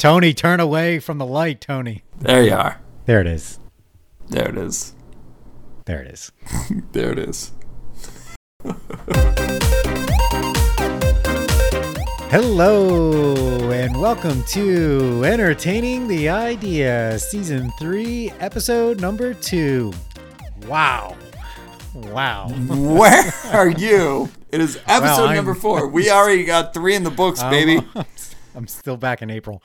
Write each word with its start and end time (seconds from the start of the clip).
Tony, 0.00 0.32
turn 0.32 0.60
away 0.60 0.98
from 0.98 1.18
the 1.18 1.26
light, 1.26 1.60
Tony. 1.60 2.04
There 2.20 2.42
you 2.42 2.54
are. 2.54 2.80
There 3.04 3.20
it 3.20 3.26
is. 3.26 3.58
There 4.30 4.48
it 4.48 4.56
is. 4.56 4.94
There 5.84 6.00
it 6.00 6.10
is. 6.10 6.32
There 6.92 7.12
it 7.12 7.18
is. 7.18 7.52
Hello, 12.30 13.34
and 13.70 14.00
welcome 14.00 14.42
to 14.44 15.22
Entertaining 15.22 16.08
the 16.08 16.30
Idea, 16.30 17.18
Season 17.18 17.70
3, 17.78 18.32
Episode 18.40 19.02
Number 19.02 19.34
2. 19.34 19.92
Wow. 20.66 21.14
Wow. 21.92 22.48
Where 22.68 23.34
are 23.52 23.68
you? 23.68 24.30
It 24.50 24.62
is 24.62 24.78
episode 24.86 25.26
I'm- 25.26 25.36
number 25.36 25.54
four. 25.54 25.88
We 25.88 26.08
already 26.10 26.44
got 26.44 26.72
three 26.72 26.94
in 26.94 27.04
the 27.04 27.10
books, 27.10 27.42
baby. 27.42 27.86
I'm, 28.60 28.66
still 28.66 28.96
back 28.96 29.22
in 29.22 29.30
April. 29.30 29.62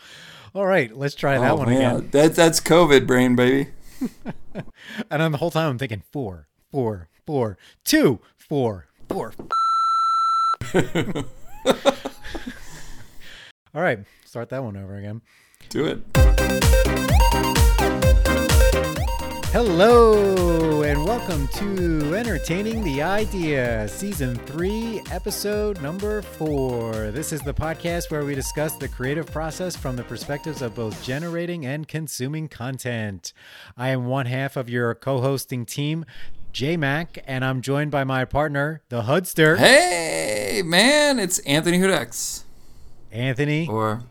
All 0.54 0.66
right, 0.66 0.96
let's 0.96 1.16
try 1.16 1.38
that 1.38 1.52
Oh, 1.52 1.55
one 1.57 1.70
man. 1.70 1.96
again. 1.97 2.10
That, 2.11 2.36
that's 2.36 2.60
COVID 2.61 3.06
brain, 3.06 3.36
baby. 3.36 3.71
And 5.11 5.21
then 5.21 5.33
the 5.33 5.37
whole 5.37 5.51
time 5.51 5.70
I'm 5.71 5.78
thinking 5.78 6.01
four, 6.14 6.47
four, 6.71 7.10
four, 7.25 7.57
two, 7.84 8.20
four, 8.37 8.87
four. 9.10 9.34
All 13.73 13.82
right, 13.82 14.00
start 14.25 14.47
that 14.50 14.64
one 14.64 14.78
over 14.78 14.96
again. 14.96 15.21
Do 15.68 15.86
it. 15.86 16.00
Hello, 19.55 20.82
and 20.82 21.05
welcome 21.05 21.47
to 21.47 22.14
Entertaining 22.14 22.83
the 22.83 23.01
Idea, 23.01 23.87
Season 23.87 24.36
3, 24.36 25.04
Episode 25.11 25.81
Number 25.81 26.21
4. 26.21 27.11
This 27.11 27.31
is 27.31 27.39
the 27.39 27.54
podcast 27.54 28.11
where 28.11 28.25
we 28.25 28.36
discuss 28.36 28.75
the 28.75 28.89
creative 28.89 29.28
process 29.28 29.78
from 29.78 29.95
the 29.95 30.04
perspectives 30.04 30.61
of 30.61 30.75
both 30.75 31.01
generating 31.01 31.65
and 31.65 31.87
consuming 31.87 32.50
content. 32.50 33.31
I 33.78 33.92
am 33.92 34.08
one 34.08 34.25
half 34.25 34.58
of 34.58 34.70
your 34.70 34.94
co 34.94 35.22
hosting 35.22 35.66
team, 35.66 36.03
J 36.52 36.75
Mac, 36.75 37.23
and 37.25 37.45
I'm 37.45 37.62
joined 37.62 37.92
by 37.92 38.03
my 38.03 38.25
partner, 38.25 38.81
the 38.90 39.03
Hudster, 39.03 39.58
Hey, 39.58 40.64
man. 40.66 41.17
It's 41.17 41.40
Anthony 41.40 41.80
Hudex. 41.80 42.44
Anthony. 43.09 43.69
Or 43.69 44.03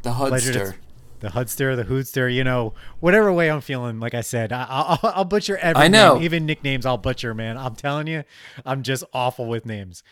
the 0.00 0.12
Hudster. 0.12 0.76
The 1.20 1.28
Hudster, 1.28 1.76
the 1.76 1.84
Hoodster, 1.84 2.32
you 2.32 2.42
know, 2.44 2.74
whatever 3.00 3.32
way 3.32 3.50
I'm 3.50 3.60
feeling. 3.60 4.00
Like 4.00 4.14
I 4.14 4.20
said, 4.22 4.52
I, 4.52 4.66
I'll, 4.68 4.98
I'll 5.02 5.24
butcher 5.24 5.56
every 5.58 5.84
I 5.84 5.88
know. 5.88 6.14
name, 6.14 6.22
even 6.24 6.46
nicknames. 6.46 6.84
I'll 6.84 6.98
butcher, 6.98 7.34
man. 7.34 7.56
I'm 7.56 7.74
telling 7.76 8.06
you, 8.06 8.24
I'm 8.64 8.82
just 8.82 9.04
awful 9.12 9.46
with 9.46 9.64
names. 9.66 10.02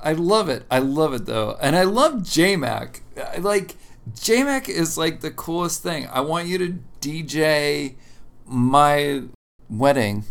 I 0.00 0.12
love 0.12 0.48
it. 0.48 0.64
I 0.70 0.78
love 0.80 1.12
it 1.14 1.26
though, 1.26 1.56
and 1.60 1.76
I 1.76 1.84
love 1.84 2.14
JMac. 2.22 3.00
Like 3.40 3.76
JMac 4.14 4.68
is 4.68 4.98
like 4.98 5.20
the 5.20 5.30
coolest 5.30 5.82
thing. 5.82 6.08
I 6.12 6.20
want 6.20 6.48
you 6.48 6.58
to 6.58 6.78
DJ 7.00 7.94
my 8.46 9.22
wedding. 9.70 10.24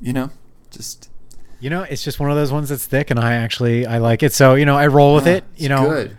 You 0.00 0.12
know, 0.12 0.30
just 0.70 1.08
You 1.60 1.70
know, 1.70 1.82
it's 1.84 2.04
just 2.04 2.20
one 2.20 2.30
of 2.30 2.36
those 2.36 2.52
ones 2.52 2.68
that's 2.68 2.84
thick, 2.84 3.10
and 3.10 3.18
I 3.18 3.34
actually 3.34 3.86
I 3.86 3.98
like 3.98 4.22
it. 4.22 4.34
So 4.34 4.54
you 4.54 4.66
know, 4.66 4.76
I 4.76 4.86
roll 4.88 5.14
with 5.14 5.26
it. 5.26 5.44
it's 5.54 5.62
You 5.62 5.70
know, 5.70 5.88
good. 5.88 6.16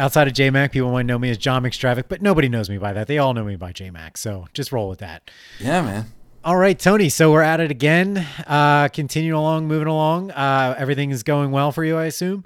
Outside 0.00 0.26
of 0.26 0.34
JMac, 0.34 0.72
people 0.72 0.90
might 0.90 1.06
know 1.06 1.18
me 1.18 1.30
as 1.30 1.38
John 1.38 1.62
McStravic, 1.62 2.04
but 2.08 2.22
nobody 2.22 2.48
knows 2.48 2.68
me 2.70 2.78
by 2.78 2.92
that. 2.92 3.06
They 3.06 3.18
all 3.18 3.34
know 3.34 3.44
me 3.44 3.56
by 3.56 3.72
JMac. 3.72 4.16
So 4.16 4.46
just 4.54 4.72
roll 4.72 4.88
with 4.88 4.98
that. 5.00 5.30
Yeah, 5.60 5.82
man. 5.82 6.06
All 6.42 6.56
right, 6.56 6.78
Tony. 6.78 7.08
So 7.10 7.30
we're 7.30 7.42
at 7.42 7.60
it 7.60 7.70
again. 7.70 8.26
Uh, 8.46 8.88
continuing 8.88 9.38
along, 9.38 9.68
moving 9.68 9.88
along. 9.88 10.30
Uh, 10.30 10.74
everything 10.78 11.10
is 11.10 11.22
going 11.22 11.50
well 11.50 11.70
for 11.70 11.84
you, 11.84 11.96
I 11.98 12.06
assume. 12.06 12.44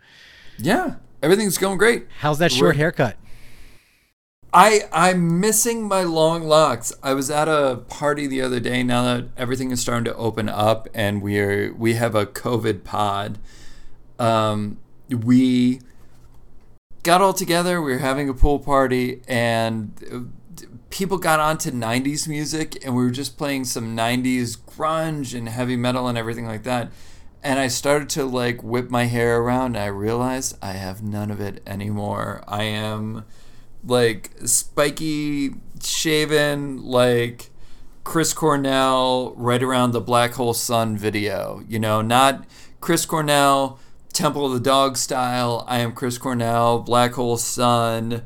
Yeah, 0.58 0.96
everything's 1.22 1.56
going 1.58 1.78
great. 1.78 2.06
How's 2.20 2.38
that 2.38 2.50
short 2.52 2.70
We're- 2.70 2.77
haircut? 2.78 3.16
I 4.56 4.83
I'm 4.92 5.41
missing 5.41 5.89
my 5.89 6.02
long 6.05 6.44
locks. 6.44 6.92
I 7.02 7.12
was 7.12 7.28
at 7.28 7.48
a 7.48 7.83
party 7.89 8.28
the 8.28 8.41
other 8.41 8.61
day. 8.61 8.84
Now 8.84 9.02
that 9.02 9.24
everything 9.36 9.72
is 9.72 9.80
starting 9.80 10.05
to 10.05 10.14
open 10.14 10.48
up, 10.48 10.89
and 10.94 11.22
we're 11.22 11.74
we 11.74 11.95
have 11.95 12.14
a 12.14 12.24
COVID 12.24 12.84
pod. 12.84 13.39
Um, 14.20 14.78
we 15.11 15.80
got 17.04 17.20
all 17.20 17.34
together. 17.34 17.80
We 17.80 17.92
were 17.92 17.98
having 17.98 18.28
a 18.28 18.34
pool 18.34 18.58
party, 18.58 19.22
and 19.28 19.92
uh, 20.12 20.64
people 20.90 21.18
got 21.18 21.38
onto 21.38 21.70
'90s 21.70 22.26
music, 22.26 22.84
and 22.84 22.96
we 22.96 23.04
were 23.04 23.10
just 23.10 23.38
playing 23.38 23.64
some 23.64 23.96
'90s 23.96 24.58
grunge 24.58 25.36
and 25.36 25.48
heavy 25.48 25.76
metal 25.76 26.08
and 26.08 26.18
everything 26.18 26.46
like 26.46 26.64
that. 26.64 26.90
And 27.42 27.58
I 27.58 27.68
started 27.68 28.08
to 28.10 28.24
like 28.24 28.62
whip 28.64 28.90
my 28.90 29.04
hair 29.04 29.40
around, 29.40 29.76
and 29.76 29.84
I 29.84 29.86
realized 29.86 30.58
I 30.60 30.72
have 30.72 31.02
none 31.02 31.30
of 31.30 31.40
it 31.40 31.62
anymore. 31.66 32.42
I 32.48 32.64
am 32.64 33.24
like 33.86 34.32
spiky 34.46 35.54
shaven 35.82 36.82
like 36.82 37.50
Chris 38.02 38.32
Cornell 38.32 39.34
right 39.36 39.62
around 39.62 39.92
the 39.92 40.00
Black 40.00 40.32
Hole 40.32 40.54
Sun 40.54 40.96
video. 40.96 41.62
You 41.68 41.78
know, 41.78 42.00
not 42.00 42.46
Chris 42.80 43.04
Cornell 43.04 43.78
Temple 44.14 44.47
of 44.47 44.52
the 44.52 44.61
Dog 44.61 44.97
style. 44.97 45.64
I 45.69 45.79
am 45.80 45.92
Chris 45.92 46.17
Cornell 46.19 46.79
Black 46.79 47.13
Hole 47.13 47.36
Sun. 47.36 48.23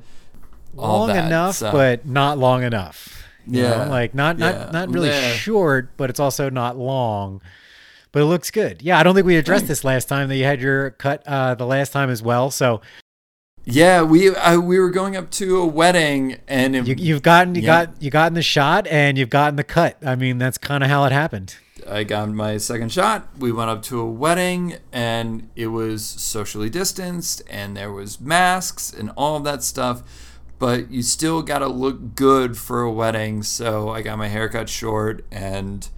all 0.76 1.00
long 1.00 1.09
that, 1.09 1.26
enough, 1.26 1.56
so- 1.56 1.72
but 1.72 2.06
not 2.06 2.38
long 2.38 2.62
enough. 2.62 3.15
You 3.47 3.62
know, 3.62 3.69
Yeah, 3.71 3.84
like 3.87 4.15
not 4.15 4.38
not 4.38 4.54
yeah, 4.54 4.71
not 4.72 4.91
really 4.91 5.09
yeah. 5.09 5.32
short, 5.32 5.97
but 5.97 6.10
it's 6.10 6.21
also 6.21 6.50
not 6.50 6.76
long. 6.76 7.41
But 8.12 8.21
it 8.22 8.26
looks 8.26 8.50
good. 8.50 8.82
Yeah, 8.82 8.99
I 8.99 9.03
don't 9.03 9.15
think 9.15 9.26
we 9.26 9.37
addressed 9.37 9.62
Thanks. 9.62 9.81
this 9.81 9.84
last 9.84 10.06
time 10.09 10.28
that 10.28 10.37
you 10.37 10.44
had 10.44 10.60
your 10.60 10.91
cut 10.91 11.22
uh, 11.26 11.54
the 11.54 11.65
last 11.66 11.93
time 11.93 12.10
as 12.10 12.22
well. 12.22 12.50
So 12.50 12.81
Yeah, 13.65 14.03
we 14.03 14.31
we 14.31 14.78
were 14.78 14.91
going 14.91 15.16
up 15.16 15.31
to 15.32 15.59
a 15.59 15.66
wedding 15.66 16.37
and 16.47 16.76
it, 16.76 16.87
you, 16.87 16.94
you've 16.99 17.22
gotten 17.22 17.55
you 17.55 17.62
Yeah. 17.62 17.87
got 17.87 18.03
you 18.03 18.10
gotten 18.10 18.34
the 18.34 18.43
shot 18.43 18.87
and 18.87 19.16
you've 19.16 19.31
gotten 19.31 19.56
the 19.56 19.65
cut. 19.65 19.97
I 20.05 20.15
mean, 20.15 20.37
that's 20.38 20.59
kind 20.59 20.84
of 20.84 20.91
how 20.91 21.05
it 21.06 21.12
happened. 21.12 21.56
I 21.91 22.04
got 22.04 22.28
my 22.31 22.56
second 22.59 22.93
shot. 22.93 23.28
We 23.38 23.53
went 23.53 23.71
up 23.71 23.82
to 23.84 24.00
a 24.00 24.10
wedding 24.10 24.76
and 24.93 25.49
it 25.56 25.69
was 25.69 26.04
socially 26.04 26.71
distanced 26.71 27.43
and 27.49 27.76
there 27.76 27.93
was 27.93 28.21
masks 28.21 28.93
and 28.93 29.10
all 29.16 29.41
that 29.41 29.62
stuff. 29.62 30.03
But 30.59 30.91
you 30.91 31.03
still 31.03 31.43
got 31.43 31.60
to 31.60 31.69
look 31.69 32.15
good 32.15 32.59
for 32.59 32.82
a 32.82 32.93
wedding. 32.93 33.43
So 33.43 33.91
I 33.91 34.03
got 34.03 34.19
my 34.19 34.28
hair 34.28 34.49
cut 34.49 34.69
short 34.69 35.25
and, 35.31 35.88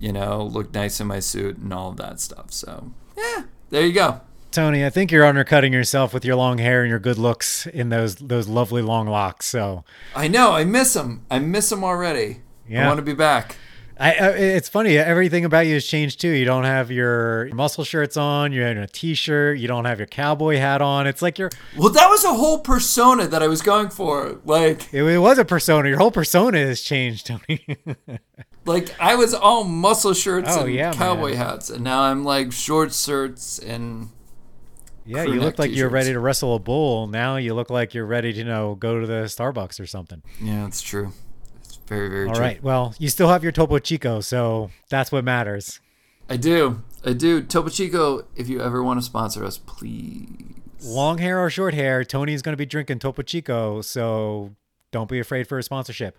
you 0.00 0.12
know, 0.12 0.42
looked 0.42 0.74
nice 0.74 1.00
in 1.00 1.06
my 1.06 1.20
suit 1.20 1.58
and 1.58 1.72
all 1.72 1.90
of 1.90 1.96
that 1.98 2.20
stuff. 2.20 2.52
So, 2.52 2.92
yeah, 3.16 3.44
there 3.70 3.86
you 3.86 3.92
go. 3.92 4.20
Tony, 4.50 4.84
I 4.84 4.90
think 4.90 5.10
you're 5.10 5.24
undercutting 5.24 5.72
yourself 5.72 6.14
with 6.14 6.24
your 6.24 6.36
long 6.36 6.58
hair 6.58 6.82
and 6.82 6.90
your 6.90 7.00
good 7.00 7.18
looks 7.18 7.66
in 7.66 7.88
those 7.88 8.14
those 8.16 8.46
lovely 8.46 8.82
long 8.82 9.08
locks. 9.08 9.46
So 9.46 9.84
I 10.14 10.28
know. 10.28 10.52
I 10.52 10.64
miss 10.64 10.92
them. 10.94 11.26
I 11.28 11.40
miss 11.40 11.70
them 11.70 11.82
already. 11.82 12.42
I 12.72 12.86
want 12.86 12.98
to 12.98 13.02
be 13.02 13.14
back. 13.14 13.56
I, 13.98 14.12
I 14.14 14.28
it's 14.30 14.68
funny. 14.68 14.98
Everything 14.98 15.44
about 15.44 15.66
you 15.66 15.74
has 15.74 15.86
changed 15.86 16.20
too. 16.20 16.28
You 16.30 16.44
don't 16.44 16.64
have 16.64 16.90
your 16.90 17.48
muscle 17.54 17.84
shirts 17.84 18.16
on. 18.16 18.52
You're 18.52 18.66
in 18.66 18.78
a 18.78 18.88
t-shirt. 18.88 19.58
You 19.58 19.68
don't 19.68 19.84
have 19.84 19.98
your 20.00 20.06
cowboy 20.08 20.56
hat 20.56 20.82
on. 20.82 21.06
It's 21.06 21.22
like 21.22 21.38
you're. 21.38 21.50
Well, 21.76 21.90
that 21.90 22.08
was 22.08 22.24
a 22.24 22.34
whole 22.34 22.58
persona 22.58 23.28
that 23.28 23.42
I 23.42 23.46
was 23.46 23.62
going 23.62 23.90
for. 23.90 24.40
Like, 24.44 24.92
It, 24.92 25.04
it 25.04 25.18
was 25.18 25.38
a 25.38 25.44
persona. 25.44 25.88
Your 25.88 25.98
whole 25.98 26.10
persona 26.10 26.58
has 26.58 26.80
changed, 26.80 27.26
Tony. 27.26 27.64
Like 28.66 28.98
I 28.98 29.14
was 29.16 29.34
all 29.34 29.62
muscle 29.64 30.14
shirts 30.14 30.48
Oh, 30.50 30.64
and 30.64 30.72
yeah, 30.74 30.92
cowboy 30.94 31.32
man. 31.32 31.36
hats, 31.36 31.68
and 31.68 31.84
now 31.84 32.00
I'm 32.00 32.24
like 32.24 32.50
short 32.50 32.94
shirts 32.94 33.58
and 33.58 34.08
yeah, 35.04 35.24
you 35.24 35.38
look 35.38 35.58
like 35.58 35.70
you're 35.70 35.90
ready 35.90 36.14
to 36.14 36.18
wrestle 36.18 36.54
a 36.54 36.58
bull. 36.58 37.06
Now 37.06 37.36
you 37.36 37.52
look 37.52 37.68
like 37.68 37.92
you're 37.92 38.06
ready 38.06 38.32
to, 38.32 38.38
you 38.38 38.44
know, 38.44 38.74
go 38.74 38.98
to 39.00 39.06
the 39.06 39.24
Starbucks 39.24 39.78
or 39.80 39.86
something. 39.86 40.22
yeah, 40.40 40.66
it's 40.66 40.80
true. 40.80 41.12
It's 41.84 41.90
very 41.90 42.08
very 42.08 42.28
All 42.28 42.34
true. 42.34 42.42
right. 42.42 42.62
Well, 42.62 42.94
you 42.98 43.10
still 43.10 43.28
have 43.28 43.42
your 43.42 43.52
Topo 43.52 43.78
Chico, 43.78 44.20
so 44.22 44.70
that's 44.88 45.12
what 45.12 45.22
matters. 45.22 45.80
I 46.30 46.38
do, 46.38 46.82
I 47.04 47.12
do. 47.12 47.42
Topo 47.42 47.68
Chico, 47.68 48.24
if 48.34 48.48
you 48.48 48.62
ever 48.62 48.82
want 48.82 48.98
to 48.98 49.04
sponsor 49.04 49.44
us, 49.44 49.58
please. 49.58 50.54
Long 50.82 51.18
hair 51.18 51.38
or 51.38 51.50
short 51.50 51.74
hair, 51.74 52.02
Tony's 52.02 52.40
going 52.40 52.54
to 52.54 52.56
be 52.56 52.64
drinking 52.64 53.00
Topo 53.00 53.20
Chico, 53.20 53.82
so 53.82 54.54
don't 54.92 55.10
be 55.10 55.18
afraid 55.18 55.46
for 55.46 55.58
a 55.58 55.62
sponsorship. 55.62 56.18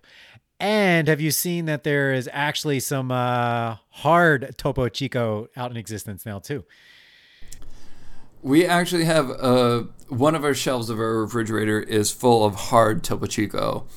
And 0.59 1.07
have 1.07 1.19
you 1.19 1.31
seen 1.31 1.65
that 1.65 1.83
there 1.83 2.13
is 2.13 2.29
actually 2.31 2.79
some 2.79 3.11
uh, 3.11 3.77
hard 3.89 4.55
Topo 4.57 4.87
Chico 4.89 5.47
out 5.57 5.71
in 5.71 5.77
existence 5.77 6.27
now 6.27 6.37
too? 6.37 6.63
We 8.43 8.67
actually 8.67 9.05
have 9.05 9.31
uh, 9.31 9.85
one 10.09 10.35
of 10.35 10.43
our 10.43 10.53
shelves 10.53 10.91
of 10.91 10.99
our 10.99 11.21
refrigerator 11.21 11.79
is 11.81 12.11
full 12.11 12.45
of 12.45 12.53
hard 12.55 13.03
Topo 13.03 13.25
Chico, 13.25 13.87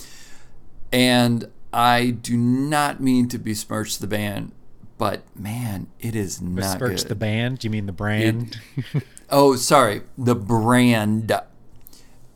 and 0.90 1.50
I 1.72 2.10
do 2.10 2.36
not 2.36 3.00
mean 3.00 3.28
to 3.28 3.38
besmirch 3.38 3.98
the 3.98 4.06
band, 4.06 4.52
but 4.96 5.22
man, 5.38 5.88
it 6.00 6.14
is 6.16 6.40
not 6.40 6.56
Besmirch 6.78 7.02
good. 7.02 7.08
the 7.08 7.14
band? 7.14 7.58
Do 7.60 7.66
you 7.66 7.70
mean 7.70 7.86
the 7.86 7.92
brand? 7.92 8.58
Oh, 9.30 9.56
sorry, 9.56 10.00
the 10.16 10.34
brand. 10.34 11.30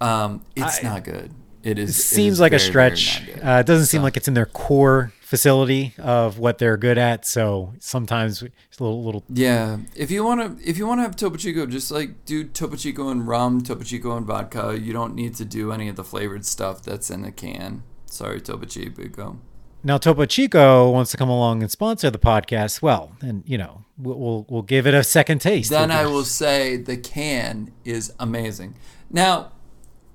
Um, 0.00 0.44
it's 0.54 0.84
I- 0.84 0.88
not 0.88 1.04
good. 1.04 1.30
It 1.62 1.78
is. 1.78 1.90
It 1.90 2.00
it 2.00 2.04
seems 2.04 2.32
is 2.34 2.40
like 2.40 2.52
a 2.52 2.58
very, 2.58 2.70
very 2.72 2.96
stretch. 2.96 3.28
Uh, 3.42 3.60
it 3.60 3.66
doesn't 3.66 3.86
seem 3.86 4.00
So- 4.00 4.02
like 4.02 4.16
it's 4.18 4.28
in 4.28 4.34
their 4.34 4.44
core 4.46 5.12
facility 5.22 5.94
of 5.96 6.38
what 6.38 6.58
they're 6.58 6.76
good 6.76 6.98
at. 6.98 7.24
So 7.24 7.72
sometimes 7.78 8.42
it's 8.42 8.78
a 8.78 8.82
little 8.84 9.02
little. 9.04 9.24
Yeah, 9.30 9.78
if 9.96 10.10
you 10.10 10.22
want 10.24 10.58
to, 10.60 10.68
if 10.68 10.76
you 10.76 10.86
want 10.86 10.98
to 10.98 11.02
have 11.02 11.16
Topo 11.16 11.36
Chico, 11.36 11.64
just 11.66 11.90
like 11.90 12.24
do 12.26 12.44
Topo 12.44 12.76
Chico 12.76 13.08
and 13.08 13.26
rum, 13.26 13.62
Topo 13.62 13.84
Chico 13.84 14.14
and 14.16 14.26
vodka. 14.26 14.78
You 14.78 14.92
don't 14.92 15.14
need 15.14 15.34
to 15.36 15.44
do 15.46 15.72
any 15.72 15.88
of 15.88 15.96
the 15.96 16.04
flavored 16.04 16.44
stuff 16.44 16.82
that's 16.82 17.10
in 17.10 17.22
the 17.22 17.32
can. 17.32 17.84
Sorry, 18.12 18.42
Topo 18.42 18.66
Chico. 18.66 19.38
Now 19.82 19.96
Topo 19.96 20.26
Chico 20.26 20.90
wants 20.90 21.10
to 21.12 21.16
come 21.16 21.30
along 21.30 21.62
and 21.62 21.70
sponsor 21.70 22.10
the 22.10 22.18
podcast. 22.18 22.82
Well, 22.82 23.16
and 23.22 23.42
you 23.46 23.56
know 23.56 23.86
we'll 23.96 24.18
we'll, 24.18 24.46
we'll 24.50 24.62
give 24.62 24.86
it 24.86 24.92
a 24.92 25.02
second 25.02 25.40
taste. 25.40 25.70
Then 25.70 25.90
I 25.90 26.04
will 26.04 26.24
say 26.24 26.76
the 26.76 26.98
can 26.98 27.72
is 27.86 28.12
amazing. 28.20 28.74
Now, 29.10 29.52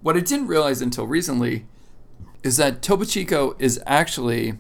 what 0.01 0.15
I 0.15 0.19
didn't 0.19 0.45
realize 0.45 0.79
until 0.79 1.07
recently 1.07 1.65
is 2.43 2.57
that 2.57 2.83
Topo 2.83 3.03
Chico 3.03 3.55
is 3.57 3.81
actually 3.87 4.59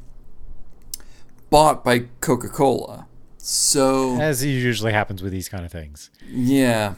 bought 1.51 1.83
by 1.83 2.05
Coca 2.21 2.49
Cola. 2.49 3.05
So 3.37 4.19
as 4.19 4.43
usually 4.43 4.93
happens 4.93 5.21
with 5.21 5.31
these 5.31 5.47
kind 5.47 5.63
of 5.63 5.71
things. 5.71 6.09
Yeah. 6.27 6.95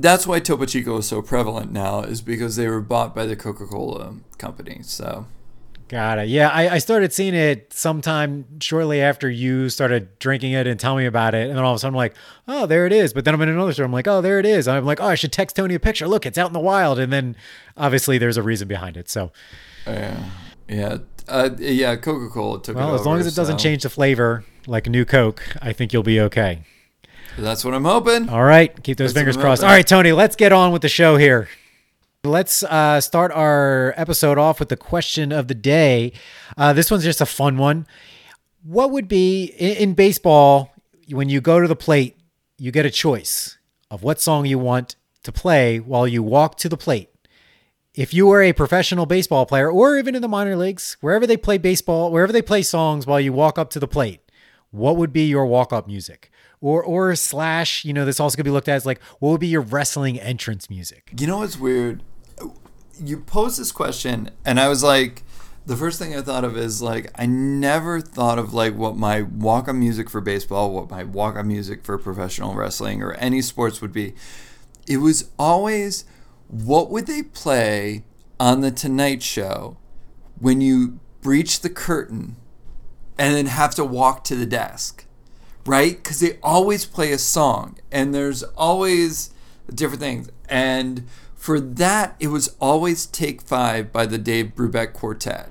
That's 0.00 0.26
why 0.26 0.40
Topo 0.40 0.66
Chico 0.66 0.98
is 0.98 1.08
so 1.08 1.22
prevalent 1.22 1.72
now, 1.72 2.00
is 2.00 2.22
because 2.22 2.56
they 2.56 2.68
were 2.68 2.80
bought 2.80 3.14
by 3.14 3.26
the 3.26 3.36
Coca 3.36 3.66
Cola 3.66 4.16
company. 4.38 4.80
So 4.82 5.26
Got 5.92 6.18
it. 6.20 6.28
Yeah, 6.28 6.48
I, 6.48 6.76
I, 6.76 6.78
started 6.78 7.12
seeing 7.12 7.34
it 7.34 7.70
sometime 7.70 8.46
shortly 8.60 9.02
after 9.02 9.28
you 9.28 9.68
started 9.68 10.18
drinking 10.18 10.52
it 10.52 10.66
and 10.66 10.80
tell 10.80 10.96
me 10.96 11.04
about 11.04 11.34
it. 11.34 11.50
And 11.50 11.58
then 11.58 11.62
all 11.62 11.72
of 11.72 11.76
a 11.76 11.80
sudden 11.80 11.92
I'm 11.92 11.98
like, 11.98 12.14
oh, 12.48 12.64
there 12.64 12.86
it 12.86 12.94
is. 12.94 13.12
But 13.12 13.26
then 13.26 13.34
I'm 13.34 13.42
in 13.42 13.50
another 13.50 13.74
store. 13.74 13.84
I'm 13.84 13.92
like, 13.92 14.08
oh, 14.08 14.22
there 14.22 14.38
it 14.38 14.46
is. 14.46 14.66
I'm 14.66 14.86
like, 14.86 15.02
oh, 15.02 15.06
I 15.08 15.16
should 15.16 15.32
text 15.32 15.54
Tony 15.54 15.74
a 15.74 15.78
picture. 15.78 16.08
Look, 16.08 16.24
it's 16.24 16.38
out 16.38 16.46
in 16.46 16.54
the 16.54 16.60
wild. 16.60 16.98
And 16.98 17.12
then 17.12 17.36
obviously 17.76 18.16
there's 18.16 18.38
a 18.38 18.42
reason 18.42 18.68
behind 18.68 18.96
it. 18.96 19.10
So, 19.10 19.32
yeah. 19.86 20.24
Yeah. 20.66 20.96
Uh, 21.28 21.50
yeah. 21.58 21.96
Coca 21.96 22.32
Cola 22.32 22.62
took 22.62 22.74
well, 22.74 22.94
as 22.94 23.04
long 23.04 23.20
as 23.20 23.26
it 23.26 23.34
doesn't 23.34 23.58
change 23.58 23.82
the 23.82 23.90
flavor 23.90 24.44
like 24.66 24.86
new 24.86 25.04
Coke, 25.04 25.42
I 25.60 25.74
think 25.74 25.92
you'll 25.92 26.02
be 26.02 26.20
okay. 26.20 26.62
That's 27.38 27.64
what 27.64 27.74
I'm 27.74 27.84
hoping. 27.84 28.28
All 28.28 28.44
right. 28.44 28.70
Keep 28.82 28.98
those 28.98 29.12
That's 29.12 29.20
fingers 29.20 29.36
crossed. 29.36 29.62
All 29.62 29.70
right, 29.70 29.86
Tony, 29.86 30.12
let's 30.12 30.36
get 30.36 30.52
on 30.52 30.72
with 30.72 30.82
the 30.82 30.88
show 30.88 31.16
here. 31.16 31.48
Let's 32.24 32.62
uh, 32.62 33.00
start 33.00 33.32
our 33.32 33.94
episode 33.96 34.38
off 34.38 34.60
with 34.60 34.68
the 34.68 34.76
question 34.76 35.32
of 35.32 35.48
the 35.48 35.54
day. 35.54 36.12
Uh, 36.56 36.72
this 36.72 36.90
one's 36.90 37.04
just 37.04 37.20
a 37.20 37.26
fun 37.26 37.56
one. 37.58 37.86
What 38.62 38.92
would 38.92 39.08
be 39.08 39.46
in, 39.58 39.76
in 39.76 39.94
baseball 39.94 40.72
when 41.08 41.28
you 41.28 41.40
go 41.40 41.60
to 41.60 41.66
the 41.66 41.74
plate? 41.74 42.16
You 42.58 42.70
get 42.70 42.86
a 42.86 42.90
choice 42.90 43.58
of 43.90 44.02
what 44.04 44.20
song 44.20 44.46
you 44.46 44.58
want 44.58 44.94
to 45.24 45.32
play 45.32 45.80
while 45.80 46.06
you 46.06 46.22
walk 46.22 46.56
to 46.58 46.68
the 46.68 46.76
plate. 46.76 47.08
If 47.94 48.14
you 48.14 48.26
were 48.26 48.40
a 48.40 48.52
professional 48.52 49.04
baseball 49.04 49.44
player, 49.44 49.70
or 49.70 49.98
even 49.98 50.14
in 50.14 50.22
the 50.22 50.28
minor 50.28 50.56
leagues, 50.56 50.96
wherever 51.00 51.26
they 51.26 51.36
play 51.36 51.58
baseball, 51.58 52.10
wherever 52.10 52.32
they 52.32 52.40
play 52.40 52.62
songs 52.62 53.06
while 53.06 53.20
you 53.20 53.32
walk 53.32 53.58
up 53.58 53.68
to 53.70 53.80
the 53.80 53.88
plate, 53.88 54.20
what 54.70 54.96
would 54.96 55.12
be 55.12 55.26
your 55.26 55.44
walk 55.44 55.72
up 55.72 55.86
music? 55.86 56.30
Or, 56.62 56.82
or 56.82 57.14
slash, 57.16 57.84
you 57.84 57.92
know, 57.92 58.04
this 58.04 58.20
also 58.20 58.36
could 58.36 58.44
be 58.44 58.50
looked 58.50 58.68
at 58.68 58.76
as 58.76 58.86
like, 58.86 59.02
what 59.18 59.30
would 59.30 59.40
be 59.40 59.48
your 59.48 59.60
wrestling 59.60 60.18
entrance 60.18 60.70
music? 60.70 61.12
You 61.18 61.26
know 61.26 61.38
what's 61.38 61.58
weird? 61.58 62.02
you 63.00 63.18
posed 63.18 63.58
this 63.58 63.72
question, 63.72 64.30
and 64.44 64.60
I 64.60 64.68
was 64.68 64.82
like, 64.82 65.22
the 65.64 65.76
first 65.76 65.98
thing 65.98 66.16
I 66.16 66.22
thought 66.22 66.44
of 66.44 66.56
is 66.56 66.82
like 66.82 67.10
I 67.14 67.26
never 67.26 68.00
thought 68.00 68.38
of 68.38 68.52
like 68.52 68.74
what 68.74 68.96
my 68.96 69.22
walk 69.22 69.68
on 69.68 69.78
music 69.78 70.10
for 70.10 70.20
baseball, 70.20 70.72
what 70.72 70.90
my 70.90 71.04
walk 71.04 71.36
on 71.36 71.46
music 71.46 71.84
for 71.84 71.96
professional 71.98 72.54
wrestling 72.54 73.00
or 73.00 73.12
any 73.14 73.42
sports 73.42 73.80
would 73.80 73.92
be. 73.92 74.14
It 74.88 74.96
was 74.96 75.30
always 75.38 76.04
what 76.48 76.90
would 76.90 77.06
they 77.06 77.22
play 77.22 78.02
on 78.40 78.60
the 78.60 78.72
Tonight 78.72 79.22
Show 79.22 79.76
when 80.40 80.60
you 80.60 80.98
breach 81.20 81.60
the 81.60 81.70
curtain 81.70 82.36
and 83.16 83.36
then 83.36 83.46
have 83.46 83.74
to 83.76 83.84
walk 83.84 84.24
to 84.24 84.34
the 84.34 84.46
desk, 84.46 85.06
right? 85.66 85.96
Because 85.96 86.20
they 86.20 86.38
always 86.42 86.84
play 86.84 87.12
a 87.12 87.18
song 87.18 87.78
and 87.90 88.14
there's 88.14 88.42
always 88.42 89.30
different 89.74 90.00
things 90.00 90.28
and 90.48 91.06
for 91.42 91.58
that, 91.58 92.14
it 92.20 92.28
was 92.28 92.54
always 92.60 93.04
Take 93.04 93.42
Five 93.42 93.92
by 93.92 94.06
the 94.06 94.16
Dave 94.16 94.52
Brubeck 94.54 94.92
Quartet. 94.92 95.50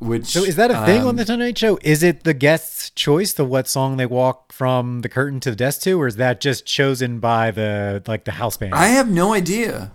Which 0.00 0.26
so 0.26 0.44
is 0.44 0.56
that 0.56 0.70
a 0.70 0.84
thing 0.84 1.00
um, 1.00 1.08
on 1.08 1.16
the 1.16 1.24
Tonight 1.24 1.56
Show? 1.56 1.78
Is 1.82 2.02
it 2.02 2.24
the 2.24 2.34
guest's 2.34 2.90
choice 2.90 3.32
to 3.34 3.44
what 3.44 3.66
song 3.66 3.96
they 3.96 4.04
walk 4.04 4.52
from 4.52 5.00
the 5.00 5.08
curtain 5.08 5.40
to 5.40 5.50
the 5.50 5.56
desk 5.56 5.80
to, 5.82 5.98
or 5.98 6.06
is 6.06 6.16
that 6.16 6.42
just 6.42 6.66
chosen 6.66 7.20
by 7.20 7.50
the 7.50 8.02
like 8.06 8.24
the 8.24 8.32
house 8.32 8.58
band? 8.58 8.74
I 8.74 8.88
have 8.88 9.10
no 9.10 9.32
idea. 9.32 9.92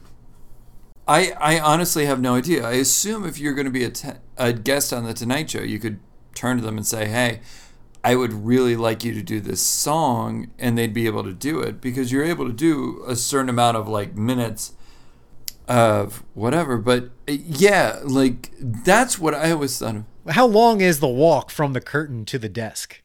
I 1.08 1.34
I 1.40 1.60
honestly 1.60 2.08
have 2.08 2.20
no 2.20 2.34
idea. 2.34 2.66
I 2.66 2.74
assume 2.74 3.24
if 3.24 3.38
you're 3.38 3.54
going 3.54 3.66
to 3.66 3.72
be 3.72 3.84
a, 3.84 3.92
te- 3.92 4.20
a 4.36 4.52
guest 4.52 4.92
on 4.92 5.04
the 5.04 5.14
Tonight 5.14 5.52
Show, 5.52 5.62
you 5.62 5.78
could 5.78 6.00
turn 6.34 6.58
to 6.58 6.64
them 6.64 6.76
and 6.76 6.88
say, 6.88 7.08
"Hey, 7.08 7.42
I 8.04 8.16
would 8.16 8.34
really 8.34 8.76
like 8.76 9.04
you 9.04 9.14
to 9.14 9.24
do 9.24 9.40
this 9.40 9.62
song," 9.62 10.52
and 10.60 10.78
they'd 10.78 10.94
be 10.94 11.06
able 11.06 11.24
to 11.24 11.34
do 11.34 11.62
it 11.62 11.80
because 11.82 12.12
you're 12.12 12.26
able 12.26 12.46
to 12.48 12.54
do 12.54 13.04
a 13.08 13.16
certain 13.16 13.50
amount 13.50 13.78
of 13.78 13.88
like 13.88 14.16
minutes 14.16 14.74
of 15.68 16.24
whatever. 16.34 16.78
But 16.78 17.12
yeah, 17.28 18.00
like 18.04 18.52
that's 18.60 19.18
what 19.18 19.34
I 19.34 19.52
always 19.52 19.78
thought 19.78 19.96
of. 19.96 20.04
How 20.30 20.46
long 20.46 20.82
is 20.82 21.00
the 21.00 21.08
walk 21.08 21.50
from 21.50 21.74
the 21.74 21.82
curtain 21.82 22.26
to 22.26 22.40
the 22.40 22.50
desk? 22.50 23.02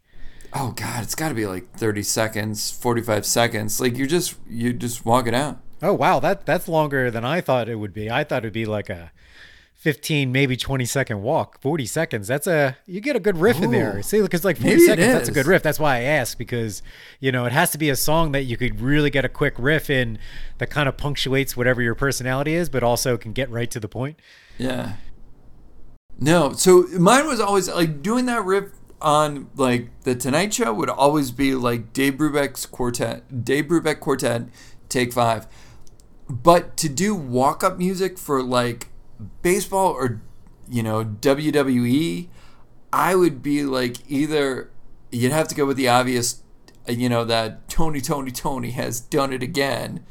Oh 0.52 0.72
God, 0.72 1.02
it's 1.02 1.14
got 1.14 1.28
to 1.28 1.34
be 1.34 1.46
like 1.46 1.72
thirty 1.76 2.02
seconds, 2.02 2.70
forty-five 2.70 3.26
seconds. 3.26 3.80
Like 3.80 3.96
you're 3.96 4.06
just 4.06 4.36
you 4.48 4.72
just 4.72 5.04
walk 5.04 5.26
it 5.26 5.34
out. 5.34 5.60
Oh 5.82 5.92
wow, 5.92 6.20
that 6.20 6.46
that's 6.46 6.68
longer 6.68 7.10
than 7.10 7.24
I 7.24 7.40
thought 7.40 7.68
it 7.68 7.76
would 7.76 7.92
be. 7.92 8.10
I 8.10 8.24
thought 8.24 8.44
it'd 8.44 8.52
be 8.52 8.66
like 8.66 8.88
a 8.88 9.12
15 9.78 10.32
maybe 10.32 10.56
20 10.56 10.84
second 10.84 11.22
walk 11.22 11.60
40 11.62 11.86
seconds 11.86 12.26
that's 12.26 12.48
a 12.48 12.76
you 12.86 13.00
get 13.00 13.14
a 13.14 13.20
good 13.20 13.38
riff 13.38 13.60
Ooh, 13.60 13.64
in 13.64 13.70
there. 13.70 14.02
See 14.02 14.20
because 14.20 14.44
like 14.44 14.56
40 14.56 14.80
seconds 14.80 15.06
that's 15.06 15.28
a 15.28 15.32
good 15.32 15.46
riff. 15.46 15.62
That's 15.62 15.78
why 15.78 15.98
i 15.98 16.00
asked 16.00 16.36
because 16.36 16.82
you 17.20 17.30
know 17.30 17.44
it 17.44 17.52
has 17.52 17.70
to 17.70 17.78
be 17.78 17.88
a 17.88 17.94
song 17.94 18.32
that 18.32 18.42
you 18.42 18.56
could 18.56 18.80
really 18.80 19.08
get 19.08 19.24
a 19.24 19.28
quick 19.28 19.54
riff 19.56 19.88
in 19.88 20.18
that 20.58 20.68
kind 20.68 20.88
of 20.88 20.96
punctuates 20.96 21.56
whatever 21.56 21.80
your 21.80 21.94
personality 21.94 22.54
is 22.54 22.68
but 22.68 22.82
also 22.82 23.16
can 23.16 23.32
get 23.32 23.48
right 23.50 23.70
to 23.70 23.78
the 23.78 23.86
point. 23.86 24.18
Yeah. 24.58 24.94
No 26.18 26.54
so 26.54 26.82
mine 26.98 27.28
was 27.28 27.38
always 27.38 27.68
like 27.68 28.02
doing 28.02 28.26
that 28.26 28.44
riff 28.44 28.72
on 29.00 29.48
like 29.54 29.90
the 30.02 30.16
tonight 30.16 30.52
show 30.54 30.74
would 30.74 30.90
always 30.90 31.30
be 31.30 31.54
like 31.54 31.92
dave 31.92 32.14
brubeck's 32.14 32.66
quartet 32.66 33.44
dave 33.44 33.66
brubeck 33.66 34.00
quartet 34.00 34.48
take 34.88 35.12
five. 35.12 35.46
But 36.28 36.76
to 36.78 36.88
do 36.88 37.14
walk 37.14 37.62
up 37.62 37.78
music 37.78 38.18
for 38.18 38.42
like 38.42 38.88
baseball 39.42 39.92
or 39.92 40.20
you 40.68 40.82
know 40.82 41.04
WWE, 41.04 42.28
I 42.92 43.14
would 43.14 43.42
be 43.42 43.64
like 43.64 43.98
either 44.10 44.70
you'd 45.10 45.32
have 45.32 45.48
to 45.48 45.54
go 45.54 45.66
with 45.66 45.76
the 45.76 45.88
obvious, 45.88 46.42
you 46.86 47.08
know 47.08 47.24
that 47.24 47.68
Tony 47.68 48.00
Tony 48.00 48.30
Tony 48.30 48.70
has 48.72 49.00
done 49.00 49.32
it 49.32 49.42
again, 49.42 50.04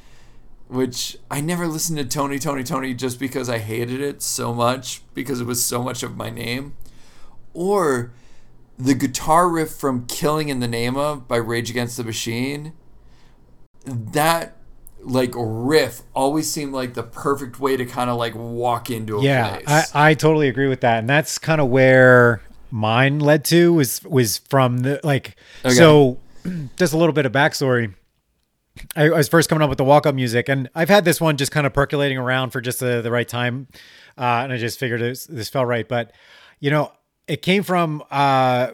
which 0.68 1.18
I 1.30 1.42
never 1.42 1.68
listened 1.68 1.98
to 2.00 2.06
Tony 2.06 2.40
Tony 2.40 2.64
Tony 2.64 2.94
just 2.94 3.20
because 3.20 3.50
I 3.50 3.60
hated 3.60 4.02
it 4.02 4.22
so 4.22 4.54
much 4.54 5.02
because 5.14 5.42
it 5.42 5.46
was 5.46 5.64
so 5.64 5.84
much 5.84 6.04
of 6.04 6.18
my 6.18 6.30
name, 6.30 6.76
or 7.54 8.12
the 8.78 8.94
guitar 8.94 9.50
riff 9.50 9.72
from 9.72 10.06
Killing 10.06 10.50
in 10.50 10.60
the 10.60 10.68
Name 10.68 10.96
of 10.96 11.28
by 11.28 11.38
Rage 11.38 11.70
Against 11.70 11.98
the 11.98 12.04
Machine. 12.04 12.74
That 13.86 14.57
like 15.08 15.34
riff 15.36 16.02
always 16.14 16.52
seemed 16.52 16.74
like 16.74 16.94
the 16.94 17.04
perfect 17.04 17.60
way 17.60 17.78
to 17.78 17.86
kind 17.86 18.10
of 18.10 18.18
like 18.18 18.36
walk 18.36 18.90
into 18.90 19.18
a 19.18 19.24
yeah, 19.24 19.50
place. 19.50 19.64
Yeah, 19.68 19.86
I, 19.94 20.10
I 20.10 20.14
totally 20.14 20.50
agree 20.50 20.68
with 20.68 20.82
that. 20.82 21.00
And 21.00 21.10
that's 21.10 21.38
kind 21.38 21.62
of 21.62 21.70
where 21.70 22.42
mine 22.70 23.20
led 23.20 23.46
to 23.46 23.74
was 23.74 24.04
was 24.04 24.38
from 24.38 24.80
the 24.80 25.00
like 25.04 25.38
okay. 25.64 25.74
so 25.74 26.20
just 26.76 26.94
a 26.94 26.98
little 26.98 27.14
bit 27.14 27.26
of 27.26 27.32
backstory. 27.32 27.94
I, 28.96 29.06
I 29.06 29.10
was 29.10 29.28
first 29.28 29.50
coming 29.50 29.64
up 29.64 29.70
with 29.70 29.80
the 29.80 29.84
walk 29.84 30.06
up 30.06 30.14
music, 30.14 30.50
and 30.50 30.70
I've 30.76 30.90
had 30.90 31.04
this 31.04 31.20
one 31.20 31.38
just 31.38 31.52
kind 31.52 31.66
of 31.66 31.74
percolating 31.74 32.18
around 32.18 32.52
for 32.52 32.62
just 32.62 32.80
the, 32.80 33.02
the 33.02 33.10
right 33.10 33.28
time, 33.28 33.68
uh, 34.18 34.42
and 34.44 34.54
I 34.54 34.58
just 34.58 34.78
figured 34.78 35.02
this, 35.02 35.26
this 35.26 35.50
felt 35.50 35.68
right. 35.68 35.88
But 35.88 36.12
you 36.60 36.70
know, 36.70 36.92
it 37.28 37.42
came 37.42 37.64
from 37.64 38.04
uh, 38.12 38.72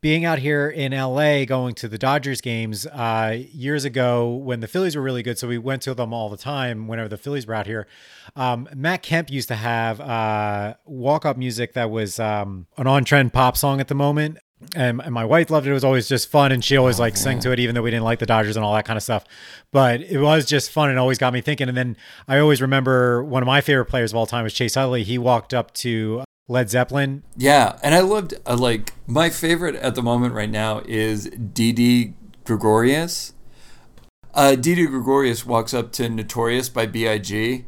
being 0.00 0.24
out 0.24 0.38
here 0.38 0.68
in 0.68 0.92
LA 0.92 1.44
going 1.44 1.74
to 1.74 1.88
the 1.88 1.98
Dodgers 1.98 2.40
games 2.40 2.86
uh, 2.86 3.38
years 3.52 3.84
ago 3.84 4.34
when 4.34 4.60
the 4.60 4.68
Phillies 4.68 4.96
were 4.96 5.02
really 5.02 5.22
good. 5.22 5.38
So 5.38 5.48
we 5.48 5.58
went 5.58 5.82
to 5.82 5.94
them 5.94 6.12
all 6.12 6.28
the 6.28 6.36
time 6.36 6.88
whenever 6.88 7.08
the 7.08 7.18
Phillies 7.18 7.46
were 7.46 7.54
out 7.54 7.66
here. 7.66 7.86
Um, 8.34 8.68
Matt 8.74 9.02
Kemp 9.02 9.30
used 9.30 9.48
to 9.48 9.54
have 9.54 10.00
uh, 10.00 10.74
walk 10.84 11.26
up 11.26 11.36
music 11.36 11.74
that 11.74 11.90
was 11.90 12.18
um, 12.18 12.66
an 12.76 12.86
on 12.86 13.04
trend 13.04 13.32
pop 13.32 13.56
song 13.56 13.80
at 13.80 13.88
the 13.88 13.94
moment. 13.94 14.38
And, 14.74 15.02
and, 15.02 15.12
my 15.12 15.26
wife 15.26 15.50
loved 15.50 15.66
it. 15.66 15.70
It 15.70 15.74
was 15.74 15.84
always 15.84 16.08
just 16.08 16.30
fun, 16.30 16.50
and 16.50 16.64
she 16.64 16.78
always 16.78 16.98
oh, 16.98 17.02
like 17.02 17.12
man. 17.12 17.22
sang 17.22 17.40
to 17.40 17.52
it, 17.52 17.60
even 17.60 17.74
though 17.74 17.82
we 17.82 17.90
didn't 17.90 18.04
like 18.04 18.20
the 18.20 18.26
Dodgers 18.26 18.56
and 18.56 18.64
all 18.64 18.74
that 18.74 18.86
kind 18.86 18.96
of 18.96 19.02
stuff. 19.02 19.26
But 19.70 20.00
it 20.00 20.18
was 20.18 20.46
just 20.46 20.70
fun, 20.70 20.88
and 20.88 20.98
always 20.98 21.18
got 21.18 21.34
me 21.34 21.42
thinking. 21.42 21.68
And 21.68 21.76
then 21.76 21.94
I 22.26 22.38
always 22.38 22.62
remember 22.62 23.22
one 23.22 23.42
of 23.42 23.46
my 23.46 23.60
favorite 23.60 23.84
players 23.84 24.12
of 24.12 24.16
all 24.16 24.24
time 24.24 24.44
was 24.44 24.54
Chase 24.54 24.74
Utley. 24.74 25.04
He 25.04 25.18
walked 25.18 25.52
up 25.52 25.74
to 25.74 26.24
Led 26.48 26.70
Zeppelin. 26.70 27.22
Yeah, 27.36 27.78
and 27.82 27.94
I 27.94 28.00
loved 28.00 28.34
uh, 28.46 28.56
like 28.56 28.92
my 29.06 29.30
favorite 29.30 29.74
at 29.76 29.94
the 29.94 30.02
moment 30.02 30.34
right 30.34 30.50
now 30.50 30.80
is 30.84 31.24
Didi 31.30 32.14
Gregorius. 32.44 33.32
Uh, 34.32 34.54
Didi 34.54 34.86
Gregorius 34.86 35.44
walks 35.46 35.72
up 35.74 35.92
to 35.92 36.08
Notorious 36.08 36.68
by 36.68 36.86
B.I.G. 36.86 37.64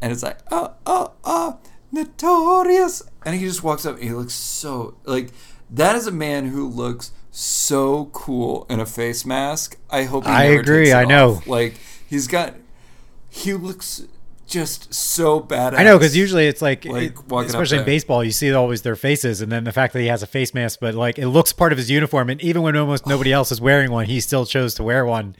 and 0.00 0.12
it's 0.12 0.22
like, 0.22 0.38
oh, 0.50 0.74
oh, 0.86 1.12
oh, 1.24 1.58
Notorious. 1.90 3.02
and 3.24 3.34
he 3.34 3.46
just 3.46 3.62
walks 3.62 3.84
up 3.86 3.96
and 3.96 4.04
he 4.04 4.10
looks 4.12 4.34
so 4.34 4.96
like 5.04 5.30
that 5.70 5.96
is 5.96 6.06
a 6.06 6.12
man 6.12 6.48
who 6.48 6.68
looks 6.68 7.12
so 7.30 8.06
cool 8.12 8.66
in 8.68 8.78
a 8.78 8.86
face 8.86 9.24
mask. 9.24 9.78
I 9.90 10.04
hope. 10.04 10.24
He 10.24 10.30
I 10.30 10.44
agree, 10.44 10.92
I 10.92 11.04
know. 11.04 11.36
off. 11.36 11.46
Like 11.46 11.74
he's 12.08 12.26
got, 12.28 12.54
he 13.30 13.54
looks 13.54 14.02
just 14.52 14.92
so 14.94 15.40
badass. 15.40 15.78
I 15.78 15.82
know 15.84 15.98
because 15.98 16.16
usually 16.16 16.46
it's 16.46 16.62
like, 16.62 16.84
Like, 16.84 17.12
it- 17.12 17.46
especially 17.46 17.78
in 17.78 17.84
baseball, 17.86 18.22
you 18.22 18.30
see 18.30 18.52
always 18.52 18.82
their 18.82 18.96
faces, 18.96 19.40
and 19.40 19.50
then 19.50 19.64
the 19.64 19.72
fact 19.72 19.92
that 19.94 20.00
he 20.00 20.06
has 20.06 20.22
a 20.22 20.26
face 20.26 20.52
mask, 20.54 20.78
but 20.80 20.94
like 20.94 21.18
it 21.18 21.28
looks 21.28 21.52
part 21.52 21.72
of 21.72 21.78
his 21.78 21.90
uniform, 21.90 22.30
and 22.30 22.40
even 22.42 22.62
when 22.62 22.76
almost 22.76 23.06
nobody 23.06 23.32
else 23.32 23.50
is 23.50 23.60
wearing 23.60 23.90
one, 23.90 24.06
he 24.06 24.20
still 24.20 24.44
chose 24.46 24.74
to 24.74 24.82
wear 24.82 25.04
one. 25.06 25.34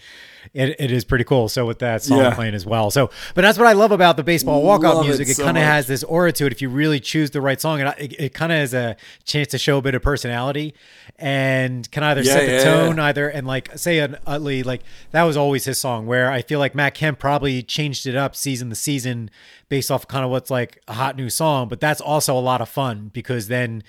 It, 0.54 0.76
it 0.78 0.90
is 0.90 1.04
pretty 1.04 1.24
cool. 1.24 1.48
So 1.48 1.66
with 1.66 1.78
that 1.80 2.02
song 2.02 2.18
Yeah. 2.18 2.34
playing 2.34 2.54
as 2.54 2.66
well. 2.66 2.90
So, 2.90 3.10
but 3.34 3.42
that's 3.42 3.58
what 3.58 3.66
I 3.66 3.72
love 3.72 3.92
about 3.92 4.16
the 4.16 4.22
baseball 4.24 4.60
it 4.74 5.04
music. 5.04 5.28
It, 5.28 5.36
so 5.36 5.44
kind 5.44 5.56
of 5.56 5.62
has 5.64 5.86
this 5.86 6.02
aura 6.02 6.32
to 6.32 6.46
it 6.46 6.52
if 6.52 6.60
you 6.60 6.68
really 6.68 7.00
choose 7.00 7.30
the 7.30 7.40
right 7.40 7.60
song, 7.60 7.80
and 7.80 7.94
it, 7.98 8.14
it 8.18 8.34
kind 8.34 8.52
of 8.52 8.58
has 8.58 8.74
a 8.74 8.96
chance 9.24 9.48
to 9.48 9.58
show 9.58 9.78
a 9.78 9.82
bit 9.82 9.94
of 9.94 10.02
personality, 10.02 10.74
and 11.18 11.90
can 11.90 12.02
either 12.02 12.22
Yeah, 12.22 12.32
set 12.32 12.46
the 12.46 12.52
yeah, 12.52 12.64
tone, 12.64 12.98
either 12.98 13.28
and 13.28 13.46
like 13.46 13.76
say 13.78 13.98
an 14.00 14.16
Utley, 14.26 14.62
like 14.62 14.82
that 15.12 15.22
was 15.24 15.36
always 15.36 15.64
his 15.64 15.78
song. 15.78 16.06
Where 16.06 16.30
I 16.30 16.42
feel 16.42 16.58
like 16.58 16.74
Matt 16.74 16.94
Kemp 16.94 17.18
probably 17.18 17.62
changed 17.62 18.06
it 18.06 18.16
up 18.16 18.34
season 18.36 18.70
to 18.70 18.74
season 18.74 19.30
based 19.68 19.90
off 19.90 20.06
kind 20.08 20.24
of 20.24 20.30
what's 20.30 20.50
like 20.50 20.80
a 20.88 20.94
hot 20.94 21.16
new 21.16 21.30
song, 21.30 21.68
but 21.68 21.80
that's 21.80 22.00
also 22.00 22.36
a 22.36 22.40
lot 22.40 22.60
of 22.60 22.68
fun 22.68 23.10
because 23.12 23.48
then 23.48 23.82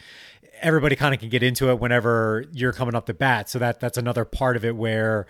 everybody 0.62 0.96
kind 0.96 1.14
of 1.14 1.20
can 1.20 1.28
get 1.28 1.44
into 1.44 1.70
it 1.70 1.78
whenever 1.80 2.46
you're 2.54 2.72
coming 2.72 2.96
up 2.96 3.06
to 3.08 3.14
bat. 3.14 3.50
So 3.50 3.60
that 3.60 3.80
that's 3.82 3.98
another 3.98 4.24
part 4.24 4.56
of 4.56 4.64
it 4.64 4.76
where 4.78 5.26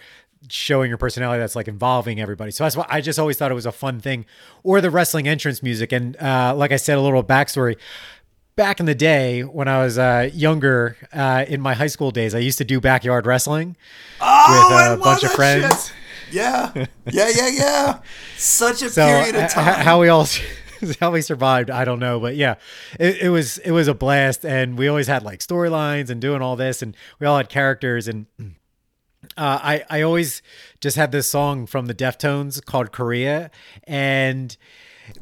showing 0.50 0.90
your 0.90 0.98
personality 0.98 1.40
that's 1.40 1.56
like 1.56 1.68
involving 1.68 2.20
everybody. 2.20 2.52
So 2.52 2.64
that's 2.64 2.76
why 2.76 2.86
I 2.90 3.02
just 3.02 3.20
always 3.20 3.38
thought 3.38 3.52
it 3.52 3.56
was 3.56 3.66
a 3.66 3.72
fun 3.72 4.00
thing. 4.00 4.26
Or 4.64 4.82
the 4.82 4.92
wrestling 4.92 5.28
entrance 5.28 5.64
music. 5.64 5.92
And 5.92 6.18
uh, 6.18 6.54
like 6.56 6.72
I 6.72 6.78
said, 6.78 6.98
a 6.98 7.02
little 7.02 7.24
backstory. 7.24 7.78
Back 8.56 8.80
in 8.80 8.86
the 8.86 8.96
day 8.96 9.42
when 9.42 9.68
I 9.68 9.84
was 9.84 9.98
uh, 9.98 10.30
younger, 10.32 10.96
uh, 11.12 11.46
in 11.48 11.60
my 11.60 11.74
high 11.74 11.88
school 11.88 12.12
days, 12.12 12.36
I 12.36 12.40
used 12.40 12.60
to 12.60 12.64
do 12.64 12.80
backyard 12.80 13.26
wrestling 13.26 13.76
oh, 14.22 14.90
with 14.92 15.00
a 15.00 15.04
bunch 15.04 15.24
of 15.24 15.32
friends. 15.32 15.88
shit. 15.88 15.96
Yeah, 16.32 16.72
yeah, 17.12 17.30
yeah, 17.36 17.48
yeah. 17.48 18.00
Such 18.38 18.82
a 18.82 18.90
so 18.92 19.06
period 19.06 19.36
of 19.36 19.52
time. 19.52 19.86
how 19.86 20.02
we 20.02 20.10
all 20.10 20.28
how 21.00 21.12
we 21.12 21.22
survived 21.22 21.70
i 21.70 21.86
don't 21.86 22.00
know 22.00 22.20
but 22.20 22.36
yeah 22.36 22.56
it, 23.00 23.22
it 23.22 23.30
was 23.30 23.58
it 23.60 23.72
was 23.72 23.88
a 23.88 23.94
blast 23.94 24.46
and 24.46 24.78
we 24.78 24.90
always 24.90 25.08
had 25.08 25.24
like 25.24 25.40
storylines 25.40 26.10
and 26.10 26.20
doing 26.20 26.42
all 26.42 26.58
this 26.58 26.82
and 26.82 26.94
we 27.20 27.28
all 27.28 27.38
had 27.38 27.48
characters 27.48 28.06
and 28.08 28.26
uh, 29.38 29.60
I 29.62 29.84
I 29.90 30.02
always 30.02 30.42
just 30.82 30.96
had 30.98 31.12
this 31.12 31.28
song 31.28 31.66
from 31.66 31.86
the 31.88 31.94
Deftones 31.96 32.64
called 32.64 32.92
Korea, 32.92 33.52
and 33.86 34.56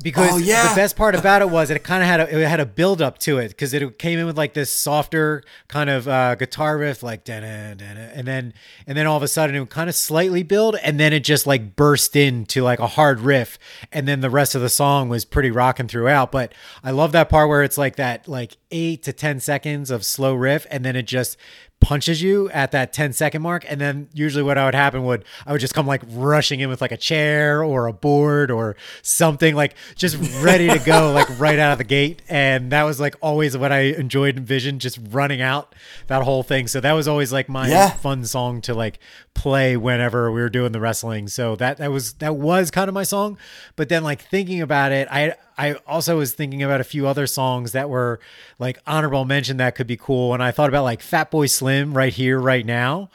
because 0.04 0.34
Oh, 0.34 0.38
yeah. 0.38 0.70
the 0.70 0.76
best 0.76 0.96
part 0.96 1.16
about 1.20 1.42
it 1.42 1.50
was 1.50 1.72
it 1.72 1.84
kind 1.84 2.04
of 2.04 2.08
had 2.08 2.20
a, 2.20 2.40
it 2.40 2.48
had 2.48 2.60
a 2.60 2.68
build 2.68 3.02
up 3.02 3.18
to 3.20 3.40
it 3.40 3.48
because 3.50 3.74
it 3.74 3.98
came 3.98 4.20
in 4.20 4.28
with 4.28 4.38
like 4.38 4.54
this 4.54 4.72
softer 4.74 5.44
kind 5.70 5.90
of 5.90 6.08
uh, 6.08 6.36
guitar 6.36 6.78
riff 6.78 7.02
like 7.02 7.24
da 7.24 7.40
da 7.40 7.74
da 7.74 7.86
and 7.86 8.28
then 8.28 8.54
and 8.86 8.96
then 8.96 9.08
all 9.08 9.18
of 9.18 9.24
a 9.24 9.28
sudden 9.28 9.56
it 9.56 9.60
would 9.60 9.72
kind 9.72 9.90
of 9.90 9.96
slightly 9.96 10.44
build 10.44 10.76
and 10.84 11.00
then 11.00 11.14
it 11.14 11.24
just 11.24 11.48
like 11.48 11.76
burst 11.76 12.16
into 12.16 12.62
like 12.62 12.78
a 12.78 12.86
hard 12.86 13.22
riff 13.22 13.58
and 13.92 14.08
then 14.08 14.22
the 14.22 14.30
rest 14.30 14.54
of 14.54 14.62
the 14.62 14.70
song 14.70 15.10
was 15.10 15.26
pretty 15.26 15.50
rocking 15.50 15.88
throughout 15.88 16.32
but 16.32 16.54
I 16.84 16.92
love 16.92 17.12
that 17.14 17.28
part 17.30 17.50
where 17.50 17.64
it's 17.64 17.78
like 17.80 17.96
that 17.96 18.28
like 18.28 18.58
eight 18.70 19.02
to 19.04 19.14
ten 19.14 19.40
seconds 19.40 19.90
of 19.90 20.06
slow 20.06 20.36
riff 20.36 20.68
and 20.70 20.86
then 20.86 20.96
it 20.96 21.08
just 21.08 21.38
punches 21.82 22.22
you 22.22 22.48
at 22.52 22.72
that 22.72 22.94
10 22.94 23.12
second 23.12 23.42
mark 23.42 23.66
and 23.68 23.82
then 23.82 24.08
usually 24.14 24.44
what 24.44 24.58
I 24.58 24.66
would 24.66 24.76
happen 24.76 25.04
would 25.04 25.26
I 25.48 25.52
would 25.52 25.60
just 25.60 25.74
come 25.74 25.88
like 25.88 26.02
rushing 26.08 26.60
in 26.60 26.70
with 26.70 26.80
like 26.80 26.92
a 26.92 26.98
chair 26.98 27.64
or 27.64 27.88
a 27.88 27.94
board 27.94 28.52
or 28.52 28.76
something 29.02 29.56
like 29.56 29.74
just 29.96 30.16
ready 30.44 30.70
to 30.70 30.80
go 30.80 31.12
like 31.12 31.28
right 31.40 31.58
out 31.58 31.72
of 31.72 31.78
the 31.80 31.84
gate 31.84 32.22
and 32.30 32.72
that 32.72 32.84
was 32.84 33.00
like 33.00 33.16
always 33.20 33.58
what 33.58 33.72
I 33.72 33.80
enjoyed 33.80 34.30
and 34.36 34.40
envisioned 34.40 34.80
just 34.80 35.00
running 35.10 35.42
out 35.42 35.74
that 36.08 36.22
whole 36.24 36.44
thing 36.44 36.68
so 36.68 36.80
that 36.82 36.94
was 36.94 37.08
always 37.08 37.34
like 37.34 37.50
my 37.50 37.68
Yeah. 37.68 37.90
fun 37.90 38.26
song 38.26 38.62
to 38.62 38.74
like 38.74 39.00
play 39.34 39.76
whenever 39.76 40.32
we 40.32 40.42
were 40.42 40.50
doing 40.50 40.72
the 40.72 40.80
wrestling. 40.80 41.28
So 41.28 41.56
that 41.56 41.78
that 41.78 41.92
was 41.92 42.14
that 42.14 42.36
was 42.36 42.70
kind 42.72 42.88
of 42.88 42.94
my 42.94 43.04
song. 43.04 43.38
But 43.76 43.90
then 43.90 44.04
like 44.04 44.22
thinking 44.22 44.62
about 44.62 44.92
it 44.92 45.08
I 45.12 45.36
I 45.58 45.74
also 45.88 46.18
was 46.18 46.34
thinking 46.34 46.62
about 46.64 46.82
a 46.82 46.84
few 46.84 47.08
other 47.08 47.28
songs 47.28 47.72
that 47.72 47.90
were 47.90 48.20
like 48.60 48.80
honorable 48.86 49.26
mention 49.26 49.58
that 49.58 49.76
could 49.76 49.88
be 49.88 49.98
cool. 49.98 50.34
And 50.34 50.44
I 50.44 50.52
thought 50.52 50.70
about 50.70 50.84
like 50.84 51.02
Fatboy 51.02 51.50
Slim 51.50 51.94
right 51.94 52.14
here 52.14 52.40
right 52.40 52.66
now. 52.66 53.10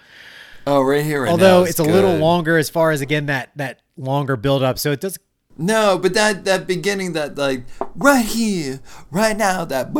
Oh, 0.66 0.82
right 0.82 1.04
here, 1.04 1.22
right 1.22 1.30
although 1.30 1.62
it's 1.62 1.78
a 1.78 1.84
little 1.84 2.16
longer 2.16 2.58
as 2.58 2.68
far 2.68 2.90
as 2.90 3.00
again 3.00 3.26
that 3.26 3.50
that 3.56 3.82
longer 3.96 4.36
build 4.36 4.62
up 4.62 4.78
so 4.78 4.90
it 4.90 5.00
does 5.00 5.16
No, 5.56 5.96
but 5.96 6.12
that 6.14 6.44
that 6.44 6.66
beginning, 6.66 7.12
that 7.12 7.38
like 7.38 7.64
right 7.94 8.24
here, 8.24 8.80
right 9.10 9.36
now, 9.36 9.64
that 9.64 9.92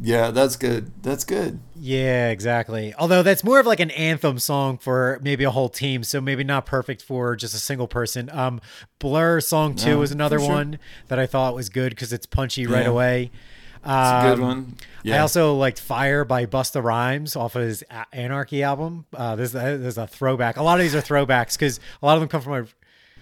yeah, 0.00 0.30
that's 0.30 0.56
good. 0.56 0.92
That's 1.02 1.24
good. 1.24 1.60
Yeah, 1.84 2.28
exactly. 2.28 2.94
Although 2.96 3.24
that's 3.24 3.42
more 3.42 3.58
of 3.58 3.66
like 3.66 3.80
an 3.80 3.90
anthem 3.90 4.38
song 4.38 4.78
for 4.78 5.18
maybe 5.20 5.42
a 5.42 5.50
whole 5.50 5.68
team, 5.68 6.04
so 6.04 6.20
maybe 6.20 6.44
not 6.44 6.64
perfect 6.64 7.02
for 7.02 7.34
just 7.34 7.56
a 7.56 7.58
single 7.58 7.88
person. 7.88 8.30
Um, 8.32 8.60
Blur 9.00 9.40
song 9.40 9.74
two 9.74 9.90
No, 9.90 9.98
was 9.98 10.12
another 10.12 10.38
sure. 10.38 10.48
one 10.48 10.78
that 11.08 11.18
I 11.18 11.26
thought 11.26 11.56
was 11.56 11.70
good 11.70 11.90
because 11.90 12.12
it's 12.12 12.24
punchy 12.24 12.68
right 12.68 12.84
Yeah. 12.84 12.88
away. 12.90 13.30
It's 13.78 13.88
a 13.88 14.20
good 14.22 14.34
Um, 14.34 14.40
one. 14.40 14.74
I 15.06 15.18
also 15.18 15.56
liked 15.56 15.80
Fire 15.80 16.24
by 16.24 16.46
Busta 16.46 16.80
Rhymes 16.80 17.34
off 17.34 17.56
of 17.56 17.62
his 17.62 17.82
Anarchy 18.12 18.62
album. 18.62 19.06
Uh, 19.12 19.34
this, 19.34 19.50
this 19.50 19.80
is 19.80 19.98
a 19.98 20.06
throwback. 20.06 20.56
A 20.58 20.62
lot 20.62 20.78
of 20.78 20.84
these 20.84 20.94
are 20.94 21.02
throwbacks 21.02 21.54
because 21.58 21.80
a 22.00 22.06
lot 22.06 22.14
of 22.14 22.20
them 22.20 22.28
come 22.28 22.42
from 22.42 22.52
my. 22.52 22.62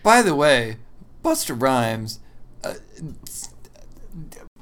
By 0.02 0.20
the 0.20 0.34
way, 0.34 0.76
Busta 1.24 1.58
Rhymes, 1.58 2.20
uh, 2.62 2.74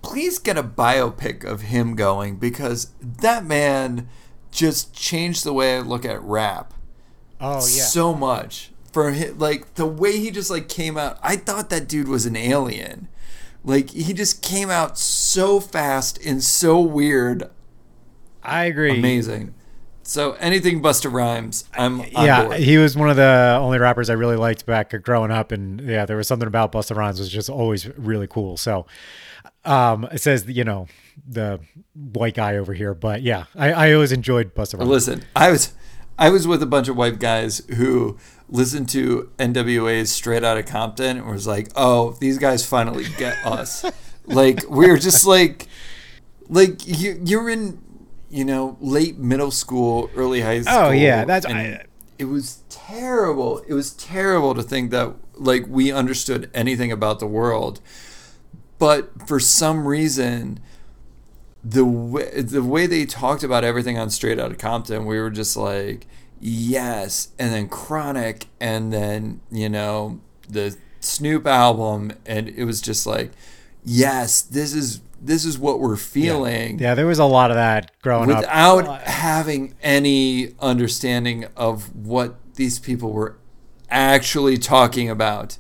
please 0.09 0.39
get 0.39 0.57
a 0.57 0.63
biopic 0.63 1.45
of 1.45 1.63
him 1.63 1.95
going 1.95 2.37
because 2.37 2.93
that 3.01 3.45
man 3.45 4.09
just 4.51 4.95
changed 4.95 5.45
the 5.45 5.53
way 5.53 5.77
I 5.77 5.81
look 5.81 6.05
at 6.05 6.21
rap. 6.23 6.75
Oh 7.41 7.55
yeah. 7.55 7.85
so 7.85 8.15
much 8.15 8.73
for 8.93 9.13
him 9.13 9.39
like 9.39 9.75
the 9.75 9.87
way 9.87 10.19
he 10.19 10.31
just 10.31 10.51
like 10.51 10.69
came 10.69 10.97
out 10.97 11.19
i 11.23 11.37
thought 11.37 11.71
that 11.71 11.89
dude 11.89 12.09
was 12.09 12.27
an 12.27 12.37
alien 12.37 13.09
like 13.65 13.91
he 13.91 14.13
just 14.13 14.43
came 14.43 14.71
out 14.71 14.99
so 14.99 15.61
fast 15.61 16.19
and 16.25 16.43
so 16.43 16.81
weird 16.81 17.49
I 18.43 18.65
agree. 18.65 18.99
amazing 18.99 19.55
so 20.03 20.33
anything 20.35 20.83
Busta 20.83 21.13
Rhymes 21.13 21.65
i'm 21.75 22.01
on 22.01 22.09
yeah, 22.11 22.45
board. 22.45 22.61
he 22.61 22.79
was 22.79 22.97
one 22.97 23.11
of 23.11 23.17
the 23.17 23.59
only 23.61 23.79
rappers 23.79 24.09
I 24.09 24.15
really 24.15 24.37
liked 24.37 24.65
back 24.65 24.95
growing 25.03 25.31
up, 25.31 25.53
and 25.53 25.81
yeah, 25.83 26.07
there 26.07 26.17
was 26.17 26.27
something 26.27 26.49
about 26.49 26.73
Busta 26.73 26.97
Rhymes 26.97 27.19
was 27.19 27.29
just 27.29 27.51
always 27.51 27.87
really 27.99 28.27
cool. 28.27 28.57
So, 28.57 28.87
um, 29.69 30.05
it 30.11 30.21
says 30.21 30.47
you 30.47 30.65
know 30.65 30.87
the 31.29 31.61
white 31.95 32.35
guy 32.35 32.57
over 32.57 32.73
here, 32.73 32.95
but 32.95 33.23
yeah, 33.23 33.45
I, 33.55 33.73
I 33.73 33.93
always 33.93 34.13
enjoyed 34.13 34.55
Busta 34.55 34.79
Rhymes. 34.79 34.89
listen 34.91 35.25
i 35.37 35.51
was 35.51 35.73
i 36.19 36.31
was 36.31 36.47
with 36.47 36.63
a 36.63 36.67
bunch 36.67 36.89
of 36.89 36.97
white 36.97 37.19
guys 37.19 37.59
who 37.77 38.17
listened 38.49 38.89
to 38.89 39.31
nwa's 39.39 40.11
straight 40.11 40.43
out 40.45 40.57
of 40.57 40.65
compton 40.67 41.19
and 41.19 41.27
was 41.27 41.47
like 41.47 41.69
oh 41.77 42.13
these 42.21 42.39
guys 42.39 42.65
finally 42.67 43.05
get 43.19 43.37
us. 43.45 43.85
Like 44.27 44.65
we 44.69 44.89
were 44.91 44.99
just 44.99 45.27
like 45.27 45.67
like 46.49 46.87
you, 46.87 47.21
you're 47.25 47.49
in 47.51 47.81
you 48.31 48.45
know 48.45 48.77
late 48.81 49.17
middle 49.19 49.51
school 49.51 50.11
early 50.15 50.41
high 50.43 50.61
school 50.63 50.77
Oh, 50.77 50.91
yeah, 50.91 51.25
that's- 51.25 51.53
I- 51.53 51.85
it 52.19 52.25
was 52.25 52.65
terrible. 52.69 53.59
It 53.69 53.75
was 53.75 53.93
terrible 53.93 54.53
to 54.55 54.63
think 54.63 54.91
that 54.91 55.15
like 55.37 55.67
we 55.69 55.93
understood 55.93 56.51
anything 56.53 56.91
about 56.91 57.21
the 57.21 57.27
world 57.29 57.81
but 58.79 59.27
for 59.27 59.41
some 59.41 59.87
reason 59.87 60.61
the 61.65 61.85
way 61.85 62.41
the 62.41 62.63
way 62.63 62.87
they 62.87 63.05
talked 63.05 63.43
about 63.43 63.65
everything 63.65 63.99
on 63.99 64.11
Straight 64.11 64.39
Outta 64.39 64.55
Compton, 64.55 65.05
we 65.07 65.19
were 65.19 65.31
just 65.31 65.57
like, 65.57 66.07
yes, 66.41 67.29
and 67.39 67.53
then 67.53 67.69
Chronic, 67.69 68.47
and 68.61 68.93
then 68.93 69.41
you 69.51 69.69
know 69.69 70.21
the 70.49 70.77
Snoop 71.01 71.47
album, 71.47 72.13
and 72.27 72.49
it 72.49 72.65
was 72.65 72.81
just 72.81 73.07
like, 73.07 73.33
yes, 73.85 74.41
this 74.41 74.73
is 74.73 75.01
this 75.21 75.45
is 75.45 75.59
what 75.59 75.81
we're 75.81 75.97
feeling 75.97 76.79
Yeah, 76.79 76.95
there 76.95 77.07
was 77.07 77.19
a 77.19 77.25
lot 77.25 77.51
of 77.51 77.57
that 77.57 77.91
growing 78.03 78.31
up. 78.31 78.39
without 78.39 79.03
having 79.03 79.75
any 79.83 80.55
understanding 80.61 81.47
of 81.57 81.95
what 81.95 82.37
these 82.55 82.79
people 82.79 83.13
were 83.13 83.37
actually 83.91 84.59
talking 84.59 85.11
about. 85.11 85.59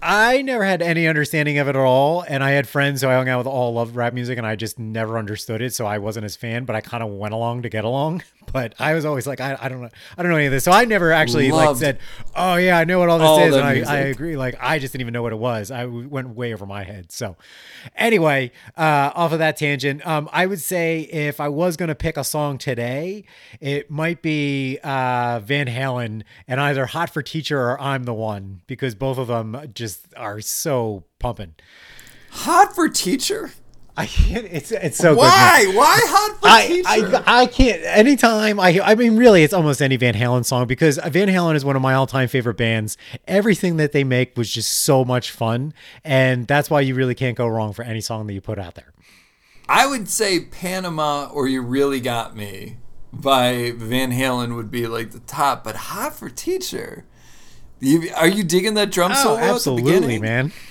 I 0.00 0.42
never 0.42 0.64
had 0.64 0.80
any 0.80 1.08
understanding 1.08 1.58
of 1.58 1.66
it 1.66 1.70
at 1.70 1.76
all, 1.76 2.22
and 2.22 2.44
I 2.44 2.52
had 2.52 2.68
friends 2.68 3.02
who 3.02 3.08
I 3.08 3.14
hung 3.14 3.28
out 3.28 3.38
with 3.38 3.48
all 3.48 3.74
loved 3.74 3.96
rap 3.96 4.12
music, 4.12 4.38
and 4.38 4.46
I 4.46 4.54
just 4.54 4.78
never 4.78 5.18
understood 5.18 5.60
it, 5.60 5.74
so 5.74 5.86
I 5.86 5.98
wasn't 5.98 6.24
as 6.24 6.36
fan. 6.36 6.64
But 6.64 6.76
I 6.76 6.80
kind 6.80 7.02
of 7.02 7.10
went 7.10 7.34
along 7.34 7.62
to 7.62 7.68
get 7.68 7.84
along. 7.84 8.22
But 8.50 8.74
I 8.78 8.94
was 8.94 9.04
always 9.04 9.26
like, 9.26 9.42
I, 9.42 9.58
I 9.60 9.68
don't 9.68 9.82
know, 9.82 9.90
I 10.16 10.22
don't 10.22 10.30
know 10.30 10.38
any 10.38 10.46
of 10.46 10.52
this, 10.52 10.64
so 10.64 10.72
I 10.72 10.86
never 10.86 11.12
actually 11.12 11.52
like 11.52 11.76
said, 11.76 11.98
oh 12.34 12.56
yeah, 12.56 12.78
I 12.78 12.84
know 12.84 12.98
what 12.98 13.10
all 13.10 13.18
this 13.18 13.28
all 13.28 13.40
is, 13.40 13.54
and 13.54 13.62
I, 13.62 13.80
I 13.82 13.98
agree. 14.06 14.38
Like 14.38 14.56
I 14.58 14.78
just 14.78 14.92
didn't 14.92 15.02
even 15.02 15.12
know 15.12 15.22
what 15.22 15.34
it 15.34 15.38
was. 15.38 15.70
I 15.70 15.84
went 15.84 16.30
way 16.30 16.54
over 16.54 16.64
my 16.64 16.82
head. 16.82 17.12
So 17.12 17.36
anyway, 17.94 18.50
uh, 18.74 19.12
off 19.14 19.32
of 19.32 19.40
that 19.40 19.58
tangent, 19.58 20.06
um, 20.06 20.30
I 20.32 20.46
would 20.46 20.62
say 20.62 21.00
if 21.00 21.40
I 21.40 21.48
was 21.48 21.76
gonna 21.76 21.94
pick 21.94 22.16
a 22.16 22.24
song 22.24 22.56
today, 22.56 23.24
it 23.60 23.90
might 23.90 24.22
be 24.22 24.78
uh, 24.82 25.40
Van 25.40 25.66
Halen 25.66 26.22
and 26.46 26.58
either 26.58 26.86
"Hot 26.86 27.10
for 27.10 27.20
Teacher" 27.20 27.60
or 27.60 27.78
"I'm 27.78 28.04
the 28.04 28.14
One" 28.14 28.62
because 28.66 28.94
both 28.94 29.18
of 29.18 29.26
them 29.26 29.70
just 29.74 29.87
are 30.16 30.40
so 30.40 31.04
pumping. 31.18 31.54
Hot 32.30 32.74
for 32.74 32.88
teacher. 32.88 33.50
I 33.96 34.06
can't. 34.06 34.46
It's 34.52 34.70
it's 34.70 34.96
so 34.96 35.14
Why? 35.14 35.64
good. 35.64 35.74
Why? 35.74 35.80
Why 35.80 36.00
hot 36.04 36.40
for 36.40 36.48
I, 36.48 36.66
teacher? 36.66 37.22
I 37.26 37.42
I 37.42 37.46
can't. 37.46 37.82
Anytime 37.84 38.60
I 38.60 38.80
I 38.80 38.94
mean, 38.94 39.16
really, 39.16 39.42
it's 39.42 39.52
almost 39.52 39.82
any 39.82 39.96
Van 39.96 40.14
Halen 40.14 40.44
song 40.44 40.66
because 40.66 40.98
Van 40.98 41.28
Halen 41.28 41.56
is 41.56 41.64
one 41.64 41.74
of 41.74 41.82
my 41.82 41.94
all 41.94 42.06
time 42.06 42.28
favorite 42.28 42.56
bands. 42.56 42.96
Everything 43.26 43.76
that 43.78 43.92
they 43.92 44.04
make 44.04 44.36
was 44.36 44.52
just 44.52 44.70
so 44.70 45.04
much 45.04 45.32
fun, 45.32 45.74
and 46.04 46.46
that's 46.46 46.70
why 46.70 46.80
you 46.80 46.94
really 46.94 47.16
can't 47.16 47.36
go 47.36 47.48
wrong 47.48 47.72
for 47.72 47.82
any 47.82 48.00
song 48.00 48.28
that 48.28 48.34
you 48.34 48.40
put 48.40 48.58
out 48.58 48.76
there. 48.76 48.92
I 49.68 49.86
would 49.86 50.08
say 50.08 50.40
Panama 50.44 51.28
or 51.30 51.46
You 51.48 51.60
Really 51.60 52.00
Got 52.00 52.36
Me 52.36 52.76
by 53.12 53.72
Van 53.76 54.12
Halen 54.12 54.54
would 54.54 54.70
be 54.70 54.86
like 54.86 55.10
the 55.10 55.20
top, 55.20 55.64
but 55.64 55.74
Hot 55.76 56.14
for 56.14 56.30
Teacher. 56.30 57.04
You, 57.80 58.10
are 58.16 58.28
you 58.28 58.42
digging 58.44 58.74
that 58.74 58.90
drum 58.90 59.12
Oh, 59.12 59.22
solo? 59.22 59.36
at 59.38 59.46
the 59.46 59.52
absolutely, 59.52 60.18
man. 60.18 60.52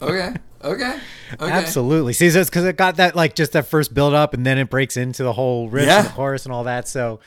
Okay, 0.00 0.34
okay, 0.64 0.98
okay. 1.34 1.50
Absolutely. 1.52 2.14
See, 2.14 2.28
that's 2.30 2.48
because 2.48 2.64
it 2.64 2.76
got 2.78 2.96
that 2.96 3.14
like 3.14 3.34
just 3.34 3.52
that 3.52 3.66
first 3.66 3.92
build 3.92 4.14
up, 4.14 4.32
and 4.32 4.46
then 4.46 4.56
it 4.56 4.70
breaks 4.70 4.96
into 4.96 5.22
the 5.22 5.32
whole 5.34 5.68
riff 5.68 5.86
Yeah. 5.86 5.98
and 5.98 6.06
the 6.08 6.12
chorus 6.12 6.46
and 6.46 6.52
all 6.54 6.64
that. 6.64 6.88
So, 6.88 7.20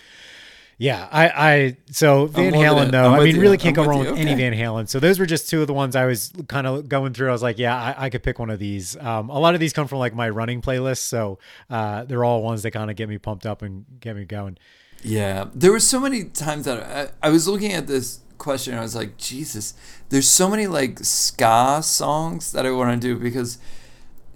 yeah, 0.79 1.07
I, 1.11 1.27
I, 1.29 1.77
so 1.91 2.25
Van 2.25 2.51
Halen 2.53 2.89
though, 2.89 3.13
I 3.13 3.23
mean, 3.23 3.35
you. 3.35 3.41
really 3.41 3.57
can't 3.59 3.77
I'm 3.77 3.83
go 3.83 3.89
wrong 3.89 3.99
with 3.99 4.17
any. 4.17 4.33
Van 4.33 4.53
Halen. 4.53 4.89
So 4.89 4.99
those 4.99 5.19
were 5.19 5.27
just 5.27 5.47
two 5.47 5.61
of 5.61 5.67
the 5.67 5.73
ones 5.73 5.95
I 5.95 6.05
was 6.07 6.31
kind 6.47 6.65
of 6.65 6.89
going 6.89 7.13
through. 7.13 7.29
I 7.29 7.31
was 7.31 7.43
like, 7.43 7.59
yeah, 7.59 7.75
I, 7.75 8.05
I 8.05 8.09
could 8.09 8.23
pick 8.23 8.39
one 8.39 8.49
of 8.49 8.57
these. 8.57 8.97
Um, 8.97 9.29
a 9.29 9.37
lot 9.37 9.53
of 9.53 9.59
these 9.59 9.73
come 9.73 9.87
from 9.87 9.99
like 9.99 10.15
my 10.15 10.27
running 10.29 10.61
playlist, 10.61 10.99
so 11.01 11.37
uh, 11.69 12.05
they're 12.05 12.23
all 12.25 12.41
ones 12.41 12.63
that 12.63 12.71
kind 12.71 12.89
of 12.89 12.95
get 12.95 13.07
me 13.09 13.19
pumped 13.19 13.45
up 13.45 13.61
and 13.61 13.85
get 13.99 14.15
me 14.15 14.25
going. 14.25 14.57
Yeah, 15.03 15.45
there 15.53 15.71
were 15.71 15.79
so 15.79 15.99
many 15.99 16.23
times 16.23 16.65
that 16.65 17.11
I, 17.21 17.27
I 17.27 17.29
was 17.29 17.47
looking 17.47 17.73
at 17.73 17.85
this 17.85 18.21
question 18.39 18.73
and 18.73 18.79
I 18.79 18.83
was 18.83 18.95
like, 18.95 19.17
Jesus, 19.17 19.73
there's 20.09 20.27
so 20.27 20.49
many 20.49 20.65
like 20.65 20.99
ska 20.99 21.81
songs 21.83 22.51
that 22.53 22.65
I 22.65 22.71
want 22.71 22.99
to 22.99 23.07
do 23.07 23.19
because 23.19 23.59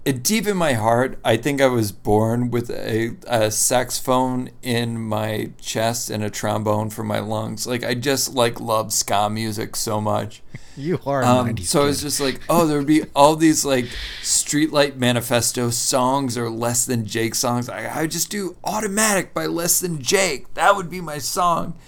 it, 0.04 0.22
deep 0.22 0.46
in 0.46 0.56
my 0.56 0.74
heart, 0.74 1.18
I 1.24 1.36
think 1.38 1.60
I 1.60 1.66
was 1.66 1.90
born 1.90 2.50
with 2.50 2.70
a, 2.70 3.16
a 3.26 3.50
saxophone 3.50 4.50
in 4.62 5.00
my 5.00 5.50
chest 5.58 6.10
and 6.10 6.22
a 6.22 6.28
trombone 6.28 6.90
for 6.90 7.02
my 7.02 7.20
lungs. 7.20 7.66
Like 7.66 7.82
I 7.84 7.94
just 7.94 8.34
like 8.34 8.60
love 8.60 8.92
ska 8.92 9.30
music 9.30 9.76
so 9.76 10.00
much. 10.00 10.42
You 10.76 10.98
are 11.06 11.22
Um, 11.22 11.48
90s 11.48 11.64
so 11.66 11.82
I 11.82 11.86
was 11.86 12.02
just 12.02 12.20
like, 12.20 12.40
oh, 12.48 12.66
there 12.66 12.78
would 12.78 12.86
be 12.86 13.04
all 13.14 13.36
these 13.36 13.64
like 13.64 13.86
Streetlight 14.22 14.96
Manifesto 14.96 15.70
songs 15.70 16.36
or 16.36 16.50
Less 16.50 16.84
Than 16.84 17.06
Jake 17.06 17.34
songs. 17.34 17.68
I, 17.68 17.86
I 17.86 18.02
would 18.02 18.10
just 18.10 18.28
do 18.30 18.56
Automatic 18.64 19.32
by 19.32 19.46
Less 19.46 19.80
Than 19.80 20.02
Jake. 20.02 20.52
That 20.54 20.76
would 20.76 20.90
be 20.90 21.00
my 21.00 21.18
song. 21.18 21.78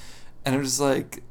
And 0.44 0.54
I'm 0.54 0.62
just 0.62 0.80
like, 0.80 1.23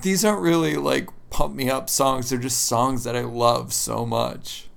these 0.00 0.24
aren't 0.24 0.40
really 0.40 0.76
like 0.76 1.08
pump 1.30 1.54
me 1.54 1.68
up 1.70 1.90
songs. 1.90 2.30
They're 2.30 2.38
just 2.38 2.64
songs 2.64 3.04
that 3.04 3.16
I 3.16 3.20
love 3.20 3.72
so 3.72 4.06
much. 4.06 4.68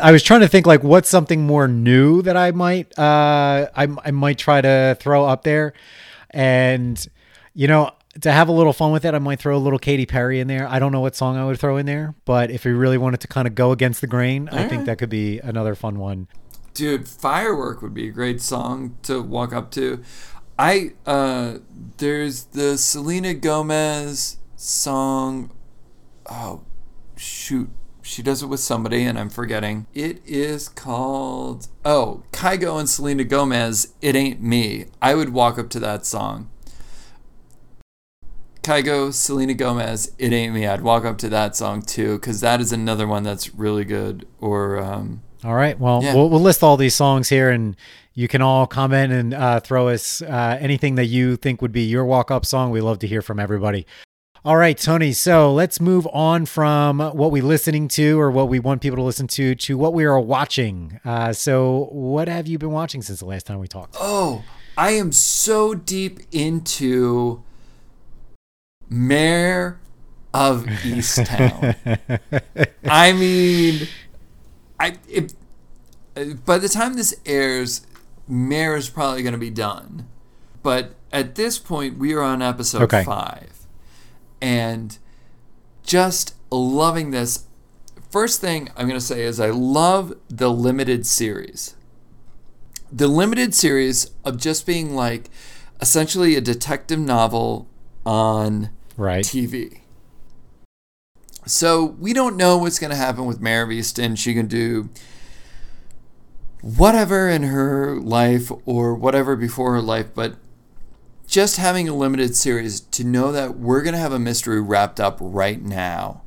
I 0.00 0.12
was 0.12 0.22
trying 0.22 0.40
to 0.40 0.48
think 0.48 0.66
like 0.66 0.82
what's 0.82 1.08
something 1.08 1.46
more 1.46 1.66
new 1.66 2.22
that 2.22 2.36
I 2.36 2.52
might 2.52 2.96
uh 2.98 3.68
I 3.74 3.88
I 4.04 4.10
might 4.10 4.38
try 4.38 4.60
to 4.60 4.96
throw 5.00 5.24
up 5.24 5.42
there, 5.42 5.72
and 6.30 7.04
you 7.54 7.66
know 7.66 7.90
to 8.20 8.32
have 8.32 8.48
a 8.48 8.52
little 8.52 8.72
fun 8.72 8.92
with 8.92 9.04
it, 9.04 9.14
I 9.14 9.18
might 9.18 9.38
throw 9.38 9.56
a 9.56 9.58
little 9.58 9.78
Katy 9.78 10.06
Perry 10.06 10.40
in 10.40 10.48
there. 10.48 10.68
I 10.68 10.78
don't 10.78 10.92
know 10.92 11.00
what 11.00 11.14
song 11.14 11.36
I 11.36 11.44
would 11.44 11.58
throw 11.58 11.76
in 11.76 11.86
there, 11.86 12.14
but 12.24 12.50
if 12.50 12.64
we 12.64 12.72
really 12.72 12.98
wanted 12.98 13.20
to 13.20 13.28
kind 13.28 13.46
of 13.46 13.54
go 13.54 13.72
against 13.72 14.00
the 14.00 14.06
grain, 14.06 14.48
I 14.50 14.68
think 14.68 14.86
that 14.86 14.98
could 14.98 15.10
be 15.10 15.38
another 15.38 15.74
fun 15.74 15.98
one. 15.98 16.28
Dude, 16.74 17.08
Firework 17.08 17.82
would 17.82 17.94
be 17.94 18.08
a 18.08 18.12
great 18.12 18.40
song 18.40 18.96
to 19.02 19.20
walk 19.20 19.52
up 19.52 19.70
to. 19.72 20.02
I 20.60 20.92
uh 21.06 21.60
there's 21.96 22.44
the 22.44 22.76
Selena 22.76 23.32
Gomez 23.32 24.36
song 24.56 25.52
oh 26.30 26.60
shoot. 27.16 27.70
She 28.02 28.22
does 28.22 28.42
it 28.42 28.46
with 28.46 28.60
somebody 28.60 29.04
and 29.04 29.18
I'm 29.18 29.30
forgetting. 29.30 29.86
It 29.94 30.20
is 30.26 30.68
called 30.68 31.68
Oh, 31.82 32.24
Kygo 32.32 32.78
and 32.78 32.90
Selena 32.90 33.24
Gomez, 33.24 33.94
It 34.02 34.14
Ain't 34.14 34.42
Me. 34.42 34.84
I 35.00 35.14
would 35.14 35.30
walk 35.30 35.58
up 35.58 35.70
to 35.70 35.80
that 35.80 36.04
song. 36.04 36.50
Kygo, 38.62 39.14
Selena 39.14 39.54
Gomez, 39.54 40.12
It 40.18 40.34
Ain't 40.34 40.52
Me. 40.52 40.66
I'd 40.66 40.82
walk 40.82 41.06
up 41.06 41.16
to 41.18 41.30
that 41.30 41.56
song 41.56 41.80
too, 41.80 42.18
because 42.18 42.42
that 42.42 42.60
is 42.60 42.70
another 42.70 43.06
one 43.06 43.22
that's 43.22 43.54
really 43.54 43.86
good. 43.86 44.26
Or 44.42 44.76
um 44.76 45.22
All 45.44 45.54
right, 45.54 45.78
well 45.78 46.02
Yeah. 46.02 46.14
we'll 46.14 46.28
we'll 46.28 46.40
list 46.40 46.62
all 46.62 46.76
these 46.76 46.94
songs 46.94 47.28
here, 47.28 47.50
and 47.50 47.76
you 48.14 48.28
can 48.28 48.42
all 48.42 48.66
comment 48.66 49.12
and 49.12 49.32
uh, 49.34 49.60
throw 49.60 49.88
us 49.88 50.20
uh, 50.22 50.58
anything 50.60 50.96
that 50.96 51.06
you 51.06 51.36
think 51.36 51.62
would 51.62 51.72
be 51.72 51.82
your 51.82 52.04
walk 52.04 52.30
up 52.30 52.44
song. 52.44 52.70
We 52.70 52.80
love 52.80 52.98
to 53.00 53.06
hear 53.06 53.22
from 53.22 53.40
everybody. 53.40 53.86
All 54.44 54.56
right, 54.56 54.76
Tony. 54.76 55.12
So 55.12 55.52
let's 55.52 55.80
move 55.80 56.06
on 56.12 56.46
from 56.46 56.98
what 56.98 57.30
we're 57.30 57.42
listening 57.42 57.88
to 57.88 58.18
or 58.18 58.30
what 58.30 58.48
we 58.48 58.58
want 58.58 58.80
people 58.82 58.96
to 58.96 59.02
listen 59.02 59.26
to 59.28 59.54
to 59.54 59.76
what 59.78 59.92
we 59.94 60.04
are 60.04 60.18
watching. 60.18 60.98
Uh, 61.04 61.32
so, 61.34 61.88
what 61.92 62.26
have 62.28 62.46
you 62.46 62.58
been 62.58 62.70
watching 62.72 63.02
since 63.02 63.20
the 63.20 63.26
last 63.26 63.46
time 63.46 63.58
we 63.58 63.68
talked? 63.68 63.96
Oh, 64.00 64.42
I 64.78 64.92
am 64.92 65.12
so 65.12 65.74
deep 65.74 66.20
into 66.32 67.42
Mare 68.88 69.78
of 70.32 70.64
Easttown. 70.84 71.76
I 72.84 73.12
mean, 73.12 73.88
I 74.80 74.96
if, 75.08 75.32
uh, 76.16 76.24
by 76.44 76.58
the 76.58 76.68
time 76.68 76.94
this 76.94 77.14
airs, 77.24 77.86
Mare 78.26 78.74
is 78.76 78.88
probably 78.88 79.22
going 79.22 79.32
to 79.34 79.38
be 79.38 79.50
done. 79.50 80.08
But 80.62 80.94
at 81.12 81.36
this 81.36 81.58
point, 81.58 81.98
we 81.98 82.12
are 82.14 82.22
on 82.22 82.42
episode 82.42 82.82
Okay. 82.82 83.04
five, 83.04 83.66
and 84.40 84.98
just 85.84 86.34
loving 86.50 87.10
this. 87.12 87.44
First 88.10 88.40
thing 88.40 88.68
I'm 88.76 88.88
going 88.88 88.98
to 88.98 89.04
say 89.06 89.22
is 89.22 89.38
I 89.38 89.50
love 89.50 90.14
the 90.28 90.50
limited 90.50 91.06
series 91.06 91.76
the 92.92 93.06
limited 93.06 93.54
series 93.54 94.10
of 94.24 94.36
just 94.36 94.66
being 94.66 94.96
like 94.96 95.30
essentially 95.80 96.34
a 96.34 96.40
detective 96.40 96.98
novel 96.98 97.68
on 98.04 98.68
Right. 98.96 99.24
TV. 99.24 99.82
So 101.50 101.84
we 101.84 102.12
don't 102.12 102.36
know 102.36 102.58
what's 102.58 102.78
going 102.78 102.92
to 102.92 102.96
happen 102.96 103.26
with 103.26 103.40
Mare 103.40 103.70
Easton. 103.72 104.14
She 104.14 104.34
can 104.34 104.46
do 104.46 104.88
whatever 106.60 107.28
in 107.28 107.42
her 107.42 107.96
life 107.96 108.52
or 108.64 108.94
whatever 108.94 109.34
before 109.34 109.72
her 109.72 109.82
life, 109.82 110.14
but 110.14 110.36
just 111.26 111.56
having 111.56 111.88
a 111.88 111.94
limited 111.94 112.36
series 112.36 112.78
to 112.80 113.02
know 113.02 113.32
that 113.32 113.58
we're 113.58 113.82
going 113.82 113.94
to 113.94 114.00
have 114.00 114.12
a 114.12 114.18
mystery 114.18 114.60
wrapped 114.60 115.00
up 115.00 115.18
right 115.20 115.60
now. 115.60 116.22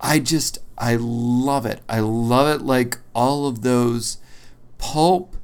I 0.00 0.18
just, 0.18 0.56
I 0.78 0.96
love 0.98 1.66
it. 1.66 1.82
I 1.86 2.00
love 2.00 2.48
it 2.48 2.64
like 2.64 3.00
all 3.14 3.46
of 3.46 3.60
those 3.60 4.16
pulp, 4.78 5.36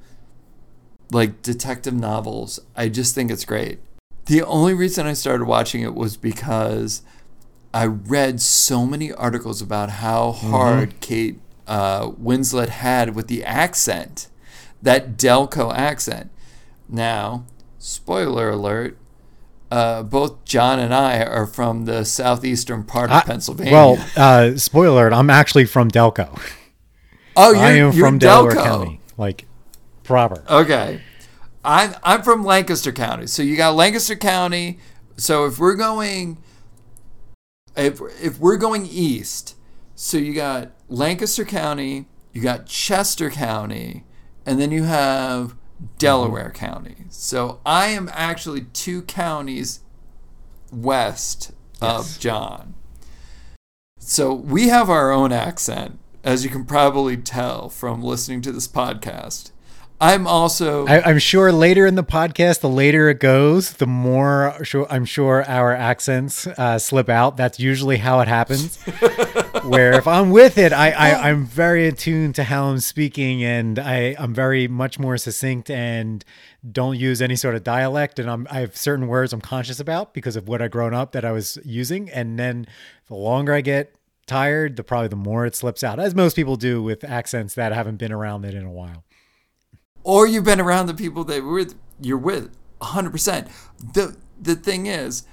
like 1.10 1.42
detective 1.42 1.94
novels. 1.94 2.58
I 2.74 2.88
just 2.88 3.14
think 3.14 3.30
it's 3.30 3.44
great. 3.44 3.80
The 4.24 4.42
only 4.42 4.72
reason 4.72 5.06
I 5.06 5.12
started 5.12 5.44
watching 5.44 5.82
it 5.82 5.94
was 5.94 6.16
because 6.16 7.02
I 7.76 7.84
read 7.84 8.40
so 8.40 8.86
many 8.86 9.12
articles 9.12 9.60
about 9.60 9.90
how 9.90 10.32
hard 10.32 10.98
Kate 11.00 11.38
uh, 11.66 12.08
Winslet 12.08 12.70
had 12.70 13.14
with 13.14 13.28
the 13.28 13.44
accent, 13.44 14.28
that 14.80 15.18
Delco 15.18 15.74
accent. 15.74 16.30
Now, 16.88 17.44
spoiler 17.78 18.48
alert, 18.48 18.96
uh, 19.70 20.04
both 20.04 20.42
John 20.46 20.78
and 20.78 20.94
I 20.94 21.22
are 21.22 21.46
from 21.46 21.84
the 21.84 22.06
southeastern 22.06 22.82
part 22.82 23.10
of 23.10 23.16
I- 23.16 23.24
Pennsylvania. 23.24 23.72
Well, 23.74 24.06
uh, 24.16 24.56
spoiler 24.56 25.08
alert, 25.08 25.12
I'm 25.12 25.28
actually 25.28 25.66
from 25.66 25.90
Delco. 25.90 26.40
oh, 27.36 27.52
you're, 27.52 27.60
I 27.60 27.72
am 27.72 27.92
you're 27.92 28.06
from 28.06 28.16
Delaware 28.16 28.54
County, 28.54 29.00
like 29.18 29.44
proper. 30.02 30.42
Okay. 30.48 31.02
I'm 31.62 31.94
I'm 32.02 32.22
from 32.22 32.42
Lancaster 32.42 32.92
County. 32.92 33.26
So 33.26 33.42
you 33.42 33.54
got 33.54 33.74
Lancaster 33.74 34.16
County. 34.16 34.78
So 35.18 35.44
if 35.44 35.58
we're 35.58 35.74
going 35.74 36.38
if 37.76 38.00
if 38.22 38.38
we're 38.38 38.56
going 38.56 38.86
east, 38.86 39.56
so 39.94 40.16
you 40.18 40.34
got 40.34 40.72
Lancaster 40.88 41.44
County, 41.44 42.06
you 42.32 42.42
got 42.42 42.66
Chester 42.66 43.30
County, 43.30 44.04
and 44.44 44.60
then 44.60 44.70
you 44.70 44.84
have 44.84 45.56
Delaware 45.98 46.50
mm-hmm. 46.50 46.66
County. 46.66 46.96
So 47.08 47.60
I 47.64 47.88
am 47.88 48.10
actually 48.12 48.66
two 48.72 49.02
counties 49.02 49.80
west 50.72 51.52
of 51.80 52.18
John. 52.18 52.74
So 53.98 54.32
we 54.32 54.68
have 54.68 54.88
our 54.88 55.10
own 55.10 55.32
accent, 55.32 55.98
as 56.22 56.44
you 56.44 56.50
can 56.50 56.64
probably 56.64 57.16
tell 57.16 57.68
from 57.68 58.02
listening 58.02 58.40
to 58.42 58.52
this 58.52 58.68
podcast. 58.68 59.50
I'm 60.00 60.26
also 60.26 60.86
I, 60.86 61.00
I'm 61.02 61.18
sure 61.18 61.50
later 61.50 61.86
in 61.86 61.94
the 61.94 62.04
podcast, 62.04 62.60
the 62.60 62.68
later 62.68 63.08
it 63.08 63.18
goes, 63.18 63.72
the 63.72 63.86
more 63.86 64.62
sure, 64.62 64.86
I'm 64.90 65.06
sure 65.06 65.42
our 65.48 65.72
accents 65.72 66.46
uh, 66.46 66.78
slip 66.78 67.08
out. 67.08 67.36
That's 67.38 67.58
usually 67.58 67.96
how 67.96 68.20
it 68.20 68.28
happens. 68.28 68.76
Where 69.64 69.94
if 69.94 70.06
I'm 70.06 70.30
with 70.30 70.58
it, 70.58 70.72
I, 70.72 70.90
I 70.90 71.30
I'm 71.30 71.46
very 71.46 71.86
attuned 71.86 72.34
to 72.34 72.44
how 72.44 72.66
I'm 72.66 72.80
speaking, 72.80 73.42
and 73.42 73.78
I 73.78 74.14
I'm 74.18 74.34
very 74.34 74.68
much 74.68 74.98
more 74.98 75.16
succinct 75.16 75.70
and 75.70 76.24
don't 76.70 76.98
use 76.98 77.22
any 77.22 77.36
sort 77.36 77.54
of 77.54 77.64
dialect. 77.64 78.18
And 78.18 78.30
I'm 78.30 78.46
I 78.50 78.60
have 78.60 78.76
certain 78.76 79.08
words 79.08 79.32
I'm 79.32 79.40
conscious 79.40 79.80
about 79.80 80.12
because 80.12 80.36
of 80.36 80.46
what 80.46 80.60
I've 80.60 80.70
grown 80.70 80.92
up 80.92 81.12
that 81.12 81.24
I 81.24 81.32
was 81.32 81.58
using, 81.64 82.10
and 82.10 82.38
then 82.38 82.66
the 83.08 83.14
longer 83.14 83.54
I 83.54 83.62
get 83.62 83.94
tired, 84.26 84.76
the 84.76 84.84
probably 84.84 85.08
the 85.08 85.16
more 85.16 85.46
it 85.46 85.54
slips 85.54 85.82
out, 85.82 85.98
as 85.98 86.14
most 86.14 86.36
people 86.36 86.56
do 86.56 86.82
with 86.82 87.02
accents 87.02 87.54
that 87.54 87.72
haven't 87.72 87.96
been 87.96 88.12
around 88.12 88.44
it 88.44 88.54
in 88.54 88.64
a 88.64 88.70
while. 88.70 89.04
Or 90.06 90.24
you've 90.24 90.44
been 90.44 90.60
around 90.60 90.86
the 90.86 90.94
people 90.94 91.24
that 91.24 91.44
with 91.44 91.74
you're 92.00 92.16
with 92.16 92.56
100%. 92.80 93.50
The 93.92 94.16
the 94.40 94.54
thing 94.54 94.86
is 94.86 95.24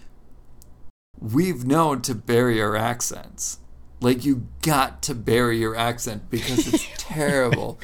we've 1.19 1.63
known 1.63 2.01
to 2.01 2.15
bury 2.15 2.59
our 2.59 2.75
accents. 2.75 3.59
Like 4.01 4.25
you 4.25 4.47
got 4.63 5.03
to 5.03 5.13
bury 5.13 5.59
your 5.59 5.75
accent 5.75 6.31
because 6.31 6.73
it's 6.73 6.87
terrible. 6.97 7.79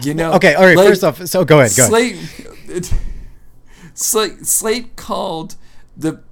You 0.00 0.14
know. 0.14 0.32
Okay, 0.32 0.54
all 0.54 0.64
right, 0.64 0.74
like, 0.76 0.88
first 0.88 1.04
off, 1.04 1.26
so 1.26 1.44
go 1.44 1.60
ahead, 1.60 1.76
go 1.76 1.94
ahead. 1.94 2.14
Slate, 2.14 2.94
Slate, 3.92 4.46
Slate 4.46 4.96
called 4.96 5.56
the 5.94 6.22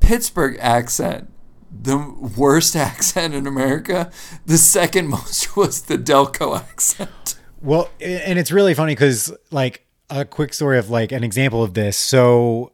Pittsburgh 0.00 0.56
accent 0.60 1.30
the 1.70 1.98
worst 2.38 2.74
accent 2.76 3.34
in 3.34 3.46
America. 3.46 4.10
The 4.46 4.56
second 4.56 5.08
most 5.08 5.56
was 5.58 5.82
the 5.82 5.98
Delco 5.98 6.58
accent. 6.58 7.36
Well, 7.60 7.90
and 8.00 8.38
it's 8.38 8.52
really 8.52 8.74
funny 8.74 8.92
because, 8.92 9.34
like, 9.50 9.86
a 10.10 10.24
quick 10.24 10.54
story 10.54 10.78
of 10.78 10.88
like 10.88 11.10
an 11.10 11.24
example 11.24 11.62
of 11.62 11.74
this. 11.74 11.96
So, 11.96 12.72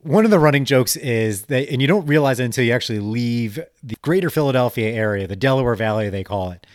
one 0.00 0.24
of 0.24 0.30
the 0.30 0.38
running 0.38 0.64
jokes 0.64 0.96
is 0.96 1.42
that, 1.46 1.68
and 1.70 1.82
you 1.82 1.88
don't 1.88 2.06
realize 2.06 2.40
it 2.40 2.44
until 2.44 2.64
you 2.64 2.72
actually 2.72 3.00
leave 3.00 3.58
the 3.82 3.96
greater 4.02 4.30
Philadelphia 4.30 4.92
area, 4.92 5.26
the 5.26 5.36
Delaware 5.36 5.74
Valley, 5.74 6.10
they 6.10 6.24
call 6.24 6.52
it, 6.52 6.66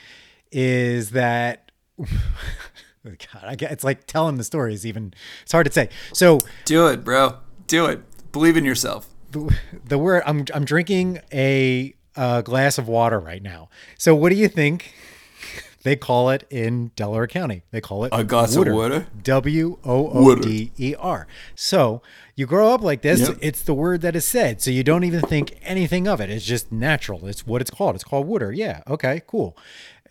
is 0.52 1.12
that. 1.12 1.72
God, 3.06 3.44
I 3.44 3.56
get, 3.56 3.72
it's 3.72 3.84
like 3.84 4.08
telling 4.08 4.38
the 4.38 4.44
story 4.44 4.74
is 4.74 4.84
even, 4.84 5.14
it's 5.44 5.52
hard 5.52 5.68
to 5.68 5.72
say. 5.72 5.90
So, 6.12 6.40
do 6.66 6.88
it, 6.88 7.04
bro. 7.04 7.38
Do 7.68 7.86
it. 7.86 8.02
Believe 8.32 8.58
in 8.58 8.66
yourself 8.66 9.08
the, 9.36 9.56
the 9.86 9.98
word 9.98 10.24
I'm 10.26 10.46
I'm 10.54 10.66
drinking 10.66 11.20
a, 11.32 11.94
a 12.16 12.42
glass 12.44 12.78
of 12.78 12.88
water 12.88 13.20
right 13.20 13.42
now. 13.42 13.70
So 13.98 14.16
what 14.16 14.30
do 14.30 14.36
you 14.36 14.48
think? 14.48 14.94
They 15.86 15.96
call 15.96 16.32
it 16.32 16.48
in 16.50 16.88
Delaware 16.96 17.28
County. 17.28 17.62
They 17.70 17.80
call 17.80 18.06
it 18.06 18.10
a 18.12 18.24
glass 18.24 18.58
water. 18.58 18.72
of 18.72 18.76
water. 18.76 19.08
W 19.22 19.78
O 19.86 20.10
O 20.10 20.36
D 20.36 20.72
E 20.80 20.96
R. 20.98 21.28
So 21.54 22.02
you 22.34 22.48
grow 22.48 22.74
up 22.74 22.82
like 22.82 23.04
this. 23.04 23.20
Yep. 23.20 23.38
It's 23.40 23.62
the 23.62 23.76
word 23.76 24.02
that 24.02 24.16
is 24.16 24.26
said. 24.26 24.64
So 24.64 24.72
you 24.72 24.84
don't 24.84 25.04
even 25.04 25.22
think 25.22 25.60
anything 25.62 26.08
of 26.08 26.20
it. 26.20 26.32
It's 26.32 26.44
just 26.44 26.72
natural. 26.72 27.28
It's 27.28 27.46
what 27.46 27.62
it's 27.62 27.70
called. 27.70 27.94
It's 27.94 28.04
called 28.04 28.26
water. 28.26 28.52
Yeah. 28.52 28.82
Okay. 28.88 29.22
Cool. 29.28 29.56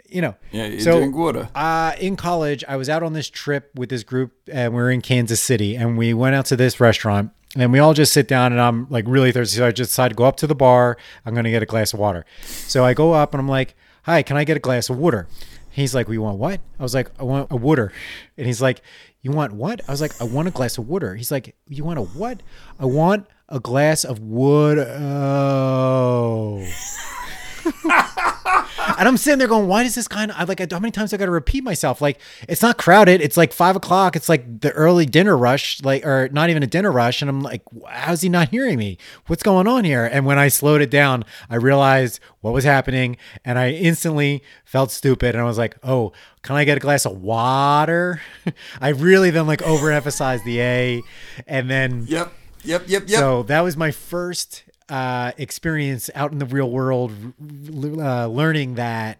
You 0.09 0.23
know. 0.23 0.37
Yeah. 0.53 0.67
You 0.67 0.79
so, 0.79 0.99
drink 0.99 1.17
water. 1.17 1.49
Uh, 1.57 1.97
in 1.99 2.15
college, 2.15 2.63
I 2.69 2.77
was 2.77 2.89
out 2.89 3.03
on 3.03 3.13
this 3.13 3.29
trip 3.29 3.73
with 3.75 3.89
this 3.89 4.05
group, 4.05 4.31
and 4.47 4.73
we 4.75 4.81
are 4.81 4.93
in 4.93 5.01
Kansas 5.01 5.41
City, 5.41 5.75
and 5.75 5.99
we 5.99 6.15
went 6.15 6.37
out 6.37 6.47
to 6.47 6.57
this 6.57 6.79
restaurant 6.79 7.33
and 7.57 7.73
we 7.73 7.81
all 7.81 7.95
just 7.95 8.13
sit 8.13 8.27
down 8.29 8.53
and 8.53 8.61
I'm 8.61 8.87
like 8.91 9.05
really 9.09 9.33
thirsty. 9.33 9.59
So 9.59 9.67
I 9.67 9.73
just 9.73 9.91
decide 9.91 10.09
to 10.11 10.15
go 10.15 10.25
up 10.25 10.37
to 10.37 10.47
the 10.47 10.55
bar. 10.55 10.97
I'm 11.27 11.35
going 11.35 11.45
to 11.45 11.51
get 11.51 11.63
a 11.65 11.67
glass 11.67 11.93
of 11.93 11.99
water. 11.99 12.25
So 12.43 12.85
I 12.85 12.95
go 12.95 13.13
up 13.13 13.33
and 13.35 13.41
I'm 13.41 13.49
like, 13.49 13.75
hi, 14.05 14.23
can 14.23 14.37
I 14.37 14.45
get 14.45 14.57
a 14.57 14.61
glass 14.61 14.91
of 14.91 14.99
water? 14.99 15.27
He's 15.75 15.93
like, 15.93 16.07
we 16.07 16.19
want 16.19 16.39
what? 16.39 16.61
I 16.79 16.83
was 16.85 16.95
like, 16.95 17.11
I 17.19 17.25
want 17.25 17.51
a 17.51 17.57
water. 17.57 17.93
And 18.39 18.47
he's 18.47 18.63
like, 18.63 18.81
you 19.23 19.33
want 19.33 19.53
what? 19.55 19.81
I 19.89 19.91
was 19.91 20.01
like, 20.01 20.13
I 20.21 20.25
want 20.25 20.47
a 20.47 20.53
glass 20.53 20.79
of 20.79 20.87
water. 20.87 21.17
He's 21.17 21.33
like, 21.33 21.57
you 21.67 21.83
want 21.83 21.99
a 21.99 22.03
what? 22.03 22.45
I 22.79 22.85
want 22.85 23.27
a 23.49 23.59
glass 23.59 24.05
of 24.05 24.21
wood. 24.21 24.79
Oh. 24.79 26.65
and 28.99 29.09
I'm 29.09 29.17
sitting 29.17 29.39
there 29.39 29.49
going, 29.49 29.67
why 29.67 29.83
does 29.83 29.95
this 29.95 30.09
kind 30.09 30.31
of, 30.31 30.37
I 30.37 30.45
like, 30.45 30.71
how 30.71 30.79
many 30.79 30.93
times 30.93 31.13
I 31.13 31.17
got 31.17 31.27
to 31.27 31.31
repeat 31.31 31.65
myself? 31.65 32.01
Like, 32.01 32.21
it's 32.49 32.63
not 32.63 32.79
crowded. 32.79 33.21
It's 33.21 33.37
like 33.37 33.53
five 33.53 33.77
o'clock. 33.77 34.17
It's 34.17 34.29
like 34.29 34.61
the 34.61 34.73
early 34.73 35.07
dinner 35.07 35.37
rush, 35.37 35.83
like, 35.83 36.05
or 36.05 36.29
not 36.33 36.51
even 36.51 36.63
a 36.63 36.67
dinner 36.67 36.93
rush. 36.93 37.23
And 37.23 37.29
I'm 37.29 37.41
like, 37.41 37.63
how's 37.89 38.21
he 38.21 38.29
not 38.29 38.49
hearing 38.49 38.79
me? 38.79 38.99
What's 39.27 39.43
going 39.43 39.67
on 39.67 39.85
here? 39.85 40.05
And 40.05 40.27
when 40.27 40.39
I 40.39 40.49
slowed 40.49 40.81
it 40.81 40.91
down, 40.91 41.25
I 41.49 41.57
realized 41.57 42.21
what 42.41 42.53
was 42.53 42.65
happening. 42.65 43.17
And 43.45 43.59
I 43.59 43.71
instantly 43.71 44.43
felt 44.65 44.91
stupid. 44.91 45.35
And 45.35 45.43
I 45.43 45.45
was 45.45 45.59
like, 45.59 45.77
oh, 45.83 46.13
can 46.43 46.57
I 46.57 46.65
get 46.65 46.77
a 46.77 46.81
glass 46.81 47.07
of 47.07 47.21
water? 47.23 48.21
I 48.81 48.91
really 48.91 49.31
then 49.31 49.47
like 49.47 49.61
overemphasized 49.61 50.45
the 50.45 50.61
A. 50.61 51.03
And 51.47 51.71
then, 51.71 52.05
yep. 52.09 52.33
Yep, 52.65 52.85
yep, 52.87 53.03
yep. 53.09 53.19
So 53.21 53.43
that 53.45 53.61
was 53.61 53.77
my 53.77 53.91
first 53.91 54.64
uh, 54.89 55.33
experience 55.39 56.11
out 56.15 56.33
in 56.33 56.39
the 56.39 56.47
real 56.47 56.71
world, 56.71 57.13
uh, 57.41 58.27
learning 58.27 58.75
that 58.75 59.19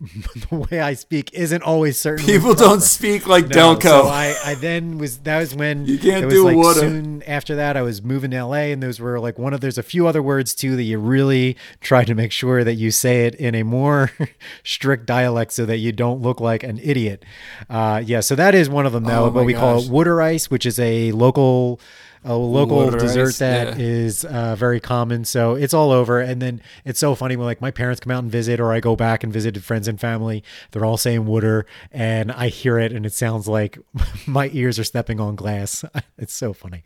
the 0.50 0.66
way 0.70 0.80
I 0.80 0.94
speak 0.94 1.34
isn't 1.34 1.62
always 1.62 2.00
certain. 2.00 2.24
People 2.24 2.54
proper. 2.54 2.70
don't 2.70 2.80
speak 2.82 3.26
like 3.26 3.48
no, 3.48 3.74
Delco. 3.74 3.82
So 3.82 4.06
I, 4.06 4.36
I 4.44 4.54
then 4.54 4.96
was 4.96 5.18
that 5.18 5.38
was 5.38 5.56
when 5.56 5.86
you 5.86 5.98
can't 5.98 6.22
it 6.22 6.26
was 6.26 6.34
do 6.34 6.44
like 6.44 6.56
water. 6.56 6.80
Soon 6.80 7.22
after 7.24 7.56
that, 7.56 7.76
I 7.76 7.82
was 7.82 8.00
moving 8.00 8.30
to 8.30 8.44
LA, 8.44 8.70
and 8.70 8.80
those 8.80 9.00
were 9.00 9.18
like 9.18 9.40
one 9.40 9.52
of 9.52 9.60
there's 9.60 9.76
a 9.78 9.82
few 9.82 10.06
other 10.06 10.22
words 10.22 10.54
too 10.54 10.76
that 10.76 10.84
you 10.84 10.98
really 10.98 11.56
try 11.80 12.04
to 12.04 12.14
make 12.14 12.30
sure 12.30 12.62
that 12.62 12.74
you 12.74 12.92
say 12.92 13.26
it 13.26 13.34
in 13.34 13.56
a 13.56 13.64
more 13.64 14.12
strict 14.62 15.04
dialect 15.04 15.50
so 15.50 15.66
that 15.66 15.78
you 15.78 15.90
don't 15.90 16.22
look 16.22 16.40
like 16.40 16.62
an 16.62 16.78
idiot. 16.80 17.24
Uh, 17.68 18.00
yeah, 18.04 18.20
so 18.20 18.36
that 18.36 18.54
is 18.54 18.70
one 18.70 18.86
of 18.86 18.92
them 18.92 19.02
though. 19.02 19.24
Oh 19.24 19.30
but 19.30 19.44
we 19.44 19.52
gosh. 19.52 19.60
call 19.60 19.82
it 19.82 19.90
water 19.90 20.22
ice, 20.22 20.48
which 20.48 20.64
is 20.64 20.78
a 20.78 21.10
local 21.10 21.80
a 22.24 22.36
local 22.36 22.76
Water 22.76 22.98
dessert 22.98 23.28
ice, 23.28 23.38
that 23.38 23.78
yeah. 23.78 23.84
is 23.84 24.24
uh, 24.24 24.54
very 24.56 24.80
common. 24.80 25.24
So 25.24 25.54
it's 25.54 25.74
all 25.74 25.92
over. 25.92 26.20
And 26.20 26.42
then 26.42 26.60
it's 26.84 27.00
so 27.00 27.14
funny 27.14 27.36
when 27.36 27.46
like 27.46 27.60
my 27.60 27.70
parents 27.70 28.00
come 28.00 28.10
out 28.10 28.22
and 28.22 28.30
visit, 28.30 28.60
or 28.60 28.72
I 28.72 28.80
go 28.80 28.96
back 28.96 29.24
and 29.24 29.32
visit 29.32 29.56
friends 29.62 29.88
and 29.88 30.00
family. 30.00 30.42
They're 30.70 30.84
all 30.84 30.96
saying 30.96 31.26
water, 31.26 31.66
and 31.90 32.32
I 32.32 32.48
hear 32.48 32.78
it, 32.78 32.92
and 32.92 33.06
it 33.06 33.12
sounds 33.12 33.48
like 33.48 33.78
my 34.26 34.50
ears 34.52 34.78
are 34.78 34.84
stepping 34.84 35.20
on 35.20 35.36
glass. 35.36 35.84
It's 36.16 36.34
so 36.34 36.52
funny. 36.52 36.82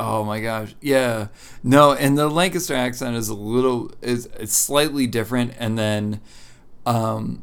Oh 0.00 0.24
my 0.24 0.40
gosh. 0.40 0.74
Yeah. 0.80 1.28
No, 1.62 1.92
and 1.92 2.16
the 2.16 2.28
Lancaster 2.28 2.74
accent 2.74 3.16
is 3.16 3.28
a 3.28 3.34
little 3.34 3.92
is 4.00 4.26
it's 4.38 4.56
slightly 4.56 5.06
different 5.06 5.54
and 5.58 5.78
then 5.78 6.20
um 6.86 7.42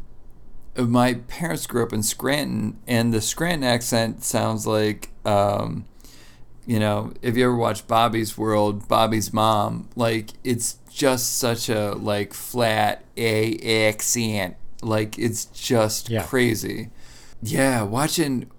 my 0.78 1.16
parents 1.28 1.68
grew 1.68 1.84
up 1.84 1.94
in 1.94 2.04
Scranton 2.04 2.80
and 2.88 3.14
the 3.14 3.22
Scranton 3.22 3.64
accent 3.64 4.24
sounds 4.24 4.66
like 4.66 5.10
um 5.26 5.86
you 6.66 6.80
know, 6.80 7.14
if 7.22 7.36
you 7.36 7.46
ever 7.46 7.56
watch 7.56 7.88
Bobby's 7.88 8.38
World, 8.38 8.88
Bobby's 8.88 9.34
mom, 9.34 9.90
like 9.96 10.32
it's 10.44 10.78
just 10.92 11.38
such 11.38 11.70
a 11.70 11.94
like 11.94 12.34
flat 12.34 13.04
A 13.18 13.88
accent. 13.88 14.56
Like 14.82 15.18
it's 15.18 15.46
just 15.46 16.10
Yeah. 16.10 16.24
crazy. 16.24 16.90
Yeah, 17.42 17.82
watching 17.84 18.50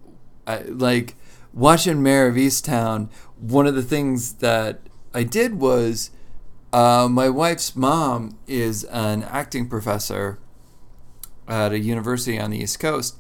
uh, 0.47 0.61
like 0.67 1.15
watching 1.53 2.03
Mare 2.03 2.29
of 2.29 2.35
Easttown, 2.37 3.11
one 3.39 3.67
of 3.67 3.75
the 3.75 3.83
things 3.83 4.35
that 4.35 4.81
I 5.15 5.23
did 5.23 5.61
was 5.61 6.11
uh, 6.73 7.09
my 7.11 7.29
wife's 7.29 7.75
mom 7.75 8.39
is 8.47 8.85
an 8.85 9.23
acting 9.25 9.69
professor 9.69 10.39
at 11.49 11.73
a 11.73 11.79
university 11.79 12.39
on 12.39 12.51
the 12.51 12.59
East 12.59 12.79
Coast, 12.79 13.17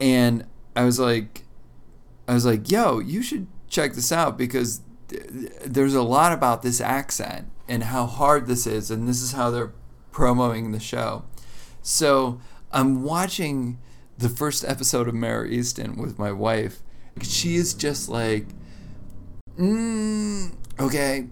and 0.00 0.44
I 0.74 0.84
was 0.84 0.98
like, 0.98 1.44
I 2.26 2.32
was 2.34 2.46
like, 2.46 2.70
yo, 2.70 2.98
you 3.00 3.22
should 3.22 3.46
check 3.70 3.94
this 3.94 4.12
out 4.12 4.36
because 4.36 4.82
th- 5.08 5.22
there's 5.64 5.94
a 5.94 6.02
lot 6.02 6.32
about 6.32 6.62
this 6.62 6.80
accent 6.80 7.48
and 7.66 7.84
how 7.84 8.04
hard 8.04 8.46
this 8.46 8.66
is, 8.66 8.90
and 8.90 9.08
this 9.08 9.22
is 9.22 9.32
how 9.32 9.50
they're 9.50 9.72
promoting 10.10 10.72
the 10.72 10.80
show. 10.80 11.24
So 11.80 12.40
I'm 12.70 13.02
watching 13.02 13.78
the 14.18 14.28
first 14.28 14.64
episode 14.64 15.08
of 15.08 15.14
Mare 15.14 15.46
Easton 15.46 15.96
with 15.96 16.18
my 16.18 16.32
wife. 16.32 16.80
She 17.22 17.56
is 17.56 17.72
just 17.72 18.08
like, 18.08 18.46
mm, 19.58 20.52
okay, 20.78 21.28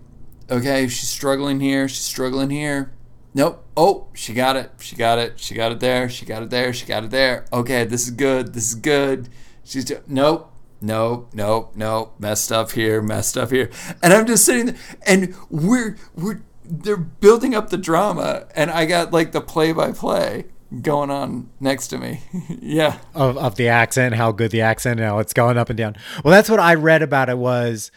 okay, 0.50 0.88
she's 0.88 1.08
struggling 1.08 1.60
here, 1.60 1.88
she's 1.88 2.04
struggling 2.04 2.50
here. 2.50 2.92
Nope. 3.34 3.64
Oh, 3.76 4.08
she 4.14 4.32
got 4.32 4.56
it. 4.56 4.72
She 4.80 4.96
got 4.96 5.18
it. 5.18 5.38
She 5.38 5.54
got 5.54 5.70
it 5.70 5.80
there. 5.80 6.08
She 6.08 6.24
got 6.24 6.42
it 6.42 6.50
there. 6.50 6.72
She 6.72 6.86
got 6.86 7.04
it 7.04 7.10
there. 7.10 7.44
Okay, 7.52 7.84
this 7.84 8.04
is 8.04 8.10
good. 8.10 8.54
This 8.54 8.70
is 8.70 8.74
good. 8.74 9.28
She's 9.62 9.84
just, 9.84 10.08
nope. 10.08 10.50
Nope, 10.80 11.30
nope, 11.34 11.72
nope. 11.74 12.14
Messed 12.18 12.52
up 12.52 12.72
here, 12.72 13.02
messed 13.02 13.36
up 13.36 13.50
here. 13.50 13.70
And 14.02 14.12
I'm 14.12 14.26
just 14.26 14.44
sitting 14.44 14.66
there 14.66 14.76
and 15.06 15.34
we're 15.50 15.96
we're 16.14 16.42
they're 16.64 16.96
building 16.96 17.54
up 17.54 17.70
the 17.70 17.78
drama 17.78 18.46
and 18.54 18.70
I 18.70 18.86
got 18.86 19.12
like 19.12 19.32
the 19.32 19.40
play 19.40 19.72
by 19.72 19.92
play 19.92 20.44
going 20.82 21.10
on 21.10 21.48
next 21.60 21.88
to 21.88 21.98
me. 21.98 22.20
yeah. 22.60 22.98
of, 23.14 23.36
of 23.38 23.56
the 23.56 23.68
accent, 23.68 24.14
how 24.14 24.32
good 24.32 24.50
the 24.50 24.60
accent, 24.60 25.00
how 25.00 25.18
it's 25.18 25.32
going 25.32 25.56
up 25.56 25.70
and 25.70 25.76
down. 25.76 25.96
Well, 26.22 26.32
that's 26.32 26.50
what 26.50 26.60
I 26.60 26.74
read 26.74 27.02
about 27.02 27.28
it 27.28 27.38
was 27.38 27.90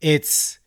it's 0.00 0.58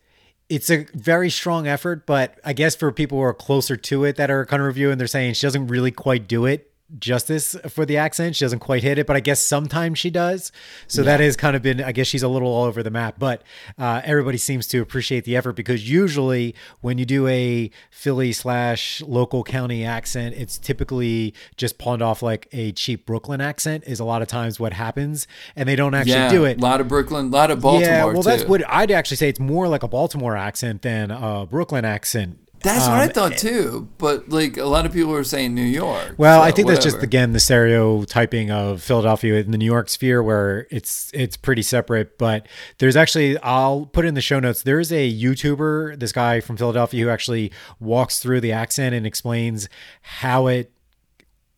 it's 0.48 0.70
a 0.70 0.86
very 0.92 1.30
strong 1.30 1.66
effort, 1.66 2.04
but 2.04 2.38
I 2.44 2.52
guess 2.52 2.76
for 2.76 2.92
people 2.92 3.16
who 3.16 3.24
are 3.24 3.32
closer 3.32 3.76
to 3.76 4.04
it 4.04 4.16
that 4.16 4.30
are 4.30 4.44
kind 4.44 4.60
of 4.60 4.66
reviewing, 4.66 4.98
they're 4.98 5.06
saying 5.06 5.34
she 5.34 5.46
doesn't 5.46 5.68
really 5.68 5.90
quite 5.90 6.28
do 6.28 6.44
it 6.44 6.71
justice 6.98 7.56
for 7.68 7.84
the 7.84 7.96
accent. 7.96 8.36
She 8.36 8.44
doesn't 8.44 8.60
quite 8.60 8.82
hit 8.82 8.98
it, 8.98 9.06
but 9.06 9.16
I 9.16 9.20
guess 9.20 9.40
sometimes 9.40 9.98
she 9.98 10.10
does. 10.10 10.52
So 10.86 11.02
that 11.02 11.20
has 11.20 11.36
kind 11.36 11.56
of 11.56 11.62
been, 11.62 11.82
I 11.82 11.92
guess 11.92 12.06
she's 12.06 12.22
a 12.22 12.28
little 12.28 12.48
all 12.48 12.64
over 12.64 12.82
the 12.82 12.90
map, 12.90 13.16
but 13.18 13.42
uh, 13.78 14.02
everybody 14.04 14.38
seems 14.38 14.66
to 14.68 14.80
appreciate 14.80 15.24
the 15.24 15.36
effort 15.36 15.54
because 15.54 15.88
usually 15.88 16.54
when 16.80 16.98
you 16.98 17.04
do 17.04 17.26
a 17.26 17.70
Philly 17.90 18.32
slash 18.32 19.00
local 19.02 19.44
county 19.44 19.84
accent, 19.84 20.34
it's 20.36 20.58
typically 20.58 21.34
just 21.56 21.78
pawned 21.78 22.02
off 22.02 22.22
like 22.22 22.48
a 22.52 22.72
cheap 22.72 23.06
Brooklyn 23.06 23.40
accent 23.40 23.84
is 23.86 24.00
a 24.00 24.04
lot 24.04 24.22
of 24.22 24.28
times 24.28 24.60
what 24.60 24.72
happens 24.72 25.26
and 25.56 25.68
they 25.68 25.76
don't 25.76 25.94
actually 25.94 26.12
yeah. 26.12 26.30
do 26.30 26.44
it. 26.44 26.58
A 26.58 26.60
lot 26.60 26.80
of 26.80 26.88
Brooklyn, 26.88 27.26
a 27.26 27.30
lot 27.30 27.50
of 27.50 27.60
Baltimore 27.60 27.88
Yeah, 27.88 28.04
well, 28.04 28.22
that's 28.22 28.44
what 28.44 28.62
I'd 28.68 28.90
actually 28.90 29.16
say. 29.16 29.28
It's 29.28 29.40
more 29.40 29.68
like 29.68 29.82
a 29.82 29.88
Baltimore 29.88 30.36
accent 30.36 30.82
than 30.82 31.10
a 31.10 31.46
Brooklyn 31.46 31.84
accent. 31.84 32.38
That's 32.62 32.86
what 32.86 32.98
I 32.98 33.04
Um, 33.04 33.10
thought 33.10 33.38
too. 33.38 33.88
But 33.98 34.28
like 34.28 34.56
a 34.56 34.64
lot 34.64 34.86
of 34.86 34.92
people 34.92 35.10
were 35.12 35.24
saying 35.24 35.54
New 35.54 35.62
York. 35.62 36.14
Well, 36.16 36.40
so 36.40 36.44
I 36.44 36.50
think 36.50 36.68
that's 36.68 36.82
just 36.84 37.02
again 37.02 37.32
the 37.32 37.40
stereotyping 37.40 38.50
of 38.50 38.82
Philadelphia 38.82 39.34
in 39.40 39.50
the 39.50 39.58
New 39.58 39.66
York 39.66 39.88
sphere, 39.88 40.22
where 40.22 40.66
it's 40.70 41.10
it's 41.14 41.36
pretty 41.36 41.62
separate. 41.62 42.18
But 42.18 42.46
there's 42.78 42.96
actually, 42.96 43.38
I'll 43.38 43.86
put 43.86 44.04
in 44.04 44.14
the 44.14 44.20
show 44.20 44.40
notes. 44.40 44.62
There's 44.62 44.92
a 44.92 45.12
YouTuber, 45.12 45.98
this 45.98 46.12
guy 46.12 46.40
from 46.40 46.56
Philadelphia, 46.56 47.04
who 47.04 47.10
actually 47.10 47.52
walks 47.80 48.18
through 48.20 48.40
the 48.40 48.52
accent 48.52 48.94
and 48.94 49.06
explains 49.06 49.68
how 50.02 50.46
it 50.46 50.72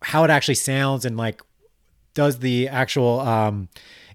how 0.03 0.25
it 0.25 0.31
actually 0.31 0.55
sounds 0.57 1.05
and 1.05 1.17
like 1.17 1.41
does 2.15 2.39
the 2.41 2.69
actual 2.69 3.21
um, 3.21 3.69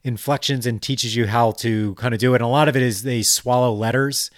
inflections 0.04 0.66
and 0.66 0.82
teaches 0.82 1.16
you 1.16 1.28
how 1.28 1.52
to 1.52 1.94
kind 1.96 2.14
of 2.14 2.20
do 2.20 2.34
it. 2.34 2.38
And 2.38 2.44
a 2.46 2.48
lot 2.48 2.70
of 2.70 2.76
it 2.78 2.82
is 2.82 3.04
they 3.04 3.22
swallow 3.24 3.74
letters 3.74 4.32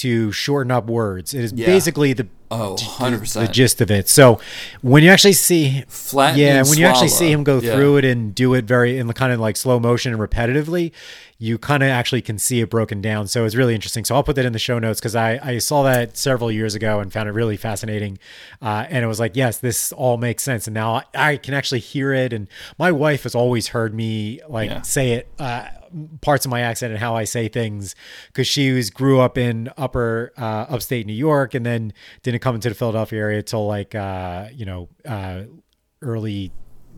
to 0.00 0.32
shorten 0.32 0.70
up 0.70 0.86
words. 0.86 1.34
It 1.34 1.44
is 1.44 1.52
Yeah. 1.52 1.66
basically 1.66 2.12
the 2.12 2.26
Oh, 2.48 2.76
100%. 2.76 3.44
the 3.48 3.52
gist 3.52 3.80
of 3.80 3.90
it. 3.90 4.08
So 4.08 4.38
when 4.80 5.02
you 5.02 5.10
actually 5.10 5.32
see 5.32 5.82
Flatten 5.88 6.38
yeah, 6.38 6.62
when 6.62 6.78
you 6.78 6.86
actually 6.86 7.08
see 7.08 7.32
him 7.32 7.42
go 7.42 7.58
Yeah. 7.58 7.74
through 7.74 7.96
it 7.96 8.04
and 8.04 8.32
do 8.34 8.54
it 8.54 8.66
very 8.66 8.98
in 8.98 9.08
the 9.08 9.14
kind 9.14 9.32
of 9.32 9.40
like 9.40 9.56
slow 9.56 9.80
motion 9.80 10.12
and 10.12 10.20
repetitively, 10.22 10.92
you 11.38 11.58
kind 11.58 11.82
of 11.82 11.88
actually 11.88 12.22
can 12.22 12.38
see 12.38 12.60
it 12.60 12.70
broken 12.70 13.02
down. 13.02 13.26
So 13.26 13.44
it's 13.44 13.56
really 13.56 13.74
interesting. 13.74 14.04
So 14.04 14.14
I'll 14.14 14.22
put 14.22 14.36
that 14.36 14.44
in 14.44 14.52
the 14.52 14.60
show 14.60 14.78
notes 14.78 15.00
because 15.00 15.16
I, 15.16 15.40
I 15.42 15.58
saw 15.58 15.82
that 15.82 16.16
several 16.16 16.52
years 16.52 16.76
ago 16.76 17.00
and 17.00 17.12
found 17.12 17.28
it 17.28 17.32
really 17.32 17.56
fascinating. 17.56 18.16
Uh, 18.62 18.86
and 18.88 19.04
it 19.04 19.08
was 19.08 19.18
like, 19.18 19.34
yes, 19.34 19.58
this 19.58 19.90
all 19.92 20.16
makes 20.16 20.44
sense. 20.44 20.68
And 20.68 20.74
now 20.74 20.94
I, 20.94 21.02
I 21.32 21.36
can 21.38 21.52
actually 21.52 21.80
hear 21.80 22.12
it. 22.12 22.32
And 22.32 22.46
my 22.78 22.92
wife 22.92 23.24
has 23.24 23.34
always 23.34 23.68
heard 23.68 23.92
me 23.92 24.40
like 24.48 24.70
Yeah. 24.70 24.82
say 24.82 25.12
it. 25.12 25.28
Uh, 25.38 25.64
parts 26.20 26.44
of 26.44 26.50
my 26.50 26.60
accent 26.60 26.92
and 26.92 27.00
how 27.00 27.14
I 27.14 27.24
say 27.24 27.48
things 27.48 27.94
because 28.28 28.46
she 28.46 28.72
was 28.72 28.90
grew 28.90 29.20
up 29.20 29.38
in 29.38 29.70
upper 29.76 30.32
uh, 30.36 30.66
upstate 30.68 31.06
New 31.06 31.12
York 31.12 31.54
and 31.54 31.64
then 31.64 31.92
didn't 32.22 32.40
come 32.40 32.54
into 32.54 32.68
the 32.68 32.74
Philadelphia 32.74 33.20
area 33.20 33.42
till 33.42 33.66
like 33.66 33.94
uh, 33.94 34.48
you 34.52 34.64
know 34.66 34.88
uh, 35.04 35.42
early 36.02 36.52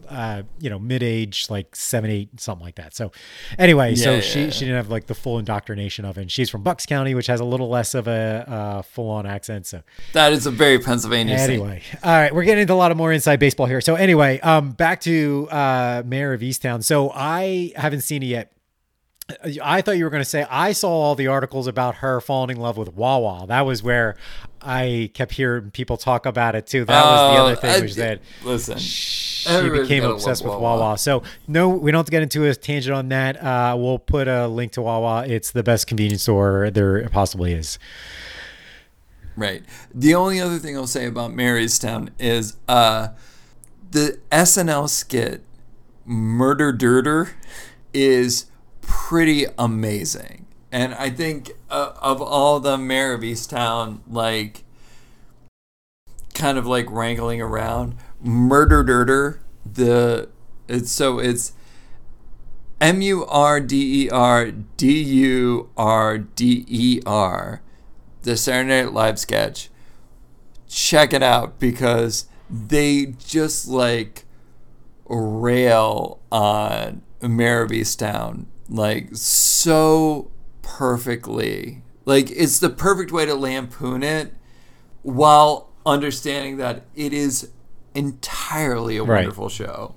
uh, 0.09 0.43
you 0.59 0.71
know 0.71 0.79
mid 0.79 1.03
age 1.03 1.47
like 1.51 1.75
seven 1.77 2.11
eight 2.11 2.41
something 2.41 2.65
like 2.65 2.77
that. 2.77 2.95
So 2.95 3.13
anyway, 3.59 3.95
so 3.95 4.15
Yeah, 4.15 4.21
she 4.21 4.45
yeah, 4.45 4.51
she 4.51 4.61
didn't 4.61 4.77
have 4.77 4.89
like 4.89 5.07
the 5.07 5.15
full 5.15 5.39
indoctrination 5.39 6.05
of 6.05 6.19
it. 6.19 6.23
And 6.23 6.31
she's 6.31 6.51
from 6.51 6.63
Bucks 6.63 6.87
County, 6.87 7.15
which 7.15 7.27
has 7.27 7.41
a 7.41 7.45
little 7.45 7.69
less 7.69 7.95
of 7.95 8.09
a 8.09 8.45
uh, 8.49 8.83
full 8.83 9.11
on 9.11 9.27
accent. 9.27 9.67
So 9.67 9.83
That 10.13 10.33
is 10.33 10.47
a 10.47 10.51
very 10.51 10.79
Pennsylvania. 10.79 11.37
Anyway, 11.37 11.83
all 12.03 12.11
right, 12.11 12.35
we're 12.35 12.45
getting 12.45 12.63
into 12.63 12.75
a 12.75 12.75
lot 12.75 12.91
of 12.91 12.97
more 12.97 13.13
inside 13.13 13.39
baseball 13.39 13.67
here. 13.67 13.81
So 13.81 13.95
anyway, 13.95 14.41
um, 14.41 14.73
back 14.73 15.01
to 15.03 15.49
uh, 15.51 16.03
Mare 16.05 16.33
of 16.33 16.41
Easttown. 16.41 16.83
So 16.83 17.11
I 17.15 17.73
haven't 17.77 18.03
seen 18.03 18.23
it 18.23 18.27
yet. 18.27 18.53
I 19.63 19.83
thought 19.83 19.99
you 19.99 20.05
were 20.05 20.11
going 20.11 20.23
to 20.23 20.29
say 20.29 20.47
I 20.51 20.73
saw 20.73 20.89
all 20.91 21.15
the 21.15 21.27
articles 21.27 21.67
about 21.67 21.97
her 21.97 22.21
falling 22.21 22.57
in 22.57 22.63
love 22.63 22.79
with 22.79 22.95
Wawa. 22.95 23.47
That 23.47 23.67
was 23.67 23.83
where 23.83 24.17
I 24.63 25.11
kept 25.13 25.33
hearing 25.33 25.71
people 25.71 25.99
talk 25.99 26.25
about 26.25 26.55
it 26.55 26.67
too. 26.67 26.87
That 26.87 27.05
was 27.05 27.35
the 27.35 27.41
Oh, 27.43 27.45
other 27.47 27.57
thing, 27.57 27.71
I- 27.71 27.81
was 27.81 27.97
that 27.97 28.21
listen. 28.43 28.79
she 28.79 29.69
became 29.69 30.03
obsessed 30.05 30.43
with 30.43 30.55
Wawa. 30.55 30.79
Wawa. 30.81 30.99
So 30.99 31.23
no, 31.47 31.69
we 31.69 31.91
don't 31.93 31.99
have 31.99 32.07
to 32.07 32.11
get 32.11 32.23
into 32.23 32.47
a 32.47 32.55
tangent 32.55 32.95
on 32.97 33.11
that. 33.11 33.37
Uh, 33.43 33.77
we'll 33.79 33.99
put 33.99 34.29
a 34.29 34.49
link 34.49 34.73
to 34.73 34.83
Wawa. 34.83 35.27
It's 35.27 35.51
the 35.51 35.63
best 35.63 35.87
convenience 35.87 36.23
store 36.23 36.71
there 36.71 37.07
possibly 37.11 37.53
is. 37.53 37.79
Right. 39.37 39.63
The 39.95 40.15
only 40.15 40.41
other 40.41 40.59
thing 40.59 40.75
I'll 40.77 40.87
say 40.87 41.07
about 41.07 41.33
Marystown 41.33 42.09
is 42.19 42.57
uh, 42.67 43.09
the 43.91 44.19
SNL 44.33 44.89
skit 44.89 45.43
Murder 46.07 46.73
Dirter 46.73 47.29
is 47.93 48.47
pretty 48.89 49.47
amazing. 49.59 50.47
And 50.73 50.95
I 50.95 51.11
think 51.11 51.53
uh, 51.71 51.93
of 52.01 52.21
all 52.21 52.59
the 52.59 52.77
Mare 52.77 53.15
of 53.15 53.21
Easttown, 53.21 54.01
like, 54.09 54.65
kind 56.35 56.59
of 56.59 56.67
like 56.67 56.91
wrangling 56.91 57.41
around, 57.41 57.97
Murder 58.21 58.83
Dirter, 58.83 59.41
the, 59.65 60.29
it's 60.67 60.91
so 60.91 61.19
it's 61.19 61.53
M 62.81 63.01
U 63.03 63.25
R 63.27 63.61
D 63.61 64.05
E 64.05 64.11
R 64.11 64.51
D 64.51 65.03
U 65.03 65.71
R 65.77 66.19
D 66.19 66.65
E 66.69 67.01
R 67.07 67.63
the 68.23 68.37
Saturday 68.37 68.83
Night 68.83 68.93
Live 68.93 69.19
sketch. 69.19 69.71
Check 70.69 71.13
it 71.13 71.23
out 71.23 71.59
because 71.59 72.27
they 72.51 73.15
just 73.19 73.69
like 73.69 74.25
rail 75.09 76.21
on 76.31 77.03
Mare 77.23 77.63
of 77.63 77.71
Easttown 77.71 78.47
like 78.69 79.09
so 79.15 80.31
perfectly. 80.63 81.83
Like 82.05 82.31
it's 82.31 82.59
the 82.59 82.71
perfect 82.71 83.13
way 83.13 83.27
to 83.27 83.35
lampoon 83.35 84.03
it 84.03 84.33
while 85.03 85.71
understanding 85.87 86.57
that 86.59 86.85
it 86.95 87.13
is 87.13 87.51
entirely 87.95 88.97
a 88.97 89.03
Right. 89.05 89.21
wonderful 89.21 89.49
show. 89.49 89.95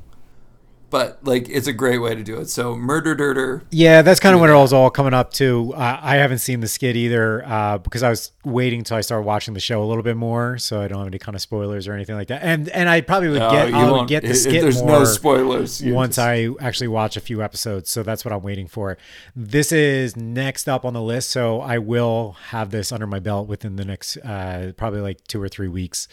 But 0.92 1.20
like 1.24 1.48
it's 1.50 1.68
a 1.68 1.74
great 1.74 2.00
way 2.00 2.14
to 2.14 2.22
do 2.22 2.38
it. 2.38 2.50
So 2.50 2.76
Murder 2.76 3.16
Dirter 3.16 3.64
Yeah, 3.72 4.02
that's 4.02 4.20
kind 4.20 4.36
of 4.36 4.42
when 4.42 4.50
it 4.50 4.54
was 4.54 4.74
all 4.74 4.90
coming 4.90 5.14
up 5.14 5.32
too. 5.32 5.74
Uh, 5.74 6.00
I 6.02 6.18
haven't 6.18 6.40
seen 6.40 6.60
the 6.60 6.68
skit 6.68 6.98
either 6.98 7.44
uh, 7.46 7.78
because 7.78 8.04
I 8.04 8.10
was 8.10 8.34
waiting 8.44 8.80
until 8.80 8.98
I 8.98 9.02
started 9.02 9.26
watching 9.26 9.54
the 9.54 9.62
show 9.62 9.82
a 9.82 9.86
little 9.86 10.04
bit 10.04 10.18
more, 10.18 10.58
so 10.58 10.82
I 10.82 10.90
don't 10.90 11.00
have 11.00 11.08
any 11.08 11.18
kind 11.18 11.34
of 11.34 11.42
spoilers 11.42 11.88
or 11.88 11.94
anything 11.94 12.16
like 12.16 12.28
that. 12.28 12.44
And 12.44 12.68
and 12.70 12.90
I 12.90 13.00
probably 13.00 13.30
would 13.30 13.40
get 13.40 13.74
I 13.74 13.90
would 13.90 14.10
get 14.10 14.24
the 14.24 14.36
skit 14.36 14.62
There's 14.62 14.82
no 14.82 15.06
spoilers. 15.06 15.82
Once 15.82 16.18
just- 16.18 16.28
I 16.28 16.50
actually 16.60 16.90
watch 16.90 17.16
a 17.16 17.22
few 17.22 17.42
episodes. 17.42 17.90
So 17.90 18.04
that's 18.04 18.26
what 18.26 18.34
I'm 18.34 18.44
waiting 18.44 18.68
for. 18.68 18.98
This 19.34 19.72
is 19.72 20.18
next 20.18 20.68
up 20.68 20.84
on 20.84 20.94
the 20.94 21.02
list, 21.02 21.32
so 21.32 21.62
I 21.62 21.78
will 21.78 22.34
have 22.50 22.72
this 22.72 22.92
under 22.92 23.08
my 23.08 23.20
belt 23.20 23.48
within 23.48 23.78
the 23.78 23.86
next 23.86 24.18
uh, 24.18 24.74
probably 24.76 25.00
like 25.00 25.26
two 25.28 25.42
or 25.42 25.48
three 25.48 25.70
weeks. 25.70 26.10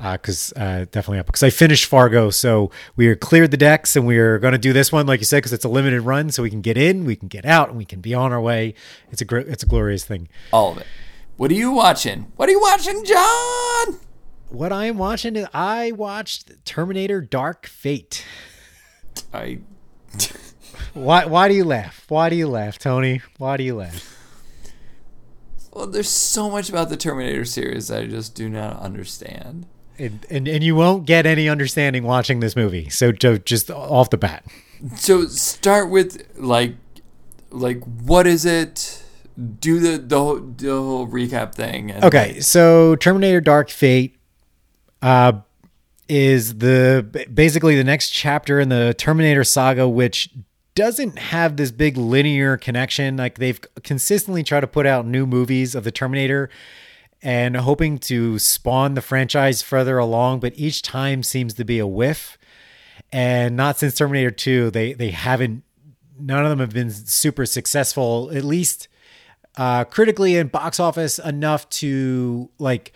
Because 0.00 0.52
uh, 0.56 0.86
definitely 0.90 1.18
up. 1.18 1.26
Because 1.26 1.42
I 1.42 1.50
finished 1.50 1.86
Fargo, 1.86 2.30
so 2.30 2.70
we 2.96 3.06
are 3.08 3.16
cleared 3.16 3.50
the 3.50 3.56
decks, 3.56 3.96
and 3.96 4.06
we 4.06 4.18
are 4.18 4.38
going 4.38 4.52
to 4.52 4.58
do 4.58 4.72
this 4.72 4.90
one, 4.90 5.06
like 5.06 5.20
you 5.20 5.26
said, 5.26 5.38
because 5.38 5.52
it's 5.52 5.64
a 5.64 5.68
limited 5.68 6.00
run, 6.02 6.30
so 6.30 6.42
we 6.42 6.50
can 6.50 6.60
get 6.60 6.76
in, 6.76 7.04
we 7.04 7.16
can 7.16 7.28
get 7.28 7.44
out, 7.44 7.68
and 7.68 7.76
we 7.76 7.84
can 7.84 8.00
be 8.00 8.14
on 8.14 8.32
our 8.32 8.40
way. 8.40 8.74
It's 9.10 9.20
a 9.20 9.24
great, 9.24 9.46
it's 9.48 9.62
a 9.62 9.66
glorious 9.66 10.04
thing. 10.04 10.28
all 10.52 10.72
of 10.72 10.78
it. 10.78 10.86
What 11.36 11.50
are 11.50 11.54
you 11.54 11.70
watching? 11.72 12.32
What 12.36 12.48
are 12.48 12.52
you 12.52 12.60
watching, 12.60 13.04
John? 13.04 13.98
What 14.48 14.72
I 14.72 14.86
am 14.86 14.98
watching 14.98 15.36
is 15.36 15.46
I 15.54 15.92
watched 15.92 16.64
Terminator: 16.64 17.20
Dark 17.20 17.66
Fate. 17.66 18.24
I 19.32 19.60
Why? 20.94 21.24
Why 21.24 21.48
do 21.48 21.54
you 21.54 21.64
laugh? 21.64 22.04
Why 22.08 22.28
do 22.30 22.36
you 22.36 22.48
laugh, 22.48 22.78
Tony? 22.78 23.22
Why 23.38 23.56
do 23.56 23.64
you 23.64 23.76
laugh? 23.76 24.16
well, 25.72 25.86
there's 25.86 26.10
so 26.10 26.50
much 26.50 26.68
about 26.68 26.88
the 26.88 26.96
Terminator 26.96 27.44
series 27.44 27.88
that 27.88 28.02
I 28.02 28.06
just 28.06 28.34
do 28.34 28.48
not 28.48 28.80
understand. 28.80 29.66
And, 30.00 30.26
and 30.30 30.48
and 30.48 30.64
you 30.64 30.74
won't 30.74 31.06
get 31.06 31.26
any 31.26 31.48
understanding 31.48 32.04
watching 32.04 32.40
this 32.40 32.56
movie. 32.56 32.88
So 32.88 33.12
just 33.12 33.70
off 33.70 34.10
the 34.10 34.16
bat, 34.16 34.44
So 34.96 35.26
start 35.26 35.90
with 35.90 36.26
like, 36.36 36.74
like 37.50 37.82
what 37.84 38.26
is 38.26 38.44
it? 38.44 39.04
Do 39.58 39.78
the 39.78 39.98
the 39.98 40.18
whole, 40.18 40.40
the 40.40 40.70
whole 40.70 41.06
recap 41.06 41.54
thing. 41.54 41.90
And 41.90 42.04
okay. 42.04 42.40
So 42.40 42.96
Terminator: 42.96 43.40
Dark 43.40 43.70
Fate 43.70 44.18
uh, 45.02 45.32
is 46.08 46.58
the 46.58 47.26
basically 47.32 47.76
the 47.76 47.84
next 47.84 48.10
chapter 48.10 48.58
in 48.60 48.68
the 48.68 48.94
Terminator 48.94 49.44
saga, 49.44 49.88
which 49.88 50.30
doesn't 50.74 51.18
have 51.18 51.56
this 51.56 51.70
big 51.70 51.96
linear 51.96 52.56
connection. 52.56 53.16
Like 53.16 53.38
they've 53.38 53.60
consistently 53.82 54.42
tried 54.42 54.60
to 54.60 54.66
put 54.66 54.86
out 54.86 55.06
new 55.06 55.26
movies 55.26 55.74
of 55.74 55.84
the 55.84 55.90
Terminator. 55.92 56.48
And 57.22 57.56
hoping 57.56 57.98
to 57.98 58.38
spawn 58.38 58.94
the 58.94 59.02
franchise 59.02 59.60
further 59.60 59.98
along, 59.98 60.40
but 60.40 60.54
each 60.56 60.80
time 60.80 61.22
seems 61.22 61.52
to 61.54 61.64
be 61.64 61.78
a 61.78 61.86
whiff. 61.86 62.38
And 63.12 63.56
not 63.56 63.78
since 63.78 63.94
Terminator 63.94 64.30
2, 64.30 64.70
they 64.70 64.94
they 64.94 65.10
haven't 65.10 65.62
none 66.18 66.44
of 66.44 66.50
them 66.50 66.60
have 66.60 66.72
been 66.72 66.90
super 66.90 67.46
successful, 67.46 68.30
at 68.32 68.44
least 68.44 68.88
uh, 69.56 69.84
critically 69.84 70.36
and 70.36 70.50
box 70.50 70.78
office 70.78 71.18
enough 71.18 71.68
to 71.70 72.48
like 72.58 72.92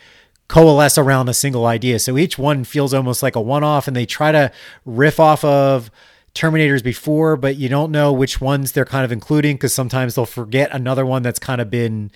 coalesce 0.49 0.99
around 0.99 1.29
a 1.29 1.35
single 1.35 1.67
idea. 1.67 1.99
So 1.99 2.17
each 2.17 2.39
one 2.39 2.65
feels 2.65 2.95
almost 2.95 3.23
like 3.23 3.37
a 3.37 3.41
one 3.41 3.65
off, 3.65 3.89
and 3.89 3.97
they 3.97 4.07
try 4.07 4.33
to 4.33 4.53
riff 4.85 5.19
off 5.19 5.45
of 5.45 5.91
Terminators 6.35 6.83
before, 6.83 7.37
but 7.37 7.57
you 7.57 7.69
don't 7.69 7.93
know 7.93 8.13
which 8.13 8.41
ones 8.41 8.73
they're 8.73 8.85
kind 8.85 9.05
of 9.05 9.13
including 9.13 9.55
because 9.57 9.73
sometimes 9.73 10.15
they'll 10.17 10.27
forget 10.27 10.69
another 10.73 11.07
one 11.07 11.23
that's 11.23 11.39
kind 11.39 11.61
of 11.61 11.71
been 11.71 12.11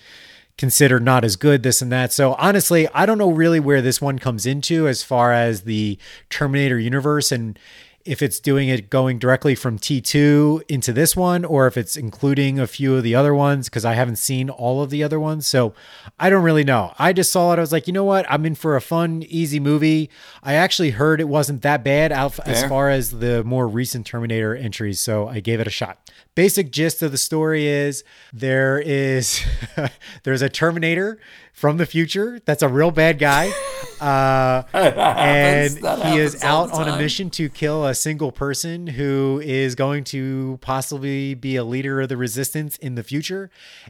considered 0.59 1.01
not 1.01 1.23
as 1.23 1.37
good, 1.37 1.63
this 1.63 1.81
and 1.81 1.89
that. 1.89 2.11
So 2.11 2.33
honestly, 2.33 2.85
I 2.93 3.05
don't 3.05 3.17
know 3.17 3.31
really 3.31 3.61
where 3.61 3.81
this 3.81 4.01
one 4.01 4.19
comes 4.19 4.45
into 4.45 4.89
as 4.89 5.01
far 5.01 5.31
as 5.31 5.61
the 5.61 5.97
Terminator 6.29 6.77
universe 6.77 7.31
and 7.31 7.57
if 8.05 8.21
it's 8.21 8.39
doing 8.39 8.69
it 8.69 8.89
going 8.89 9.19
directly 9.19 9.55
from 9.55 9.77
T2 9.77 10.63
into 10.69 10.93
this 10.93 11.15
one 11.15 11.43
or 11.43 11.67
if 11.67 11.77
it's 11.77 11.97
including 11.97 12.59
a 12.59 12.65
few 12.65 12.95
of 12.95 13.03
the 13.03 13.13
other 13.13 13.35
ones 13.35 13.69
because 13.69 13.85
I 13.85 13.93
haven't 13.93 14.15
seen 14.15 14.49
all 14.49 14.81
of 14.81 14.89
the 14.89 15.03
other 15.03 15.19
ones. 15.19 15.45
So 15.47 15.73
I 16.19 16.29
don't 16.29 16.43
really 16.43 16.63
know. 16.63 16.93
I 16.97 17.13
just 17.13 17.31
saw 17.31 17.53
it. 17.53 17.57
I 17.57 17.61
was 17.61 17.71
like, 17.71 17.87
you 17.87 17.93
know 17.93 18.05
what? 18.05 18.25
I'm 18.29 18.45
in 18.45 18.55
for 18.55 18.75
a 18.75 18.81
fun, 18.81 19.23
easy 19.27 19.59
movie. 19.59 20.09
I 20.41 20.53
actually 20.53 20.91
heard 20.91 21.19
it 21.19 21.27
wasn't 21.27 21.61
that 21.63 21.83
bad 21.83 22.11
out 22.11 22.39
as 22.47 22.63
far 22.65 22.89
as 22.89 23.11
the 23.11 23.43
more 23.43 23.67
recent 23.67 24.05
Terminator 24.05 24.55
entries. 24.55 24.99
So 24.99 25.27
I 25.27 25.39
gave 25.39 25.59
it 25.59 25.67
a 25.67 25.71
shot. 25.71 26.09
Basic 26.35 26.71
gist 26.71 27.01
of 27.01 27.11
the 27.11 27.17
story 27.17 27.67
is 27.67 28.03
there 28.31 28.79
is 28.79 29.43
there's 30.23 30.41
a 30.41 30.49
Terminator 30.49 31.19
from 31.59 31.75
the 31.75 31.85
future 31.85 32.39
that's 32.45 32.63
a 32.63 32.69
real 32.69 32.91
bad 32.91 33.19
guy. 33.19 33.51
Uh, 33.99 34.63
and 34.73 35.73
he 35.73 36.17
is 36.17 36.41
out 36.41 36.71
on 36.71 36.87
a 36.87 36.97
mission 36.97 37.29
to 37.29 37.49
kill 37.49 37.85
a 37.85 37.93
single 37.93 38.31
person 38.31 38.87
who 38.87 39.41
is 39.43 39.75
going 39.75 40.05
to 40.05 40.57
possibly 40.61 41.33
be 41.33 41.57
a 41.57 41.65
leader 41.65 41.99
of 41.99 42.07
the 42.07 42.15
resistance 42.15 42.77
in 42.77 42.95
the 42.95 43.03
future. 43.03 43.49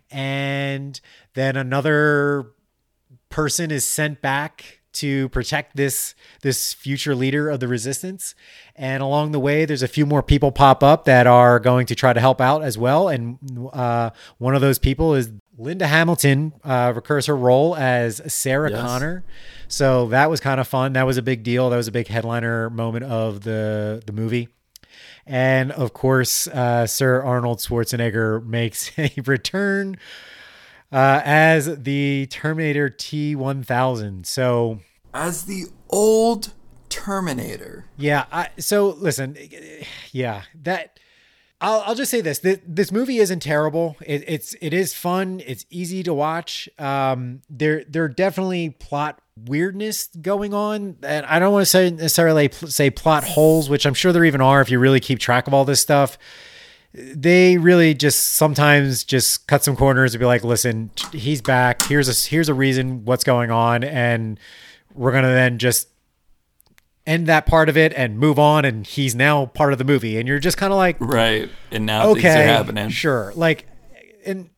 And 0.09 0.99
then 1.35 1.55
another 1.55 2.47
person 3.29 3.69
is 3.69 3.85
sent 3.85 4.19
back 4.19 4.79
to 4.93 5.29
protect 5.29 5.75
this 5.75 6.15
this 6.41 6.73
future 6.73 7.13
leader 7.13 7.47
of 7.47 7.59
the 7.59 7.67
resistance 7.67 8.33
and 8.75 9.03
along 9.03 9.31
the 9.31 9.39
way 9.39 9.63
there's 9.65 9.83
a 9.83 9.87
few 9.87 10.05
more 10.05 10.23
people 10.23 10.51
pop 10.51 10.81
up 10.81 11.05
that 11.05 11.27
are 11.27 11.59
going 11.59 11.85
to 11.85 11.93
try 11.93 12.11
to 12.11 12.19
help 12.19 12.41
out 12.41 12.63
as 12.63 12.75
well 12.77 13.07
and 13.07 13.37
uh, 13.71 14.09
one 14.39 14.55
of 14.55 14.61
those 14.61 14.79
people 14.79 15.13
is 15.13 15.29
linda 15.59 15.85
hamilton 15.87 16.53
uh, 16.63 16.91
recurs 16.95 17.25
her 17.27 17.35
role 17.35 17.75
as 17.75 18.21
sarah 18.33 18.71
Yes. 18.71 18.79
connor 18.81 19.23
so 19.67 20.07
that 20.07 20.29
was 20.29 20.39
kind 20.39 20.59
of 20.59 20.67
fun 20.67 20.93
that 20.93 21.05
was 21.05 21.17
a 21.17 21.21
big 21.21 21.43
deal 21.43 21.69
that 21.69 21.77
was 21.77 21.87
a 21.87 21.91
big 21.91 22.07
headliner 22.07 22.69
moment 22.69 23.03
of 23.05 23.41
the 23.41 24.01
the 24.05 24.13
movie 24.13 24.47
and 25.27 25.71
of 25.73 25.93
course 25.93 26.47
uh, 26.47 26.87
sir 26.87 27.21
arnold 27.21 27.59
schwarzenegger 27.59 28.43
makes 28.45 28.91
a 28.97 29.11
return 29.25 29.97
uh, 30.91 31.21
as 31.23 31.83
the 31.83 32.25
Terminator 32.31 32.89
T1000. 32.89 34.25
So, 34.25 34.79
As 35.13 35.43
the 35.45 35.65
old 35.87 36.53
Terminator. 36.89 37.85
yeah, 37.95 38.25
I, 38.31 38.49
so 38.57 38.89
listen, 38.97 39.37
yeah, 40.11 40.41
that 40.63 40.99
I'll, 41.61 41.81
I'll 41.81 41.95
just 41.95 42.09
say 42.09 42.21
this, 42.21 42.39
this 42.39 42.59
this 42.65 42.91
movie 42.91 43.17
isn't 43.17 43.41
terrible. 43.41 43.97
It, 44.05 44.23
it's 44.27 44.55
it 44.61 44.73
is 44.73 44.93
fun. 44.93 45.41
It's 45.45 45.65
easy 45.69 46.03
to 46.03 46.13
watch. 46.13 46.69
Um, 46.79 47.41
there 47.49 47.83
there 47.87 48.03
are 48.05 48.09
definitely 48.09 48.69
plot 48.69 49.21
weirdness 49.35 50.07
going 50.21 50.53
on, 50.53 50.97
and 51.03 51.25
I 51.25 51.37
don't 51.39 51.51
want 51.51 51.63
to 51.63 51.69
say 51.69 51.89
necessarily 51.89 52.49
say 52.51 52.89
plot 52.89 53.25
holes, 53.25 53.69
which 53.69 53.85
I'm 53.85 53.93
sure 53.93 54.13
there 54.13 54.23
even 54.23 54.39
are 54.41 54.61
if 54.61 54.69
you 54.69 54.79
really 54.79 55.01
keep 55.01 55.19
track 55.19 55.47
of 55.47 55.53
all 55.53 55.65
this 55.65 55.81
stuff. 55.81 56.17
They 56.93 57.57
really 57.57 57.93
just 57.93 58.33
sometimes 58.33 59.03
just 59.03 59.45
cut 59.47 59.63
some 59.63 59.75
corners 59.75 60.13
and 60.13 60.19
be 60.19 60.25
like, 60.25 60.45
"Listen, 60.45 60.91
he's 61.11 61.41
back. 61.41 61.83
Here's 61.83 62.07
a 62.07 62.29
here's 62.29 62.47
a 62.47 62.53
reason 62.53 63.03
what's 63.03 63.25
going 63.25 63.51
on, 63.51 63.83
and 63.83 64.39
we're 64.93 65.11
gonna 65.11 65.27
then 65.27 65.57
just 65.57 65.89
end 67.07 67.27
that 67.27 67.45
part 67.45 67.69
of 67.69 67.77
it 67.77 67.93
and 67.95 68.19
move 68.19 68.37
on 68.37 68.65
and 68.65 68.85
he's 68.85 69.15
now 69.15 69.45
part 69.47 69.71
of 69.73 69.79
the 69.79 69.85
movie 69.85 70.17
and 70.19 70.27
you're 70.27 70.39
just 70.39 70.57
kind 70.57 70.71
of 70.71 70.77
like 70.77 70.97
Right. 70.99 71.49
And 71.71 71.85
now 71.85 72.13
things 72.13 72.25
are 72.25 72.29
okay 72.29 72.43
happening. 72.45 72.89
sure 72.89 73.33
like 73.35 73.65
and 74.25 74.49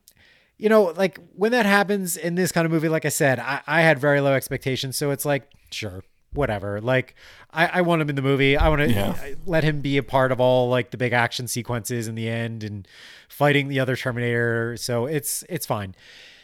you 0.58 0.68
know 0.68 0.86
like 0.98 1.20
when 1.36 1.52
that 1.54 1.66
happens 1.66 2.18
in 2.18 2.36
this 2.36 2.52
kind 2.52 2.66
of 2.66 2.72
movie 2.72 2.90
like 2.90 3.06
i 3.06 3.10
said 3.10 3.40
i, 3.40 3.62
I 3.68 3.82
had 3.82 4.00
very 4.00 4.20
low 4.22 4.34
expectations 4.34 4.98
so 4.98 5.12
it's 5.12 5.24
like 5.24 5.50
sure 5.72 6.04
whatever 6.34 6.82
like 6.82 7.16
i, 7.52 7.68
I 7.68 7.82
want 7.82 8.02
him 8.02 8.10
in 8.10 8.16
the 8.16 8.22
movie 8.22 8.58
i 8.58 8.68
want 8.70 8.82
to 8.82 8.92
Yeah. 8.92 9.16
let 9.46 9.64
him 9.64 9.82
be 9.82 9.98
a 9.98 10.04
part 10.04 10.32
of 10.32 10.40
all 10.42 10.68
like 10.70 10.92
the 10.92 10.98
big 10.98 11.14
action 11.14 11.48
sequences 11.48 12.08
in 12.08 12.16
the 12.16 12.28
end 12.28 12.64
and 12.64 12.88
fighting 13.30 13.68
the 13.70 13.80
other 13.80 13.96
terminator 13.96 14.76
so 14.78 15.06
it's 15.06 15.44
it's 15.48 15.66
fine 15.66 15.96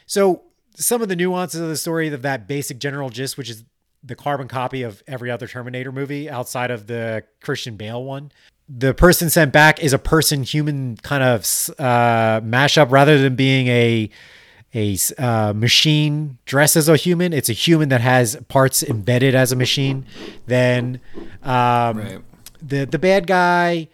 so 0.05 0.43
some 0.75 1.01
of 1.01 1.09
the 1.09 1.15
nuances 1.15 1.59
of 1.59 1.67
the 1.69 1.75
story 1.77 2.07
of 2.13 2.21
that 2.21 2.47
basic 2.47 2.77
general 2.77 3.09
gist, 3.09 3.35
which 3.35 3.49
is 3.49 3.63
the 4.03 4.15
carbon 4.15 4.47
copy 4.47 4.83
of 4.83 5.03
every 5.07 5.29
other 5.31 5.47
Terminator 5.47 5.91
movie 5.91 6.29
outside 6.29 6.71
of 6.71 6.87
the 6.87 7.23
Christian 7.41 7.75
Bale 7.75 8.03
one. 8.03 8.31
The 8.69 8.93
person 8.93 9.29
sent 9.29 9.53
back 9.53 9.81
is 9.81 9.93
a 9.93 9.99
person 9.99 10.43
human 10.43 10.97
kind 10.97 11.23
of 11.23 11.41
uh, 11.79 12.41
mashup 12.41 12.91
rather 12.91 13.17
than 13.17 13.35
being 13.35 13.67
a 13.67 14.09
a 14.75 14.97
uh, 15.17 15.53
machine 15.53 16.37
dressed 16.45 16.75
as 16.75 16.89
a 16.89 16.97
human. 16.97 17.31
It's 17.31 17.49
a 17.49 17.53
human 17.53 17.89
that 17.89 18.01
has 18.01 18.35
parts 18.49 18.83
embedded 18.83 19.33
as 19.33 19.51
a 19.51 19.55
machine. 19.55 20.05
Then 20.45 20.99
um, 21.41 21.97
Right. 21.97 22.19
the 22.61 22.85
the 22.85 22.99
bad 22.99 23.25
guy 23.27 23.87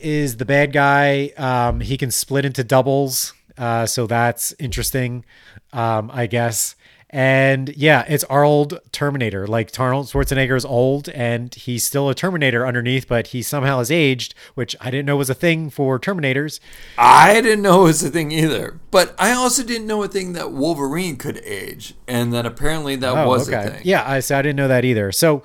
is 0.00 0.36
the 0.38 0.44
bad 0.44 0.72
guy. 0.72 1.28
Um, 1.38 1.80
he 1.80 1.96
can 1.96 2.10
split 2.10 2.44
into 2.44 2.64
doubles, 2.64 3.32
uh, 3.56 3.86
so 3.86 4.08
that's 4.08 4.52
interesting, 4.58 5.24
um, 5.72 6.10
I 6.12 6.26
guess. 6.26 6.74
And 7.14 7.74
yeah, 7.76 8.06
it's 8.08 8.24
our 8.24 8.42
old 8.42 8.80
Terminator. 8.90 9.46
Like 9.46 9.70
Arnold 9.78 10.06
Schwarzenegger 10.06 10.56
is 10.56 10.64
old, 10.64 11.10
and 11.10 11.54
he's 11.54 11.84
still 11.84 12.08
a 12.08 12.14
Terminator 12.14 12.66
underneath, 12.66 13.06
but 13.06 13.28
he 13.28 13.42
somehow 13.42 13.78
has 13.78 13.90
aged, 13.90 14.34
which 14.54 14.74
I 14.80 14.90
didn't 14.90 15.04
know 15.04 15.16
was 15.18 15.28
a 15.28 15.34
thing 15.34 15.68
for 15.68 15.98
Terminators. 16.00 16.58
I 16.96 17.34
didn't 17.42 17.60
know 17.60 17.82
it 17.82 17.84
was 17.84 18.02
a 18.02 18.08
thing 18.08 18.32
either. 18.32 18.80
But 18.90 19.14
I 19.18 19.32
also 19.32 19.62
didn't 19.62 19.86
know 19.86 20.02
a 20.02 20.08
thing 20.08 20.32
that 20.32 20.52
Wolverine 20.52 21.16
could 21.16 21.36
age. 21.44 21.94
And 22.08 22.32
that 22.32 22.46
apparently 22.46 22.96
that 22.96 23.12
Oh, 23.14 23.28
was 23.28 23.46
okay. 23.46 23.66
a 23.66 23.70
thing. 23.72 23.82
Yeah, 23.84 24.08
I, 24.08 24.20
so 24.20 24.38
I 24.38 24.42
didn't 24.42 24.56
know 24.56 24.68
that 24.68 24.84
either. 24.86 25.12
So 25.12 25.42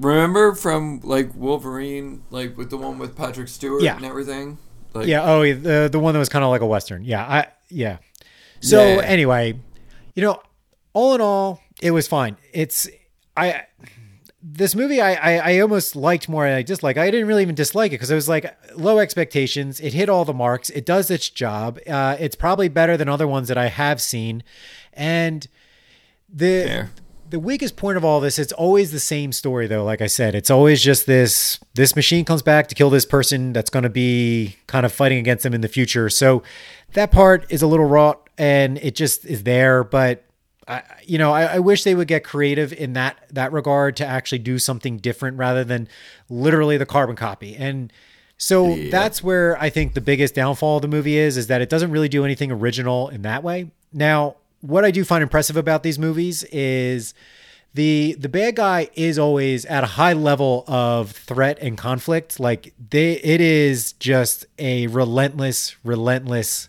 Remember 0.00 0.54
from 0.56 1.00
like 1.04 1.30
Wolverine, 1.36 2.22
like 2.30 2.58
with 2.58 2.70
the 2.70 2.76
one 2.76 2.98
with 2.98 3.16
Patrick 3.16 3.46
Stewart 3.48 3.82
Yeah. 3.82 3.94
and 3.96 4.04
everything? 4.04 4.58
Like, 4.92 5.06
yeah, 5.06 5.22
oh, 5.24 5.40
the 5.54 5.88
the 5.90 5.98
one 6.00 6.14
that 6.14 6.18
was 6.18 6.28
kind 6.28 6.44
of 6.44 6.50
like 6.50 6.62
a 6.62 6.66
western. 6.66 7.04
Yeah, 7.04 7.22
I 7.24 7.46
yeah. 7.68 7.98
So 8.60 8.82
Yeah. 8.96 9.02
anyway, 9.04 9.58
you 10.14 10.22
know, 10.22 10.40
all 10.96 11.14
in 11.14 11.20
all, 11.20 11.60
it 11.82 11.90
was 11.90 12.08
fine. 12.08 12.38
It's 12.54 12.88
I 13.36 13.64
this 14.42 14.74
movie 14.74 14.98
I 14.98 15.12
I, 15.12 15.52
I 15.52 15.60
almost 15.60 15.94
liked 15.94 16.26
more. 16.26 16.46
than 16.48 16.56
I 16.56 16.62
dislike. 16.62 16.96
I 16.96 17.10
didn't 17.10 17.28
really 17.28 17.42
even 17.42 17.54
dislike 17.54 17.90
it 17.92 17.96
because 17.96 18.10
it 18.10 18.14
was 18.14 18.30
like 18.30 18.56
low 18.74 18.98
expectations. 18.98 19.78
It 19.78 19.92
hit 19.92 20.08
all 20.08 20.24
the 20.24 20.32
marks. 20.32 20.70
It 20.70 20.86
does 20.86 21.10
its 21.10 21.28
job. 21.28 21.78
Uh, 21.86 22.16
it's 22.18 22.34
probably 22.34 22.70
better 22.70 22.96
than 22.96 23.10
other 23.10 23.28
ones 23.28 23.48
that 23.48 23.58
I 23.58 23.66
have 23.66 24.00
seen, 24.00 24.42
and 24.94 25.46
the 26.32 26.64
Fair. 26.64 26.90
the 27.28 27.40
weakest 27.40 27.76
point 27.76 27.98
of 27.98 28.04
all 28.04 28.20
this 28.20 28.38
it's 28.38 28.52
always 28.52 28.90
the 28.90 28.98
same 28.98 29.30
story 29.32 29.68
though 29.68 29.84
like 29.84 30.00
i 30.00 30.08
said 30.08 30.34
it's 30.34 30.50
always 30.50 30.82
just 30.82 31.06
this 31.06 31.60
this 31.74 31.94
machine 31.94 32.24
comes 32.24 32.42
back 32.42 32.66
to 32.66 32.74
kill 32.74 32.90
this 32.90 33.04
person 33.06 33.52
that's 33.52 33.70
going 33.70 33.84
to 33.84 33.88
be 33.88 34.56
kind 34.66 34.84
of 34.84 34.92
fighting 34.92 35.18
against 35.18 35.44
them 35.44 35.54
in 35.54 35.60
the 35.60 35.68
future 35.68 36.10
so 36.10 36.42
that 36.94 37.12
part 37.12 37.46
is 37.48 37.62
a 37.62 37.66
little 37.68 37.86
wrought 37.86 38.28
and 38.38 38.78
it 38.78 38.96
just 38.96 39.24
is 39.24 39.44
there 39.44 39.84
but 39.84 40.24
I, 40.68 40.82
you 41.04 41.18
know, 41.18 41.32
I, 41.32 41.44
I 41.44 41.58
wish 41.60 41.84
they 41.84 41.94
would 41.94 42.08
get 42.08 42.24
creative 42.24 42.72
in 42.72 42.94
that 42.94 43.16
that 43.30 43.52
regard 43.52 43.96
to 43.96 44.06
actually 44.06 44.40
do 44.40 44.58
something 44.58 44.98
different 44.98 45.38
rather 45.38 45.64
than 45.64 45.88
literally 46.28 46.76
the 46.76 46.86
carbon 46.86 47.16
copy. 47.16 47.54
And 47.56 47.92
so 48.38 48.76
that's 48.90 49.22
where 49.22 49.60
I 49.60 49.70
think 49.70 49.94
the 49.94 50.00
biggest 50.00 50.34
downfall 50.34 50.76
of 50.76 50.82
the 50.82 50.88
movie 50.88 51.16
is, 51.16 51.36
is 51.36 51.46
that 51.46 51.62
it 51.62 51.70
doesn't 51.70 51.90
really 51.90 52.08
do 52.08 52.24
anything 52.24 52.52
original 52.52 53.08
in 53.08 53.22
that 53.22 53.42
way. 53.42 53.70
Now, 53.92 54.36
what 54.60 54.84
I 54.84 54.90
do 54.90 55.04
find 55.04 55.22
impressive 55.22 55.56
about 55.56 55.82
these 55.82 55.98
movies 55.98 56.44
is 56.44 57.14
the 57.74 58.16
the 58.18 58.28
bad 58.28 58.56
guy 58.56 58.88
is 58.94 59.18
always 59.18 59.64
at 59.66 59.84
a 59.84 59.86
high 59.86 60.14
level 60.14 60.64
of 60.66 61.12
threat 61.12 61.58
and 61.60 61.78
conflict. 61.78 62.40
Like 62.40 62.74
they, 62.90 63.12
it 63.12 63.40
is 63.40 63.92
just 63.94 64.46
a 64.58 64.86
relentless, 64.88 65.76
relentless 65.84 66.68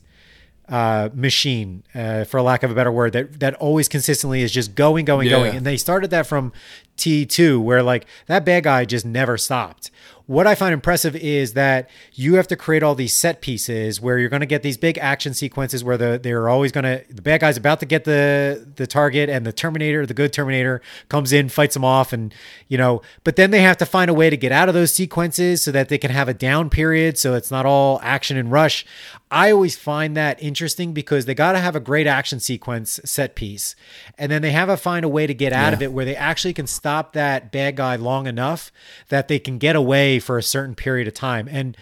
uh, 0.69 1.09
machine, 1.13 1.83
uh, 1.95 2.23
for 2.25 2.41
lack 2.41 2.63
of 2.63 2.71
a 2.71 2.75
better 2.75 2.91
word, 2.91 3.13
that 3.13 3.39
that 3.39 3.53
always 3.55 3.87
consistently 3.87 4.41
is 4.41 4.51
just 4.51 4.75
going, 4.75 5.05
going, 5.05 5.27
Yeah. 5.27 5.37
going. 5.37 5.55
And 5.55 5.65
they 5.65 5.77
started 5.77 6.09
that 6.11 6.27
from 6.27 6.51
T 6.97 7.25
two, 7.25 7.59
where 7.61 7.83
like 7.83 8.05
that 8.25 8.43
bad 8.43 8.63
guy 8.63 8.85
just 8.85 9.05
never 9.05 9.37
stopped. 9.37 9.91
What 10.25 10.45
I 10.45 10.55
find 10.55 10.73
impressive 10.73 11.15
is 11.15 11.53
that 11.53 11.89
you 12.13 12.35
have 12.35 12.47
to 12.47 12.57
create 12.57 12.83
all 12.83 12.95
these 12.95 13.13
set 13.13 13.39
pieces 13.39 14.01
where 14.01 14.17
you're 14.17 14.27
going 14.27 14.41
to 14.41 14.45
get 14.45 14.61
these 14.61 14.75
big 14.75 14.97
action 14.97 15.33
sequences 15.33 15.85
where 15.85 15.95
the 15.95 16.19
they're 16.21 16.49
always 16.49 16.73
going 16.73 16.83
to 16.83 17.01
the 17.09 17.21
bad 17.21 17.39
guy's 17.39 17.55
about 17.55 17.79
to 17.79 17.85
get 17.85 18.03
the 18.03 18.67
the 18.75 18.85
target 18.85 19.29
and 19.29 19.45
the 19.45 19.53
Terminator, 19.53 20.05
the 20.05 20.13
good 20.13 20.33
Terminator, 20.33 20.81
comes 21.07 21.31
in, 21.31 21.47
fights 21.47 21.77
him 21.77 21.85
off, 21.85 22.11
and 22.11 22.33
you 22.67 22.77
know. 22.77 23.01
But 23.23 23.37
then 23.37 23.51
they 23.51 23.61
have 23.61 23.77
to 23.77 23.85
find 23.85 24.09
a 24.09 24.13
way 24.13 24.29
to 24.29 24.35
get 24.35 24.51
out 24.51 24.67
of 24.67 24.75
those 24.75 24.91
sequences 24.91 25.61
so 25.61 25.71
that 25.71 25.87
they 25.87 25.97
can 25.97 26.11
have 26.11 26.27
a 26.27 26.33
down 26.33 26.69
period, 26.69 27.17
so 27.17 27.33
it's 27.35 27.49
not 27.51 27.65
all 27.65 28.01
action 28.03 28.35
and 28.35 28.51
rush. 28.51 28.85
I 29.29 29.51
always 29.51 29.75
find 29.75 30.15
that 30.15 30.41
interesting 30.41 30.93
because 30.93 31.25
they 31.25 31.35
got 31.35 31.51
to 31.51 31.59
have 31.59 31.75
a 31.75 31.81
great 31.81 32.07
action 32.07 32.39
sequence 32.39 32.99
set 33.03 33.35
piece, 33.35 33.75
and 34.17 34.31
then 34.31 34.41
they 34.41 34.51
have 34.51 34.69
to 34.69 34.77
find 34.77 35.03
a 35.03 35.09
way 35.09 35.27
to 35.27 35.33
get 35.33 35.51
out 35.51 35.73
of 35.73 35.81
it 35.81 35.91
where 35.91 36.05
they 36.05 36.15
actually 36.15 36.53
can 36.53 36.67
stop 36.67 37.13
that 37.13 37.51
bad 37.51 37.75
guy 37.75 37.95
long 37.97 38.27
enough 38.27 38.71
that 39.09 39.27
they 39.27 39.39
can 39.39 39.57
get 39.57 39.75
away 39.75 40.19
for 40.19 40.37
a 40.37 40.43
certain 40.43 40.75
period 40.75 41.07
of 41.07 41.13
time. 41.13 41.47
And 41.51 41.75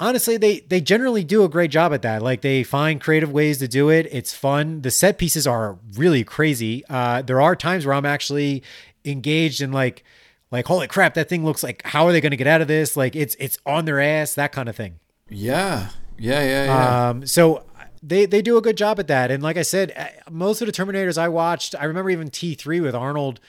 honestly, 0.00 0.36
they 0.36 0.60
they 0.60 0.80
generally 0.80 1.24
do 1.24 1.44
a 1.44 1.48
great 1.48 1.70
job 1.70 1.92
at 1.92 2.02
that. 2.02 2.22
Like 2.22 2.40
they 2.40 2.62
find 2.62 3.00
creative 3.00 3.30
ways 3.30 3.58
to 3.58 3.68
do 3.68 3.88
it. 3.88 4.08
It's 4.10 4.34
fun. 4.34 4.82
The 4.82 4.90
set 4.90 5.18
pieces 5.18 5.46
are 5.46 5.78
really 5.94 6.24
crazy. 6.24 6.84
Uh, 6.88 7.22
there 7.22 7.40
are 7.40 7.54
times 7.54 7.86
where 7.86 7.94
I'm 7.94 8.06
actually 8.06 8.62
engaged 9.04 9.60
in 9.60 9.72
like 9.72 10.04
like 10.50 10.66
holy 10.66 10.86
crap, 10.88 11.14
that 11.14 11.28
thing 11.28 11.44
looks 11.44 11.62
like 11.62 11.82
how 11.84 12.06
are 12.06 12.12
they 12.12 12.20
going 12.20 12.30
to 12.30 12.36
get 12.36 12.46
out 12.46 12.60
of 12.60 12.68
this? 12.68 12.96
Like 12.96 13.16
it's 13.16 13.36
it's 13.38 13.58
on 13.66 13.84
their 13.84 14.00
ass, 14.00 14.34
that 14.34 14.52
kind 14.52 14.68
of 14.68 14.76
thing. 14.76 14.98
Yeah. 15.28 15.90
Yeah. 16.18 16.42
Yeah. 16.42 16.64
Yeah. 16.64 17.08
Um, 17.08 17.26
so 17.26 17.64
they 18.02 18.26
they 18.26 18.42
do 18.42 18.56
a 18.56 18.62
good 18.62 18.76
job 18.76 18.98
at 18.98 19.08
that. 19.08 19.30
And 19.30 19.42
like 19.42 19.56
I 19.56 19.62
said, 19.62 19.92
uh, 19.96 20.30
most 20.30 20.60
of 20.60 20.66
the 20.66 20.72
Terminators 20.72 21.18
I 21.18 21.28
watched, 21.28 21.74
I 21.78 21.84
remember 21.84 22.10
even 22.10 22.30
T 22.30 22.54
three 22.54 22.80
with 22.80 22.94
Arnold 22.94 23.40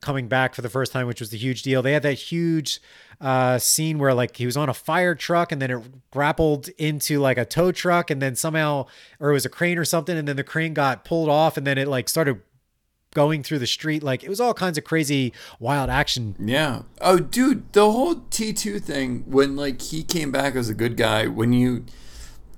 coming 0.00 0.28
back 0.28 0.54
for 0.54 0.62
the 0.62 0.68
first 0.68 0.92
time, 0.92 1.06
which 1.06 1.20
was 1.20 1.30
the 1.30 1.38
huge 1.38 1.62
deal. 1.62 1.82
They 1.82 1.92
had 1.92 2.02
that 2.02 2.14
huge 2.14 2.80
uh, 3.20 3.58
scene 3.58 3.98
where 3.98 4.14
like 4.14 4.36
he 4.36 4.46
was 4.46 4.56
on 4.56 4.68
a 4.68 4.74
fire 4.74 5.14
truck 5.14 5.50
and 5.50 5.60
then 5.60 5.70
it 5.70 6.10
grappled 6.10 6.68
into 6.78 7.18
like 7.18 7.38
a 7.38 7.44
tow 7.44 7.72
truck 7.72 8.10
and 8.10 8.20
then 8.20 8.36
somehow 8.36 8.86
or 9.18 9.30
it 9.30 9.32
was 9.32 9.46
a 9.46 9.48
crane 9.48 9.78
or 9.78 9.84
something 9.84 10.16
and 10.16 10.28
then 10.28 10.36
the 10.36 10.44
crane 10.44 10.74
got 10.74 11.04
pulled 11.04 11.28
off 11.28 11.56
and 11.56 11.66
then 11.66 11.78
it 11.78 11.88
like 11.88 12.08
started 12.08 12.40
going 13.14 13.42
through 13.42 13.58
the 13.58 13.66
street. 13.66 14.02
Like 14.02 14.22
it 14.22 14.28
was 14.28 14.40
all 14.40 14.52
kinds 14.54 14.76
of 14.76 14.84
crazy, 14.84 15.32
wild 15.58 15.88
action. 15.88 16.36
Yeah. 16.38 16.82
Oh, 17.00 17.18
dude, 17.18 17.72
the 17.72 17.90
whole 17.90 18.16
T2 18.16 18.82
thing, 18.82 19.24
when 19.26 19.56
like 19.56 19.80
he 19.80 20.02
came 20.02 20.30
back 20.30 20.54
as 20.54 20.68
a 20.68 20.74
good 20.74 20.96
guy, 20.96 21.26
when 21.26 21.52
you 21.54 21.86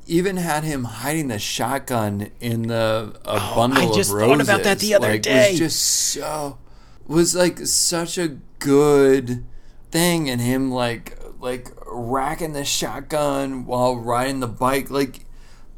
even 0.08 0.36
had 0.38 0.64
him 0.64 0.84
hiding 0.84 1.28
the 1.28 1.38
shotgun 1.38 2.30
in 2.40 2.62
the 2.62 3.14
a 3.24 3.38
Oh, 3.40 3.54
bundle 3.54 3.92
I 3.92 3.94
just 3.94 4.10
of 4.10 4.18
thought 4.18 4.28
roses. 4.28 4.48
about 4.48 4.62
that 4.64 4.78
the 4.80 4.94
other 4.94 5.08
like, 5.10 5.22
day. 5.22 5.50
Was 5.50 5.58
just 5.58 5.80
so 5.82 6.58
was 7.06 7.34
like 7.34 7.58
such 7.66 8.18
a 8.18 8.38
good 8.58 9.44
thing, 9.90 10.28
and 10.28 10.40
him 10.40 10.70
like 10.70 11.18
like 11.40 11.68
racking 11.86 12.52
the 12.54 12.64
shotgun 12.64 13.64
while 13.64 13.96
riding 13.96 14.40
the 14.40 14.48
bike. 14.48 14.90
Like 14.90 15.24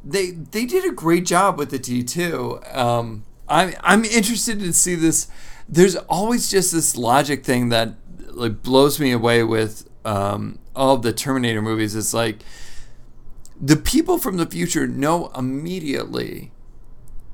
they 0.05 0.31
they 0.31 0.65
did 0.65 0.85
a 0.85 0.93
great 0.93 1.27
job 1.27 1.59
with 1.59 1.71
the 1.71 1.79
T 1.79 2.03
two. 2.03 2.61
Um, 2.73 3.25
I'm 3.49 3.75
I'm 3.81 4.05
interested 4.05 4.61
to 4.61 4.73
see 4.73 4.95
this. 4.95 5.29
There's 5.69 5.97
always 5.97 6.51
just 6.51 6.73
this 6.73 6.97
logic 6.97 7.45
thing 7.45 7.69
that 7.69 7.95
like 8.33 8.63
blows 8.63 8.99
me 8.99 9.13
away 9.13 9.43
with 9.45 9.89
um, 10.05 10.59
all 10.75 10.95
of 10.95 11.03
the 11.03 11.13
Terminator 11.13 11.61
movies. 11.63 11.95
It's 11.95 12.15
like 12.15 12.39
the 13.61 13.77
people 13.77 14.19
from 14.19 14.39
the 14.39 14.47
future 14.47 14.87
know 14.87 15.31
immediately 15.37 16.51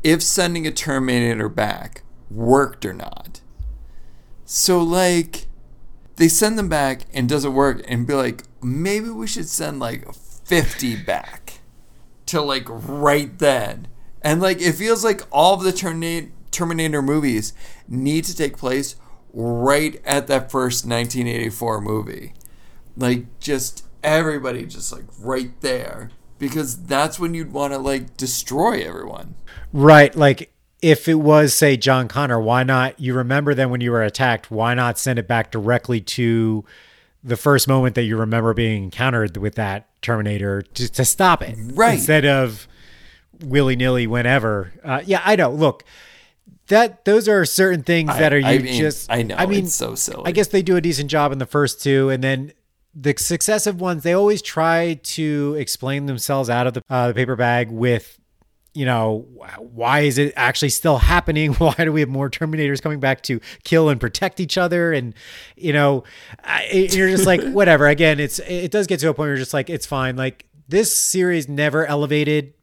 if 0.03 0.23
sending 0.23 0.67
a 0.67 0.73
Terminator 0.73 1.49
back 1.49 2.03
worked 2.31 2.85
or 2.85 2.93
not. 2.93 3.41
So 4.45 4.81
like 4.83 5.47
they 6.17 6.29
send 6.29 6.59
them 6.59 6.69
back 6.69 7.03
and 7.13 7.29
doesn't 7.29 7.55
work 7.55 7.85
and 7.87 8.07
be 8.07 8.15
like 8.15 8.43
maybe 8.63 9.09
we 9.11 9.27
should 9.27 9.49
send 9.49 9.79
like 9.79 10.13
50 10.15 10.97
back 11.05 11.61
to 12.27 12.41
like 12.43 12.65
right 12.69 13.39
then. 13.39 13.89
And 14.23 14.41
like 14.41 14.61
it 14.61 14.73
feels 14.73 15.05
like 15.05 15.23
all 15.31 15.55
of 15.55 15.63
the 15.63 15.73
Terminator 15.73 16.33
Terminator 16.51 17.03
movies 17.03 17.53
need 17.87 18.25
to 18.25 18.35
take 18.35 18.57
place 18.57 18.97
right 19.33 20.01
at 20.05 20.27
that 20.27 20.51
first 20.51 20.87
1984 20.87 21.81
movie. 21.83 22.33
Like 22.97 23.39
just 23.39 23.86
everybody 24.07 24.65
just 24.65 24.93
like 24.93 25.05
right 25.19 25.61
there 25.61 26.11
because 26.39 26.85
that's 26.85 27.19
when 27.19 27.35
you'd 27.35 27.53
want 27.53 27.73
to 27.73 27.79
like 27.79 28.17
destroy 28.17 28.81
everyone. 28.87 29.35
Right. 29.73 30.15
Like 30.15 30.53
if 30.81 31.09
it 31.09 31.15
was, 31.15 31.53
say, 31.53 31.77
John 31.77 32.09
Connor, 32.09 32.41
why 32.41 32.63
not? 32.63 32.99
You 33.01 33.15
remember 33.15 33.53
then 33.55 33.71
when 33.71 33.81
you 33.81 33.91
were 33.91 34.03
attacked, 34.03 34.51
why 34.51 34.75
not 34.75 34.99
send 34.99 35.19
it 35.19 35.27
back 35.27 35.51
directly 35.51 36.01
to 36.01 36.65
the 37.25 37.37
first 37.37 37.67
moment 37.67 37.97
that 37.97 38.05
you 38.05 38.17
remember 38.17 38.55
being 38.55 38.85
encountered 38.85 39.37
with 39.37 39.57
that 39.57 39.89
Terminator 40.01 40.63
to, 40.63 40.93
to 40.93 41.05
stop 41.05 41.43
it? 41.43 41.59
Right. 41.75 41.95
Instead 41.95 42.25
of 42.25 42.69
willy 43.41 43.77
nilly 43.77 44.07
whenever. 44.07 44.73
Uh, 44.85 45.03
yeah, 45.05 45.23
I 45.25 45.37
know. 45.37 45.51
Look, 45.51 45.85
that 46.69 47.05
those 47.05 47.29
are 47.29 47.45
certain 47.45 47.83
things 47.83 48.11
that 48.11 48.33
are 48.33 48.39
you 48.39 48.47
I 48.47 48.59
mean, 48.59 48.81
just. 48.81 49.11
I 49.11 49.23
know 49.23 49.37
I 49.37 49.47
mean, 49.47 49.67
so 49.67 49.95
silly. 49.95 50.23
I 50.27 50.33
guess 50.33 50.49
they 50.49 50.63
do 50.63 50.77
a 50.77 50.81
decent 50.81 51.11
job 51.11 51.33
in 51.33 51.39
the 51.39 51.47
first 51.47 51.83
two, 51.83 52.11
and 52.11 52.23
then 52.23 52.53
the 52.99 53.15
successive 53.19 53.79
ones 53.81 54.03
they 54.03 54.15
always 54.15 54.41
try 54.41 54.95
to 55.03 55.55
explain 55.59 56.07
themselves 56.07 56.49
out 56.49 56.67
of 56.67 56.73
the, 56.73 56.83
uh, 56.89 57.09
the 57.09 57.15
paper 57.15 57.37
bag 57.37 57.71
with 57.71 58.19
you 58.73 58.87
know 58.87 59.27
why 59.59 60.01
is 60.01 60.17
it 60.17 60.33
actually 60.35 60.71
still 60.71 60.97
happening 60.99 61.53
why 61.55 61.75
do 61.75 61.93
we 61.93 62.01
have 62.01 62.09
more 62.09 62.31
terminators 62.31 62.81
coming 62.81 62.99
back 62.99 63.23
to 63.23 63.39
kill 63.65 63.91
and 63.91 64.01
protect 64.01 64.41
each 64.41 64.57
other 64.57 64.93
and 64.93 65.15
you 65.57 65.73
know 65.73 66.05
you're 66.73 67.11
just 67.11 67.27
like 67.27 67.43
whatever 67.53 67.87
again 67.87 68.19
it's 68.19 68.39
it 68.41 68.71
does 68.71 68.87
get 68.87 68.99
to 68.99 69.09
a 69.09 69.11
point 69.11 69.19
where 69.19 69.29
you're 69.29 69.37
just 69.37 69.55
like 69.55 69.69
it's 69.69 69.87
fine 69.87 70.17
like 70.17 70.47
this 70.69 70.97
series 70.97 71.49
never 71.49 71.87
elevated 71.87 72.55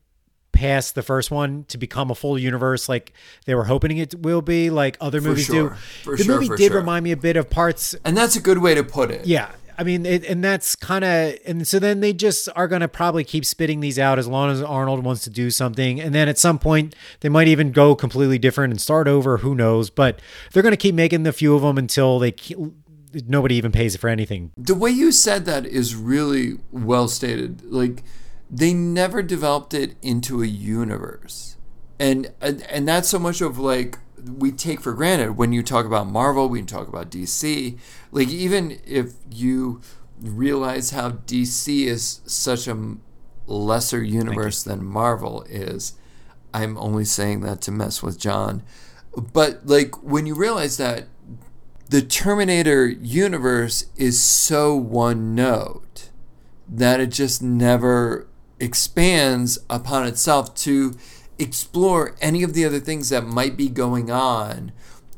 past 0.52 0.94
the 0.94 1.02
first 1.02 1.32
one 1.32 1.64
to 1.66 1.80
become 1.80 2.12
a 2.12 2.16
full 2.16 2.38
universe 2.38 2.88
like 2.88 3.12
they 3.46 3.56
were 3.56 3.64
hoping 3.64 3.98
it 3.98 4.14
will 4.22 4.42
be 4.42 4.70
like 4.70 4.98
other 5.02 5.20
movies 5.20 5.46
sure. 5.46 5.70
do 5.70 5.76
For 6.04 6.16
the 6.16 6.24
sure, 6.24 6.36
movie 6.36 6.48
for 6.48 6.58
did 6.58 6.72
sure. 6.72 6.80
remind 6.80 7.04
me 7.04 7.12
a 7.12 7.18
bit 7.18 7.38
of 7.38 7.50
parts 7.50 7.96
and 8.06 8.16
that's 8.16 8.36
a 8.36 8.42
good 8.42 8.60
way 8.60 8.76
to 8.76 8.84
put 8.84 9.10
it. 9.12 9.26
yeah. 9.26 9.52
I 9.78 9.84
mean, 9.84 10.06
it, 10.06 10.24
and 10.26 10.44
that's 10.44 10.76
kind 10.76 11.04
of, 11.04 11.36
and 11.46 11.68
so 11.68 11.80
then 11.80 12.00
they 12.00 12.14
just 12.14 12.50
are 12.56 12.68
going 12.68 12.82
to 12.82 12.88
probably 12.88 13.24
keep 13.24 13.46
spitting 13.46 13.80
these 13.80 13.98
out 13.98 14.20
as 14.20 14.28
long 14.28 14.52
as 14.52 14.62
Arnold 14.62 15.04
wants 15.04 15.24
to 15.24 15.30
do 15.30 15.50
something. 15.50 16.00
And 16.00 16.14
then 16.14 16.28
at 16.28 16.38
some 16.38 16.60
point, 16.60 16.96
they 17.22 17.30
might 17.30 17.48
even 17.48 17.72
go 17.72 17.96
completely 17.96 18.38
different 18.38 18.72
and 18.72 18.82
start 18.82 19.08
over. 19.08 19.38
Who 19.38 19.56
knows? 19.56 19.90
But 19.90 20.22
they're 20.52 20.64
going 20.64 20.74
to 20.74 20.78
keep 20.78 20.96
making 20.96 21.24
the 21.24 21.34
few 21.34 21.56
of 21.56 21.62
them 21.62 21.78
until 21.78 22.20
they, 22.20 22.36
nobody 23.28 23.56
even 23.56 23.72
pays 23.72 23.96
for 23.96 24.10
anything. 24.10 24.52
The 24.58 24.76
way 24.76 24.92
you 24.92 25.12
said 25.12 25.46
that 25.46 25.66
is 25.66 25.96
really 25.96 26.60
well 26.72 27.08
stated. 27.08 27.64
Like 27.66 28.04
they 28.50 28.74
never 28.74 29.22
developed 29.22 29.74
it 29.74 29.96
into 30.02 30.44
a 30.44 30.48
universe. 30.48 31.58
And, 32.00 32.34
and 32.42 32.88
that's 32.88 33.10
so 33.10 33.20
much 33.20 33.42
of 33.42 33.58
like 33.58 33.98
we 34.26 34.52
take 34.52 34.82
for 34.82 34.94
granted 34.94 35.38
when 35.38 35.52
you 35.52 35.64
talk 35.64 35.86
about 35.86 36.08
Marvel, 36.08 36.50
we 36.50 36.62
talk 36.64 36.88
about 36.88 37.10
DC. 37.10 37.78
Like 38.12 38.30
even 38.30 38.80
if 38.86 39.14
you 39.30 39.82
realize 40.22 40.92
how 40.92 41.12
DC 41.12 41.86
is 41.86 42.22
such 42.26 42.68
a 42.68 42.98
lesser 43.46 44.02
universe 44.04 44.64
than 44.64 44.84
Marvel 44.86 45.44
is, 45.50 45.94
I'm 46.54 46.78
only 46.78 47.06
saying 47.06 47.42
that 47.42 47.62
to 47.62 47.72
mess 47.72 48.02
with 48.02 48.20
John. 48.20 48.64
But 49.16 49.66
like 49.66 50.02
when 50.04 50.26
you 50.26 50.36
realize 50.36 50.78
that 50.78 51.08
the 51.90 52.02
Terminator 52.02 52.88
universe 52.88 53.86
is 53.98 54.22
so 54.22 54.76
one 54.76 55.36
note 55.36 56.10
that 56.68 57.00
it 57.00 57.12
just 57.12 57.42
never 57.42 58.28
expands 58.60 59.60
upon 59.70 60.08
itself 60.08 60.56
to 60.56 60.96
explore 61.40 62.16
any 62.22 62.44
of 62.44 62.54
the 62.54 62.66
other 62.66 62.80
things 62.80 63.10
that 63.10 63.26
might 63.26 63.58
be 63.58 63.70
going 63.70 64.12
on 64.12 64.72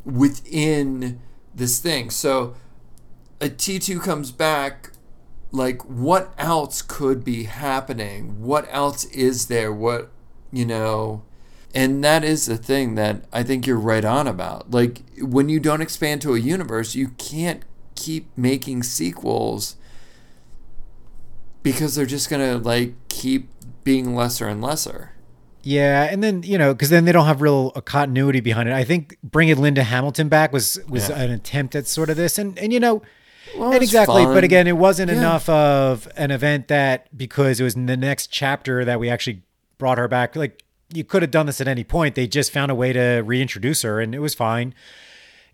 within 0.04 1.20
this 1.54 1.80
thing. 1.80 2.10
So 2.10 2.56
a 3.42 3.50
T2 3.50 4.02
comes 4.02 4.32
back 4.32 4.92
like 5.52 5.82
what 5.84 6.34
else 6.38 6.82
could 6.82 7.24
be 7.24 7.44
happening? 7.44 8.42
What 8.42 8.68
else 8.70 9.06
is 9.06 9.48
there? 9.48 9.72
What, 9.72 10.12
you 10.52 10.66
know, 10.66 11.24
and 11.74 12.04
that 12.04 12.24
is 12.24 12.46
the 12.46 12.58
thing 12.58 12.96
that 12.96 13.26
I 13.34 13.44
think 13.44 13.66
you're 13.66 13.78
right 13.78 14.06
on 14.06 14.28
about. 14.28 14.72
Like 14.72 15.02
when 15.20 15.50
you 15.50 15.60
don't 15.60 15.82
expand 15.82 16.22
to 16.22 16.36
a 16.36 16.40
universe, 16.40 16.96
you 16.96 17.10
can't 17.18 17.64
keep 17.96 18.30
making 18.38 18.84
sequels 18.84 19.76
because 21.64 21.96
they're 21.96 22.06
just 22.06 22.30
going 22.30 22.42
to 22.42 22.64
like 22.64 22.94
keep 23.10 23.50
being 23.84 24.16
lesser 24.16 24.48
and 24.48 24.62
lesser. 24.62 25.12
Yeah, 25.68 26.04
and 26.04 26.24
then 26.24 26.44
you 26.44 26.60
know, 26.60 26.74
because 26.76 26.92
then 26.92 27.06
they 27.06 27.12
don't 27.12 27.26
have 27.26 27.42
real 27.42 27.72
uh, 27.76 27.82
continuity 27.82 28.40
behind 28.40 28.70
it. 28.70 28.74
I 28.74 28.84
think 28.84 29.18
bringing 29.24 29.58
Linda 29.58 29.82
Hamilton 29.84 30.30
back 30.30 30.54
was 30.54 30.80
was 30.88 31.10
Yeah. 31.10 31.20
an 31.24 31.32
attempt 31.32 31.76
at 31.76 31.88
sort 31.88 32.12
of 32.12 32.18
this, 32.18 32.38
and 32.38 32.58
and 32.60 32.72
you 32.72 32.80
know, 32.80 33.02
Well, 33.58 33.72
and 33.74 33.82
exactly. 33.82 34.24
fun. 34.24 34.34
But 34.36 34.44
again, 34.44 34.68
it 34.68 34.78
wasn't 34.78 35.10
Yeah. 35.12 35.18
enough 35.18 35.50
of 35.50 36.08
an 36.16 36.30
event 36.30 36.68
that 36.68 37.08
because 37.18 37.60
it 37.60 37.64
was 37.64 37.76
in 37.76 37.88
the 37.88 37.98
next 37.98 38.28
chapter 38.32 38.86
that 38.86 39.00
we 39.00 39.10
actually 39.10 39.42
brought 39.80 39.98
her 39.98 40.08
back. 40.08 40.36
Like 40.36 40.62
you 40.94 41.04
could 41.04 41.24
have 41.24 41.32
done 41.32 41.48
this 41.48 41.60
at 41.60 41.68
any 41.68 41.84
point. 41.84 42.14
They 42.14 42.28
just 42.28 42.52
found 42.52 42.70
a 42.70 42.76
way 42.76 42.94
to 42.94 43.24
reintroduce 43.26 43.82
her, 43.82 44.00
and 44.00 44.14
it 44.14 44.20
was 44.20 44.36
fine. 44.36 44.76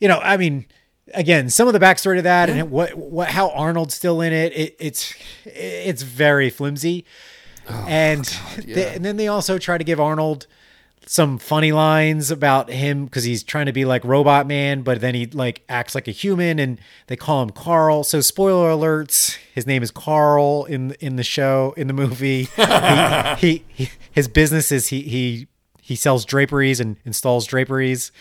You 0.02 0.10
know, 0.10 0.20
I 0.20 0.36
mean, 0.36 0.66
again, 1.14 1.50
some 1.50 1.68
of 1.68 1.74
the 1.74 1.80
backstory 1.80 2.18
to 2.18 2.22
that 2.24 2.50
and 2.50 2.70
what 2.70 2.96
what 2.98 3.30
how 3.30 3.50
Arnold's 3.52 3.94
still 3.94 4.20
in 4.20 4.34
it. 4.34 4.52
it 4.54 4.76
it's 4.78 5.14
it's 5.46 6.02
very 6.02 6.50
flimsy. 6.50 7.06
Oh, 7.70 7.86
and, 7.88 8.26
they- 8.26 8.86
Oh, 8.86 8.88
yeah. 8.88 8.94
and 8.96 9.06
then 9.06 9.18
they 9.18 9.28
also 9.28 9.58
try 9.58 9.78
to 9.78 9.84
give 9.84 10.00
Arnold 10.00 10.48
some 11.08 11.38
funny 11.40 11.72
lines 11.72 12.32
about 12.32 12.70
him 12.70 13.06
because 13.06 13.24
he's 13.24 13.44
trying 13.44 13.66
to 13.66 13.74
be 13.74 13.86
like 13.86 14.04
Robot 14.06 14.48
Man, 14.48 14.82
but 14.84 15.02
then 15.02 15.16
he 15.16 15.26
like 15.26 15.64
acts 15.68 15.94
like 15.96 16.08
a 16.08 16.12
human, 16.12 16.60
and 16.60 16.80
they 17.08 17.16
call 17.16 17.42
him 17.44 17.50
Carl. 17.50 18.04
So 18.04 18.22
spoiler 18.22 18.70
alerts: 18.70 19.38
his 19.54 19.66
name 19.68 19.84
is 19.84 19.92
Carl 19.92 20.66
in 20.66 20.92
in 21.00 21.16
the 21.18 21.24
show 21.24 21.74
in 21.76 21.88
the 21.88 21.94
movie. 21.94 22.44
he, 22.56 23.36
he, 23.38 23.64
he 23.86 23.90
his 24.12 24.28
business 24.28 24.72
is 24.72 24.88
he 24.88 25.02
he 25.02 25.48
he 25.82 25.96
sells 25.96 26.24
draperies 26.24 26.80
and 26.80 26.98
installs 27.04 27.46
draperies. 27.46 28.12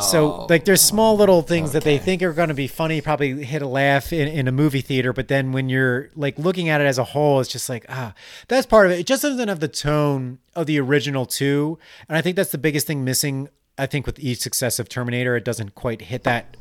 So 0.00 0.46
like 0.48 0.64
there's 0.64 0.80
small 0.80 1.16
little 1.16 1.42
things 1.42 1.72
that 1.72 1.84
they 1.84 1.98
think 1.98 2.22
are 2.22 2.32
going 2.32 2.48
to 2.48 2.54
be 2.54 2.66
funny, 2.66 3.00
probably 3.00 3.44
hit 3.44 3.62
a 3.62 3.66
laugh 3.66 4.12
in, 4.12 4.28
in 4.28 4.48
a 4.48 4.52
movie 4.52 4.80
theater, 4.80 5.12
but 5.12 5.28
then 5.28 5.52
when 5.52 5.68
you're 5.68 6.10
like 6.14 6.38
looking 6.38 6.68
at 6.68 6.80
it 6.80 6.84
as 6.84 6.98
a 6.98 7.04
whole, 7.04 7.40
it's 7.40 7.50
just 7.50 7.68
like 7.68 7.86
ah, 7.88 8.14
that's 8.48 8.66
part 8.66 8.86
of 8.86 8.92
it. 8.92 9.00
It 9.00 9.06
just 9.06 9.22
doesn't 9.22 9.48
have 9.48 9.60
the 9.60 9.68
tone 9.68 10.38
of 10.54 10.66
the 10.66 10.78
original 10.80 11.26
two, 11.26 11.78
and 12.08 12.16
I 12.16 12.20
think 12.20 12.36
that's 12.36 12.52
the 12.52 12.58
biggest 12.58 12.86
thing 12.86 13.04
missing. 13.04 13.48
I 13.78 13.86
think 13.86 14.06
with 14.06 14.18
each 14.18 14.40
successive 14.40 14.88
Terminator, 14.88 15.34
it 15.36 15.44
doesn't 15.44 15.74
quite 15.74 16.02
hit 16.02 16.24
that 16.24 16.56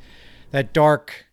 that 0.52 0.74
dark 0.74 1.28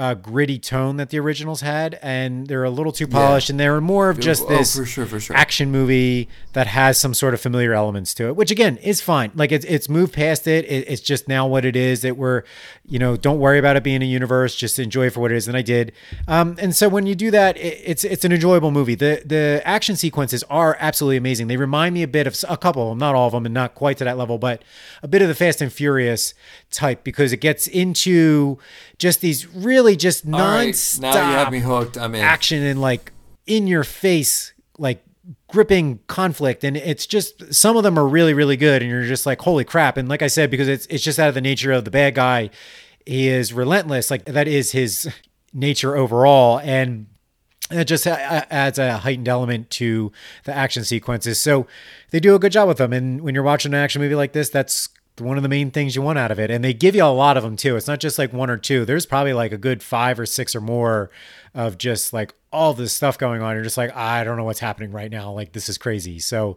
uh, 0.00 0.14
gritty 0.14 0.58
tone 0.58 0.96
that 0.96 1.10
the 1.10 1.18
originals 1.18 1.60
had, 1.60 1.98
and 2.00 2.46
they're 2.46 2.64
a 2.64 2.70
little 2.70 2.90
too 2.90 3.06
polished, 3.06 3.50
and 3.50 3.60
they're 3.60 3.82
more 3.82 4.08
of 4.08 4.18
just 4.18 4.44
oh, 4.44 4.48
this 4.48 4.74
for 4.74 4.86
sure, 4.86 5.04
for 5.04 5.20
sure. 5.20 5.36
action 5.36 5.70
movie 5.70 6.26
that 6.54 6.66
has 6.66 6.98
some 6.98 7.12
sort 7.12 7.34
of 7.34 7.40
familiar 7.40 7.74
elements 7.74 8.14
to 8.14 8.28
it, 8.28 8.34
which 8.34 8.50
again 8.50 8.78
is 8.78 9.02
fine. 9.02 9.30
Like 9.34 9.52
it's 9.52 9.66
it's 9.66 9.90
moved 9.90 10.14
past 10.14 10.46
it. 10.46 10.64
it 10.64 10.88
it's 10.88 11.02
just 11.02 11.28
now 11.28 11.46
what 11.46 11.66
it 11.66 11.76
is. 11.76 12.00
That 12.00 12.16
we're, 12.16 12.44
you 12.88 12.98
know, 12.98 13.18
don't 13.18 13.38
worry 13.38 13.58
about 13.58 13.76
it 13.76 13.84
being 13.84 14.00
a 14.00 14.06
universe. 14.06 14.56
Just 14.56 14.78
enjoy 14.78 15.08
it 15.08 15.10
for 15.10 15.20
what 15.20 15.32
it 15.32 15.36
is, 15.36 15.46
and 15.46 15.54
I 15.54 15.60
did. 15.60 15.92
Um, 16.26 16.56
and 16.58 16.74
so 16.74 16.88
when 16.88 17.04
you 17.04 17.14
do 17.14 17.30
that, 17.32 17.58
it, 17.58 17.82
it's 17.84 18.02
it's 18.02 18.24
an 18.24 18.32
enjoyable 18.32 18.70
movie. 18.70 18.94
The 18.94 19.22
the 19.26 19.60
action 19.66 19.96
sequences 19.96 20.42
are 20.44 20.78
absolutely 20.80 21.18
amazing. 21.18 21.48
They 21.48 21.58
remind 21.58 21.92
me 21.94 22.02
a 22.02 22.08
bit 22.08 22.26
of 22.26 22.42
a 22.48 22.56
couple 22.56 22.84
of 22.84 22.88
them, 22.88 22.98
not 22.98 23.14
all 23.14 23.26
of 23.26 23.34
them, 23.34 23.44
and 23.44 23.52
not 23.52 23.74
quite 23.74 23.98
to 23.98 24.04
that 24.04 24.16
level, 24.16 24.38
but 24.38 24.62
a 25.02 25.08
bit 25.08 25.20
of 25.20 25.28
the 25.28 25.34
Fast 25.34 25.60
and 25.60 25.70
Furious 25.70 26.32
type 26.70 27.04
because 27.04 27.34
it 27.34 27.42
gets 27.42 27.66
into 27.66 28.56
just 28.96 29.20
these 29.20 29.46
really 29.46 29.89
just 29.96 30.26
All 30.26 30.32
right, 30.32 30.64
non-stop 30.66 31.14
now 31.14 31.30
you 31.30 31.36
have 31.36 31.52
me 31.52 31.60
hooked. 31.60 31.96
I'm 31.98 32.14
in. 32.14 32.20
action 32.20 32.62
and 32.62 32.80
like 32.80 33.12
in 33.46 33.66
your 33.66 33.84
face 33.84 34.52
like 34.78 35.04
gripping 35.48 35.98
conflict 36.06 36.64
and 36.64 36.76
it's 36.76 37.06
just 37.06 37.52
some 37.52 37.76
of 37.76 37.82
them 37.82 37.98
are 37.98 38.06
really 38.06 38.32
really 38.34 38.56
good 38.56 38.82
and 38.82 38.90
you're 38.90 39.04
just 39.04 39.26
like 39.26 39.40
holy 39.40 39.64
crap 39.64 39.96
and 39.96 40.08
like 40.08 40.22
i 40.22 40.26
said 40.26 40.50
because 40.50 40.68
it's 40.68 40.86
it's 40.86 41.02
just 41.02 41.18
out 41.18 41.28
of 41.28 41.34
the 41.34 41.40
nature 41.40 41.72
of 41.72 41.84
the 41.84 41.90
bad 41.90 42.14
guy 42.14 42.48
he 43.04 43.28
is 43.28 43.52
relentless 43.52 44.10
like 44.10 44.24
that 44.24 44.46
is 44.48 44.72
his 44.72 45.12
nature 45.52 45.96
overall 45.96 46.60
and 46.60 47.06
it 47.70 47.84
just 47.84 48.06
uh, 48.06 48.10
uh, 48.10 48.42
adds 48.50 48.78
a 48.78 48.98
heightened 48.98 49.28
element 49.28 49.70
to 49.70 50.10
the 50.44 50.56
action 50.56 50.84
sequences 50.84 51.38
so 51.40 51.66
they 52.10 52.20
do 52.20 52.34
a 52.34 52.38
good 52.38 52.52
job 52.52 52.66
with 52.68 52.78
them 52.78 52.92
and 52.92 53.20
when 53.20 53.34
you're 53.34 53.44
watching 53.44 53.74
an 53.74 53.80
action 53.80 54.00
movie 54.00 54.14
like 54.14 54.32
this 54.32 54.48
that's 54.50 54.88
one 55.20 55.36
of 55.36 55.42
the 55.42 55.48
main 55.48 55.70
things 55.70 55.94
you 55.94 56.02
want 56.02 56.18
out 56.18 56.30
of 56.30 56.38
it 56.38 56.50
and 56.50 56.64
they 56.64 56.72
give 56.72 56.94
you 56.94 57.04
a 57.04 57.06
lot 57.06 57.36
of 57.36 57.42
them 57.42 57.56
too 57.56 57.76
it's 57.76 57.86
not 57.86 58.00
just 58.00 58.18
like 58.18 58.32
one 58.32 58.50
or 58.50 58.56
two 58.56 58.84
there's 58.84 59.06
probably 59.06 59.32
like 59.32 59.52
a 59.52 59.58
good 59.58 59.82
five 59.82 60.18
or 60.18 60.26
six 60.26 60.54
or 60.54 60.60
more 60.60 61.10
of 61.54 61.76
just 61.78 62.12
like 62.12 62.34
all 62.52 62.72
this 62.74 62.92
stuff 62.92 63.16
going 63.18 63.42
on 63.42 63.54
you're 63.54 63.62
just 63.64 63.76
like 63.76 63.94
i 63.96 64.24
don't 64.24 64.36
know 64.36 64.44
what's 64.44 64.60
happening 64.60 64.90
right 64.92 65.10
now 65.10 65.30
like 65.32 65.52
this 65.52 65.68
is 65.68 65.76
crazy 65.78 66.18
so 66.18 66.56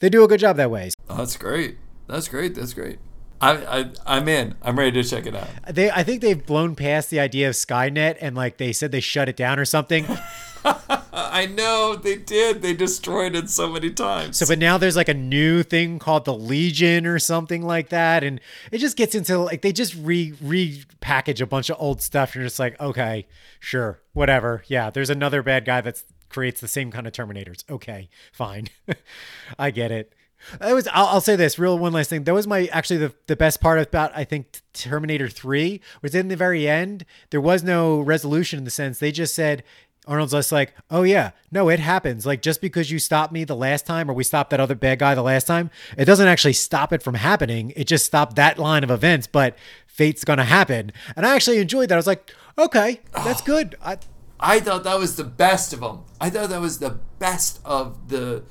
they 0.00 0.08
do 0.08 0.22
a 0.22 0.28
good 0.28 0.40
job 0.40 0.56
that 0.56 0.70
way 0.70 0.90
Oh, 1.08 1.16
that's 1.18 1.36
great. 1.36 1.78
That's 2.08 2.28
great. 2.28 2.54
That's 2.56 2.74
great. 2.74 2.98
I, 3.40 3.50
I 3.80 3.90
I'm 4.06 4.28
in. 4.28 4.54
I'm 4.62 4.78
ready 4.78 4.90
to 5.02 5.08
check 5.08 5.26
it 5.26 5.36
out. 5.36 5.48
they 5.70 5.90
i 5.90 6.02
think 6.02 6.20
they've 6.22 6.44
blown 6.46 6.74
past 6.74 7.10
the 7.10 7.20
idea 7.20 7.48
of 7.48 7.54
skynet 7.54 8.16
and 8.20 8.34
like 8.34 8.56
they 8.56 8.72
said 8.72 8.92
they 8.92 9.00
shut 9.00 9.28
it 9.28 9.36
down 9.36 9.58
or 9.58 9.64
something 9.64 10.06
I 11.12 11.46
know 11.46 11.96
they 11.96 12.16
did. 12.16 12.62
They 12.62 12.74
destroyed 12.74 13.34
it 13.34 13.50
so 13.50 13.70
many 13.70 13.90
times. 13.90 14.38
So, 14.38 14.46
but 14.46 14.58
now 14.58 14.78
there's 14.78 14.96
like 14.96 15.08
a 15.08 15.14
new 15.14 15.62
thing 15.62 15.98
called 15.98 16.24
the 16.24 16.34
Legion 16.34 17.06
or 17.06 17.18
something 17.18 17.62
like 17.62 17.90
that, 17.90 18.24
and 18.24 18.40
it 18.72 18.78
just 18.78 18.96
gets 18.96 19.14
into 19.14 19.38
like 19.38 19.62
they 19.62 19.72
just 19.72 19.94
re 19.94 20.32
repackage 20.32 21.40
a 21.40 21.46
bunch 21.46 21.70
of 21.70 21.76
old 21.78 22.02
stuff. 22.02 22.34
You're 22.34 22.44
just 22.44 22.58
like, 22.58 22.80
okay, 22.80 23.26
sure, 23.60 24.00
whatever. 24.12 24.64
Yeah, 24.66 24.90
there's 24.90 25.10
another 25.10 25.42
bad 25.42 25.64
guy 25.64 25.80
that 25.82 26.02
creates 26.28 26.60
the 26.60 26.68
same 26.68 26.90
kind 26.90 27.06
of 27.06 27.12
Terminators. 27.12 27.64
Okay, 27.70 28.08
fine, 28.32 28.68
I 29.58 29.70
get 29.70 29.90
it. 29.90 30.12
That 30.60 30.72
was. 30.74 30.88
I'll, 30.92 31.06
I'll 31.06 31.20
say 31.20 31.36
this. 31.36 31.58
Real 31.58 31.78
one 31.78 31.92
last 31.92 32.10
thing. 32.10 32.24
That 32.24 32.34
was 32.34 32.46
my 32.46 32.66
actually 32.66 32.98
the 32.98 33.14
the 33.26 33.36
best 33.36 33.60
part 33.60 33.78
about 33.80 34.12
I 34.14 34.24
think 34.24 34.60
Terminator 34.72 35.28
Three 35.28 35.80
was 36.02 36.14
in 36.14 36.28
the 36.28 36.36
very 36.36 36.68
end. 36.68 37.04
There 37.30 37.40
was 37.40 37.62
no 37.62 38.00
resolution 38.00 38.58
in 38.58 38.64
the 38.64 38.70
sense 38.70 38.98
they 38.98 39.12
just 39.12 39.34
said. 39.34 39.64
Arnold's 40.06 40.32
just 40.32 40.52
like, 40.52 40.74
oh 40.90 41.02
yeah, 41.02 41.32
no, 41.50 41.68
it 41.68 41.80
happens. 41.80 42.24
Like 42.26 42.42
just 42.42 42.60
because 42.60 42.90
you 42.90 42.98
stopped 42.98 43.32
me 43.32 43.44
the 43.44 43.56
last 43.56 43.86
time, 43.86 44.10
or 44.10 44.14
we 44.14 44.24
stopped 44.24 44.50
that 44.50 44.60
other 44.60 44.74
bad 44.74 44.98
guy 44.98 45.14
the 45.14 45.22
last 45.22 45.46
time, 45.46 45.70
it 45.96 46.04
doesn't 46.04 46.28
actually 46.28 46.52
stop 46.52 46.92
it 46.92 47.02
from 47.02 47.14
happening. 47.14 47.72
It 47.76 47.86
just 47.86 48.06
stopped 48.06 48.36
that 48.36 48.58
line 48.58 48.84
of 48.84 48.90
events. 48.90 49.26
But 49.26 49.56
fate's 49.86 50.24
gonna 50.24 50.44
happen, 50.44 50.92
and 51.16 51.26
I 51.26 51.34
actually 51.34 51.58
enjoyed 51.58 51.88
that. 51.88 51.94
I 51.94 51.98
was 51.98 52.06
like, 52.06 52.30
okay, 52.58 53.00
that's 53.12 53.42
oh. 53.42 53.46
good. 53.46 53.76
I, 53.82 53.98
I 54.38 54.60
thought 54.60 54.84
that 54.84 54.98
was 54.98 55.16
the 55.16 55.24
best 55.24 55.72
of 55.72 55.80
them. 55.80 56.04
I 56.20 56.30
thought 56.30 56.50
that 56.50 56.60
was 56.60 56.78
the 56.78 56.98
best 57.18 57.60
of 57.64 58.08
the 58.08 58.44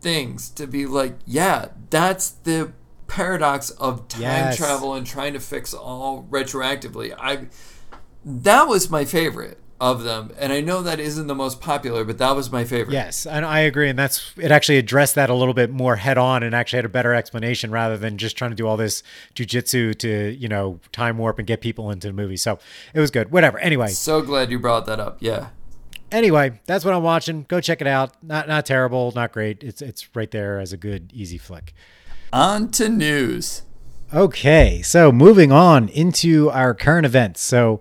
things 0.00 0.50
to 0.50 0.66
be 0.66 0.84
like, 0.86 1.14
yeah, 1.24 1.68
that's 1.90 2.30
the 2.30 2.72
paradox 3.06 3.70
of 3.70 4.08
time 4.08 4.22
Yes. 4.22 4.56
travel 4.56 4.94
and 4.94 5.06
trying 5.06 5.34
to 5.34 5.40
fix 5.40 5.74
all 5.74 6.26
retroactively. 6.30 7.14
I 7.18 7.46
that 8.24 8.68
was 8.68 8.88
my 8.90 9.04
favorite 9.04 9.58
of 9.82 10.04
them, 10.04 10.30
and 10.38 10.52
I 10.52 10.60
know 10.60 10.80
that 10.80 11.00
isn't 11.00 11.26
the 11.26 11.34
most 11.34 11.60
popular, 11.60 12.04
but 12.04 12.16
that 12.18 12.36
was 12.36 12.52
my 12.52 12.62
favorite. 12.64 12.92
yes, 12.94 13.26
and 13.26 13.44
I 13.44 13.60
agree, 13.60 13.90
and 13.90 13.98
that's 13.98 14.32
it. 14.36 14.52
Actually 14.52 14.78
addressed 14.78 15.16
that 15.16 15.28
a 15.28 15.34
little 15.34 15.54
bit 15.54 15.70
more 15.70 15.96
head 15.96 16.16
on, 16.16 16.44
and 16.44 16.54
actually 16.54 16.76
had 16.78 16.84
a 16.84 16.88
better 16.88 17.12
explanation 17.12 17.72
rather 17.72 17.96
than 17.98 18.16
just 18.16 18.36
trying 18.36 18.52
to 18.52 18.54
do 18.54 18.66
all 18.66 18.76
this 18.76 19.02
jujitsu 19.34 19.98
to 19.98 20.36
you 20.38 20.48
know 20.48 20.78
time 20.92 21.18
warp 21.18 21.38
and 21.40 21.48
get 21.48 21.60
people 21.60 21.90
into 21.90 22.06
the 22.06 22.12
movie. 22.12 22.36
So 22.36 22.60
it 22.94 23.00
was 23.00 23.10
good. 23.10 23.32
Whatever. 23.32 23.58
Anyway, 23.58 23.88
So 23.88 24.22
glad 24.22 24.50
you 24.52 24.60
brought 24.60 24.86
that 24.86 25.00
up. 25.00 25.16
Yeah. 25.20 25.48
anyway, 26.12 26.60
that's 26.66 26.84
what 26.84 26.94
I'm 26.94 27.02
watching. 27.02 27.44
Go 27.48 27.60
check 27.60 27.80
it 27.80 27.88
out. 27.88 28.12
Not 28.22 28.46
not 28.46 28.64
terrible, 28.64 29.12
not 29.16 29.32
great. 29.32 29.64
It's 29.64 29.82
it's 29.82 30.08
right 30.14 30.30
there 30.30 30.60
as 30.60 30.72
a 30.72 30.76
good 30.76 31.10
easy 31.12 31.38
flick. 31.38 31.74
On 32.32 32.70
to 32.70 32.88
news. 32.88 33.62
Okay, 34.14 34.82
so 34.82 35.10
moving 35.10 35.50
on 35.52 35.88
into 35.88 36.50
our 36.50 36.74
current 36.74 37.06
events. 37.06 37.40
So 37.40 37.80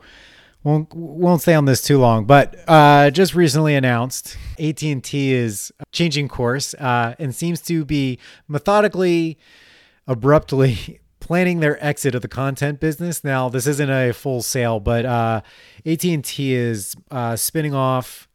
won't 0.63 0.93
won't 0.93 1.41
stay 1.41 1.55
on 1.55 1.65
this 1.65 1.81
too 1.81 1.99
long, 1.99 2.25
but 2.25 2.55
uh, 2.67 3.09
just 3.09 3.33
recently 3.33 3.75
announced 3.75 4.37
AT 4.59 4.81
and 4.83 5.03
T 5.03 5.33
is 5.33 5.71
changing 5.91 6.27
course 6.27 6.73
uh, 6.75 7.15
and 7.17 7.33
seems 7.33 7.61
to 7.63 7.83
be 7.83 8.19
methodically, 8.47 9.37
abruptly 10.07 10.99
planning 11.19 11.59
their 11.59 11.83
exit 11.83 12.15
of 12.15 12.21
the 12.21 12.27
content 12.27 12.79
business. 12.79 13.23
Now, 13.23 13.49
this 13.49 13.67
isn't 13.67 13.89
a 13.89 14.11
full 14.11 14.41
sale, 14.41 14.79
but 14.79 15.05
uh, 15.05 15.41
AT 15.85 16.03
and 16.03 16.23
T 16.23 16.53
is 16.53 16.95
uh, 17.09 17.35
spinning 17.35 17.73
off 17.73 18.27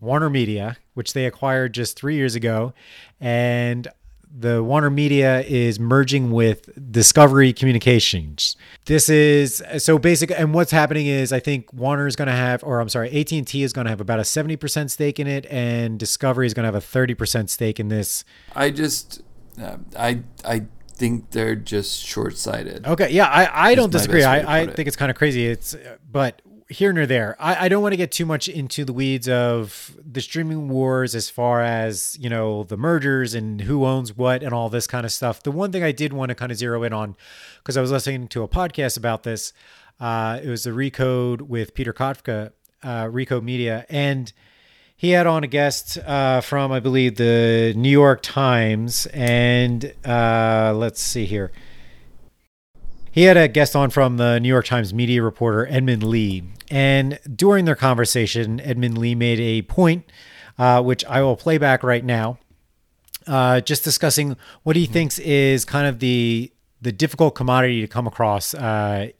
Warner 0.00 0.30
Media, 0.30 0.76
which 0.94 1.14
they 1.14 1.26
acquired 1.26 1.74
just 1.74 1.96
three 1.96 2.16
years 2.16 2.34
ago, 2.34 2.74
and 3.20 3.88
the 4.36 4.64
Warner 4.64 4.90
Media 4.90 5.42
is 5.42 5.78
merging 5.78 6.32
with 6.32 6.68
Discovery 6.90 7.52
Communications. 7.52 8.56
This 8.86 9.08
is 9.08 9.62
so 9.78 9.96
basic, 9.96 10.32
and 10.32 10.52
what's 10.52 10.72
happening 10.72 11.06
is 11.06 11.32
I 11.32 11.38
think 11.38 11.72
Warner 11.72 12.08
is 12.08 12.16
going 12.16 12.26
to 12.26 12.34
have, 12.34 12.64
or 12.64 12.80
I'm 12.80 12.88
sorry, 12.88 13.08
AT 13.18 13.30
and 13.30 13.46
T 13.46 13.62
is 13.62 13.72
going 13.72 13.84
to 13.84 13.90
have 13.90 14.00
about 14.00 14.18
a 14.18 14.22
70% 14.22 14.90
stake 14.90 15.20
in 15.20 15.28
it, 15.28 15.46
and 15.46 16.00
Discovery 16.00 16.46
is 16.46 16.54
going 16.54 16.64
to 16.64 16.66
have 16.66 16.74
a 16.74 16.80
30% 16.80 17.48
stake 17.48 17.78
in 17.78 17.88
this. 17.88 18.24
I 18.56 18.70
just, 18.70 19.22
uh, 19.62 19.76
I, 19.96 20.22
I 20.44 20.64
think 20.94 21.30
they're 21.30 21.54
just 21.54 22.04
short-sighted. 22.04 22.86
Okay, 22.86 23.10
yeah, 23.12 23.26
I, 23.26 23.70
I 23.70 23.74
don't 23.76 23.90
disagree. 23.90 24.22
best 24.22 24.32
way 24.32 24.42
to 24.42 24.48
I, 24.50 24.58
I 24.58 24.60
it. 24.62 24.74
think 24.74 24.88
it's 24.88 24.96
kind 24.96 25.12
of 25.12 25.16
crazy. 25.16 25.46
It's 25.46 25.76
but 26.10 26.42
here 26.74 26.92
nor 26.92 27.06
there. 27.06 27.36
I, 27.38 27.64
I 27.64 27.68
don't 27.68 27.82
want 27.82 27.92
to 27.92 27.96
get 27.96 28.12
too 28.12 28.26
much 28.26 28.48
into 28.48 28.84
the 28.84 28.92
weeds 28.92 29.28
of 29.28 29.96
the 30.04 30.20
streaming 30.20 30.68
wars 30.68 31.14
as 31.14 31.30
far 31.30 31.62
as 31.62 32.16
you 32.20 32.28
know 32.28 32.64
the 32.64 32.76
mergers 32.76 33.34
and 33.34 33.60
who 33.62 33.84
owns 33.84 34.16
what 34.16 34.42
and 34.42 34.52
all 34.52 34.68
this 34.68 34.86
kind 34.86 35.06
of 35.06 35.12
stuff. 35.12 35.42
The 35.42 35.50
one 35.50 35.72
thing 35.72 35.82
I 35.82 35.92
did 35.92 36.12
want 36.12 36.30
to 36.30 36.34
kind 36.34 36.52
of 36.52 36.58
zero 36.58 36.82
in 36.82 36.92
on 36.92 37.16
because 37.58 37.76
I 37.76 37.80
was 37.80 37.90
listening 37.90 38.28
to 38.28 38.42
a 38.42 38.48
podcast 38.48 38.96
about 38.96 39.22
this. 39.22 39.52
Uh, 40.00 40.40
it 40.42 40.48
was 40.48 40.64
the 40.64 40.70
Recode 40.70 41.42
with 41.42 41.74
Peter 41.74 41.92
Kafka, 41.92 42.52
uh, 42.82 43.04
Recode 43.04 43.44
Media, 43.44 43.86
and 43.88 44.32
he 44.96 45.10
had 45.10 45.26
on 45.26 45.44
a 45.44 45.46
guest 45.46 45.98
uh, 45.98 46.40
from 46.40 46.72
I 46.72 46.80
believe 46.80 47.16
the 47.16 47.72
New 47.76 47.90
York 47.90 48.20
Times, 48.22 49.06
and 49.06 49.92
uh, 50.04 50.72
let's 50.76 51.00
see 51.00 51.24
here. 51.24 51.52
He 53.14 53.22
had 53.22 53.36
a 53.36 53.46
guest 53.46 53.76
on 53.76 53.90
from 53.90 54.16
the 54.16 54.40
New 54.40 54.48
York 54.48 54.64
Times 54.64 54.92
media 54.92 55.22
reporter 55.22 55.68
Edmund 55.70 56.02
Lee, 56.02 56.42
and 56.68 57.20
during 57.32 57.64
their 57.64 57.76
conversation, 57.76 58.58
Edmund 58.58 58.98
Lee 58.98 59.14
made 59.14 59.38
a 59.38 59.62
point, 59.62 60.10
uh, 60.58 60.82
which 60.82 61.04
I 61.04 61.22
will 61.22 61.36
play 61.36 61.56
back 61.56 61.84
right 61.84 62.04
now, 62.04 62.40
uh, 63.28 63.60
just 63.60 63.84
discussing 63.84 64.36
what 64.64 64.74
he 64.74 64.86
thinks 64.86 65.20
is 65.20 65.64
kind 65.64 65.86
of 65.86 66.00
the 66.00 66.50
the 66.82 66.90
difficult 66.90 67.36
commodity 67.36 67.80
to 67.82 67.86
come 67.86 68.08
across 68.08 68.52
uh, 68.52 69.10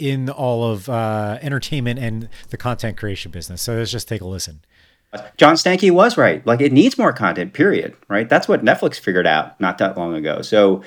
in 0.00 0.30
all 0.30 0.68
of 0.68 0.88
uh, 0.88 1.38
entertainment 1.40 2.00
and 2.00 2.28
the 2.48 2.56
content 2.56 2.96
creation 2.96 3.30
business. 3.30 3.62
So 3.62 3.76
let's 3.76 3.92
just 3.92 4.08
take 4.08 4.20
a 4.20 4.26
listen. 4.26 4.62
John 5.36 5.54
Stankey 5.54 5.92
was 5.92 6.16
right. 6.16 6.44
Like 6.44 6.60
it 6.60 6.72
needs 6.72 6.98
more 6.98 7.12
content, 7.12 7.52
period. 7.52 7.96
Right? 8.08 8.28
That's 8.28 8.48
what 8.48 8.64
Netflix 8.64 8.98
figured 8.98 9.28
out 9.28 9.60
not 9.60 9.78
that 9.78 9.96
long 9.96 10.14
ago. 10.14 10.42
So, 10.42 10.82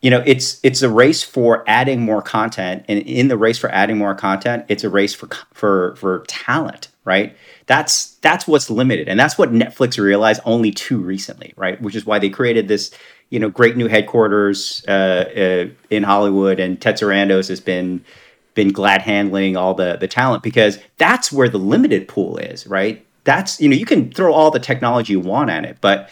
you 0.00 0.10
know, 0.10 0.22
it's 0.24 0.60
it's 0.62 0.82
a 0.82 0.88
race 0.88 1.22
for 1.22 1.64
adding 1.66 2.00
more 2.00 2.22
content, 2.22 2.84
and 2.88 3.00
in 3.00 3.28
the 3.28 3.36
race 3.36 3.58
for 3.58 3.70
adding 3.70 3.98
more 3.98 4.14
content, 4.14 4.64
it's 4.68 4.84
a 4.84 4.90
race 4.90 5.14
for 5.14 5.28
for 5.52 5.96
for 5.96 6.24
talent. 6.28 6.88
Right? 7.04 7.36
That's 7.66 8.14
that's 8.16 8.46
what's 8.46 8.70
limited, 8.70 9.08
and 9.08 9.18
that's 9.18 9.38
what 9.38 9.52
Netflix 9.52 9.98
realized 9.98 10.40
only 10.44 10.70
too 10.70 10.98
recently. 10.98 11.52
Right? 11.56 11.80
Which 11.80 11.96
is 11.96 12.06
why 12.06 12.18
they 12.18 12.28
created 12.30 12.68
this, 12.68 12.92
you 13.30 13.40
know, 13.40 13.48
great 13.48 13.76
new 13.76 13.88
headquarters 13.88 14.84
uh, 14.86 14.90
uh, 14.90 15.66
in 15.90 16.02
Hollywood, 16.04 16.60
and 16.60 16.80
Ted 16.80 16.96
Sarandos 16.96 17.48
has 17.48 17.60
been 17.60 18.04
been 18.54 18.72
glad 18.72 19.02
handling 19.02 19.56
all 19.56 19.74
the 19.74 19.96
the 19.96 20.08
talent 20.08 20.42
because 20.42 20.78
that's 20.98 21.32
where 21.32 21.48
the 21.48 21.58
limited 21.58 22.06
pool 22.06 22.36
is. 22.38 22.66
Right? 22.66 23.04
that's 23.28 23.60
you 23.60 23.68
know 23.68 23.76
you 23.76 23.84
can 23.84 24.10
throw 24.10 24.32
all 24.32 24.50
the 24.50 24.58
technology 24.58 25.12
you 25.12 25.20
want 25.20 25.50
at 25.50 25.66
it 25.66 25.76
but 25.82 26.08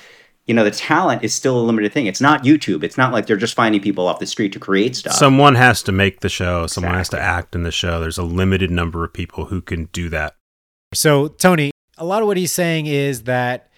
you 0.46 0.54
know 0.54 0.64
the 0.64 0.70
talent 0.70 1.24
is 1.24 1.34
still 1.34 1.58
a 1.58 1.62
limited 1.62 1.92
thing. 1.92 2.06
It's 2.06 2.20
not 2.20 2.44
YouTube. 2.44 2.84
It's 2.84 2.96
not 2.96 3.12
like 3.12 3.26
they're 3.26 3.36
just 3.36 3.54
finding 3.54 3.80
people 3.80 4.06
off 4.06 4.20
the 4.20 4.26
street 4.26 4.52
to 4.52 4.60
create 4.60 4.96
stuff. 4.96 5.14
Someone 5.14 5.56
has 5.56 5.82
to 5.84 5.92
make 5.92 6.20
the 6.20 6.28
show. 6.28 6.66
Someone 6.66 6.94
has 6.94 7.08
to 7.10 7.20
act 7.20 7.54
in 7.54 7.64
the 7.64 7.72
show. 7.72 8.00
There's 8.00 8.18
a 8.18 8.22
limited 8.22 8.70
number 8.70 9.04
of 9.04 9.12
people 9.12 9.46
who 9.46 9.60
can 9.60 9.86
do 9.86 10.08
that. 10.10 10.34
So, 10.94 11.28
Tony, 11.28 11.72
a 11.98 12.04
lot 12.04 12.22
of 12.22 12.28
what 12.28 12.36
he's 12.36 12.52
saying 12.52 12.86
is 12.86 13.24
that 13.24 13.70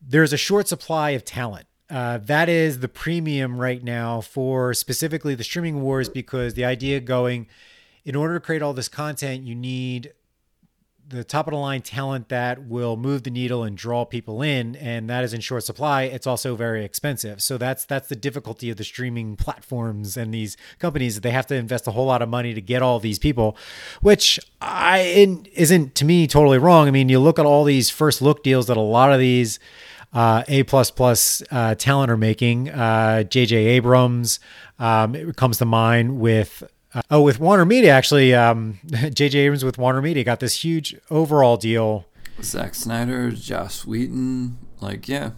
there's 0.00 0.32
a 0.32 0.38
short 0.38 0.66
supply 0.68 1.10
of 1.10 1.24
talent. 1.24 1.66
Uh, 1.88 2.18
that 2.18 2.48
is 2.48 2.80
the 2.80 2.88
premium 2.88 3.60
right 3.60 3.84
now 3.84 4.20
for 4.20 4.74
specifically 4.74 5.34
the 5.34 5.44
streaming 5.44 5.82
wars 5.82 6.08
because 6.08 6.54
the 6.54 6.64
idea 6.64 6.98
going, 7.00 7.46
in 8.04 8.16
order 8.16 8.34
to 8.34 8.40
create 8.40 8.62
all 8.62 8.72
this 8.72 8.88
content, 8.88 9.44
you 9.44 9.54
need 9.54 10.12
the 11.08 11.22
top 11.22 11.46
of 11.46 11.52
the 11.52 11.58
line 11.58 11.82
talent 11.82 12.28
that 12.28 12.66
will 12.66 12.96
move 12.96 13.22
the 13.22 13.30
needle 13.30 13.62
and 13.62 13.76
draw 13.76 14.04
people 14.04 14.42
in 14.42 14.74
and 14.76 15.08
that 15.08 15.22
is 15.22 15.32
in 15.32 15.40
short 15.40 15.62
supply 15.62 16.02
it's 16.02 16.26
also 16.26 16.56
very 16.56 16.84
expensive 16.84 17.40
so 17.40 17.56
that's 17.56 17.84
that's 17.84 18.08
the 18.08 18.16
difficulty 18.16 18.70
of 18.70 18.76
the 18.76 18.84
streaming 18.84 19.36
platforms 19.36 20.16
and 20.16 20.34
these 20.34 20.56
companies 20.78 21.14
that 21.14 21.20
they 21.20 21.30
have 21.30 21.46
to 21.46 21.54
invest 21.54 21.86
a 21.86 21.92
whole 21.92 22.06
lot 22.06 22.22
of 22.22 22.28
money 22.28 22.54
to 22.54 22.60
get 22.60 22.82
all 22.82 22.98
these 22.98 23.18
people 23.18 23.56
which 24.00 24.40
i 24.60 24.98
isn't 25.54 25.94
to 25.94 26.04
me 26.04 26.26
totally 26.26 26.58
wrong 26.58 26.88
i 26.88 26.90
mean 26.90 27.08
you 27.08 27.20
look 27.20 27.38
at 27.38 27.46
all 27.46 27.64
these 27.64 27.88
first 27.88 28.20
look 28.20 28.42
deals 28.42 28.66
that 28.66 28.76
a 28.76 28.80
lot 28.80 29.12
of 29.12 29.18
these 29.18 29.58
uh, 30.12 30.44
A 30.48 30.62
plus 30.62 30.90
plus 30.90 31.42
uh, 31.50 31.74
talent 31.74 32.10
are 32.10 32.16
making. 32.16 32.70
Uh, 32.70 33.24
J.J. 33.24 33.56
Abrams 33.56 34.40
um, 34.78 35.14
it 35.14 35.36
comes 35.36 35.58
to 35.58 35.64
mind 35.64 36.20
with 36.20 36.62
uh, 36.96 37.02
oh, 37.10 37.20
with 37.20 37.38
Warner 37.38 37.66
Media, 37.66 37.92
actually, 37.92 38.34
um, 38.34 38.78
J.J. 38.86 39.38
Abrams 39.38 39.64
with 39.64 39.78
Warner 39.78 40.00
Media 40.00 40.24
got 40.24 40.40
this 40.40 40.64
huge 40.64 40.96
overall 41.10 41.56
deal. 41.56 42.06
Zack 42.42 42.74
Snyder, 42.74 43.30
Joss 43.30 43.86
Whedon, 43.86 44.58
like 44.80 45.08
yeah, 45.08 45.30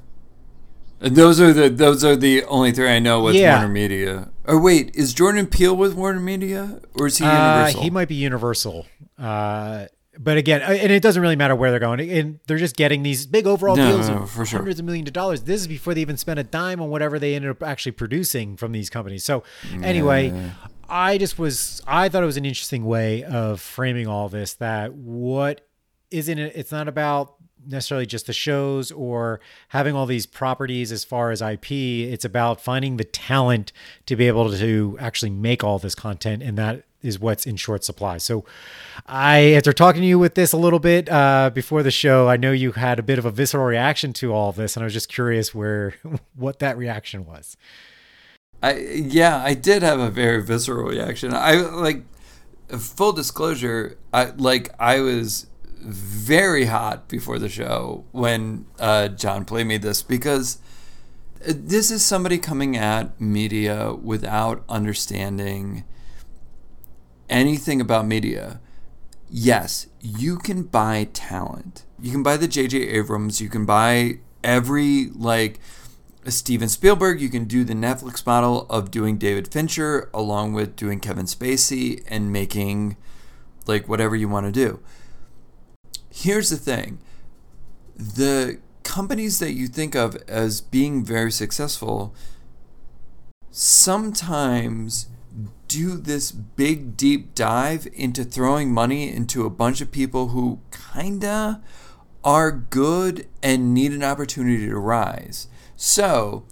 and 1.00 1.16
those 1.16 1.40
are 1.40 1.52
the 1.52 1.68
those 1.68 2.04
are 2.04 2.16
the 2.16 2.44
only 2.44 2.72
three 2.72 2.88
I 2.88 2.98
know 2.98 3.22
with 3.22 3.34
yeah. 3.34 3.59
Warner 3.59 3.72
Media. 3.72 4.30
Or 4.44 4.61
wait, 4.61 4.94
is 4.94 5.12
Jordan 5.12 5.46
Peele 5.46 5.76
with 5.76 5.94
Warner 5.94 6.20
Media, 6.20 6.80
or 6.94 7.06
is 7.06 7.18
he 7.18 7.24
uh, 7.24 7.30
Universal? 7.30 7.80
Uh, 7.80 7.82
he 7.82 7.90
might 7.90 8.09
be 8.09 8.14
Universal. 8.14 8.86
Uh, 9.18 9.86
but 10.18 10.36
again, 10.36 10.62
uh, 10.62 10.66
and 10.66 10.90
it 10.90 11.00
doesn't 11.00 11.22
really 11.22 11.36
matter 11.36 11.54
where 11.54 11.70
they're 11.70 11.78
going. 11.78 12.00
And 12.00 12.40
they're 12.46 12.59
just 12.59 12.76
getting 12.76 13.04
these 13.04 13.26
big 13.26 13.46
overall 13.46 13.76
no, 13.76 13.92
deals 13.92 14.09
no, 14.09 14.22
of 14.22 14.30
for 14.30 14.44
sure. 14.44 14.59
hundreds 14.59 14.80
of 14.80 14.86
millions 14.86 15.09
of 15.09 15.12
dollars. 15.12 15.42
This 15.42 15.61
is 15.61 15.68
before 15.68 15.94
they 15.94 16.00
even 16.00 16.16
spent 16.16 16.40
a 16.40 16.44
dime 16.44 16.80
on 16.80 16.90
whatever 16.90 17.18
they 17.18 17.34
ended 17.36 17.50
up 17.50 17.62
actually 17.62 17.92
producing 17.92 18.56
from 18.56 18.72
these 18.72 18.90
companies. 18.90 19.22
So, 19.22 19.44
anyway, 19.82 20.30
yeah. 20.30 20.50
I 20.89 21.18
just 21.18 21.39
was 21.39 21.82
I 21.86 22.09
thought 22.09 22.22
it 22.22 22.26
was 22.26 22.36
an 22.36 22.45
interesting 22.45 22.84
way 22.84 23.22
of 23.24 23.61
framing 23.61 24.07
all 24.07 24.28
this 24.28 24.55
that 24.55 24.95
what 24.95 25.66
isn't 26.11 26.39
it 26.39 26.53
it's 26.55 26.72
not 26.72 26.89
about 26.89 27.34
necessarily 27.66 28.07
just 28.07 28.26
the 28.26 28.32
shows 28.32 28.91
or 28.93 29.41
having 29.68 29.95
all 29.95 30.07
these 30.07 30.24
properties 30.24 30.91
as 30.91 31.05
far 31.05 31.30
as 31.30 31.43
IP 31.43 31.70
it's 31.70 32.24
about 32.24 32.61
finding 32.61 32.97
the 32.97 33.05
talent 33.05 33.72
to 34.07 34.16
be 34.16 34.26
able 34.26 34.51
to 34.51 34.97
actually 34.99 35.30
make 35.30 35.62
all 35.62 35.78
this 35.78 35.95
content 35.95 36.43
and 36.43 36.57
that 36.57 36.84
is 37.01 37.20
what's 37.20 37.47
in 37.47 37.57
short 37.57 37.84
supply. 37.84 38.18
So 38.18 38.45
I 39.07 39.53
after 39.53 39.72
talking 39.72 40.01
to 40.01 40.07
you 40.07 40.18
with 40.18 40.34
this 40.34 40.53
a 40.53 40.57
little 40.57 40.80
bit 40.80 41.09
uh, 41.09 41.51
before 41.55 41.82
the 41.82 41.91
show, 41.91 42.28
I 42.28 42.36
know 42.36 42.51
you 42.51 42.72
had 42.72 42.99
a 42.99 43.03
bit 43.03 43.18
of 43.18 43.24
a 43.24 43.30
visceral 43.30 43.64
reaction 43.64 44.12
to 44.14 44.32
all 44.32 44.53
this 44.53 44.76
and 44.76 44.82
I 44.82 44.86
was 44.86 44.95
just 44.95 45.09
curious 45.09 45.55
where 45.55 45.95
what 46.34 46.59
that 46.61 46.78
reaction 46.78 47.26
was. 47.26 47.57
I 48.62 48.76
yeah, 48.76 49.42
I 49.42 49.54
did 49.54 49.82
have 49.82 50.00
a 50.00 50.11
very 50.11 50.42
visceral 50.42 50.88
reaction. 50.88 51.32
I 51.34 51.54
like 51.54 52.04
full 52.76 53.12
disclosure, 53.12 53.98
I 54.12 54.26
like 54.36 54.70
I 54.78 55.00
was 55.00 55.46
very 55.80 56.64
hot 56.64 57.09
before 57.09 57.38
the 57.38 57.48
show 57.48 58.04
when 58.12 58.66
uh, 58.78 59.09
John 59.09 59.44
played 59.44 59.66
me 59.66 59.76
this 59.76 60.02
because 60.02 60.59
this 61.40 61.90
is 61.90 62.04
somebody 62.04 62.38
coming 62.38 62.76
at 62.76 63.20
media 63.20 63.94
without 63.94 64.64
understanding 64.68 65.84
anything 67.30 67.80
about 67.80 68.06
media. 68.06 68.61
Yes, 69.30 69.86
you 70.00 70.36
can 70.36 70.64
buy 70.64 71.09
talent. 71.12 71.84
You 72.00 72.11
can 72.11 72.22
buy 72.22 72.36
the 72.36 72.48
J.J. 72.48 72.78
Abrams. 72.88 73.40
You 73.40 73.48
can 73.48 73.66
buy 73.66 74.18
every 74.42 75.11
like 75.14 75.61
Steven 76.31 76.68
Spielberg, 76.68 77.20
you 77.20 77.29
can 77.29 77.45
do 77.45 77.64
the 77.64 77.74
Netflix 77.74 78.24
model 78.24 78.66
of 78.68 78.91
doing 78.91 79.18
David 79.18 79.53
Fincher 79.53 80.11
along 80.12 80.53
with 80.53 80.76
doing 80.76 81.01
Kevin 81.01 81.26
Spacey 81.26 82.03
and 82.09 82.33
making 82.33 82.97
like 83.66 83.89
whatever 83.89 84.16
you 84.16 84.29
want 84.29 84.47
to 84.47 84.53
do. 84.53 84.81
Here's 86.11 86.51
the 86.51 86.57
thing 86.57 86.99
the 87.97 88.59
companies 88.83 89.39
that 89.39 89.53
you 89.53 89.66
think 89.66 89.95
of 89.95 90.16
as 90.29 90.61
being 90.61 91.05
very 91.05 91.31
successful 91.31 92.14
sometimes 93.51 95.09
do 95.66 95.97
this 95.97 96.31
big 96.33 96.97
deep 96.97 97.35
dive 97.35 97.87
into 97.93 98.24
throwing 98.24 98.72
money 98.72 99.12
into 99.12 99.45
a 99.45 99.51
bunch 99.51 99.81
of 99.81 99.93
people 99.93 100.29
who 100.29 100.61
kinda 100.95 101.61
are 102.24 102.51
good 102.51 103.26
and 103.43 103.74
need 103.74 103.93
an 103.93 104.03
opportunity 104.03 104.66
to 104.66 104.79
rise. 104.79 105.49
So, 105.81 106.43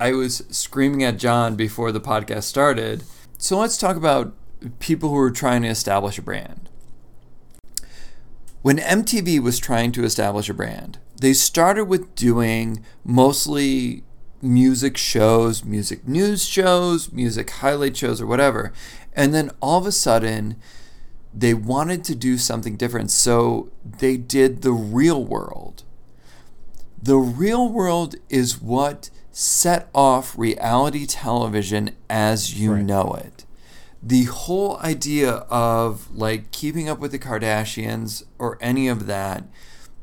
I 0.00 0.12
was 0.12 0.42
screaming 0.48 1.04
at 1.04 1.18
John 1.18 1.54
before 1.54 1.92
the 1.92 2.00
podcast 2.00 2.44
started. 2.44 3.04
So, 3.36 3.58
let's 3.58 3.76
talk 3.76 3.94
about 3.94 4.34
people 4.78 5.10
who 5.10 5.18
are 5.18 5.30
trying 5.30 5.60
to 5.62 5.68
establish 5.68 6.16
a 6.16 6.22
brand. 6.22 6.70
When 8.62 8.78
MTV 8.78 9.40
was 9.40 9.58
trying 9.58 9.92
to 9.92 10.02
establish 10.02 10.48
a 10.48 10.54
brand, 10.54 10.98
they 11.20 11.34
started 11.34 11.84
with 11.84 12.14
doing 12.14 12.82
mostly 13.04 14.02
music 14.40 14.96
shows, 14.96 15.62
music 15.62 16.08
news 16.08 16.42
shows, 16.42 17.12
music 17.12 17.50
highlight 17.50 17.98
shows, 17.98 18.18
or 18.18 18.26
whatever. 18.26 18.72
And 19.12 19.34
then 19.34 19.50
all 19.60 19.78
of 19.78 19.86
a 19.86 19.92
sudden, 19.92 20.56
they 21.34 21.52
wanted 21.52 22.02
to 22.04 22.14
do 22.14 22.38
something 22.38 22.76
different. 22.76 23.10
So 23.10 23.70
they 23.84 24.16
did 24.16 24.62
the 24.62 24.72
real 24.72 25.22
world. 25.22 25.84
The 27.00 27.16
real 27.16 27.68
world 27.68 28.16
is 28.28 28.60
what 28.60 29.10
set 29.30 29.88
off 29.94 30.36
reality 30.36 31.06
television 31.06 31.90
as 32.10 32.58
you 32.58 32.72
right. 32.72 32.84
know 32.84 33.14
it. 33.14 33.44
The 34.02 34.24
whole 34.24 34.78
idea 34.78 35.30
of 35.48 36.10
like 36.14 36.50
keeping 36.50 36.88
up 36.88 36.98
with 36.98 37.12
the 37.12 37.18
Kardashians 37.18 38.24
or 38.38 38.58
any 38.60 38.88
of 38.88 39.06
that 39.06 39.44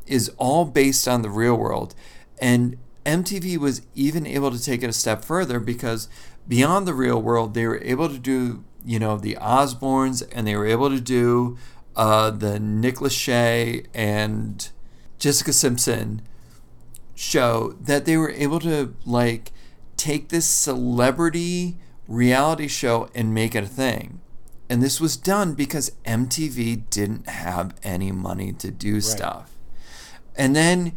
is 0.08 0.32
all 0.38 0.64
based 0.64 1.08
on 1.08 1.22
the 1.22 1.30
real 1.30 1.56
world. 1.56 1.96
And 2.40 2.78
MTV 3.06 3.58
was 3.58 3.82
even 3.94 4.26
able 4.26 4.52
to 4.52 4.62
take 4.62 4.82
it 4.82 4.90
a 4.90 4.94
step 4.94 5.24
further 5.26 5.60
because 5.60 6.08
beyond 6.48 6.88
the 6.88 6.94
real 6.94 7.22
world, 7.22 7.54
they 7.54 7.68
were 7.68 7.82
able 7.84 8.08
to 8.08 8.18
do, 8.18 8.64
you 8.86 9.00
know, 9.00 9.18
the 9.18 9.38
Osbournes 9.42 10.28
and 10.32 10.48
they 10.48 10.56
were 10.56 10.68
able 10.68 10.90
to 10.90 11.02
do 11.02 11.58
uh, 11.96 12.32
the 12.32 12.58
Nick 12.58 12.96
Lachey 12.96 13.86
and 13.94 14.70
Jessica 15.20 15.52
Simpson 15.52 16.22
show 17.16 17.76
that 17.82 18.06
they 18.06 18.18
were 18.18 18.32
able 18.32 18.60
to 18.60 18.94
like 19.06 19.52
take 19.98 20.30
this 20.30 20.46
celebrity 20.46 21.78
reality 22.08 22.68
show 22.68 23.10
and 23.16 23.34
make 23.34 23.56
it 23.56 23.64
a 23.64 23.68
thing. 23.68 24.22
And 24.70 24.82
this 24.82 25.00
was 25.00 25.16
done 25.16 25.54
because 25.54 25.92
MTV 26.06 26.90
didn't 26.90 27.28
have 27.28 27.76
any 27.84 28.12
money 28.12 28.52
to 28.54 28.72
do 28.72 28.96
right. 28.96 29.04
stuff. 29.04 29.52
And 30.36 30.56
then 30.56 30.96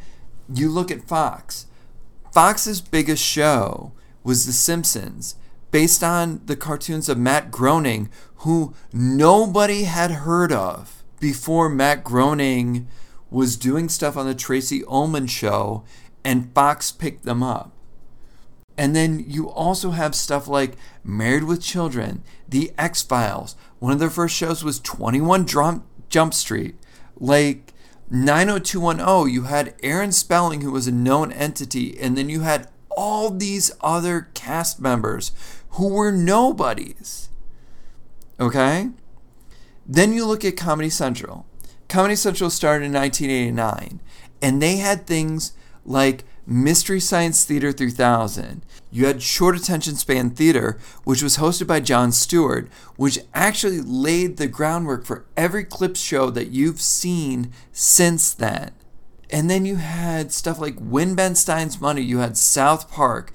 you 0.53 0.69
look 0.69 0.91
at 0.91 1.07
Fox. 1.07 1.67
Fox's 2.33 2.81
biggest 2.81 3.23
show 3.23 3.93
was 4.25 4.47
The 4.47 4.53
Simpsons, 4.53 5.37
based 5.71 6.03
on 6.03 6.41
the 6.47 6.57
cartoons 6.57 7.09
of 7.09 7.19
Matt 7.19 7.51
Groening, 7.51 8.09
who 8.37 8.75
nobody 8.93 9.85
had 9.85 10.11
heard 10.11 10.53
of 10.53 11.03
before 11.21 11.69
Matt 11.69 12.05
Groening 12.05 12.89
was 13.31 13.57
doing 13.57 13.89
stuff 13.89 14.17
on 14.17 14.27
the 14.27 14.35
Tracey 14.35 14.83
Ullman 14.87 15.27
show 15.27 15.85
and 16.29 16.53
Fox 16.55 16.93
picked 16.93 17.25
them 17.25 17.43
up. 17.43 17.73
And 18.77 18.95
then 18.95 19.25
you 19.27 19.49
also 19.49 19.93
have 19.93 20.15
stuff 20.15 20.47
like 20.47 20.77
Married 21.03 21.45
with 21.45 21.63
Children, 21.63 22.23
The 22.47 22.71
X 22.77 23.03
Files. 23.03 23.57
One 23.79 23.95
of 23.95 23.99
their 23.99 24.11
first 24.11 24.37
shows 24.37 24.63
was 24.63 24.79
21 24.79 25.47
Drum, 25.47 25.85
Jump 26.11 26.35
Street. 26.35 26.75
Like 27.19 27.73
90210, 28.11 29.33
you 29.33 29.45
had 29.45 29.75
Aaron 29.83 30.13
Spelling, 30.13 30.61
who 30.61 30.71
was 30.71 30.87
a 30.87 30.93
known 30.93 31.33
entity, 31.33 31.99
and 31.99 32.15
then 32.15 32.29
you 32.29 32.43
had 32.43 32.69
all 32.91 33.31
these 33.31 33.71
other 33.81 34.29
cast 34.35 34.83
members 34.83 35.33
who 35.71 35.89
were 35.89 36.13
nobodies. 36.13 37.31
Okay? 38.39 38.91
Then 39.87 40.13
you 40.13 40.27
look 40.27 40.45
at 40.45 40.59
Comedy 40.59 40.91
Central. 40.91 41.47
Comedy 41.89 42.17
Central 42.17 42.51
started 42.51 42.85
in 42.85 42.93
1989, 42.93 44.03
and 44.43 44.61
they 44.61 44.77
had 44.77 45.07
things 45.07 45.55
like 45.89 46.25
Mystery 46.47 47.01
Science 47.01 47.45
Theater 47.45 47.73
3000. 47.73 48.65
You 48.91 49.07
had 49.07 49.23
Short 49.23 49.57
Attention 49.57 49.97
Span 49.97 50.31
Theater, 50.31 50.79
which 51.05 51.23
was 51.23 51.39
hosted 51.39 51.67
by 51.67 51.81
Jon 51.81 52.13
Stewart, 52.13 52.69
which 52.97 53.19
actually 53.35 53.81
laid 53.81 54.37
the 54.37 54.47
groundwork 54.47 55.05
for 55.05 55.25
every 55.37 55.65
clip 55.65 55.97
show 55.97 56.31
that 56.31 56.49
you've 56.49 56.81
seen 56.81 57.53
since 57.73 58.33
then. 58.33 58.73
And 59.31 59.51
then 59.51 59.67
you 59.67 59.77
had 59.77 60.33
stuff 60.33 60.59
like 60.59 60.77
Win 60.79 61.15
Ben 61.15 61.35
Stein's 61.35 61.81
Money, 61.81 62.03
you 62.03 62.19
had 62.19 62.37
South 62.37 62.91
Park. 62.91 63.33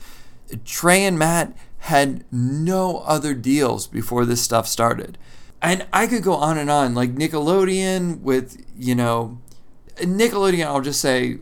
Trey 0.66 1.04
and 1.04 1.18
Matt 1.20 1.56
had 1.80 2.24
no 2.32 3.00
other 3.00 3.34
deals 3.34 3.88
before 3.88 4.26
this 4.26 4.42
stuff 4.42 4.68
started. 4.68 5.18
And 5.62 5.86
I 5.94 6.08
could 6.08 6.24
go 6.24 6.34
on 6.34 6.58
and 6.58 6.70
on, 6.70 6.94
like 6.96 7.16
Nickelodeon 7.16 8.22
with, 8.22 8.64
you 8.78 8.96
know, 8.96 9.40
Nickelodeon, 9.98 10.66
I'll 10.66 10.82
just 10.82 11.00
say 11.00 11.38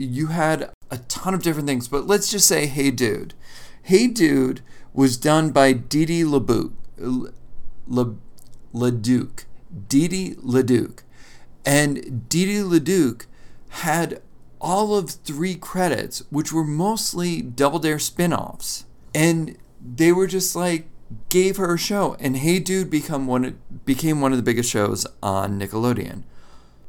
you 0.00 0.28
had 0.28 0.70
a 0.90 0.98
ton 0.98 1.34
of 1.34 1.42
different 1.42 1.68
things, 1.68 1.88
but 1.88 2.06
let's 2.06 2.30
just 2.30 2.48
say 2.48 2.66
Hey 2.66 2.90
Dude. 2.90 3.34
Hey 3.82 4.06
Dude 4.06 4.62
was 4.94 5.16
done 5.16 5.50
by 5.50 5.72
Didi 5.72 6.22
LeBouk, 6.22 6.72
Le, 6.98 8.14
LeDuc. 8.74 9.44
Didi 9.88 10.34
LeDuc. 10.36 11.02
And 11.64 12.28
Didi 12.28 12.56
LeDuc 12.56 13.26
had 13.68 14.22
all 14.60 14.96
of 14.96 15.10
three 15.10 15.54
credits, 15.54 16.24
which 16.30 16.52
were 16.52 16.64
mostly 16.64 17.42
Double 17.42 17.78
Dare 17.78 17.98
spin 17.98 18.32
offs. 18.32 18.86
And 19.14 19.56
they 19.80 20.12
were 20.12 20.26
just 20.26 20.56
like, 20.56 20.88
gave 21.28 21.56
her 21.56 21.74
a 21.74 21.78
show. 21.78 22.16
And 22.18 22.38
Hey 22.38 22.58
Dude 22.58 22.90
become 22.90 23.26
one, 23.26 23.60
became 23.84 24.20
one 24.20 24.32
of 24.32 24.38
the 24.38 24.42
biggest 24.42 24.70
shows 24.70 25.06
on 25.22 25.58
Nickelodeon. 25.60 26.22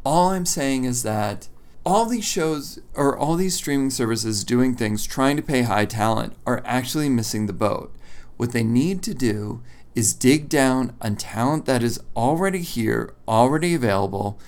All 0.06 0.30
I'm 0.30 0.46
saying 0.46 0.86
is 0.86 1.04
that 1.04 1.50
all 1.86 2.06
these 2.06 2.26
shows 2.26 2.80
or 2.96 3.18
all 3.18 3.36
these 3.36 3.56
streaming 3.56 3.90
services 3.90 4.44
doing 4.44 4.76
things 4.76 5.06
trying 5.06 5.36
to 5.38 5.42
pay 5.42 5.64
high 5.64 5.86
talent 5.86 6.36
are 6.46 6.62
actually 6.66 7.10
missing 7.10 7.48
the 7.48 7.54
boat. 7.54 7.96
What 8.38 8.52
they 8.52 8.64
need 8.64 9.02
to 9.04 9.14
do 9.14 9.62
is 9.96 10.14
dig 10.14 10.48
down 10.48 10.96
on 11.02 11.16
talent 11.16 11.66
that 11.66 11.84
is 11.84 12.00
already 12.16 12.62
here, 12.62 13.14
already 13.28 13.74
available, 13.74 14.40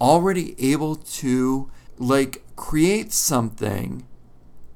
already 0.00 0.54
able 0.58 0.96
to 0.96 1.70
like 1.98 2.42
create 2.56 3.12
something 3.12 4.06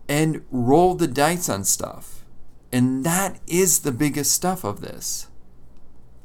and 0.09 0.45
roll 0.51 0.95
the 0.95 1.07
dice 1.07 1.49
on 1.49 1.65
stuff. 1.65 2.25
And 2.73 3.05
that 3.05 3.39
is 3.47 3.81
the 3.81 3.93
biggest 3.93 4.33
stuff 4.33 4.65
of 4.65 4.81
this. 4.81 5.29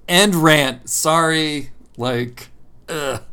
And 0.08 0.36
rant. 0.36 0.90
Sorry. 0.90 1.72
Like, 1.98 2.50
ugh. 2.90 3.24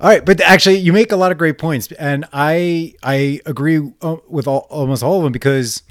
All 0.00 0.08
right, 0.08 0.24
but 0.24 0.40
actually, 0.40 0.76
you 0.76 0.92
make 0.92 1.10
a 1.10 1.16
lot 1.16 1.32
of 1.32 1.38
great 1.38 1.58
points, 1.58 1.90
and 1.92 2.24
I 2.32 2.94
I 3.02 3.40
agree 3.46 3.80
uh, 4.00 4.16
with 4.28 4.46
all, 4.46 4.68
almost 4.70 5.02
all 5.02 5.16
of 5.18 5.24
them 5.24 5.32
because 5.32 5.82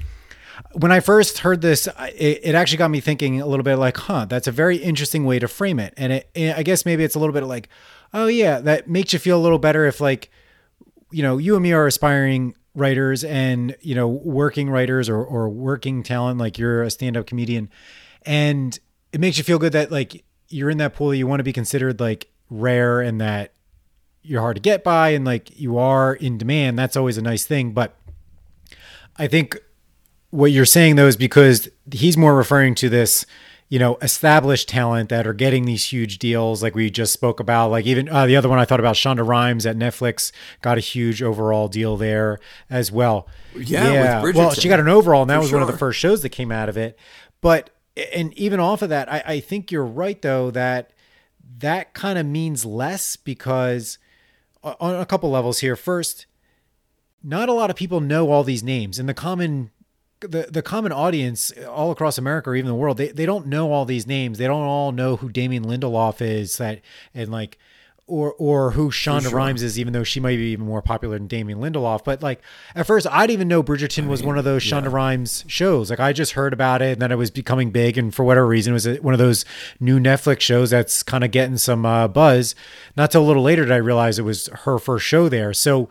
when 0.72 0.90
I 0.90 1.00
first 1.00 1.40
heard 1.40 1.60
this, 1.60 1.86
it, 2.16 2.40
it, 2.42 2.54
actually 2.54 2.78
got 2.78 2.90
me 2.90 3.00
thinking 3.00 3.40
a 3.40 3.46
little 3.46 3.62
bit 3.62 3.76
like, 3.76 3.98
huh, 3.98 4.24
that's 4.24 4.46
a 4.46 4.52
very 4.52 4.76
interesting 4.78 5.24
way 5.24 5.38
to 5.38 5.46
frame 5.46 5.78
it, 5.78 5.92
and 5.98 6.12
it, 6.14 6.30
I 6.34 6.62
guess 6.62 6.86
maybe 6.86 7.04
it's 7.04 7.16
a 7.16 7.18
little 7.18 7.34
bit 7.34 7.44
like, 7.44 7.68
oh 8.14 8.28
yeah, 8.28 8.60
that 8.60 8.88
makes 8.88 9.12
you 9.12 9.18
feel 9.18 9.38
a 9.38 9.42
little 9.42 9.58
better 9.58 9.84
if 9.84 10.00
like, 10.00 10.30
you 11.10 11.22
know, 11.22 11.36
you 11.36 11.54
and 11.54 11.62
me 11.62 11.72
are 11.72 11.86
aspiring 11.86 12.54
writers 12.74 13.24
and 13.24 13.76
you 13.80 13.94
know 13.94 14.08
working 14.08 14.70
writers 14.70 15.10
or 15.10 15.22
or 15.22 15.50
working 15.50 16.02
talent, 16.02 16.38
like 16.38 16.56
you're 16.56 16.82
a 16.82 16.90
stand 16.90 17.14
up 17.18 17.26
comedian, 17.26 17.68
and 18.22 18.78
it 19.12 19.20
makes 19.20 19.36
you 19.36 19.44
feel 19.44 19.58
good 19.58 19.72
that 19.72 19.92
like 19.92 20.24
you're 20.48 20.70
in 20.70 20.78
that 20.78 20.94
pool, 20.94 21.12
you 21.12 21.26
want 21.26 21.40
to 21.40 21.44
be 21.44 21.52
considered 21.52 22.00
like 22.00 22.30
rare 22.48 23.02
and 23.02 23.20
that 23.20 23.52
you're 24.22 24.40
hard 24.40 24.56
to 24.56 24.62
get 24.62 24.84
by 24.84 25.10
and 25.10 25.24
like 25.24 25.58
you 25.58 25.78
are 25.78 26.14
in 26.14 26.38
demand, 26.38 26.78
that's 26.78 26.96
always 26.96 27.18
a 27.18 27.22
nice 27.22 27.44
thing. 27.44 27.72
But 27.72 27.96
I 29.16 29.26
think 29.26 29.58
what 30.30 30.52
you're 30.52 30.64
saying 30.64 30.96
though 30.96 31.06
is 31.06 31.16
because 31.16 31.68
he's 31.92 32.16
more 32.16 32.36
referring 32.36 32.74
to 32.76 32.88
this, 32.88 33.24
you 33.68 33.78
know, 33.78 33.96
established 34.00 34.68
talent 34.68 35.08
that 35.10 35.26
are 35.26 35.34
getting 35.34 35.64
these 35.64 35.92
huge 35.92 36.18
deals, 36.18 36.62
like 36.62 36.74
we 36.74 36.90
just 36.90 37.12
spoke 37.12 37.38
about. 37.40 37.70
Like 37.70 37.86
even 37.86 38.08
uh, 38.08 38.26
the 38.26 38.36
other 38.36 38.48
one 38.48 38.58
I 38.58 38.64
thought 38.64 38.80
about, 38.80 38.96
Shonda 38.96 39.26
Rhimes 39.26 39.66
at 39.66 39.76
Netflix 39.76 40.32
got 40.62 40.78
a 40.78 40.80
huge 40.80 41.22
overall 41.22 41.68
deal 41.68 41.96
there 41.96 42.38
as 42.70 42.90
well. 42.90 43.28
Yeah, 43.54 43.92
yeah. 43.92 44.22
well, 44.34 44.52
she 44.52 44.68
got 44.68 44.80
an 44.80 44.88
overall, 44.88 45.22
and 45.22 45.30
that 45.30 45.38
was 45.38 45.50
sure. 45.50 45.58
one 45.58 45.68
of 45.68 45.72
the 45.72 45.78
first 45.78 45.98
shows 45.98 46.22
that 46.22 46.30
came 46.30 46.50
out 46.50 46.68
of 46.68 46.76
it. 46.76 46.98
But 47.40 47.70
and 48.14 48.32
even 48.34 48.60
off 48.60 48.82
of 48.82 48.88
that, 48.88 49.12
I, 49.12 49.22
I 49.26 49.40
think 49.40 49.70
you're 49.70 49.84
right 49.84 50.20
though 50.22 50.50
that 50.52 50.92
that 51.58 51.92
kind 51.92 52.18
of 52.18 52.26
means 52.26 52.64
less 52.64 53.16
because 53.16 53.98
on 54.62 54.94
a 54.96 55.06
couple 55.06 55.30
levels 55.30 55.60
here. 55.60 55.76
First, 55.76 56.26
not 57.22 57.48
a 57.48 57.52
lot 57.52 57.70
of 57.70 57.76
people 57.76 58.00
know 58.00 58.30
all 58.30 58.44
these 58.44 58.62
names, 58.62 58.98
and 58.98 59.08
the 59.08 59.14
common 59.14 59.70
the 60.20 60.48
the 60.50 60.62
common 60.62 60.92
audience 60.92 61.52
all 61.68 61.90
across 61.90 62.18
America 62.18 62.50
or 62.50 62.56
even 62.56 62.68
the 62.68 62.74
world, 62.74 62.96
they, 62.96 63.08
they 63.08 63.26
don't 63.26 63.46
know 63.46 63.72
all 63.72 63.84
these 63.84 64.06
names. 64.06 64.38
They 64.38 64.46
don't 64.46 64.62
all 64.62 64.92
know 64.92 65.16
who 65.16 65.28
Damien 65.28 65.64
Lindelof 65.64 66.20
is 66.20 66.56
that 66.58 66.80
and 67.14 67.30
like 67.30 67.58
or 68.08 68.34
or 68.38 68.72
who 68.72 68.90
Shonda 68.90 69.22
sure. 69.22 69.32
Rhimes 69.32 69.62
is, 69.62 69.78
even 69.78 69.92
though 69.92 70.02
she 70.02 70.18
might 70.18 70.36
be 70.36 70.52
even 70.52 70.66
more 70.66 70.82
popular 70.82 71.18
than 71.18 71.28
Damien 71.28 71.60
Lindelof. 71.60 72.02
But 72.04 72.22
like 72.22 72.42
at 72.74 72.86
first, 72.86 73.06
I 73.06 73.26
didn't 73.26 73.34
even 73.34 73.48
know 73.48 73.62
Bridgerton 73.62 73.98
I 73.98 74.02
mean, 74.02 74.10
was 74.10 74.22
one 74.22 74.38
of 74.38 74.44
those 74.44 74.64
Shonda 74.64 74.84
yeah. 74.84 74.90
Rhimes 74.92 75.44
shows. 75.46 75.90
Like 75.90 76.00
I 76.00 76.12
just 76.12 76.32
heard 76.32 76.52
about 76.52 76.82
it, 76.82 76.94
and 76.94 77.02
then 77.02 77.12
it 77.12 77.16
was 77.16 77.30
becoming 77.30 77.70
big, 77.70 77.96
and 77.96 78.14
for 78.14 78.24
whatever 78.24 78.46
reason, 78.46 78.72
it 78.72 78.74
was 78.74 79.00
one 79.00 79.14
of 79.14 79.18
those 79.18 79.44
new 79.78 80.00
Netflix 80.00 80.40
shows 80.40 80.70
that's 80.70 81.02
kind 81.02 81.22
of 81.22 81.30
getting 81.30 81.58
some 81.58 81.86
uh, 81.86 82.08
buzz. 82.08 82.54
Not 82.96 83.10
till 83.10 83.22
a 83.22 83.26
little 83.26 83.42
later 83.42 83.64
did 83.64 83.72
I 83.72 83.76
realize 83.76 84.18
it 84.18 84.22
was 84.22 84.48
her 84.64 84.78
first 84.78 85.06
show 85.06 85.28
there. 85.28 85.52
So 85.52 85.88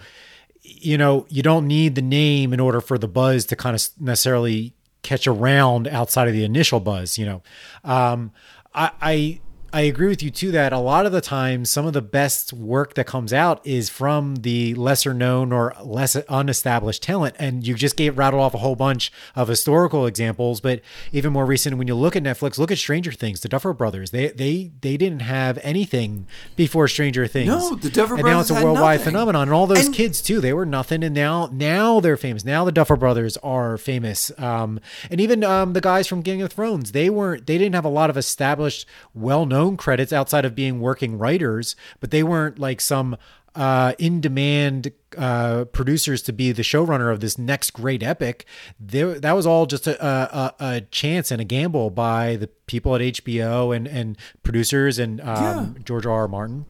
you 0.68 0.98
know, 0.98 1.26
you 1.30 1.42
don't 1.42 1.66
need 1.66 1.96
the 1.96 2.02
name 2.02 2.54
in 2.54 2.60
order 2.60 2.82
for 2.82 2.98
the 2.98 3.08
buzz 3.08 3.46
to 3.46 3.56
kind 3.56 3.76
of 3.76 3.88
necessarily 4.00 4.74
catch 5.02 5.26
around 5.28 5.88
outside 5.88 6.28
of 6.28 6.34
the 6.34 6.44
initial 6.44 6.80
buzz. 6.80 7.18
You 7.18 7.26
know, 7.26 7.42
um, 7.84 8.32
I, 8.76 8.92
I 9.02 9.40
I 9.74 9.82
agree 9.82 10.08
with 10.08 10.24
you 10.24 10.32
too 10.32 10.52
that 10.52 10.72
a 10.72 10.80
lot 10.80 11.06
of 11.06 11.12
the 11.12 11.20
times 11.20 11.70
some 11.70 11.86
of 11.86 11.92
the 11.92 12.02
best 12.02 12.54
work 12.54 12.94
that 12.94 13.06
comes 13.06 13.34
out 13.34 13.66
is 13.66 13.90
from 13.90 14.38
the 14.38 14.74
lesser 14.76 15.14
known 15.14 15.52
or 15.52 15.76
less 15.84 16.16
unestablished 16.16 17.04
talent. 17.04 17.36
And 17.38 17.68
you 17.68 17.76
just 17.76 17.98
gave 17.98 18.18
rattled 18.18 18.42
off 18.42 18.54
a 18.54 18.60
whole 18.60 18.78
bunch 18.78 19.12
of 19.36 19.50
historical 19.50 20.06
examples, 20.06 20.62
but 20.62 20.82
even 21.12 21.34
more 21.34 21.46
recent 21.46 21.78
when 21.78 21.88
you 21.88 21.96
look 21.96 22.16
at 22.16 22.24
Netflix, 22.24 22.58
look 22.58 22.72
at 22.72 22.78
Stranger 22.78 23.12
Things, 23.12 23.42
the 23.42 23.50
Duffer 23.50 23.74
Brothers. 23.74 24.12
They 24.12 24.30
they 24.30 24.72
they 24.80 24.96
didn't 24.96 25.24
have 25.24 25.60
anything 25.64 26.28
before 26.56 26.88
Stranger 26.88 27.28
Things. 27.28 27.48
No, 27.48 27.76
the 27.76 27.90
Duffer 27.90 28.14
and 28.14 28.22
Brothers. 28.22 28.50
And 28.50 28.56
now 28.56 28.58
it's 28.58 28.64
a 28.64 28.66
worldwide 28.66 29.02
phenomenon. 29.02 29.44
And 29.44 29.52
all 29.52 29.68
those 29.68 29.88
and, 29.88 29.96
kids 29.96 30.22
too, 30.22 30.40
they 30.40 30.54
were 30.54 30.66
nothing 30.66 31.04
and 31.04 31.14
now 31.14 31.50
now 31.52 32.00
they're 32.00 32.16
famous. 32.16 32.46
Now 32.46 32.64
the 32.64 32.72
Duffer 32.72 32.96
Brothers 32.96 33.36
are 33.38 33.78
famous. 33.78 34.32
Um, 34.38 34.80
and 35.12 35.20
even 35.20 35.44
um, 35.44 35.74
the 35.74 35.82
guys 35.82 36.08
from 36.08 36.22
Game 36.22 36.42
of 36.42 36.54
Thrones, 36.54 36.94
they 36.94 37.10
weren't 37.10 37.48
they 37.48 37.58
didn't 37.58 37.76
have 37.76 37.86
a 37.86 37.90
lot 37.90 38.10
of 38.10 38.16
established, 38.16 38.88
well 39.14 39.46
known 39.46 39.57
known 39.58 39.76
credits 39.76 40.14
outside 40.14 40.46
of 40.46 40.54
being 40.54 40.80
working 40.80 41.18
writers, 41.18 41.76
but 42.00 42.12
they 42.12 42.22
weren't 42.22 42.60
like 42.60 42.80
some 42.80 43.18
uh, 43.56 43.94
in 43.98 44.22
demand 44.22 44.92
uh, 45.18 45.66
producers 45.66 46.22
to 46.22 46.32
be 46.32 46.52
the 46.52 46.62
showrunner 46.62 47.12
of 47.12 47.22
this 47.22 47.40
next 47.40 47.72
great 47.72 48.04
epic. 48.04 48.46
They, 48.80 49.02
that 49.02 49.32
was 49.32 49.48
all 49.48 49.66
just 49.66 49.88
a, 49.88 49.98
a, 50.06 50.54
a, 50.60 50.82
chance 50.92 51.32
and 51.32 51.42
a 51.42 51.44
gamble 51.44 51.90
by 51.90 52.36
the 52.36 52.48
people 52.68 52.94
at 52.94 53.02
HBO 53.02 53.76
and, 53.76 53.88
and 53.88 54.16
producers 54.44 55.00
and 55.00 55.20
um, 55.22 55.44
yeah. 55.44 55.84
George 55.84 56.06
R. 56.06 56.12
R. 56.12 56.28
Martin. 56.28 56.68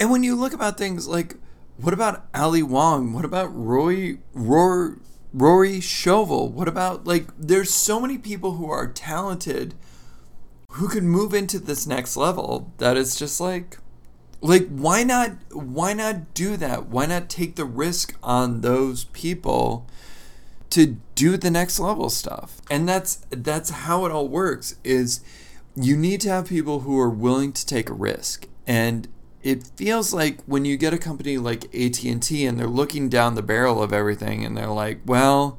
And 0.00 0.10
when 0.10 0.24
you 0.24 0.34
look 0.34 0.52
about 0.52 0.76
things 0.76 1.06
like, 1.06 1.36
what 1.76 1.94
about 1.94 2.26
Ali 2.34 2.64
Wong? 2.64 3.12
What 3.12 3.24
about 3.24 3.54
Roy, 3.54 4.18
Rory, 4.34 4.96
Rory 5.32 5.80
Scovel? 5.80 6.48
What 6.48 6.66
about 6.66 7.06
like? 7.06 7.28
There's 7.38 7.72
so 7.72 8.00
many 8.00 8.18
people 8.18 8.56
who 8.56 8.68
are 8.68 8.88
talented 8.88 9.74
who 10.70 10.88
could 10.88 11.04
move 11.04 11.34
into 11.34 11.58
this 11.58 11.86
next 11.86 12.16
level 12.16 12.72
that 12.78 12.96
is 12.96 13.16
just 13.16 13.40
like 13.40 13.78
like 14.40 14.68
why 14.68 15.02
not 15.02 15.32
why 15.52 15.92
not 15.92 16.32
do 16.34 16.56
that? 16.56 16.86
Why 16.86 17.06
not 17.06 17.28
take 17.28 17.56
the 17.56 17.64
risk 17.64 18.16
on 18.22 18.60
those 18.60 19.04
people 19.04 19.86
to 20.70 20.96
do 21.14 21.36
the 21.36 21.50
next 21.50 21.78
level 21.78 22.08
stuff? 22.08 22.60
And 22.70 22.88
that's 22.88 23.16
that's 23.30 23.70
how 23.70 24.06
it 24.06 24.12
all 24.12 24.28
works 24.28 24.76
is 24.84 25.20
you 25.76 25.96
need 25.96 26.20
to 26.22 26.28
have 26.30 26.48
people 26.48 26.80
who 26.80 26.98
are 26.98 27.10
willing 27.10 27.52
to 27.52 27.66
take 27.66 27.90
a 27.90 27.94
risk. 27.94 28.46
And 28.66 29.08
it 29.42 29.66
feels 29.76 30.12
like 30.12 30.42
when 30.44 30.64
you 30.64 30.76
get 30.76 30.94
a 30.94 30.98
company 30.98 31.38
like 31.38 31.64
AT&T 31.74 32.46
and 32.46 32.58
they're 32.58 32.66
looking 32.66 33.08
down 33.08 33.34
the 33.34 33.42
barrel 33.42 33.82
of 33.82 33.92
everything 33.92 34.44
and 34.44 34.54
they're 34.54 34.66
like 34.66 35.00
well 35.06 35.58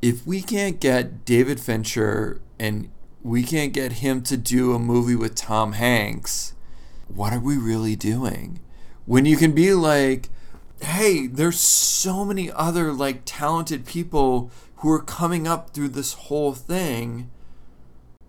if 0.00 0.24
we 0.24 0.40
can't 0.40 0.78
get 0.78 1.24
David 1.24 1.58
Fincher 1.58 2.40
and 2.60 2.88
we 3.22 3.42
can't 3.42 3.72
get 3.72 3.94
him 3.94 4.22
to 4.22 4.36
do 4.36 4.74
a 4.74 4.78
movie 4.78 5.14
with 5.14 5.34
Tom 5.34 5.72
Hanks, 5.72 6.54
what 7.08 7.32
are 7.32 7.40
we 7.40 7.56
really 7.56 7.96
doing? 7.96 8.60
When 9.06 9.26
you 9.26 9.36
can 9.36 9.52
be 9.52 9.74
like, 9.74 10.28
hey, 10.80 11.26
there's 11.26 11.58
so 11.58 12.24
many 12.24 12.50
other 12.50 12.92
like 12.92 13.22
talented 13.24 13.86
people 13.86 14.50
who 14.76 14.90
are 14.90 15.02
coming 15.02 15.46
up 15.46 15.70
through 15.70 15.90
this 15.90 16.14
whole 16.14 16.54
thing. 16.54 17.30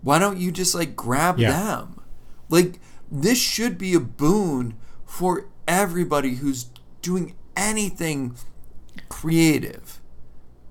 Why 0.02 0.18
don't 0.18 0.38
you 0.38 0.52
just 0.52 0.74
like 0.74 0.94
grab 0.94 1.38
yeah. 1.38 1.50
them? 1.50 2.00
Like 2.48 2.78
this 3.10 3.38
should 3.38 3.78
be 3.78 3.94
a 3.94 4.00
boon 4.00 4.74
for 5.04 5.46
everybody 5.66 6.36
who's 6.36 6.66
doing 7.02 7.34
anything 7.56 8.36
creative. 9.08 10.00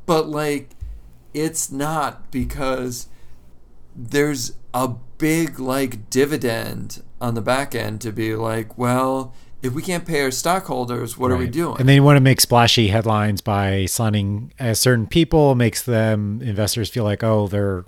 But 0.05 0.28
like 0.28 0.69
it's 1.34 1.71
not 1.71 2.32
because 2.32 3.07
there's 3.96 4.54
a 4.74 4.89
big 5.18 5.60
like 5.60 6.10
dividend 6.10 7.04
on 7.22 7.36
the 7.36 7.41
back 7.41 7.74
end 7.76 8.02
to 8.02 8.12
be 8.12 8.36
like, 8.36 8.78
well, 8.78 9.34
if 9.62 9.74
we 9.74 9.82
can't 9.82 10.06
pay 10.06 10.22
our 10.22 10.32
stockholders, 10.32 11.18
what 11.18 11.32
right. 11.32 11.36
are 11.36 11.39
we 11.39 11.48
doing? 11.48 11.78
And 11.80 11.88
they 11.88 12.00
want 12.00 12.18
to 12.18 12.22
make 12.22 12.41
splashy 12.41 12.89
headlines 12.89 13.39
by 13.39 13.86
signing 13.86 14.52
uh, 14.60 14.74
certain 14.74 15.08
people, 15.08 15.56
makes 15.56 15.84
them 15.84 16.41
investors 16.41 16.89
feel 16.89 17.06
like, 17.06 17.24
oh, 17.24 17.48
they're 17.48 17.86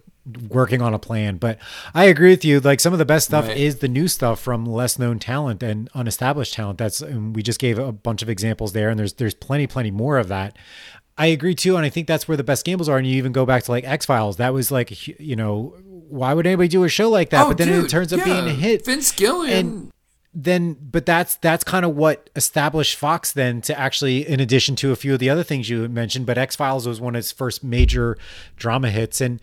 working 0.49 0.81
on 0.81 0.93
a 0.93 0.99
plan. 0.99 1.37
But 1.37 1.59
I 1.93 2.05
agree 2.05 2.29
with 2.29 2.45
you. 2.45 2.59
Like 2.59 2.79
some 2.79 2.93
of 2.93 2.99
the 2.99 3.05
best 3.05 3.27
stuff 3.27 3.47
right. 3.47 3.57
is 3.57 3.77
the 3.77 3.87
new 3.87 4.07
stuff 4.07 4.39
from 4.39 4.65
less 4.65 4.97
known 4.97 5.19
talent 5.19 5.61
and 5.61 5.89
unestablished 5.93 6.53
talent. 6.53 6.77
That's 6.77 7.01
we 7.01 7.43
just 7.43 7.59
gave 7.59 7.77
a 7.77 7.91
bunch 7.91 8.21
of 8.21 8.29
examples 8.29 8.73
there, 8.73 8.89
and 8.89 8.97
there's 8.97 9.13
there's 9.13 9.35
plenty, 9.35 9.67
plenty 9.67 9.91
more 9.91 10.17
of 10.17 10.29
that. 10.29 10.57
I 11.17 11.27
agree 11.27 11.55
too, 11.55 11.77
and 11.77 11.85
I 11.85 11.89
think 11.89 12.07
that's 12.07 12.27
where 12.27 12.37
the 12.37 12.43
best 12.43 12.65
gambles 12.65 12.89
are. 12.89 12.97
And 12.97 13.07
you 13.07 13.15
even 13.15 13.31
go 13.31 13.45
back 13.45 13.63
to 13.63 13.71
like 13.71 13.85
X 13.85 14.05
Files. 14.05 14.37
That 14.37 14.53
was 14.53 14.71
like, 14.71 15.07
you 15.19 15.35
know, 15.35 15.75
why 16.09 16.33
would 16.33 16.45
anybody 16.47 16.67
do 16.67 16.83
a 16.83 16.89
show 16.89 17.09
like 17.09 17.29
that? 17.29 17.45
Oh, 17.45 17.47
but 17.49 17.57
then 17.57 17.67
dude, 17.67 17.85
it 17.85 17.89
turns 17.89 18.13
up 18.13 18.19
yeah. 18.19 18.25
being 18.25 18.47
a 18.47 18.53
hit. 18.53 18.85
Vince 18.85 19.11
Gilligan. 19.11 19.57
And 19.57 19.91
then, 20.33 20.77
but 20.79 21.05
that's 21.05 21.35
that's 21.37 21.63
kind 21.63 21.85
of 21.85 21.95
what 21.95 22.29
established 22.35 22.97
Fox 22.97 23.31
then 23.31 23.61
to 23.61 23.79
actually, 23.79 24.27
in 24.27 24.39
addition 24.39 24.75
to 24.77 24.91
a 24.91 24.95
few 24.95 25.13
of 25.13 25.19
the 25.19 25.29
other 25.29 25.43
things 25.43 25.69
you 25.69 25.87
mentioned. 25.87 26.25
But 26.25 26.37
X 26.37 26.55
Files 26.55 26.87
was 26.87 26.99
one 26.99 27.15
of 27.15 27.19
its 27.19 27.31
first 27.31 27.63
major 27.63 28.17
drama 28.57 28.89
hits, 28.89 29.21
and 29.21 29.39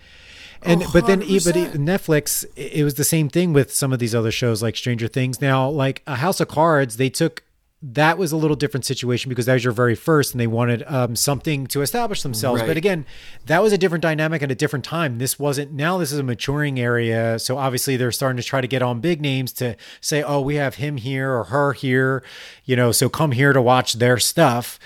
and 0.63 0.83
oh, 0.83 0.91
but 0.93 1.07
then 1.07 1.21
but 1.21 1.27
Netflix, 1.27 2.45
it 2.57 2.85
was 2.85 2.95
the 2.95 3.05
same 3.05 3.29
thing 3.29 3.53
with 3.53 3.73
some 3.73 3.93
of 3.93 3.99
these 3.99 4.15
other 4.15 4.31
shows 4.31 4.63
like 4.63 4.77
Stranger 4.77 5.09
Things. 5.09 5.41
Now, 5.41 5.69
like 5.69 6.03
a 6.07 6.17
House 6.17 6.41
of 6.41 6.49
Cards, 6.49 6.99
they 6.99 7.11
took 7.11 7.43
that 7.83 8.17
was 8.17 8.31
a 8.31 8.37
little 8.37 8.55
different 8.55 8.85
situation 8.85 9.29
because 9.29 9.47
that 9.47 9.55
was 9.55 9.65
your 9.65 9.73
very 9.73 9.97
first 9.97 10.33
and 10.33 10.41
they 10.41 10.47
wanted 10.47 10.85
um, 10.87 11.17
something 11.17 11.67
to 11.67 11.83
establish 11.83 12.23
themselves. 12.23 12.61
Right. 12.61 12.69
but 12.69 12.77
again 12.77 13.05
that 13.47 13.63
was 13.63 13.73
a 13.73 13.79
different 13.79 14.03
dynamic 14.03 14.43
at 14.43 14.51
a 14.51 14.55
different 14.55 14.85
time. 14.85 15.19
This 15.19 15.39
wasn't 15.39 15.73
now 15.73 15.99
this 15.99 16.13
is 16.13 16.19
a 16.19 16.23
maturing 16.23 16.79
area. 16.79 17.39
So 17.39 17.59
obviously 17.59 17.97
they're 17.97 18.13
starting 18.13 18.37
to 18.37 18.43
try 18.43 18.61
to 18.61 18.69
get 18.69 18.83
on 18.83 19.01
big 19.01 19.21
names 19.21 19.53
to 19.55 19.77
say 20.01 20.23
oh 20.23 20.41
we 20.41 20.55
have 20.57 20.77
him 20.77 20.97
here 20.97 21.33
or 21.33 21.45
her 21.45 21.73
here 21.73 22.23
you 22.65 22.77
know 22.77 22.93
so 22.93 23.09
come 23.09 23.33
here 23.33 23.53
to 23.53 23.61
watch 23.61 23.95
their 23.95 24.19
stuff 24.19 24.79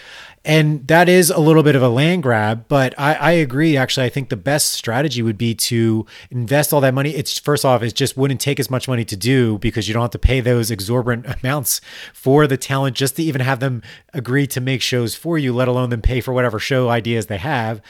and 0.46 0.86
that 0.86 1.08
is 1.08 1.30
a 1.30 1.40
little 1.40 1.64
bit 1.64 1.74
of 1.74 1.82
a 1.82 1.88
land 1.88 2.22
grab, 2.22 2.66
but 2.68 2.94
I, 2.96 3.14
I, 3.14 3.30
agree. 3.32 3.76
Actually, 3.76 4.06
I 4.06 4.10
think 4.10 4.28
the 4.28 4.36
best 4.36 4.72
strategy 4.72 5.20
would 5.20 5.36
be 5.36 5.56
to 5.56 6.06
invest 6.30 6.72
all 6.72 6.80
that 6.82 6.94
money. 6.94 7.10
It's 7.10 7.36
first 7.36 7.64
off, 7.64 7.82
it 7.82 7.92
just 7.96 8.16
wouldn't 8.16 8.40
take 8.40 8.60
as 8.60 8.70
much 8.70 8.86
money 8.86 9.04
to 9.06 9.16
do 9.16 9.58
because 9.58 9.88
you 9.88 9.94
don't 9.94 10.02
have 10.02 10.12
to 10.12 10.20
pay 10.20 10.40
those 10.40 10.70
exorbitant 10.70 11.26
amounts 11.42 11.80
for 12.14 12.46
the 12.46 12.56
talent 12.56 12.94
just 12.94 13.16
to 13.16 13.24
even 13.24 13.40
have 13.40 13.58
them 13.58 13.82
agree 14.14 14.46
to 14.46 14.60
make 14.60 14.82
shows 14.82 15.16
for 15.16 15.36
you, 15.36 15.52
let 15.52 15.66
alone 15.66 15.90
them 15.90 16.00
pay 16.00 16.20
for 16.20 16.32
whatever 16.32 16.60
show 16.60 16.90
ideas 16.90 17.26
they 17.26 17.38
have. 17.38 17.82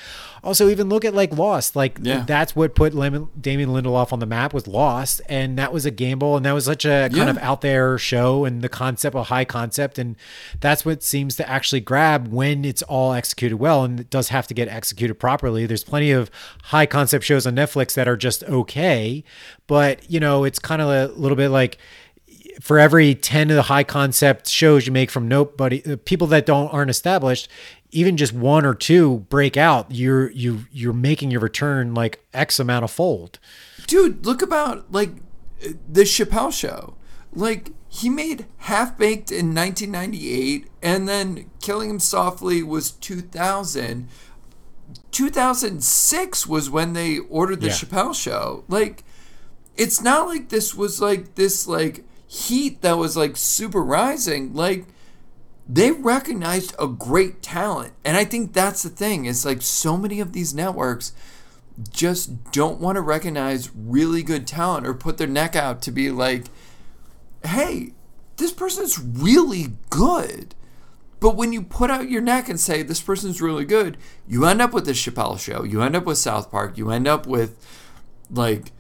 Also, 0.45 0.68
even 0.68 0.89
look 0.89 1.05
at 1.05 1.14
like 1.14 1.37
Lost. 1.37 1.76
Like 1.76 1.99
yeah. 2.03 2.24
that's 2.26 2.55
what 2.55 2.74
put 2.74 2.95
Lemon, 2.95 3.28
Damon 3.41 3.68
Lindelof 3.68 4.12
on 4.12 4.18
the 4.18 4.26
map 4.26 4.55
was 4.55 4.66
Lost, 4.66 5.20
and 5.28 5.59
that 5.59 5.72
was 5.72 5.87
a 5.87 5.91
gamble, 5.91 6.37
and 6.37 6.45
that 6.47 6.53
was 6.53 6.64
such 6.64 6.84
a 6.84 7.09
kind 7.11 7.16
yeah. 7.16 7.30
of 7.30 7.39
out 7.39 7.61
there 7.61 7.99
show, 7.99 8.45
and 8.45 8.62
the 8.62 8.68
concept, 8.68 9.16
a 9.16 9.24
high 9.24 9.45
concept, 9.45 9.99
and 9.99 10.16
that's 10.61 10.84
what 10.84 11.03
seems 11.03 11.37
to 11.37 11.49
actually 11.49 11.80
grab 11.80 12.28
when 12.28 12.64
it's 12.64 12.82
all 12.82 13.12
executed 13.12 13.57
well, 13.57 13.84
and 13.84 14.01
it 14.01 14.11
does 14.11 14.28
have 14.28 14.47
to 14.47 14.55
get 14.55 14.68
executed 14.68 15.14
properly. 15.14 15.66
There's 15.66 15.84
plenty 15.84 16.11
of 16.11 16.30
high 16.64 16.87
concept 16.87 17.24
shows 17.24 17.47
on 17.47 17.55
Netflix 17.55 17.95
that 17.95 18.09
are 18.09 18.16
just 18.16 18.45
okay, 18.45 19.24
but 19.66 20.09
you 20.11 20.20
know, 20.20 20.45
it's 20.45 20.59
kind 20.59 20.82
of 20.82 20.89
a 20.89 21.12
little 21.14 21.37
bit 21.37 21.49
like 21.49 21.78
for 22.61 22.78
every 22.78 23.14
10 23.14 23.51
of 23.51 23.57
the 23.57 23.62
high 23.62 23.84
concept 23.84 24.49
shows 24.49 24.87
you 24.87 24.93
make 24.93 25.11
from 25.11 25.28
nobody 25.28 25.82
uh, 25.84 25.97
people 26.05 26.26
that 26.28 26.47
don't 26.47 26.68
aren't 26.68 26.91
established 26.91 27.49
even 27.91 28.16
just 28.16 28.32
one 28.32 28.64
or 28.64 28.74
two 28.74 29.18
break 29.28 29.57
out, 29.57 29.87
you're 29.91 30.30
you 30.30 30.66
you're 30.70 30.93
making 30.93 31.30
your 31.30 31.41
return 31.41 31.95
like 31.95 32.24
X 32.32 32.59
amount 32.59 32.84
of 32.84 32.91
fold. 32.91 33.39
Dude, 33.87 34.26
look 34.26 34.43
about 34.43 34.91
like 34.93 35.11
the 35.89 36.03
Chappelle 36.03 36.53
show. 36.53 36.95
Like 37.32 37.70
he 37.89 38.09
made 38.09 38.47
Half 38.59 38.99
Baked 38.99 39.30
in 39.30 39.55
1998 39.55 40.68
and 40.82 41.09
then 41.09 41.51
Killing 41.61 41.91
Him 41.91 42.01
Softly 42.01 42.62
was 42.62 42.91
2000. 42.91 44.09
2006 45.11 46.47
was 46.47 46.70
when 46.70 46.93
they 46.93 47.18
ordered 47.18 47.61
the 47.61 47.68
yeah. 47.68 47.72
Chappelle 47.72 48.14
show. 48.14 48.64
Like 48.68 49.05
it's 49.76 50.01
not 50.01 50.26
like 50.26 50.49
this 50.49 50.74
was 50.74 51.01
like 51.01 51.34
this 51.34 51.66
like 51.66 52.05
heat 52.26 52.82
that 52.82 52.99
was 52.99 53.16
like 53.16 53.37
super 53.37 53.82
rising. 53.82 54.55
Like 54.55 54.87
they 55.68 55.90
recognized 55.90 56.74
a 56.78 56.86
great 56.86 57.42
talent. 57.42 57.92
And 58.04 58.16
I 58.16 58.24
think 58.24 58.52
that's 58.52 58.82
the 58.82 58.88
thing. 58.88 59.24
It's 59.24 59.44
like 59.44 59.62
so 59.62 59.96
many 59.96 60.20
of 60.20 60.32
these 60.32 60.54
networks 60.54 61.12
just 61.90 62.52
don't 62.52 62.80
want 62.80 62.96
to 62.96 63.02
recognize 63.02 63.70
really 63.74 64.22
good 64.22 64.46
talent 64.46 64.86
or 64.86 64.94
put 64.94 65.18
their 65.18 65.26
neck 65.26 65.56
out 65.56 65.82
to 65.82 65.90
be 65.90 66.10
like, 66.10 66.46
hey, 67.44 67.92
this 68.36 68.52
person's 68.52 68.98
really 68.98 69.72
good. 69.90 70.54
But 71.18 71.36
when 71.36 71.52
you 71.52 71.62
put 71.62 71.90
out 71.90 72.10
your 72.10 72.20
neck 72.20 72.48
and 72.48 72.60
say 72.60 72.82
this 72.82 73.00
person's 73.00 73.40
really 73.40 73.64
good, 73.64 73.96
you 74.28 74.44
end 74.44 74.62
up 74.62 74.72
with 74.72 74.84
the 74.84 74.92
Chappelle 74.92 75.38
show, 75.38 75.64
you 75.64 75.82
end 75.82 75.96
up 75.96 76.04
with 76.04 76.18
South 76.18 76.50
Park, 76.50 76.78
you 76.78 76.90
end 76.90 77.08
up 77.08 77.26
with 77.26 77.56
like, 78.30 78.72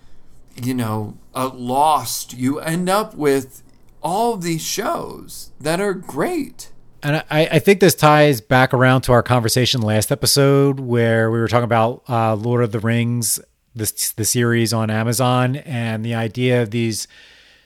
you 0.62 0.74
know, 0.74 1.16
a 1.34 1.48
Lost, 1.48 2.34
you 2.34 2.60
end 2.60 2.88
up 2.88 3.14
with 3.14 3.62
all 4.02 4.34
of 4.34 4.42
these 4.42 4.62
shows 4.62 5.50
that 5.60 5.80
are 5.80 5.94
great. 5.94 6.70
And 7.06 7.22
I, 7.30 7.46
I, 7.46 7.58
think 7.60 7.78
this 7.78 7.94
ties 7.94 8.40
back 8.40 8.74
around 8.74 9.02
to 9.02 9.12
our 9.12 9.22
conversation 9.22 9.80
last 9.80 10.10
episode 10.10 10.80
where 10.80 11.30
we 11.30 11.38
were 11.38 11.46
talking 11.46 11.62
about 11.62 12.02
uh, 12.08 12.34
Lord 12.34 12.64
of 12.64 12.72
the 12.72 12.80
Rings, 12.80 13.38
this 13.76 14.10
the 14.10 14.24
series 14.24 14.72
on 14.72 14.90
Amazon, 14.90 15.54
and 15.54 16.04
the 16.04 16.16
idea 16.16 16.60
of 16.60 16.72
these 16.72 17.06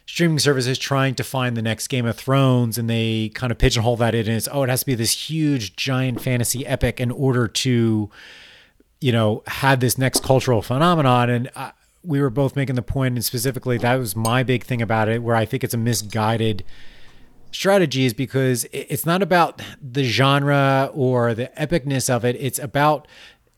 streaming 0.05 0.41
services 0.41 0.79
trying 0.79 1.15
to 1.15 1.25
find 1.25 1.57
the 1.57 1.63
next 1.63 1.89
Game 1.89 2.05
of 2.05 2.19
Thrones, 2.19 2.77
and 2.77 2.91
they 2.91 3.31
kind 3.31 3.51
of 3.51 3.57
pigeonhole 3.57 3.97
that 3.97 4.15
in 4.15 4.29
as 4.29 4.47
oh, 4.53 4.65
it 4.65 4.69
has 4.69 4.81
to 4.81 4.87
be 4.87 4.95
this 4.95 5.31
huge, 5.31 5.75
giant 5.75 6.21
fantasy 6.21 6.67
epic 6.67 7.01
in 7.01 7.11
order 7.11 7.49
to, 7.49 8.11
you 9.01 9.11
know, 9.11 9.43
have 9.47 9.81
this 9.81 9.97
next 9.97 10.23
cultural 10.23 10.61
phenomenon. 10.61 11.31
And 11.31 11.51
uh, 11.57 11.71
we 12.05 12.21
were 12.21 12.29
both 12.29 12.57
making 12.57 12.75
the 12.75 12.83
point, 12.83 13.15
and 13.15 13.25
specifically 13.25 13.79
that 13.79 13.95
was 13.95 14.15
my 14.15 14.43
big 14.43 14.65
thing 14.65 14.83
about 14.83 15.09
it, 15.09 15.23
where 15.23 15.35
I 15.35 15.47
think 15.47 15.65
it's 15.65 15.73
a 15.73 15.79
misguided 15.79 16.63
strategy 17.53 18.05
is 18.05 18.15
because 18.15 18.67
it's 18.73 19.07
not 19.07 19.23
about 19.23 19.63
the 19.81 20.05
genre 20.05 20.91
or 20.93 21.35
the 21.35 21.51
epicness 21.59 22.09
of 22.09 22.25
it. 22.25 22.37
It's 22.37 22.59
about 22.59 23.09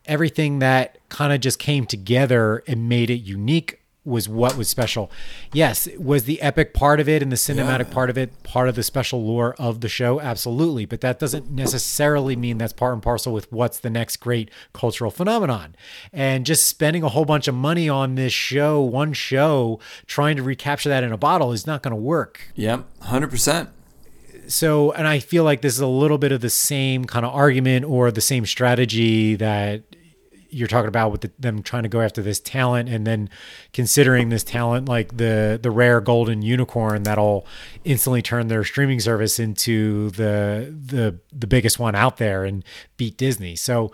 everything 0.05 0.59
that 0.59 0.99
kind 1.09 1.32
of 1.32 1.40
just 1.40 1.59
came 1.59 1.86
together 1.86 2.62
and 2.66 2.88
made 2.88 3.11
it 3.11 3.20
unique 3.20 3.82
was 4.05 4.28
what 4.28 4.57
was 4.57 4.68
special. 4.68 5.11
Yes, 5.53 5.88
was 5.97 6.24
the 6.24 6.43
epic 6.43 6.74
part 6.74 6.99
of 6.99 7.09
it 7.09 7.22
and 7.22 7.30
the 7.30 7.36
cinematic 7.36 7.86
yeah. 7.86 7.95
part 7.95 8.11
of 8.11 8.18
it 8.18 8.43
part 8.43 8.68
of 8.68 8.74
the 8.74 8.82
special 8.82 9.24
lore 9.24 9.55
of 9.59 9.80
the 9.80 9.88
show? 9.88 10.20
Absolutely. 10.20 10.86
But 10.86 11.03
that 11.03 11.20
doesn't 11.20 11.51
necessarily 11.51 12.34
mean 12.34 12.59
that's 12.59 12.72
part 12.72 12.95
and 12.95 13.03
parcel 13.03 13.32
with 13.32 13.51
what's 13.53 13.78
the 13.78 13.90
next 13.90 14.16
great 14.16 14.51
cultural 14.72 15.11
phenomenon. 15.11 15.76
And 16.12 16.45
just 16.45 16.66
spending 16.66 17.05
a 17.05 17.09
whole 17.09 17.24
bunch 17.24 17.47
of 17.47 17.55
money 17.55 17.88
on 17.88 18.16
this 18.16 18.32
show, 18.32 18.80
one 18.80 19.12
show, 19.12 19.78
trying 20.07 20.36
to 20.36 20.43
recapture 20.43 20.88
that 20.88 21.05
in 21.05 21.12
a 21.12 21.18
bottle 21.18 21.53
is 21.53 21.66
not 21.66 21.82
going 21.82 21.93
to 21.93 22.01
work. 22.01 22.49
Yep, 22.57 22.84
100% 23.03 23.68
so 24.47 24.93
and 24.93 25.07
I 25.07 25.18
feel 25.18 25.45
like 25.45 25.62
this 25.62 25.74
is 25.74 25.80
a 25.80 25.86
little 25.86 26.18
bit 26.18 26.32
of 26.32 26.40
the 26.40 26.51
same 26.51 27.05
kind 27.05 27.24
of 27.24 27.34
argument 27.34 27.84
or 27.84 28.11
the 28.11 28.20
same 28.20 28.47
strategy 28.47 29.36
that 29.36 29.82
you're 30.53 30.68
talking 30.68 30.88
about 30.88 31.11
with 31.11 31.22
the, 31.22 31.32
them 31.38 31.62
trying 31.62 31.82
to 31.82 31.88
go 31.88 32.01
after 32.01 32.20
this 32.20 32.38
talent 32.38 32.88
and 32.88 33.07
then 33.07 33.30
considering 33.72 34.28
this 34.28 34.45
talent 34.45 34.86
like 34.86 35.16
the 35.16 35.59
the 35.61 35.70
rare 35.70 36.01
golden 36.01 36.43
unicorn 36.43 37.05
that'll 37.05 37.47
instantly 37.84 38.20
turn 38.20 38.49
their 38.49 38.62
streaming 38.62 39.01
service 39.01 39.38
into 39.38 40.11
the 40.11 40.74
the 40.86 41.18
the 41.32 41.47
biggest 41.47 41.78
one 41.78 41.95
out 41.95 42.18
there 42.18 42.45
and 42.45 42.64
beat 42.99 43.16
Disney. 43.16 43.57
So 43.57 43.93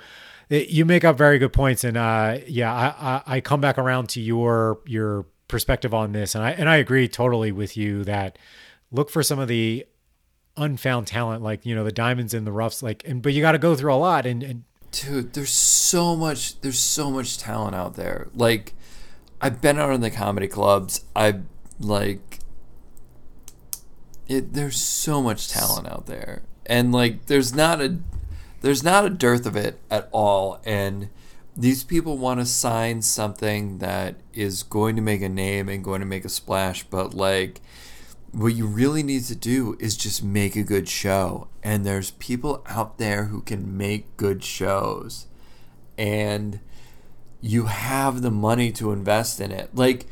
it, 0.48 0.68
you 0.68 0.84
make 0.84 1.04
up 1.04 1.16
very 1.16 1.38
good 1.38 1.52
points 1.52 1.84
and 1.84 1.96
uh, 1.96 2.38
yeah, 2.46 2.74
I, 2.74 2.86
I 3.08 3.36
I 3.36 3.40
come 3.40 3.60
back 3.60 3.78
around 3.78 4.08
to 4.10 4.20
your 4.20 4.80
your 4.84 5.26
perspective 5.46 5.94
on 5.94 6.12
this 6.12 6.34
and 6.34 6.42
I 6.44 6.50
and 6.50 6.68
I 6.68 6.76
agree 6.76 7.06
totally 7.08 7.52
with 7.52 7.76
you 7.76 8.02
that 8.04 8.36
look 8.90 9.10
for 9.10 9.22
some 9.22 9.38
of 9.38 9.46
the 9.46 9.86
unfound 10.58 11.06
talent, 11.06 11.42
like 11.42 11.64
you 11.64 11.74
know 11.74 11.84
the 11.84 11.92
diamonds 11.92 12.34
in 12.34 12.44
the 12.44 12.52
roughs, 12.52 12.82
like 12.82 13.02
and 13.06 13.22
but 13.22 13.32
you 13.32 13.40
got 13.40 13.52
to 13.52 13.58
go 13.58 13.74
through 13.74 13.94
a 13.94 13.96
lot 13.96 14.26
and, 14.26 14.42
and 14.42 14.64
dude, 14.92 15.34
there's 15.34 15.50
so 15.50 16.16
much, 16.16 16.60
there's 16.60 16.78
so 16.78 17.10
much 17.10 17.38
talent 17.38 17.74
out 17.74 17.94
there. 17.94 18.28
Like 18.34 18.74
I've 19.40 19.60
been 19.60 19.78
out 19.78 19.92
in 19.92 20.00
the 20.00 20.10
comedy 20.10 20.48
clubs. 20.48 21.04
I 21.14 21.40
like 21.78 22.40
it. 24.26 24.52
There's 24.52 24.80
so 24.80 25.22
much 25.22 25.48
talent 25.48 25.88
out 25.88 26.06
there, 26.06 26.42
and 26.66 26.92
like 26.92 27.26
there's 27.26 27.54
not 27.54 27.80
a 27.80 27.98
there's 28.60 28.82
not 28.82 29.04
a 29.04 29.10
dearth 29.10 29.46
of 29.46 29.56
it 29.56 29.80
at 29.90 30.08
all, 30.12 30.60
and 30.64 31.08
these 31.56 31.82
people 31.82 32.18
want 32.18 32.40
to 32.40 32.46
sign 32.46 33.02
something 33.02 33.78
that 33.78 34.16
is 34.32 34.62
going 34.62 34.96
to 34.96 35.02
make 35.02 35.22
a 35.22 35.28
name 35.28 35.68
and 35.68 35.82
going 35.82 36.00
to 36.00 36.06
make 36.06 36.24
a 36.24 36.28
splash, 36.28 36.84
but 36.84 37.14
like 37.14 37.60
what 38.32 38.54
you 38.54 38.66
really 38.66 39.02
need 39.02 39.24
to 39.24 39.34
do 39.34 39.76
is 39.80 39.96
just 39.96 40.22
make 40.22 40.56
a 40.56 40.62
good 40.62 40.88
show. 40.88 41.48
And 41.62 41.84
there's 41.84 42.12
people 42.12 42.62
out 42.66 42.98
there 42.98 43.26
who 43.26 43.40
can 43.40 43.76
make 43.76 44.16
good 44.16 44.44
shows. 44.44 45.26
And 45.96 46.60
you 47.40 47.64
have 47.64 48.22
the 48.22 48.30
money 48.30 48.70
to 48.72 48.92
invest 48.92 49.40
in 49.40 49.50
it. 49.52 49.74
Like 49.74 50.06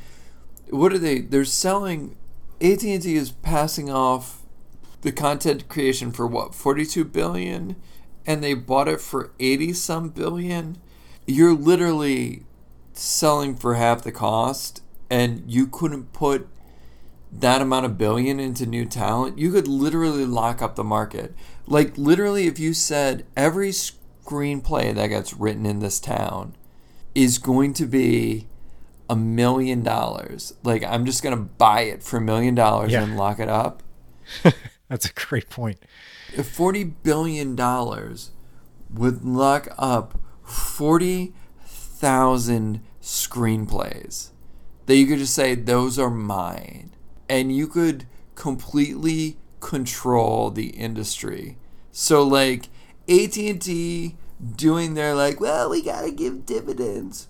what 0.70 0.92
are 0.92 0.98
they 0.98 1.20
they're 1.20 1.44
selling 1.44 2.16
AT&T 2.60 3.14
is 3.14 3.30
passing 3.30 3.90
off 3.90 4.42
the 5.02 5.12
content 5.12 5.68
creation 5.68 6.10
for 6.10 6.26
what 6.26 6.54
42 6.54 7.04
billion 7.04 7.76
and 8.26 8.42
they 8.42 8.54
bought 8.54 8.88
it 8.88 9.00
for 9.00 9.32
80 9.38 9.72
some 9.74 10.08
billion 10.08 10.78
you're 11.26 11.54
literally 11.54 12.44
selling 12.92 13.54
for 13.54 13.74
half 13.74 14.02
the 14.02 14.12
cost 14.12 14.82
and 15.10 15.44
you 15.46 15.66
couldn't 15.66 16.12
put 16.12 16.48
that 17.40 17.60
amount 17.62 17.84
of 17.86 17.98
billion 17.98 18.38
into 18.40 18.64
new 18.66 18.84
talent 18.84 19.38
you 19.38 19.50
could 19.50 19.66
literally 19.68 20.24
lock 20.24 20.62
up 20.62 20.74
the 20.76 20.84
market 20.84 21.34
like 21.66 21.96
literally 21.98 22.46
if 22.46 22.58
you 22.58 22.72
said 22.72 23.26
every 23.36 23.70
screenplay 23.70 24.94
that 24.94 25.08
gets 25.08 25.34
written 25.34 25.66
in 25.66 25.80
this 25.80 25.98
town 26.00 26.54
is 27.14 27.38
going 27.38 27.72
to 27.72 27.86
be 27.86 28.46
a 29.10 29.16
million 29.16 29.82
dollars 29.82 30.54
like 30.62 30.82
i'm 30.84 31.04
just 31.06 31.22
going 31.22 31.36
to 31.36 31.42
buy 31.42 31.82
it 31.82 32.02
for 32.02 32.16
a 32.16 32.20
million 32.20 32.54
dollars 32.54 32.92
Yeah. 32.92 33.02
and 33.02 33.16
lock 33.16 33.38
it 33.40 33.48
up 33.48 33.82
That's 34.88 35.06
a 35.06 35.12
great 35.12 35.50
point. 35.50 35.78
if 36.34 36.48
forty 36.48 36.84
billion 36.84 37.56
dollars 37.56 38.30
would 38.92 39.24
lock 39.24 39.68
up 39.78 40.20
forty 40.44 41.34
thousand 41.64 42.80
screenplays 43.02 44.30
that 44.86 44.96
you 44.96 45.06
could 45.06 45.18
just 45.18 45.34
say 45.34 45.54
those 45.56 45.98
are 45.98 46.10
mine, 46.10 46.92
and 47.28 47.54
you 47.54 47.66
could 47.66 48.06
completely 48.34 49.36
control 49.60 50.50
the 50.50 50.68
industry. 50.68 51.56
So 51.92 52.22
like 52.22 52.68
AT 53.08 53.36
and 53.36 53.60
T 53.60 54.16
doing 54.54 54.94
their 54.94 55.14
like, 55.14 55.40
well, 55.40 55.70
we 55.70 55.82
gotta 55.82 56.10
give 56.10 56.46
dividends. 56.46 57.28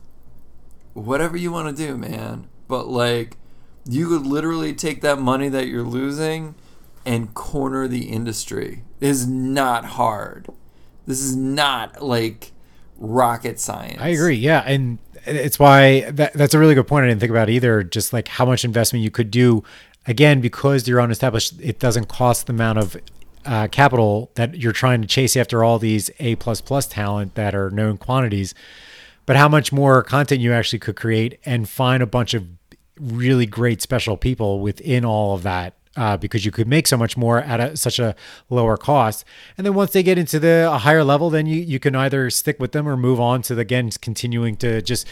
Whatever 0.94 1.36
you 1.36 1.52
want 1.52 1.74
to 1.76 1.86
do, 1.86 1.96
man. 1.96 2.48
But 2.68 2.88
like, 2.88 3.36
you 3.88 4.08
could 4.08 4.26
literally 4.26 4.74
take 4.74 5.00
that 5.02 5.20
money 5.20 5.48
that 5.48 5.68
you're 5.68 5.84
losing 5.84 6.54
and 7.04 7.32
corner 7.34 7.86
the 7.86 8.10
industry. 8.10 8.82
It 9.00 9.08
is 9.08 9.26
not 9.26 9.84
hard. 9.84 10.48
This 11.06 11.20
is 11.20 11.36
not 11.36 12.02
like 12.02 12.52
rocket 12.98 13.60
science. 13.60 14.00
I 14.00 14.08
agree. 14.08 14.34
Yeah, 14.34 14.64
and 14.66 14.98
it's 15.26 15.58
why 15.58 16.10
that, 16.10 16.32
that's 16.34 16.54
a 16.54 16.58
really 16.58 16.74
good 16.74 16.86
point. 16.86 17.04
I 17.04 17.08
didn't 17.08 17.20
think 17.20 17.30
about 17.30 17.50
either. 17.50 17.82
Just 17.82 18.12
like 18.12 18.28
how 18.28 18.44
much 18.44 18.64
investment 18.64 19.02
you 19.02 19.10
could 19.10 19.30
do. 19.30 19.62
Again, 20.06 20.40
because 20.40 20.86
you're 20.86 21.00
unestablished, 21.00 21.54
it 21.60 21.80
doesn't 21.80 22.08
cost 22.08 22.46
the 22.46 22.52
amount 22.52 22.78
of 22.78 22.96
uh, 23.44 23.68
capital 23.68 24.30
that 24.34 24.56
you're 24.56 24.72
trying 24.72 25.02
to 25.02 25.08
chase 25.08 25.36
after 25.36 25.64
all 25.64 25.78
these 25.78 26.10
A 26.20 26.36
plus 26.36 26.60
plus 26.60 26.86
talent 26.86 27.34
that 27.34 27.54
are 27.54 27.70
known 27.70 27.96
quantities. 27.96 28.54
But 29.24 29.36
how 29.36 29.48
much 29.48 29.72
more 29.72 30.02
content 30.02 30.40
you 30.40 30.52
actually 30.52 30.78
could 30.78 30.96
create 30.96 31.40
and 31.44 31.68
find 31.68 32.02
a 32.02 32.06
bunch 32.06 32.34
of 32.34 32.46
really 33.00 33.46
great 33.46 33.82
special 33.82 34.16
people 34.16 34.60
within 34.60 35.04
all 35.04 35.34
of 35.34 35.42
that 35.42 35.74
uh, 35.96 36.16
because 36.16 36.44
you 36.44 36.50
could 36.50 36.68
make 36.68 36.86
so 36.86 36.96
much 36.96 37.16
more 37.16 37.40
at 37.40 37.60
a, 37.60 37.76
such 37.76 37.98
a 37.98 38.14
lower 38.50 38.76
cost. 38.76 39.24
And 39.56 39.66
then 39.66 39.74
once 39.74 39.92
they 39.92 40.02
get 40.02 40.18
into 40.18 40.38
the 40.38 40.68
a 40.70 40.78
higher 40.78 41.04
level, 41.04 41.30
then 41.30 41.46
you, 41.46 41.60
you 41.60 41.78
can 41.78 41.94
either 41.94 42.30
stick 42.30 42.58
with 42.60 42.72
them 42.72 42.88
or 42.88 42.96
move 42.96 43.20
on 43.20 43.42
to 43.42 43.54
the, 43.54 43.66
again 43.66 43.90
continuing 44.00 44.56
to 44.56 44.80
just 44.80 45.06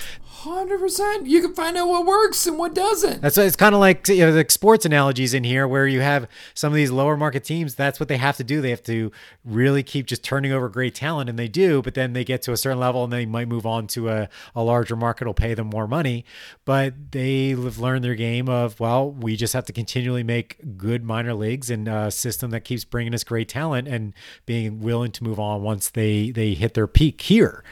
Hundred 0.44 0.78
percent. 0.78 1.26
You 1.26 1.40
can 1.40 1.54
find 1.54 1.74
out 1.74 1.88
what 1.88 2.04
works 2.04 2.46
and 2.46 2.58
what 2.58 2.74
doesn't. 2.74 3.22
that's 3.22 3.38
it's 3.38 3.56
kind 3.56 3.74
of 3.74 3.80
like 3.80 4.06
you 4.08 4.18
know 4.18 4.30
the 4.30 4.44
sports 4.50 4.84
analogies 4.84 5.32
in 5.32 5.42
here 5.42 5.66
where 5.66 5.86
you 5.86 6.02
have 6.02 6.28
some 6.52 6.70
of 6.70 6.76
these 6.76 6.90
lower 6.90 7.16
market 7.16 7.44
teams. 7.44 7.74
That's 7.76 7.98
what 7.98 8.10
they 8.10 8.18
have 8.18 8.36
to 8.36 8.44
do. 8.44 8.60
They 8.60 8.68
have 8.68 8.82
to 8.82 9.10
really 9.42 9.82
keep 9.82 10.04
just 10.04 10.22
turning 10.22 10.52
over 10.52 10.68
great 10.68 10.94
talent, 10.94 11.30
and 11.30 11.38
they 11.38 11.48
do. 11.48 11.80
But 11.80 11.94
then 11.94 12.12
they 12.12 12.24
get 12.24 12.42
to 12.42 12.52
a 12.52 12.58
certain 12.58 12.78
level, 12.78 13.04
and 13.04 13.10
they 13.10 13.24
might 13.24 13.48
move 13.48 13.64
on 13.64 13.86
to 13.88 14.10
a, 14.10 14.28
a 14.54 14.62
larger 14.62 14.96
market 14.96 15.26
will 15.26 15.32
pay 15.32 15.54
them 15.54 15.68
more 15.68 15.88
money. 15.88 16.26
But 16.66 17.12
they 17.12 17.48
have 17.48 17.78
learned 17.78 18.04
their 18.04 18.14
game 18.14 18.50
of 18.50 18.78
well, 18.78 19.10
we 19.10 19.36
just 19.36 19.54
have 19.54 19.64
to 19.64 19.72
continually 19.72 20.24
make 20.24 20.76
good 20.76 21.02
minor 21.02 21.32
leagues 21.32 21.70
and 21.70 21.88
a 21.88 22.10
system 22.10 22.50
that 22.50 22.64
keeps 22.64 22.84
bringing 22.84 23.14
us 23.14 23.24
great 23.24 23.48
talent 23.48 23.88
and 23.88 24.12
being 24.44 24.80
willing 24.80 25.10
to 25.12 25.24
move 25.24 25.40
on 25.40 25.62
once 25.62 25.88
they 25.88 26.30
they 26.30 26.52
hit 26.52 26.74
their 26.74 26.86
peak 26.86 27.22
here. 27.22 27.64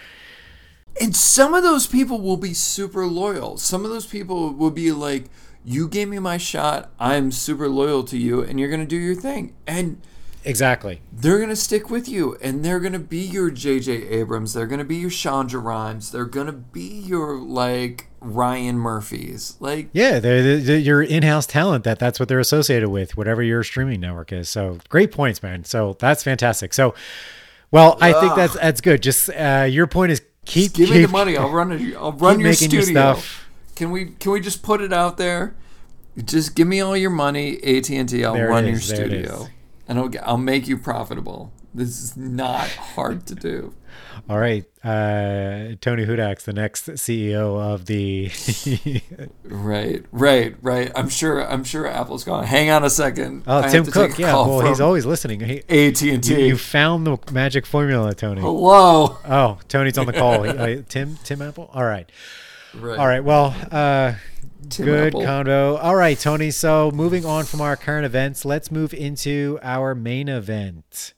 And 1.00 1.16
some 1.16 1.54
of 1.54 1.62
those 1.62 1.86
people 1.86 2.20
will 2.20 2.36
be 2.36 2.54
super 2.54 3.06
loyal. 3.06 3.56
Some 3.56 3.84
of 3.84 3.90
those 3.90 4.06
people 4.06 4.52
will 4.52 4.70
be 4.70 4.92
like, 4.92 5.24
"You 5.64 5.88
gave 5.88 6.08
me 6.08 6.18
my 6.18 6.36
shot. 6.36 6.90
I'm 7.00 7.32
super 7.32 7.68
loyal 7.68 8.02
to 8.04 8.18
you, 8.18 8.40
and 8.42 8.60
you're 8.60 8.70
gonna 8.70 8.84
do 8.86 8.96
your 8.96 9.14
thing." 9.14 9.54
And 9.66 10.00
Exactly. 10.44 11.00
they're 11.12 11.38
gonna 11.38 11.56
stick 11.56 11.88
with 11.88 12.08
you, 12.08 12.36
and 12.42 12.64
they're 12.64 12.80
gonna 12.80 12.98
be 12.98 13.18
your 13.20 13.50
J.J. 13.50 14.08
Abrams. 14.08 14.52
They're 14.54 14.66
gonna 14.66 14.84
be 14.84 14.96
your 14.96 15.10
Shonda 15.10 15.62
Rhimes. 15.62 16.10
They're 16.10 16.24
gonna 16.24 16.52
be 16.52 16.82
your 16.82 17.36
like 17.40 18.08
Ryan 18.20 18.76
Murphys. 18.78 19.54
Like, 19.60 19.88
Yeah, 19.92 20.18
they're, 20.20 20.58
they're 20.58 20.78
your 20.78 21.02
in-house 21.02 21.46
talent. 21.46 21.84
That 21.84 21.98
that's 21.98 22.20
what 22.20 22.28
they're 22.28 22.38
associated 22.40 22.88
with, 22.88 23.16
whatever 23.16 23.42
your 23.42 23.62
streaming 23.64 24.00
network 24.00 24.32
is. 24.32 24.48
So 24.48 24.78
great 24.88 25.10
points, 25.12 25.42
man. 25.42 25.64
So 25.64 25.96
that's 25.98 26.22
fantastic. 26.22 26.72
So, 26.74 26.94
well, 27.70 27.96
I 28.00 28.12
think 28.12 28.34
that's 28.36 28.54
that's 28.54 28.80
good. 28.80 29.02
Just 29.02 29.30
uh, 29.30 29.66
your 29.68 29.86
point 29.86 30.12
is 30.12 30.20
keep 30.46 30.74
give 30.74 30.90
me 30.90 31.02
the 31.02 31.08
money. 31.08 31.36
I'll 31.36 31.50
run 31.50 31.72
it. 31.72 31.96
I'll 31.98 32.12
run 32.12 32.38
your 32.40 32.48
your 32.48 32.54
studio. 32.54 32.82
stuff. 32.82 33.48
Can 33.76 33.90
we? 33.90 34.06
Can 34.06 34.32
we 34.32 34.40
just 34.40 34.62
put 34.62 34.80
it 34.80 34.92
out 34.92 35.16
there? 35.16 35.54
Just 36.22 36.54
give 36.54 36.66
me 36.66 36.80
all 36.80 36.96
your 36.96 37.10
money, 37.10 37.56
AT 37.62 37.88
and 37.90 38.08
T. 38.08 38.24
I'll 38.24 38.34
There 38.34 38.48
run 38.48 38.66
your 38.66 38.80
studio, 38.80 39.48
and 39.88 39.98
I'll 39.98 40.10
I'll 40.22 40.36
make 40.38 40.68
you 40.68 40.76
profitable. 40.76 41.52
This 41.74 42.02
is 42.02 42.16
not 42.16 42.68
hard 42.68 43.26
to 43.28 43.34
do. 43.34 43.74
All 44.28 44.38
right, 44.38 44.64
uh, 44.84 45.74
Tony 45.80 46.04
Hudak's 46.06 46.44
the 46.44 46.52
next 46.52 46.86
CEO 46.86 47.58
of 47.60 47.86
the. 47.86 48.30
Right, 49.44 50.04
right, 50.12 50.54
right. 50.62 50.90
I'm 50.94 51.08
sure. 51.08 51.40
I'm 51.46 51.64
sure 51.64 51.86
Apple's 51.86 52.24
gone. 52.24 52.44
Hang 52.44 52.70
on 52.70 52.84
a 52.84 52.90
second. 52.90 53.44
oh, 53.46 53.60
I 53.60 53.68
Tim 53.68 53.84
Cook. 53.86 54.18
Yeah, 54.18 54.34
well, 54.34 54.60
he's 54.60 54.80
always 54.80 55.04
listening. 55.06 55.42
AT 55.42 55.70
and 56.02 56.26
you, 56.26 56.36
you 56.36 56.56
found 56.56 57.06
the 57.06 57.18
magic 57.32 57.66
formula, 57.66 58.14
Tony. 58.14 58.40
Hello. 58.40 59.18
Oh, 59.24 59.58
Tony's 59.68 59.98
on 59.98 60.06
the 60.06 60.12
call. 60.12 60.42
Uh, 60.52 60.82
Tim, 60.88 61.16
Tim 61.24 61.42
Apple. 61.42 61.70
All 61.72 61.84
right. 61.84 62.10
Right. 62.74 62.98
All 62.98 63.06
right. 63.06 63.22
Well, 63.24 63.54
uh, 63.70 64.14
Tim 64.70 64.86
good 64.86 65.08
Apple. 65.08 65.24
combo. 65.24 65.76
All 65.76 65.96
right, 65.96 66.18
Tony. 66.18 66.50
So 66.50 66.90
moving 66.92 67.24
on 67.24 67.44
from 67.44 67.60
our 67.60 67.76
current 67.76 68.04
events, 68.06 68.44
let's 68.44 68.70
move 68.70 68.92
into 68.94 69.58
our 69.62 69.94
main 69.94 70.28
event. 70.28 71.14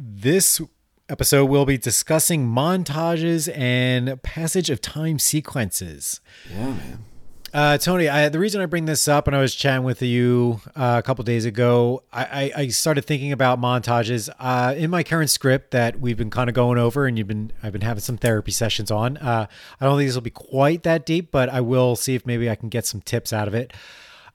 This 0.00 0.60
episode 1.08 1.46
we'll 1.46 1.66
be 1.66 1.76
discussing 1.76 2.46
montages 2.46 3.52
and 3.52 4.22
passage 4.22 4.70
of 4.70 4.80
time 4.80 5.18
sequences. 5.18 6.20
Yeah, 6.48 6.66
man. 6.66 7.04
Uh, 7.52 7.78
Tony, 7.78 8.08
I, 8.08 8.28
the 8.28 8.38
reason 8.38 8.60
I 8.60 8.66
bring 8.66 8.84
this 8.84 9.08
up, 9.08 9.26
and 9.26 9.34
I 9.34 9.40
was 9.40 9.56
chatting 9.56 9.82
with 9.82 10.00
you 10.00 10.60
uh, 10.76 10.96
a 11.00 11.02
couple 11.02 11.24
days 11.24 11.44
ago, 11.44 12.04
I, 12.12 12.24
I, 12.24 12.52
I 12.60 12.68
started 12.68 13.06
thinking 13.06 13.32
about 13.32 13.60
montages 13.60 14.28
uh, 14.38 14.72
in 14.76 14.88
my 14.88 15.02
current 15.02 15.30
script 15.30 15.72
that 15.72 15.98
we've 15.98 16.16
been 16.16 16.30
kind 16.30 16.48
of 16.48 16.54
going 16.54 16.78
over, 16.78 17.06
and 17.06 17.18
you've 17.18 17.26
been 17.26 17.50
I've 17.60 17.72
been 17.72 17.80
having 17.80 18.02
some 18.02 18.18
therapy 18.18 18.52
sessions 18.52 18.92
on. 18.92 19.16
Uh, 19.16 19.48
I 19.80 19.84
don't 19.84 19.98
think 19.98 20.08
this 20.08 20.14
will 20.14 20.22
be 20.22 20.30
quite 20.30 20.84
that 20.84 21.06
deep, 21.06 21.32
but 21.32 21.48
I 21.48 21.60
will 21.60 21.96
see 21.96 22.14
if 22.14 22.24
maybe 22.24 22.48
I 22.48 22.54
can 22.54 22.68
get 22.68 22.86
some 22.86 23.00
tips 23.00 23.32
out 23.32 23.48
of 23.48 23.54
it. 23.54 23.72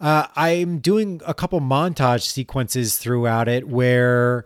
Uh, 0.01 0.27
I'm 0.35 0.79
doing 0.79 1.21
a 1.25 1.33
couple 1.33 1.61
montage 1.61 2.23
sequences 2.23 2.97
throughout 2.97 3.47
it 3.47 3.69
where 3.69 4.43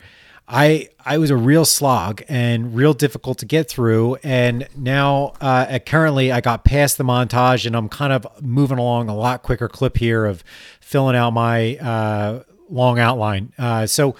I 0.48 0.90
I 1.06 1.18
was 1.18 1.30
a 1.30 1.36
real 1.36 1.66
slog 1.66 2.24
and 2.30 2.74
real 2.74 2.94
difficult 2.94 3.40
to 3.40 3.46
get 3.46 3.68
through, 3.70 4.16
and 4.24 4.68
now 4.76 5.34
uh, 5.42 5.80
currently 5.86 6.32
I 6.32 6.40
got 6.40 6.64
past 6.64 6.98
the 6.98 7.04
montage 7.04 7.66
and 7.66 7.76
I'm 7.76 7.90
kind 7.90 8.14
of 8.14 8.26
moving 8.42 8.78
along 8.78 9.10
a 9.10 9.16
lot 9.16 9.44
quicker 9.44 9.68
clip 9.68 9.98
here 9.98 10.26
of 10.26 10.44
filling 10.80 11.18
out 11.18 11.32
my 11.32 11.76
uh, 11.78 12.44
long 12.70 12.98
outline. 12.98 13.52
Uh, 13.58 13.88
so 13.88 14.16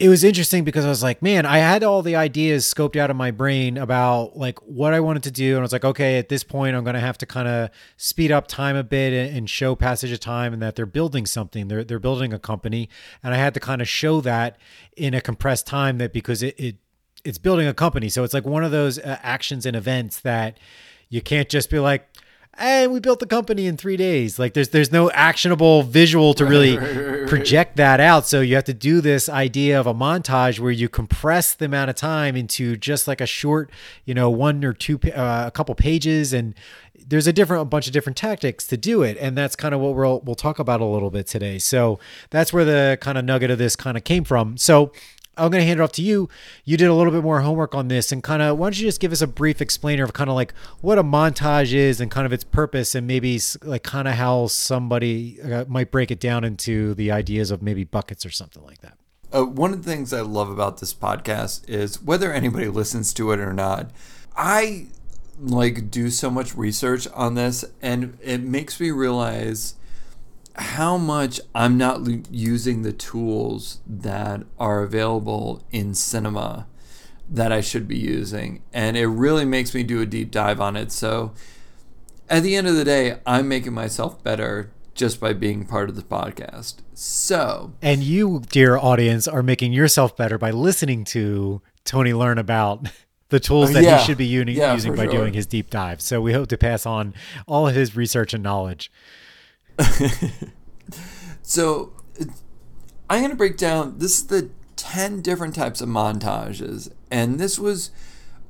it 0.00 0.08
was 0.08 0.24
interesting 0.24 0.64
because 0.64 0.84
I 0.84 0.88
was 0.88 1.04
like, 1.04 1.22
man, 1.22 1.46
I 1.46 1.58
had 1.58 1.84
all 1.84 2.02
the 2.02 2.16
ideas 2.16 2.64
scoped 2.64 2.96
out 2.96 3.10
in 3.10 3.16
my 3.16 3.30
brain 3.30 3.78
about 3.78 4.36
like 4.36 4.58
what 4.62 4.92
I 4.92 4.98
wanted 4.98 5.22
to 5.24 5.30
do. 5.30 5.50
And 5.50 5.58
I 5.58 5.62
was 5.62 5.72
like, 5.72 5.84
okay, 5.84 6.18
at 6.18 6.28
this 6.28 6.42
point, 6.42 6.74
I'm 6.74 6.82
going 6.82 6.94
to 6.94 7.00
have 7.00 7.16
to 7.18 7.26
kind 7.26 7.46
of 7.46 7.70
speed 7.96 8.32
up 8.32 8.48
time 8.48 8.74
a 8.74 8.82
bit 8.82 9.12
and 9.12 9.36
and 9.36 9.48
show 9.48 9.76
passage 9.76 10.10
of 10.10 10.18
time 10.18 10.52
and 10.52 10.60
that 10.62 10.74
they're 10.74 10.84
building 10.84 11.26
something. 11.26 11.68
They're, 11.68 11.84
they're 11.84 12.00
building 12.00 12.32
a 12.32 12.40
company. 12.40 12.88
And 13.22 13.34
I 13.34 13.36
had 13.36 13.54
to 13.54 13.60
kind 13.60 13.80
of 13.80 13.88
show 13.88 14.20
that 14.22 14.56
in 14.96 15.14
a 15.14 15.20
compressed 15.20 15.66
time 15.66 15.98
that 15.98 16.12
because 16.12 16.42
it, 16.42 16.58
it 16.58 16.76
it's 17.24 17.38
building 17.38 17.68
a 17.68 17.74
company. 17.74 18.08
So 18.08 18.24
it's 18.24 18.34
like 18.34 18.44
one 18.44 18.64
of 18.64 18.72
those 18.72 18.98
uh, 18.98 19.18
actions 19.22 19.64
and 19.64 19.76
events 19.76 20.20
that 20.20 20.58
you 21.08 21.22
can't 21.22 21.48
just 21.48 21.70
be 21.70 21.78
like, 21.78 22.08
and 22.58 22.92
we 22.92 23.00
built 23.00 23.20
the 23.20 23.26
company 23.26 23.66
in 23.66 23.76
three 23.76 23.96
days. 23.96 24.38
Like 24.38 24.54
there's 24.54 24.70
there's 24.70 24.92
no 24.92 25.10
actionable 25.10 25.82
visual 25.82 26.34
to 26.34 26.44
really 26.44 26.76
project 27.26 27.76
that 27.76 28.00
out. 28.00 28.26
So 28.26 28.40
you 28.40 28.54
have 28.54 28.64
to 28.64 28.74
do 28.74 29.00
this 29.00 29.28
idea 29.28 29.78
of 29.78 29.86
a 29.86 29.94
montage 29.94 30.58
where 30.60 30.70
you 30.70 30.88
compress 30.88 31.54
the 31.54 31.66
amount 31.66 31.90
of 31.90 31.96
time 31.96 32.36
into 32.36 32.76
just 32.76 33.08
like 33.08 33.20
a 33.20 33.26
short, 33.26 33.70
you 34.04 34.14
know, 34.14 34.30
one 34.30 34.64
or 34.64 34.72
two, 34.72 34.98
uh, 35.14 35.44
a 35.46 35.50
couple 35.50 35.74
pages, 35.74 36.32
and 36.32 36.54
there's 37.06 37.26
a 37.26 37.32
different 37.32 37.62
a 37.62 37.64
bunch 37.64 37.86
of 37.86 37.92
different 37.92 38.16
tactics 38.16 38.66
to 38.68 38.76
do 38.76 39.02
it, 39.02 39.16
and 39.20 39.36
that's 39.36 39.56
kind 39.56 39.74
of 39.74 39.80
what 39.80 39.94
we'll 39.94 40.20
we'll 40.20 40.34
talk 40.34 40.58
about 40.58 40.80
a 40.80 40.84
little 40.84 41.10
bit 41.10 41.26
today. 41.26 41.58
So 41.58 41.98
that's 42.30 42.52
where 42.52 42.64
the 42.64 42.98
kind 43.00 43.18
of 43.18 43.24
nugget 43.24 43.50
of 43.50 43.58
this 43.58 43.76
kind 43.76 43.96
of 43.96 44.04
came 44.04 44.24
from. 44.24 44.56
So 44.56 44.92
I'm 45.36 45.50
going 45.50 45.60
to 45.60 45.66
hand 45.66 45.80
it 45.80 45.82
off 45.82 45.92
to 45.92 46.02
you. 46.02 46.28
You 46.64 46.76
did 46.76 46.88
a 46.88 46.94
little 46.94 47.12
bit 47.12 47.22
more 47.22 47.40
homework 47.40 47.74
on 47.74 47.88
this 47.88 48.12
and 48.12 48.22
kind 48.22 48.42
of 48.42 48.58
why 48.58 48.66
don't 48.66 48.78
you 48.78 48.86
just 48.86 49.00
give 49.00 49.12
us 49.12 49.20
a 49.20 49.26
brief 49.26 49.60
explainer 49.60 50.04
of 50.04 50.12
kind 50.12 50.30
of 50.30 50.36
like 50.36 50.54
what 50.80 50.98
a 50.98 51.02
montage 51.02 51.72
is 51.72 52.00
and 52.00 52.10
kind 52.10 52.26
of 52.26 52.32
its 52.32 52.44
purpose 52.44 52.94
and 52.94 53.06
maybe 53.06 53.40
like 53.62 53.82
kind 53.82 54.08
of 54.08 54.14
how 54.14 54.46
somebody 54.46 55.40
uh, 55.42 55.64
might 55.68 55.90
break 55.90 56.10
it 56.10 56.20
down 56.20 56.44
into 56.44 56.94
the 56.94 57.10
ideas 57.10 57.50
of 57.50 57.62
maybe 57.62 57.84
buckets 57.84 58.24
or 58.24 58.30
something 58.30 58.64
like 58.64 58.80
that. 58.80 58.96
Uh, 59.32 59.44
one 59.44 59.72
of 59.72 59.82
the 59.82 59.90
things 59.90 60.12
I 60.12 60.20
love 60.20 60.48
about 60.48 60.78
this 60.78 60.94
podcast 60.94 61.68
is 61.68 62.00
whether 62.02 62.32
anybody 62.32 62.68
listens 62.68 63.12
to 63.14 63.32
it 63.32 63.40
or 63.40 63.52
not, 63.52 63.90
I 64.36 64.86
like 65.40 65.90
do 65.90 66.10
so 66.10 66.30
much 66.30 66.54
research 66.54 67.08
on 67.12 67.34
this 67.34 67.64
and 67.82 68.16
it 68.22 68.42
makes 68.42 68.78
me 68.78 68.92
realize 68.92 69.74
how 70.56 70.96
much 70.96 71.40
I'm 71.54 71.76
not 71.76 72.02
using 72.30 72.82
the 72.82 72.92
tools 72.92 73.80
that 73.86 74.42
are 74.58 74.82
available 74.82 75.64
in 75.72 75.94
cinema 75.94 76.66
that 77.28 77.50
I 77.50 77.60
should 77.60 77.88
be 77.88 77.98
using. 77.98 78.62
And 78.72 78.96
it 78.96 79.06
really 79.06 79.44
makes 79.44 79.74
me 79.74 79.82
do 79.82 80.00
a 80.00 80.06
deep 80.06 80.30
dive 80.30 80.60
on 80.60 80.76
it. 80.76 80.92
So 80.92 81.32
at 82.28 82.42
the 82.42 82.56
end 82.56 82.66
of 82.66 82.76
the 82.76 82.84
day, 82.84 83.18
I'm 83.26 83.48
making 83.48 83.72
myself 83.72 84.22
better 84.22 84.70
just 84.94 85.20
by 85.20 85.32
being 85.32 85.66
part 85.66 85.88
of 85.88 85.96
the 85.96 86.02
podcast. 86.02 86.76
So, 86.94 87.72
and 87.82 88.02
you, 88.02 88.42
dear 88.48 88.76
audience, 88.76 89.26
are 89.26 89.42
making 89.42 89.72
yourself 89.72 90.16
better 90.16 90.38
by 90.38 90.52
listening 90.52 91.04
to 91.06 91.60
Tony 91.84 92.12
learn 92.12 92.38
about 92.38 92.88
the 93.30 93.40
tools 93.40 93.72
that 93.72 93.82
yeah. 93.82 93.98
he 93.98 94.04
should 94.04 94.18
be 94.18 94.26
uni- 94.26 94.52
yeah, 94.52 94.72
using 94.72 94.94
by 94.94 95.04
sure. 95.04 95.12
doing 95.12 95.34
his 95.34 95.46
deep 95.46 95.70
dive. 95.70 96.00
So 96.00 96.20
we 96.20 96.32
hope 96.32 96.48
to 96.50 96.58
pass 96.58 96.86
on 96.86 97.14
all 97.48 97.66
of 97.66 97.74
his 97.74 97.96
research 97.96 98.34
and 98.34 98.42
knowledge. 98.42 98.92
so 101.42 101.92
I'm 103.08 103.20
going 103.20 103.30
to 103.30 103.36
break 103.36 103.56
down 103.56 103.98
this 103.98 104.18
is 104.18 104.26
the 104.26 104.50
10 104.76 105.20
different 105.20 105.54
types 105.54 105.80
of 105.80 105.88
montages 105.88 106.92
and 107.10 107.38
this 107.38 107.58
was 107.58 107.90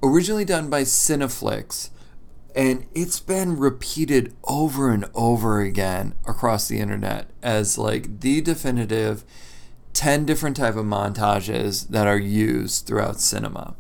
originally 0.03 0.45
done 0.45 0.69
by 0.71 0.83
CineFix 0.83 1.91
and 2.55 2.87
it's 2.95 3.21
been 3.21 3.57
repeated 3.57 4.35
over 4.45 4.91
and 4.91 5.07
over 5.15 5.61
again 5.61 6.15
across 6.27 6.69
the 6.69 6.79
internet 6.79 7.29
as 7.43 7.77
like 7.77 8.21
the 8.21 8.41
definitive 8.41 9.25
10 9.93 10.25
different 10.27 10.57
type 10.57 10.77
of 10.77 10.85
montages 10.85 11.89
that 11.89 12.07
are 12.07 12.19
used 12.19 12.87
throughout 12.87 13.21
cinema. 13.21 13.75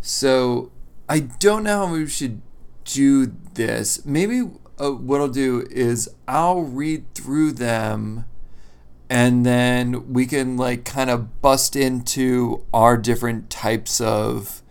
So 0.00 0.72
I 1.08 1.20
don't 1.20 1.64
know 1.64 1.86
how 1.86 1.92
we 1.92 2.06
should 2.06 2.40
do 2.84 3.26
this. 3.54 4.04
Maybe 4.04 4.48
uh, 4.80 4.90
what 4.90 5.20
I'll 5.20 5.28
do 5.28 5.66
is 5.70 6.08
I'll 6.26 6.62
read 6.62 7.14
through 7.14 7.52
them 7.52 8.24
and 9.08 9.44
then 9.44 10.12
we 10.12 10.24
can 10.26 10.56
like 10.56 10.84
kind 10.84 11.10
of 11.10 11.42
bust 11.42 11.76
into 11.76 12.64
our 12.72 12.96
different 12.96 13.50
types 13.50 14.00
of 14.00 14.62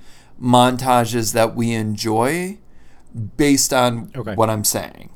montages 0.42 1.34
that 1.34 1.56
we 1.56 1.74
enjoy 1.74 2.58
based 3.38 3.74
on 3.74 4.12
okay. 4.16 4.34
what 4.34 4.50
I'm 4.50 4.64
saying 4.64 5.12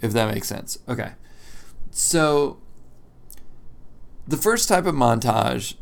if 0.00 0.12
that 0.12 0.32
makes 0.32 0.48
sense. 0.48 0.78
Okay. 0.88 1.12
So 1.90 2.58
the 4.26 4.36
first 4.36 4.68
type 4.68 4.86
of 4.86 4.94
montage 4.94 5.74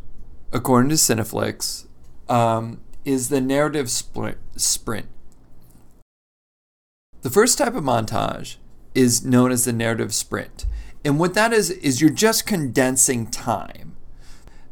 according 0.52 0.88
to 0.90 0.96
CineFix 0.96 1.86
um, 2.28 2.80
is 3.04 3.28
the 3.28 3.40
narrative 3.40 3.90
sprint 3.90 5.08
the 7.22 7.30
first 7.30 7.58
type 7.58 7.74
of 7.74 7.84
montage 7.84 8.56
is 8.94 9.24
known 9.24 9.52
as 9.52 9.64
the 9.64 9.72
narrative 9.72 10.14
sprint. 10.14 10.66
And 11.04 11.18
what 11.18 11.34
that 11.34 11.52
is, 11.52 11.70
is 11.70 12.00
you're 12.00 12.10
just 12.10 12.46
condensing 12.46 13.26
time. 13.26 13.96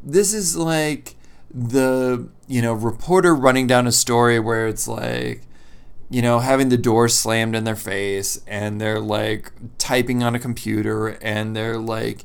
This 0.03 0.33
is 0.33 0.57
like 0.57 1.17
the, 1.53 2.29
you 2.47 2.63
know, 2.63 2.75
reporter 2.75 3.35
running 3.35 3.67
down 3.67 3.87
a 3.87 3.93
story 3.93 4.39
where 4.39 4.67
it's 4.69 4.87
like, 4.87 5.43
you 6.11 6.23
know, 6.23 6.39
having 6.39 6.69
the 6.69 6.79
door 6.79 7.09
slammed 7.09 7.55
in 7.55 7.65
their 7.65 7.77
face 7.77 8.41
and 8.47 8.81
they're 8.81 9.01
like 9.01 9.53
typing 9.77 10.23
on 10.23 10.35
a 10.35 10.39
computer 10.39 11.09
and 11.09 11.55
they're 11.55 11.79
like 11.79 12.25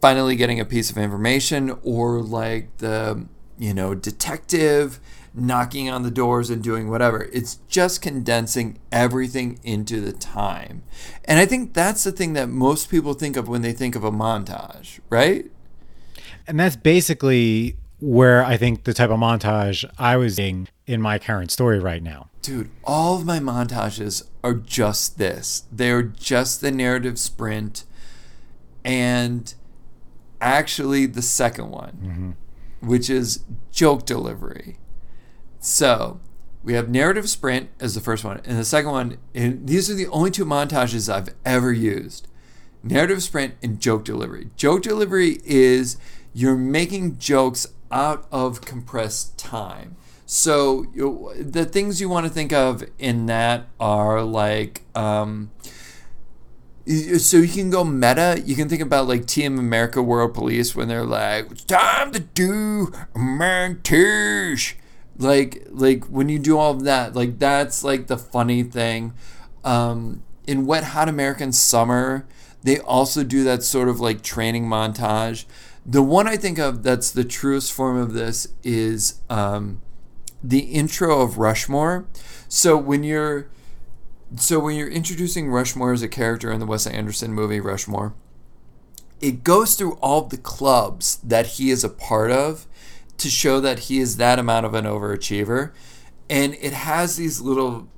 finally 0.00 0.34
getting 0.34 0.58
a 0.58 0.64
piece 0.64 0.90
of 0.90 0.98
information 0.98 1.76
or 1.82 2.20
like 2.20 2.76
the, 2.78 3.26
you 3.58 3.74
know, 3.74 3.94
detective 3.94 4.98
knocking 5.32 5.88
on 5.88 6.02
the 6.02 6.10
doors 6.10 6.50
and 6.50 6.62
doing 6.62 6.90
whatever. 6.90 7.28
It's 7.32 7.56
just 7.68 8.02
condensing 8.02 8.78
everything 8.90 9.58
into 9.62 10.00
the 10.00 10.12
time. 10.12 10.82
And 11.24 11.38
I 11.38 11.46
think 11.46 11.72
that's 11.72 12.04
the 12.04 12.12
thing 12.12 12.32
that 12.34 12.48
most 12.48 12.90
people 12.90 13.14
think 13.14 13.36
of 13.36 13.48
when 13.48 13.62
they 13.62 13.72
think 13.72 13.94
of 13.94 14.04
a 14.04 14.10
montage, 14.10 15.00
right? 15.08 15.50
And 16.46 16.58
that's 16.58 16.76
basically 16.76 17.76
where 18.00 18.44
I 18.44 18.56
think 18.56 18.84
the 18.84 18.94
type 18.94 19.10
of 19.10 19.20
montage 19.20 19.84
I 19.98 20.16
was 20.16 20.38
in 20.38 20.68
in 20.86 21.00
my 21.00 21.18
current 21.18 21.50
story 21.50 21.78
right 21.78 22.02
now. 22.02 22.30
Dude, 22.42 22.70
all 22.82 23.18
of 23.18 23.26
my 23.26 23.38
montages 23.38 24.26
are 24.42 24.54
just 24.54 25.18
this. 25.18 25.64
They're 25.70 26.02
just 26.02 26.60
the 26.60 26.70
narrative 26.70 27.18
sprint 27.18 27.84
and 28.84 29.54
actually 30.40 31.06
the 31.06 31.22
second 31.22 31.70
one, 31.70 31.92
mm-hmm. 32.02 32.88
which 32.88 33.10
is 33.10 33.44
joke 33.70 34.06
delivery. 34.06 34.78
So 35.60 36.20
we 36.64 36.74
have 36.74 36.88
narrative 36.88 37.28
sprint 37.28 37.70
as 37.78 37.94
the 37.94 38.00
first 38.00 38.24
one, 38.24 38.40
and 38.44 38.58
the 38.58 38.64
second 38.64 38.90
one. 38.90 39.18
And 39.34 39.68
these 39.68 39.88
are 39.90 39.94
the 39.94 40.08
only 40.08 40.30
two 40.30 40.44
montages 40.44 41.12
I've 41.12 41.34
ever 41.44 41.72
used: 41.72 42.26
narrative 42.82 43.22
sprint 43.22 43.54
and 43.62 43.78
joke 43.78 44.04
delivery. 44.04 44.48
Joke 44.56 44.82
delivery 44.82 45.38
is 45.44 45.96
you're 46.32 46.56
making 46.56 47.18
jokes 47.18 47.66
out 47.90 48.26
of 48.32 48.62
compressed 48.62 49.36
time. 49.38 49.96
So 50.24 50.86
you, 50.94 51.32
the 51.38 51.64
things 51.64 52.00
you 52.00 52.08
want 52.08 52.26
to 52.26 52.32
think 52.32 52.52
of 52.52 52.84
in 52.98 53.26
that 53.26 53.68
are 53.78 54.22
like. 54.22 54.82
Um, 54.94 55.50
so 57.18 57.36
you 57.36 57.48
can 57.48 57.70
go 57.70 57.84
meta. 57.84 58.42
You 58.44 58.56
can 58.56 58.68
think 58.68 58.80
about 58.80 59.06
like 59.06 59.26
Team 59.26 59.58
America 59.58 60.02
World 60.02 60.34
Police 60.34 60.74
when 60.74 60.88
they're 60.88 61.04
like, 61.04 61.50
"It's 61.50 61.64
time 61.64 62.12
to 62.12 62.20
do 62.20 62.92
a 63.14 63.18
montage," 63.18 64.74
like 65.20 65.66
like 65.70 66.04
when 66.06 66.28
you 66.28 66.38
do 66.38 66.58
all 66.58 66.72
of 66.72 66.84
that 66.84 67.14
like 67.14 67.38
that's 67.38 67.84
like 67.84 68.06
the 68.06 68.18
funny 68.18 68.62
thing. 68.62 69.12
Um 69.64 70.22
in 70.46 70.66
wet 70.66 70.84
hot 70.84 71.08
american 71.08 71.52
summer 71.52 72.26
they 72.62 72.78
also 72.80 73.22
do 73.22 73.44
that 73.44 73.62
sort 73.62 73.88
of 73.88 74.00
like 74.00 74.22
training 74.22 74.64
montage. 74.64 75.44
The 75.84 76.02
one 76.02 76.26
i 76.26 76.36
think 76.36 76.58
of 76.58 76.82
that's 76.82 77.10
the 77.10 77.24
truest 77.24 77.72
form 77.72 77.96
of 77.96 78.12
this 78.12 78.48
is 78.62 79.20
um 79.28 79.82
the 80.42 80.60
intro 80.60 81.20
of 81.20 81.38
rushmore. 81.38 82.06
So 82.48 82.76
when 82.76 83.04
you're 83.04 83.48
so 84.36 84.58
when 84.60 84.76
you're 84.76 84.88
introducing 84.88 85.50
rushmore 85.50 85.92
as 85.92 86.02
a 86.02 86.08
character 86.08 86.50
in 86.52 86.60
the 86.60 86.66
wes 86.66 86.86
anderson 86.86 87.32
movie 87.32 87.60
rushmore 87.60 88.14
it 89.20 89.44
goes 89.44 89.74
through 89.74 89.94
all 89.94 90.22
the 90.22 90.36
clubs 90.36 91.16
that 91.22 91.46
he 91.46 91.70
is 91.70 91.84
a 91.84 91.88
part 91.88 92.30
of 92.30 92.66
to 93.20 93.30
show 93.30 93.60
that 93.60 93.80
he 93.80 93.98
is 93.98 94.16
that 94.16 94.38
amount 94.38 94.66
of 94.66 94.74
an 94.74 94.84
overachiever. 94.84 95.72
And 96.28 96.54
it 96.60 96.72
has 96.72 97.16
these 97.16 97.40
little, 97.40 97.88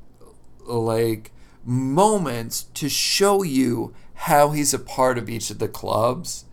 like, 0.64 1.33
moments 1.64 2.64
to 2.75 2.89
show 2.89 3.43
you 3.43 3.95
how 4.14 4.51
he's 4.51 4.73
a 4.73 4.79
part 4.79 5.18
of 5.18 5.29
each 5.29 5.51
of 5.51 5.59
the 5.59 5.68
clubs. 5.68 6.45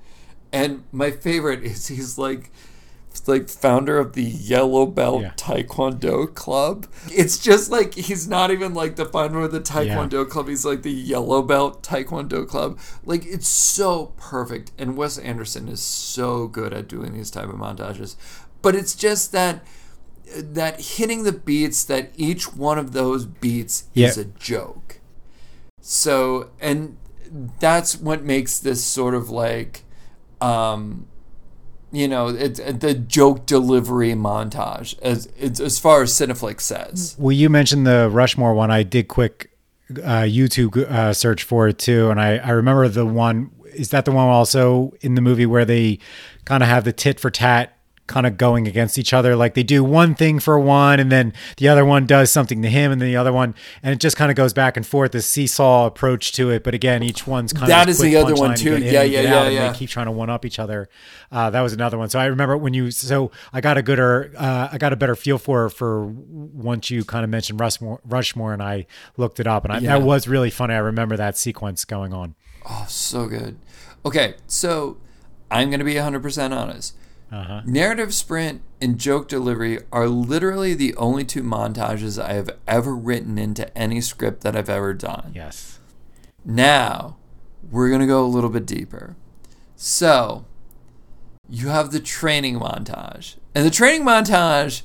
And 0.51 0.83
my 0.91 1.11
favorite 1.11 1.63
is 1.63 1.87
he's 1.87 2.17
like, 2.17 2.51
like 3.27 3.49
founder 3.49 3.97
of 3.97 4.13
the 4.13 4.23
Yellow 4.23 4.85
Belt 4.85 5.21
yeah. 5.21 5.33
Taekwondo 5.35 6.33
Club. 6.33 6.87
It's 7.09 7.37
just 7.37 7.71
like 7.71 7.93
he's 7.93 8.27
not 8.27 8.51
even 8.51 8.73
like 8.73 8.95
the 8.95 9.05
founder 9.05 9.41
of 9.41 9.51
the 9.51 9.61
Taekwondo 9.61 10.23
yeah. 10.23 10.29
Club. 10.29 10.47
He's 10.47 10.65
like 10.65 10.81
the 10.81 10.91
Yellow 10.91 11.41
Belt 11.41 11.83
Taekwondo 11.83 12.47
Club. 12.47 12.79
Like 13.05 13.25
it's 13.25 13.47
so 13.47 14.13
perfect, 14.17 14.71
and 14.77 14.97
Wes 14.97 15.17
Anderson 15.17 15.69
is 15.69 15.81
so 15.81 16.47
good 16.47 16.73
at 16.73 16.87
doing 16.87 17.13
these 17.13 17.31
type 17.31 17.49
of 17.49 17.55
montages 17.55 18.15
but 18.61 18.75
it's 18.75 18.95
just 18.95 19.31
that 19.31 19.63
that 20.35 20.79
hitting 20.79 21.23
the 21.23 21.31
beats 21.31 21.83
that 21.85 22.11
each 22.15 22.53
one 22.53 22.77
of 22.77 22.93
those 22.93 23.25
beats 23.25 23.85
is 23.95 24.17
a 24.17 24.25
joke. 24.25 24.99
So 25.81 26.51
and 26.59 26.97
that's 27.59 27.97
what 27.97 28.23
makes 28.23 28.59
this 28.59 28.83
sort 28.83 29.13
of 29.13 29.29
like 29.29 29.83
um 30.41 31.07
you 31.91 32.07
know 32.07 32.27
it's 32.27 32.59
the 32.59 32.93
joke 32.93 33.45
delivery 33.45 34.11
montage 34.11 34.99
as 35.01 35.27
as 35.41 35.79
far 35.79 36.03
as 36.03 36.11
CineFix 36.11 36.61
says. 36.61 37.15
Well, 37.17 37.31
you 37.31 37.49
mentioned 37.49 37.87
the 37.87 38.09
Rushmore 38.09 38.53
one. 38.53 38.71
I 38.71 38.83
did 38.83 39.07
quick 39.07 39.51
uh, 39.91 40.21
YouTube 40.21 40.77
uh, 40.77 41.13
search 41.13 41.43
for 41.43 41.67
it 41.67 41.79
too, 41.79 42.11
and 42.11 42.21
I 42.21 42.37
I 42.37 42.51
remember 42.51 42.87
the 42.87 43.05
one. 43.05 43.51
Is 43.73 43.89
that 43.89 44.05
the 44.05 44.11
one 44.11 44.27
also 44.27 44.93
in 45.01 45.15
the 45.15 45.21
movie 45.21 45.45
where 45.45 45.63
they 45.63 45.99
kind 46.45 46.63
of 46.63 46.69
have 46.69 46.83
the 46.83 46.91
tit 46.91 47.19
for 47.19 47.29
tat 47.29 47.78
kind 48.09 48.27
of 48.27 48.35
going 48.35 48.67
against 48.67 48.97
each 48.97 49.13
other. 49.13 49.37
Like 49.37 49.53
they 49.53 49.63
do 49.63 49.81
one 49.83 50.15
thing 50.15 50.39
for 50.39 50.59
one, 50.59 50.99
and 50.99 51.09
then 51.09 51.31
the 51.55 51.69
other 51.69 51.85
one 51.85 52.05
does 52.05 52.29
something 52.29 52.61
to 52.63 52.69
him, 52.69 52.91
and 52.91 52.99
then 53.01 53.07
the 53.07 53.15
other 53.15 53.31
one, 53.31 53.55
and 53.81 53.93
it 53.93 53.99
just 54.01 54.17
kind 54.17 54.29
of 54.29 54.35
goes 54.35 54.51
back 54.51 54.75
and 54.75 54.85
forth. 54.85 55.13
This 55.13 55.27
seesaw 55.27 55.85
approach 55.85 56.33
to 56.33 56.49
it. 56.49 56.63
But 56.63 56.73
again, 56.73 57.03
each 57.03 57.25
one's 57.25 57.53
kind 57.53 57.69
That 57.71 57.81
of 57.81 57.85
that 57.85 57.91
is 57.91 57.99
the 57.99 58.17
other 58.17 58.35
one, 58.35 58.55
too. 58.55 58.77
Yeah, 58.77 59.03
yeah, 59.03 59.21
yeah, 59.21 59.43
and 59.43 59.53
yeah. 59.53 59.71
They 59.71 59.77
keep 59.77 59.89
trying 59.89 60.07
to 60.07 60.11
one 60.11 60.29
up 60.29 60.43
each 60.43 60.59
other. 60.59 60.89
Uh, 61.31 61.49
that 61.51 61.61
was 61.61 61.71
another 61.71 61.97
one. 61.97 62.09
So 62.09 62.19
I 62.19 62.25
remember 62.25 62.57
when 62.57 62.73
you. 62.73 62.91
So 62.91 63.31
I 63.53 63.61
got 63.61 63.77
a 63.77 63.81
gooder. 63.81 64.33
Uh, 64.35 64.67
I 64.71 64.77
got 64.77 64.91
a 64.91 64.97
better 64.97 65.15
feel 65.15 65.37
for 65.37 65.69
for 65.69 66.05
once 66.05 66.89
you 66.89 67.05
kind 67.05 67.23
of 67.23 67.29
mentioned 67.29 67.59
Rushmore, 67.59 68.01
Rushmore, 68.03 68.51
and 68.53 68.61
I 68.63 68.87
looked 69.15 69.39
it 69.39 69.47
up, 69.47 69.63
and 69.63 69.71
I, 69.73 69.77
Yeah. 69.79 69.99
that 69.99 70.01
was 70.05 70.27
really 70.27 70.49
funny. 70.49 70.73
I 70.73 70.79
remember 70.79 71.15
that 71.15 71.37
sequence 71.37 71.85
going 71.85 72.13
on. 72.13 72.35
Oh, 72.67 72.85
so 72.89 73.27
good. 73.27 73.57
Okay, 74.05 74.35
so 74.47 74.97
I'm 75.51 75.69
going 75.69 75.79
to 75.79 75.85
be 75.85 75.95
100% 75.95 76.51
honest. 76.55 76.95
Uh-huh. 77.31 77.61
Narrative 77.65 78.13
sprint 78.13 78.61
and 78.81 78.97
joke 78.97 79.27
delivery 79.27 79.79
are 79.91 80.07
literally 80.07 80.73
the 80.73 80.95
only 80.95 81.23
two 81.23 81.43
montages 81.43 82.21
I 82.21 82.33
have 82.33 82.49
ever 82.67 82.95
written 82.95 83.37
into 83.37 83.75
any 83.77 84.01
script 84.01 84.41
that 84.41 84.55
I've 84.55 84.69
ever 84.69 84.93
done. 84.93 85.31
Yes. 85.35 85.79
Now, 86.43 87.17
we're 87.69 87.89
going 87.89 88.01
to 88.01 88.07
go 88.07 88.23
a 88.23 88.27
little 88.27 88.49
bit 88.49 88.65
deeper. 88.65 89.15
So, 89.75 90.45
you 91.47 91.67
have 91.67 91.91
the 91.91 91.99
training 91.99 92.59
montage. 92.59 93.35
And 93.53 93.65
the 93.65 93.71
training 93.71 94.05
montage 94.05 94.81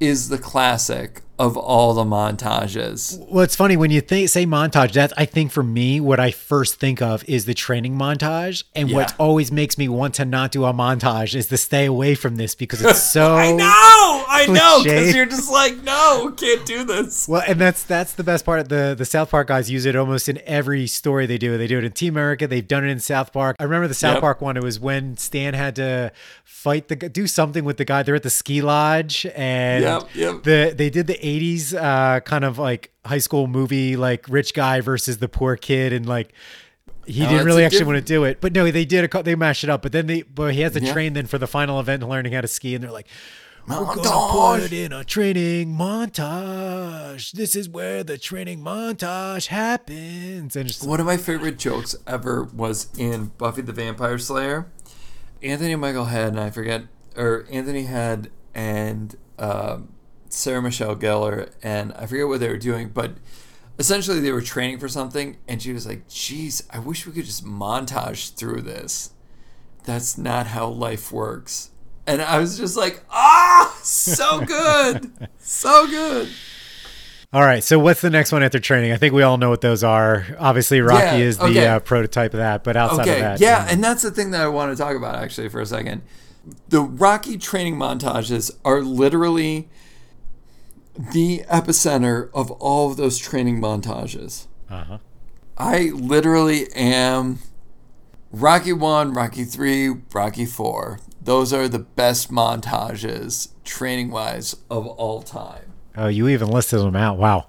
is 0.00 0.28
the 0.28 0.38
classic 0.38 1.22
of 1.38 1.56
all 1.56 1.92
the 1.94 2.04
montages. 2.04 3.18
Well, 3.30 3.44
it's 3.44 3.56
funny 3.56 3.76
when 3.76 3.90
you 3.90 4.00
think 4.00 4.28
say 4.28 4.46
montage. 4.46 4.92
That's 4.92 5.12
I 5.16 5.24
think 5.24 5.52
for 5.52 5.62
me, 5.62 6.00
what 6.00 6.18
I 6.20 6.30
first 6.30 6.76
think 6.76 7.02
of 7.02 7.28
is 7.28 7.44
the 7.44 7.54
training 7.54 7.96
montage, 7.98 8.64
and 8.74 8.90
what 8.92 9.14
always 9.18 9.52
makes 9.52 9.76
me 9.78 9.88
want 9.88 10.14
to 10.14 10.24
not 10.24 10.52
do 10.52 10.64
a 10.64 10.72
montage 10.72 11.34
is 11.34 11.46
to 11.48 11.56
stay 11.56 11.84
away 11.86 12.14
from 12.14 12.36
this 12.36 12.54
because 12.54 12.82
it's 12.82 13.02
so. 13.12 13.34
I 13.36 13.52
know, 13.52 13.64
I 14.28 14.46
know, 14.48 14.80
because 14.82 15.14
you're 15.14 15.26
just 15.26 15.50
like, 15.50 15.82
no, 15.82 16.32
can't 16.36 16.64
do 16.64 16.84
this. 16.84 17.28
Well, 17.28 17.42
and 17.46 17.60
that's 17.60 17.82
that's 17.82 18.14
the 18.14 18.24
best 18.24 18.44
part. 18.44 18.68
The 18.68 18.94
the 18.96 19.04
South 19.04 19.30
Park 19.30 19.48
guys 19.48 19.70
use 19.70 19.84
it 19.86 19.96
almost 19.96 20.28
in 20.28 20.40
every 20.46 20.86
story 20.86 21.26
they 21.26 21.38
do. 21.38 21.56
They 21.58 21.66
do 21.66 21.78
it 21.78 21.84
in 21.84 21.92
Team 21.92 22.14
America. 22.14 22.46
They've 22.46 22.66
done 22.66 22.84
it 22.84 22.88
in 22.88 23.00
South 23.00 23.32
Park. 23.32 23.56
I 23.60 23.64
remember 23.64 23.88
the 23.88 23.94
South 23.94 24.14
Yep. 24.16 24.20
Park 24.20 24.40
one. 24.40 24.56
It 24.56 24.62
was 24.62 24.78
when 24.80 25.16
Stan 25.16 25.52
had 25.54 25.76
to 25.76 26.12
fight 26.44 26.88
the 26.88 26.96
do 26.96 27.26
something 27.26 27.64
with 27.64 27.76
the 27.76 27.84
guy. 27.84 28.02
They're 28.02 28.14
at 28.14 28.22
the 28.22 28.30
ski 28.30 28.62
lodge, 28.62 29.26
and 29.34 29.82
Yep, 29.84 30.02
yep. 30.14 30.42
the 30.44 30.74
they 30.76 30.90
did 30.90 31.06
the 31.06 31.25
'80s 31.26 31.74
uh, 31.74 32.20
kind 32.20 32.44
of 32.44 32.58
like 32.58 32.90
high 33.04 33.18
school 33.18 33.46
movie, 33.46 33.96
like 33.96 34.26
rich 34.28 34.54
guy 34.54 34.80
versus 34.80 35.18
the 35.18 35.28
poor 35.28 35.56
kid, 35.56 35.92
and 35.92 36.06
like. 36.06 36.32
He 37.08 37.20
No, 37.22 37.28
didn't 37.28 37.46
really 37.46 37.64
actually 37.64 37.78
diff- 37.78 37.86
want 37.86 37.98
to 37.98 38.04
do 38.04 38.24
it, 38.24 38.40
but 38.40 38.52
no, 38.52 38.68
they 38.68 38.84
did. 38.84 39.14
A, 39.14 39.22
they 39.22 39.36
mashed 39.36 39.62
it 39.62 39.70
up, 39.70 39.80
but 39.80 39.92
then 39.92 40.08
they, 40.08 40.22
but 40.22 40.54
he 40.54 40.62
has 40.62 40.72
to 40.72 40.80
Yeah. 40.82 40.92
train 40.92 41.12
then 41.12 41.26
for 41.26 41.38
the 41.38 41.46
final 41.46 41.78
event, 41.78 42.02
learning 42.02 42.32
how 42.32 42.40
to 42.40 42.48
ski, 42.48 42.74
and 42.74 42.82
they're 42.82 42.90
like, 42.90 43.06
"We're 43.68 43.76
gonna 43.76 44.02
Montage. 44.02 44.58
put 44.60 44.62
it 44.64 44.72
in 44.72 44.92
a 44.92 45.04
training 45.04 45.76
montage. 45.76 47.30
This 47.30 47.54
is 47.54 47.68
where 47.68 48.02
the 48.02 48.18
training 48.18 48.60
montage 48.60 49.46
happens. 49.46 50.56
And 50.56 50.66
just 50.66 50.84
One 50.84 50.98
of 50.98 51.06
my 51.06 51.16
favorite 51.16 51.58
jokes 51.58 51.94
ever 52.08 52.42
was 52.42 52.88
in 52.98 53.26
Buffy 53.38 53.62
the 53.62 53.72
Vampire 53.72 54.18
Slayer. 54.18 54.66
Anthony 55.44 55.76
Michael 55.76 56.06
Head 56.06 56.28
and 56.30 56.40
I 56.40 56.50
forget, 56.50 56.86
or 57.16 57.46
Anthony 57.52 57.84
Head 57.84 58.30
and 58.52 59.14
um, 59.38 59.90
Sarah 60.36 60.60
Michelle 60.60 60.94
Gellar, 60.94 61.50
and 61.62 61.92
I 61.94 62.04
forget 62.06 62.28
what 62.28 62.40
they 62.40 62.48
were 62.48 62.58
doing, 62.58 62.90
but 62.90 63.12
essentially 63.78 64.20
they 64.20 64.32
were 64.32 64.42
training 64.42 64.78
for 64.78 64.88
something, 64.88 65.38
and 65.48 65.62
she 65.62 65.72
was 65.72 65.86
like, 65.86 66.08
"Geez, 66.08 66.62
I 66.70 66.78
wish 66.78 67.06
we 67.06 67.12
could 67.12 67.24
just 67.24 67.44
montage 67.44 68.34
through 68.34 68.60
this. 68.62 69.10
That's 69.84 70.18
not 70.18 70.48
how 70.48 70.68
life 70.68 71.10
works." 71.10 71.70
And 72.06 72.20
I 72.20 72.38
was 72.38 72.58
just 72.58 72.76
like, 72.76 73.02
"Ah, 73.10 73.74
so 73.82 74.42
good, 74.44 75.10
so 75.38 75.86
good." 75.86 76.28
all 77.32 77.42
right. 77.42 77.64
So 77.64 77.78
what's 77.78 78.02
the 78.02 78.10
next 78.10 78.30
one 78.30 78.42
after 78.42 78.58
training? 78.60 78.92
I 78.92 78.96
think 78.98 79.14
we 79.14 79.22
all 79.22 79.38
know 79.38 79.48
what 79.48 79.62
those 79.62 79.82
are. 79.82 80.26
Obviously, 80.38 80.82
Rocky 80.82 81.02
Yeah, 81.02 81.14
is 81.16 81.38
the 81.38 81.44
okay. 81.46 81.66
uh, 81.66 81.78
prototype 81.80 82.34
of 82.34 82.38
that. 82.38 82.62
But 82.62 82.76
outside 82.76 83.08
okay, 83.08 83.16
of 83.16 83.20
that, 83.22 83.40
yeah, 83.40 83.66
and 83.70 83.82
that's 83.82 84.02
the 84.02 84.10
thing 84.10 84.32
that 84.32 84.42
I 84.42 84.48
want 84.48 84.70
to 84.70 84.82
talk 84.82 84.96
about 84.96 85.14
actually 85.14 85.48
for 85.48 85.60
a 85.62 85.66
second. 85.66 86.02
The 86.68 86.80
Rocky 86.82 87.38
training 87.38 87.76
montages 87.76 88.50
are 88.64 88.82
literally 88.82 89.68
the 91.12 91.44
epicenter 91.50 92.30
of 92.34 92.50
all 92.52 92.90
of 92.90 92.96
those 92.96 93.18
training 93.18 93.60
montages. 93.60 94.46
Uh-huh. 94.70 94.98
I 95.58 95.90
literally 95.94 96.66
am 96.74 97.38
Rocky 98.32 98.72
1, 98.72 99.12
Rocky 99.12 99.44
3, 99.44 99.88
Rocky 100.12 100.44
4. 100.46 101.00
Those 101.22 101.52
are 101.52 101.68
the 101.68 101.78
best 101.78 102.30
montages 102.30 103.48
training 103.64 104.10
wise 104.10 104.54
of 104.70 104.86
all 104.86 105.22
time. 105.22 105.72
Oh, 105.96 106.08
you 106.08 106.28
even 106.28 106.48
listed 106.48 106.80
them 106.80 106.94
out. 106.96 107.18
Wow. 107.18 107.46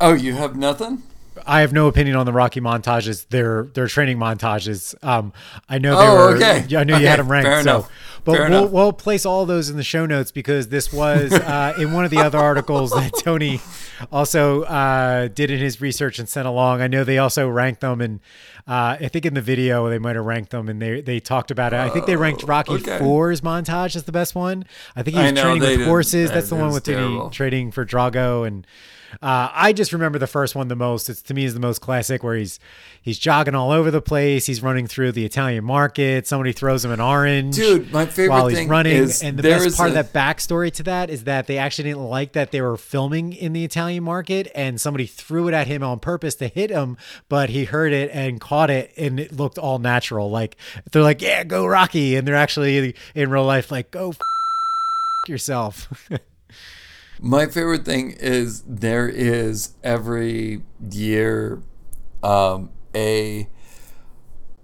Oh, 0.00 0.12
you 0.14 0.34
have 0.34 0.56
nothing? 0.56 1.02
I 1.46 1.60
have 1.60 1.72
no 1.72 1.88
opinion 1.88 2.16
on 2.16 2.26
the 2.26 2.32
Rocky 2.32 2.60
montages. 2.60 3.26
They're 3.28 3.64
they're 3.74 3.86
training 3.86 4.18
montages. 4.18 4.94
Um, 5.02 5.32
I 5.68 5.78
know 5.78 5.96
they 5.98 6.06
Oh, 6.06 6.14
were. 6.14 6.36
okay. 6.36 6.76
I 6.76 6.84
knew 6.84 6.96
you 6.96 7.06
had 7.06 7.18
them 7.18 7.30
ranked. 7.30 7.46
fair 7.46 7.62
so, 7.62 7.70
enough. 7.76 7.90
But 8.24 8.36
Fair 8.36 8.48
we'll 8.50 8.58
enough. 8.60 8.70
we'll 8.70 8.92
place 8.92 9.24
all 9.26 9.46
those 9.46 9.70
in 9.70 9.76
the 9.76 9.82
show 9.82 10.06
notes 10.06 10.30
because 10.30 10.68
this 10.68 10.92
was 10.92 11.32
uh, 11.32 11.74
in 11.78 11.92
one 11.92 12.04
of 12.04 12.10
the 12.10 12.18
other 12.18 12.38
articles 12.38 12.90
that 12.92 13.12
Tony 13.22 13.60
also 14.12 14.62
uh, 14.62 15.28
did 15.28 15.50
in 15.50 15.58
his 15.58 15.80
research 15.80 16.18
and 16.18 16.28
sent 16.28 16.46
along. 16.46 16.80
I 16.80 16.86
know 16.86 17.04
they 17.04 17.18
also 17.18 17.48
ranked 17.48 17.80
them, 17.80 18.00
and 18.00 18.20
uh, 18.66 18.96
I 19.00 19.08
think 19.08 19.26
in 19.26 19.34
the 19.34 19.42
video 19.42 19.88
they 19.88 19.98
might 19.98 20.16
have 20.16 20.24
ranked 20.24 20.50
them, 20.50 20.68
and 20.68 20.80
they 20.80 21.00
they 21.00 21.20
talked 21.20 21.50
about 21.50 21.72
it. 21.72 21.78
I 21.80 21.88
think 21.90 22.06
they 22.06 22.16
ranked 22.16 22.42
Rocky 22.44 22.72
Oh, 22.72 22.76
okay. 22.76 22.98
Four's 22.98 23.40
montage 23.40 23.96
as 23.96 24.04
the 24.04 24.12
best 24.12 24.34
one. 24.34 24.64
I 24.94 25.02
think 25.02 25.16
he 25.16 25.22
was 25.22 25.32
know, 25.32 25.42
training 25.42 25.60
with 25.60 25.78
did. 25.78 25.86
horses. 25.86 26.30
That's 26.30 26.48
the 26.48 26.56
one 26.56 26.72
with 26.72 26.84
Tony 26.84 27.30
trading 27.30 27.70
for 27.72 27.84
Drago 27.84 28.46
and 28.46 28.66
uh, 29.22 29.50
I 29.52 29.72
just 29.72 29.92
remember 29.92 30.18
the 30.18 30.26
first 30.26 30.54
one 30.54 30.68
the 30.68 30.76
most. 30.76 31.08
It's 31.08 31.22
to 31.22 31.34
me 31.34 31.44
is 31.44 31.54
the 31.54 31.60
most 31.60 31.80
classic 31.80 32.22
where 32.22 32.36
he's 32.36 32.60
he's 33.02 33.18
jogging 33.18 33.54
all 33.54 33.70
over 33.70 33.90
the 33.90 34.00
place. 34.02 34.46
He's 34.46 34.62
running 34.62 34.86
through 34.86 35.12
the 35.12 35.24
Italian 35.24 35.64
market. 35.64 36.26
Somebody 36.26 36.52
throws 36.52 36.84
him 36.84 36.90
an 36.92 37.00
orange. 37.00 37.56
Dude, 37.56 37.92
my 37.92 38.06
favorite 38.06 38.30
while 38.34 38.46
he's 38.48 38.58
thing 38.58 38.68
running. 38.68 38.92
is 38.96 39.22
and 39.22 39.38
the 39.38 39.42
best 39.42 39.76
part 39.76 39.90
a- 39.92 39.98
of 40.00 40.12
that 40.12 40.12
backstory 40.12 40.72
to 40.74 40.82
that 40.84 41.10
is 41.10 41.24
that 41.24 41.46
they 41.46 41.58
actually 41.58 41.84
didn't 41.90 42.04
like 42.04 42.32
that 42.32 42.50
they 42.52 42.60
were 42.60 42.76
filming 42.76 43.32
in 43.32 43.52
the 43.52 43.64
Italian 43.64 44.04
market 44.04 44.50
and 44.54 44.80
somebody 44.80 45.06
threw 45.06 45.48
it 45.48 45.54
at 45.54 45.66
him 45.66 45.82
on 45.82 45.98
purpose 45.98 46.34
to 46.36 46.48
hit 46.48 46.70
him, 46.70 46.96
but 47.28 47.50
he 47.50 47.64
heard 47.64 47.92
it 47.92 48.10
and 48.12 48.40
caught 48.40 48.70
it 48.70 48.92
and 48.96 49.18
it 49.20 49.32
looked 49.32 49.58
all 49.58 49.78
natural. 49.78 50.30
Like 50.30 50.56
they're 50.92 51.02
like, 51.02 51.20
"Yeah, 51.22 51.44
go 51.44 51.66
Rocky," 51.66 52.16
and 52.16 52.26
they're 52.28 52.34
actually 52.36 52.94
in 53.14 53.30
real 53.30 53.44
life 53.44 53.70
like, 53.70 53.90
"Go." 53.90 54.10
F- 54.10 54.18
yourself 55.28 56.08
My 57.22 57.46
favorite 57.46 57.84
thing 57.84 58.12
is 58.12 58.62
there 58.66 59.06
is 59.06 59.74
every 59.84 60.62
year 60.90 61.62
um, 62.22 62.70
a 62.94 63.46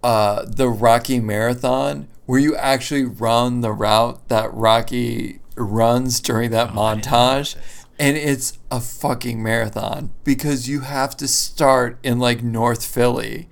uh, 0.02 0.46
the 0.46 0.68
Rocky 0.68 1.20
Marathon 1.20 2.08
where 2.24 2.40
you 2.40 2.56
actually 2.56 3.04
run 3.04 3.60
the 3.60 3.72
route 3.72 4.28
that 4.28 4.52
Rocky 4.54 5.40
runs 5.54 6.20
during 6.20 6.50
that 6.52 6.70
montage. 6.70 7.56
And 7.98 8.16
it's 8.16 8.58
a 8.70 8.80
fucking 8.80 9.42
marathon 9.42 10.12
because 10.22 10.68
you 10.68 10.80
have 10.80 11.16
to 11.16 11.26
start 11.26 11.98
in 12.02 12.18
like 12.18 12.42
North 12.42 12.84
Philly 12.84 13.48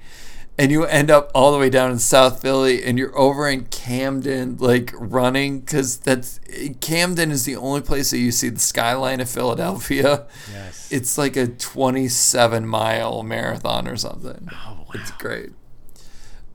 and 0.57 0.71
you 0.71 0.85
end 0.85 1.11
up 1.11 1.31
all 1.35 1.53
the 1.53 1.59
way 1.59 1.71
down 1.71 1.91
in 1.91 1.99
South 1.99 2.41
Philly, 2.41 2.85
and 2.85 2.99
you're 2.99 3.17
over 3.19 3.49
in 3.49 3.65
Camden, 3.67 4.57
like 4.59 4.93
running, 4.95 5.61
because 5.61 5.99
that's 5.99 6.41
Camden 6.81 7.31
is 7.31 7.45
the 7.45 7.57
only 7.57 7.81
place 7.81 8.11
that 8.11 8.19
you 8.19 8.31
see 8.31 8.49
the 8.49 8.61
skyline 8.61 9.21
of 9.21 9.29
Philadelphia. 9.29 10.27
Yes. 10.53 10.93
It's 10.93 11.19
like 11.19 11.37
a 11.37 11.47
27 11.47 12.67
mile 12.67 13.23
marathon 13.23 13.89
or 13.89 13.97
something. 13.97 14.49
Oh, 14.53 14.55
wow. 14.55 14.87
It's 14.95 15.11
great. 15.13 15.51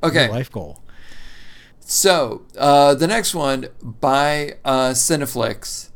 Okay, 0.02 0.30
life 0.30 0.52
goal 0.52 0.82
so 1.90 2.44
uh, 2.58 2.94
the 2.94 3.08
next 3.08 3.34
one 3.34 3.68
by 3.82 4.58
uh, 4.64 4.92
CineFix. 4.92 5.90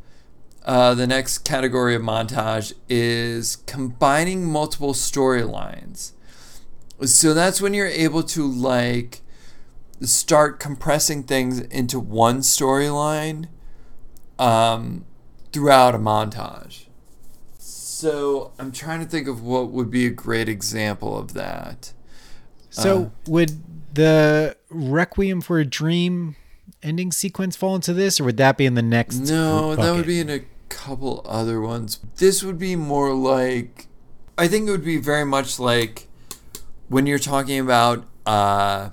Uh, 0.65 0.95
the 0.95 1.05
next 1.05 1.39
category 1.39 1.93
of 1.93 2.01
montage 2.01 2.73
is 2.88 3.57
combining 3.67 4.45
multiple 4.45 4.93
storylines. 4.93 6.12
So 7.02 7.34
that's 7.34 7.60
when 7.61 7.74
you're 7.74 7.88
able 7.88 8.24
to 8.24 8.49
like 8.49 9.22
start 10.02 10.60
compressing 10.60 11.24
things 11.24 11.60
into 11.60 11.99
one 11.99 12.40
storyline 12.40 13.48
um, 14.40 15.06
throughout 15.52 15.95
a 15.95 15.98
montage. 15.98 16.86
So 17.57 18.52
I'm 18.60 18.72
trying 18.72 18.99
to 18.99 19.06
think 19.06 19.28
of 19.28 19.41
what 19.41 19.72
would 19.72 19.90
be 19.90 20.06
a 20.06 20.10
great 20.10 20.49
example 20.49 21.18
of 21.18 21.34
that. 21.34 21.94
So 22.70 23.03
Uh, 23.03 23.10
would 23.28 23.64
the 23.94 24.57
Requiem 24.70 25.41
for 25.41 25.60
a 25.60 25.65
Dream 25.65 26.36
ending 26.82 27.11
sequence 27.11 27.56
fall 27.56 27.76
into 27.76 27.94
this, 27.94 28.20
or 28.20 28.26
would 28.26 28.38
that 28.38 28.57
be 28.57 28.65
in 28.65 28.76
the 28.76 28.82
next? 28.82 29.20
No, 29.20 29.76
that 29.76 29.95
would 29.95 30.06
be 30.07 30.20
in 30.20 30.30
a 30.30 30.41
couple 30.70 31.22
other 31.26 31.61
ones. 31.61 31.99
This 32.18 32.44
would 32.44 32.57
be 32.57 32.76
more 32.76 33.14
like 33.14 33.88
I 34.38 34.48
think 34.48 34.68
it 34.68 34.72
would 34.72 34.84
be 34.84 34.98
very 34.98 35.26
much 35.26 35.60
like 35.60 36.07
when 36.89 37.05
you're 37.05 37.19
talking 37.19 37.60
about 37.60 38.05
uh, 38.26 38.89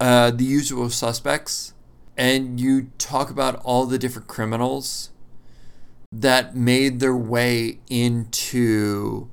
uh, 0.00 0.30
the 0.30 0.44
usual 0.44 0.90
suspects 0.90 1.74
and 2.16 2.60
you 2.60 2.90
talk 2.98 3.30
about 3.30 3.56
all 3.64 3.86
the 3.86 3.98
different 3.98 4.28
criminals 4.28 5.10
that 6.10 6.56
made 6.56 7.00
their 7.00 7.16
way 7.16 7.78
into 7.88 9.30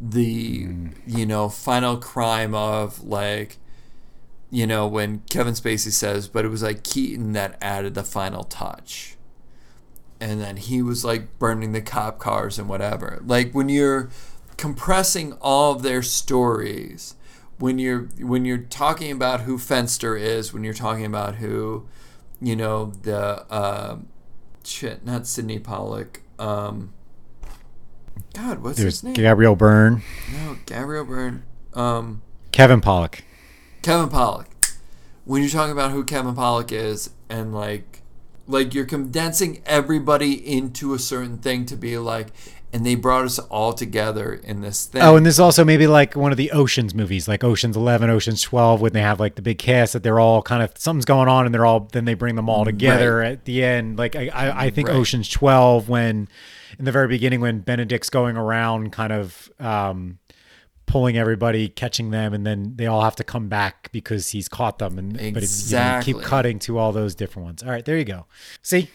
the 0.00 0.68
you 1.06 1.24
know 1.24 1.48
final 1.48 1.96
crime 1.96 2.54
of 2.54 3.02
like 3.04 3.58
you 4.50 4.66
know 4.66 4.86
when 4.86 5.20
Kevin 5.30 5.54
Spacey 5.54 5.92
says 5.92 6.28
but 6.28 6.44
it 6.44 6.48
was 6.48 6.62
like 6.62 6.82
Keaton 6.82 7.32
that 7.32 7.56
added 7.60 7.94
the 7.94 8.04
final 8.04 8.44
touch. 8.44 9.16
And 10.20 10.40
then 10.40 10.56
he 10.56 10.80
was 10.80 11.04
like 11.04 11.38
burning 11.38 11.72
the 11.72 11.82
cop 11.82 12.18
cars 12.18 12.58
and 12.58 12.68
whatever. 12.68 13.20
Like 13.26 13.52
when 13.52 13.68
you're 13.68 14.08
compressing 14.56 15.32
all 15.40 15.72
of 15.72 15.82
their 15.82 16.02
stories 16.02 17.14
when 17.58 17.78
you're 17.78 18.08
when 18.20 18.44
you're 18.44 18.58
talking 18.58 19.10
about 19.10 19.42
who 19.42 19.58
Fenster 19.58 20.20
is 20.20 20.52
when 20.52 20.64
you're 20.64 20.74
talking 20.74 21.04
about 21.04 21.36
who 21.36 21.86
you 22.40 22.56
know 22.56 22.86
the 23.02 23.44
uh, 23.50 23.98
shit 24.64 25.04
not 25.04 25.26
Sydney 25.26 25.58
Pollack 25.58 26.22
um 26.38 26.92
God 28.32 28.62
what's 28.62 28.78
There's 28.78 28.94
his 28.94 29.04
name 29.04 29.14
Gabriel 29.14 29.54
Byrne, 29.54 30.02
no 30.32 30.56
Gabriel 30.66 31.04
Byrne 31.04 31.44
um 31.74 32.22
Kevin 32.52 32.80
Pollak. 32.80 33.22
Kevin 33.82 34.08
Pollak. 34.08 34.46
When 35.24 35.40
you're 35.40 35.50
talking 35.50 35.72
about 35.72 35.90
who 35.90 36.04
Kevin 36.04 36.34
Pollak 36.34 36.70
is 36.70 37.10
and 37.28 37.54
like 37.54 38.02
like 38.46 38.74
you're 38.74 38.84
condensing 38.84 39.62
everybody 39.64 40.32
into 40.32 40.94
a 40.94 40.98
certain 40.98 41.38
thing 41.38 41.64
to 41.66 41.76
be 41.76 41.96
like 41.98 42.28
and 42.74 42.84
they 42.84 42.96
brought 42.96 43.24
us 43.24 43.38
all 43.38 43.72
together 43.72 44.32
in 44.34 44.60
this 44.60 44.86
thing. 44.86 45.00
Oh, 45.00 45.16
and 45.16 45.24
this 45.24 45.34
is 45.34 45.40
also 45.40 45.64
maybe 45.64 45.86
like 45.86 46.16
one 46.16 46.32
of 46.32 46.36
the 46.36 46.50
Oceans 46.50 46.92
movies, 46.92 47.28
like 47.28 47.44
Oceans 47.44 47.76
Eleven, 47.76 48.10
Oceans 48.10 48.42
Twelve, 48.42 48.80
when 48.80 48.92
they 48.92 49.00
have 49.00 49.20
like 49.20 49.36
the 49.36 49.42
big 49.42 49.58
cast 49.58 49.92
that 49.92 50.02
they're 50.02 50.18
all 50.18 50.42
kind 50.42 50.60
of 50.60 50.72
something's 50.76 51.04
going 51.04 51.28
on, 51.28 51.46
and 51.46 51.54
they're 51.54 51.64
all 51.64 51.88
then 51.92 52.04
they 52.04 52.14
bring 52.14 52.34
them 52.34 52.50
all 52.50 52.64
together 52.64 53.18
Right. 53.18 53.32
at 53.32 53.44
the 53.44 53.62
end. 53.62 53.96
Like 53.96 54.16
I, 54.16 54.28
I, 54.28 54.64
I 54.64 54.70
think 54.70 54.88
Right. 54.88 54.96
Oceans 54.96 55.28
Twelve, 55.28 55.88
when 55.88 56.28
in 56.78 56.84
the 56.84 56.92
very 56.92 57.06
beginning, 57.06 57.40
when 57.40 57.60
Benedict's 57.60 58.10
going 58.10 58.36
around, 58.36 58.90
kind 58.90 59.12
of 59.12 59.48
um, 59.60 60.18
pulling 60.86 61.16
everybody, 61.16 61.68
catching 61.68 62.10
them, 62.10 62.34
and 62.34 62.44
then 62.44 62.72
they 62.74 62.86
all 62.86 63.02
have 63.02 63.14
to 63.16 63.24
come 63.24 63.48
back 63.48 63.88
because 63.92 64.30
he's 64.30 64.48
caught 64.48 64.80
them, 64.80 64.98
and 64.98 65.12
but 65.32 65.44
it's 65.44 65.70
you 65.70 65.78
know, 65.78 66.00
keep 66.02 66.20
cutting 66.22 66.58
to 66.58 66.76
all 66.78 66.90
those 66.90 67.14
different 67.14 67.46
ones. 67.46 67.62
All 67.62 67.70
right, 67.70 67.84
there 67.84 67.96
you 67.96 68.04
go. 68.04 68.26
See, 68.62 68.90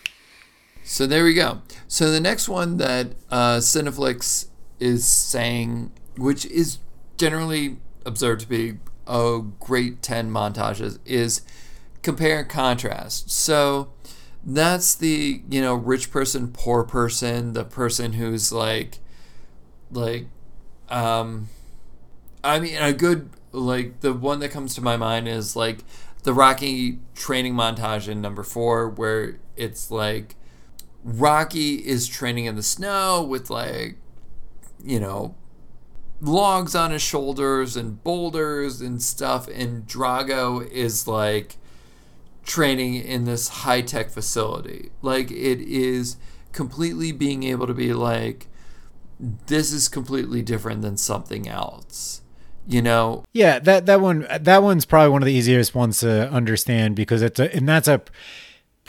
So 0.90 1.06
there 1.06 1.24
we 1.24 1.36
go. 1.36 1.62
So 1.88 2.10
the 2.10 2.20
next 2.20 2.50
one 2.50 2.78
that 2.78 3.10
uh, 3.30 3.58
CineFix 3.58 4.48
is 4.80 5.06
saying, 5.06 5.92
which 6.18 6.48
is 6.48 6.80
generally 7.16 7.78
observed 8.08 8.42
to 8.42 8.48
be 8.48 8.80
a 9.06 9.40
great 9.60 10.02
10 10.02 10.32
montages, 10.32 10.98
is 11.06 11.42
compare 12.02 12.40
and 12.40 12.50
contrast. 12.50 13.30
So 13.30 13.94
that's 14.44 14.96
the, 14.96 15.44
you 15.48 15.62
know, 15.62 15.76
rich 15.76 16.10
person, 16.10 16.52
poor 16.52 16.84
person, 16.84 17.54
the 17.54 17.66
person 17.66 18.14
who's 18.14 18.52
like, 18.52 18.98
like, 19.92 20.26
um, 20.90 21.50
I 22.44 22.60
mean, 22.60 22.78
a 22.78 22.94
good, 22.94 23.30
like, 23.52 24.00
the 24.00 24.12
one 24.12 24.40
that 24.40 24.50
comes 24.50 24.74
to 24.74 24.82
my 24.82 24.98
mind 24.98 25.28
is 25.28 25.56
like 25.56 25.82
the 26.24 26.34
Rocky 26.34 26.98
training 27.14 27.54
montage 27.54 28.08
in 28.08 28.22
number 28.22 28.42
four, 28.42 28.90
where 28.90 29.38
it's 29.56 29.92
like, 29.92 30.36
Rocky 31.04 31.76
is 31.76 32.08
training 32.08 32.46
in 32.46 32.56
the 32.56 32.64
snow 32.64 33.24
with 33.24 33.50
like, 33.50 33.98
you 34.84 35.00
know, 35.00 35.36
logs 36.22 36.76
on 36.76 36.92
his 36.92 37.02
shoulders 37.02 37.76
and 37.76 38.04
boulders 38.04 38.82
and 38.82 39.02
stuff, 39.02 39.48
and 39.48 39.88
Drago 39.88 40.70
is 40.70 41.08
like 41.08 41.58
training 42.44 42.96
in 42.96 43.26
this 43.26 43.48
high 43.50 43.82
tech 43.82 44.10
facility. 44.10 44.92
Like, 45.02 45.32
it 45.32 45.62
is 45.62 46.18
completely 46.52 47.12
being 47.12 47.44
able 47.44 47.68
to 47.68 47.74
be 47.74 47.94
like, 47.94 48.48
this 49.20 49.72
is 49.72 49.88
completely 49.88 50.42
different 50.42 50.82
than 50.82 50.98
something 50.98 51.48
else. 51.48 52.22
You 52.68 52.84
know, 52.84 53.24
Yeah, 53.34 53.58
that 53.60 53.88
that 53.88 54.00
one 54.00 54.28
that 54.40 54.62
one's 54.62 54.86
probably 54.86 55.10
one 55.10 55.24
of 55.24 55.26
the 55.26 55.34
easiest 55.34 55.74
ones 55.74 56.02
to 56.02 56.30
understand 56.30 56.96
because 56.96 57.24
it's 57.24 57.40
a 57.40 57.54
and 57.56 57.68
that's 57.68 57.88
a 57.88 58.02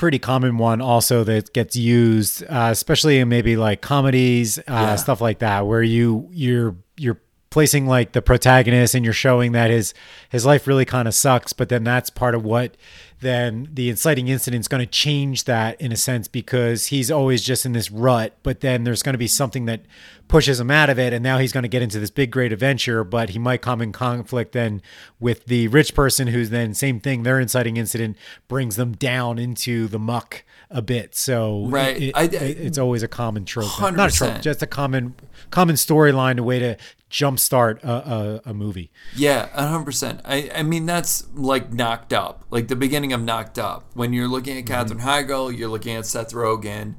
pretty 0.01 0.19
common 0.19 0.57
one 0.57 0.81
also 0.81 1.23
that 1.25 1.53
gets 1.53 1.77
used 1.77 2.43
uh, 2.45 2.69
especially 2.73 3.19
in 3.19 3.29
maybe 3.29 3.55
like 3.55 3.83
comedies 3.83 4.59
uh, 4.61 4.63
Yeah. 4.67 4.97
stuff 4.97 5.21
like 5.21 5.41
that 5.41 5.67
where 5.67 5.83
you 5.83 6.27
you're 6.33 6.75
you're 6.97 7.21
placing 7.51 7.87
like 7.87 8.13
the 8.13 8.23
protagonist 8.23 8.95
and 8.95 9.05
you're 9.05 9.13
showing 9.13 9.53
that 9.53 9.71
his 9.71 9.93
his 10.31 10.47
life 10.47 10.67
really 10.67 10.87
kind 10.87 11.07
of 11.07 11.13
sucks 11.15 11.53
but 11.53 11.69
then 11.69 11.85
that's 11.85 12.09
part 12.09 12.35
of 12.35 12.43
what 12.45 12.77
then 13.21 13.69
the 13.75 13.91
inciting 13.91 14.29
incident 14.29 14.61
is 14.63 14.69
going 14.69 14.81
to 14.81 14.87
change 14.91 15.45
that 15.45 15.79
in 15.81 15.93
a 15.93 15.97
sense 15.97 16.29
because 16.29 16.87
he's 16.87 17.11
always 17.11 17.43
just 17.43 17.67
in 17.67 17.73
this 17.73 17.91
rut 17.91 18.35
but 18.43 18.61
then 18.61 18.85
there's 18.85 19.03
going 19.03 19.13
to 19.15 19.19
be 19.19 19.27
something 19.27 19.67
that 19.67 19.83
pushes 20.31 20.61
him 20.61 20.71
out 20.71 20.89
of 20.89 20.97
it 20.99 21.13
and 21.13 21.23
now 21.25 21.39
he's 21.39 21.53
going 21.53 21.65
to 21.65 21.69
get 21.69 21.83
into 21.83 21.99
this 21.99 22.09
big 22.11 22.31
great 22.31 22.53
adventure 22.53 23.03
but 23.03 23.31
he 23.31 23.39
might 23.39 23.61
come 23.61 23.83
in 23.83 23.91
conflict 23.91 24.53
then 24.53 24.81
with 25.19 25.45
the 25.47 25.67
rich 25.69 25.93
person 25.93 26.29
who's 26.29 26.51
then 26.51 26.73
same 26.73 27.01
thing 27.01 27.25
their 27.25 27.41
inciting 27.41 27.77
incident 27.77 28.17
brings 28.47 28.77
them 28.77 28.93
down 28.93 29.39
into 29.41 29.89
the 29.89 29.99
muck 29.99 30.45
a 30.71 30.81
bit 30.81 31.17
so 31.17 31.67
Right. 31.67 32.01
it- 32.01 32.13
I- 32.17 32.23
it- 32.25 32.33
it's 32.61 32.79
always 32.79 33.03
a 33.03 33.09
common 33.09 33.45
trope 33.45 33.69
not 33.81 34.13
a 34.13 34.15
trope 34.15 34.41
just 34.41 34.63
a 34.63 34.69
common 34.69 35.17
common 35.51 35.75
storyline 35.75 36.39
a 36.39 36.45
way 36.45 36.61
to 36.61 36.77
jumpstart 37.11 37.83
a, 37.83 38.41
a, 38.47 38.51
a 38.51 38.55
movie 38.55 38.93
Yeah, 39.17 39.49
hundred 39.49 39.85
percent. 39.85 40.21
I 40.25 40.49
I 40.55 40.63
mean 40.63 40.87
that's 40.87 41.27
like 41.35 41.73
knocked 41.73 42.13
up, 42.13 42.45
like 42.51 42.69
the 42.69 42.77
beginning 42.77 43.13
of 43.13 43.21
knocked 43.21 43.59
up. 43.59 43.91
When 43.95 44.13
you're 44.13 44.29
looking 44.29 44.57
at 44.59 44.65
Katherine 44.67 45.01
mm-hmm. 45.01 45.09
Heigl, 45.33 45.57
you're 45.59 45.69
looking 45.69 45.97
at 45.97 46.07
Seth 46.07 46.33
Rogen, 46.33 46.95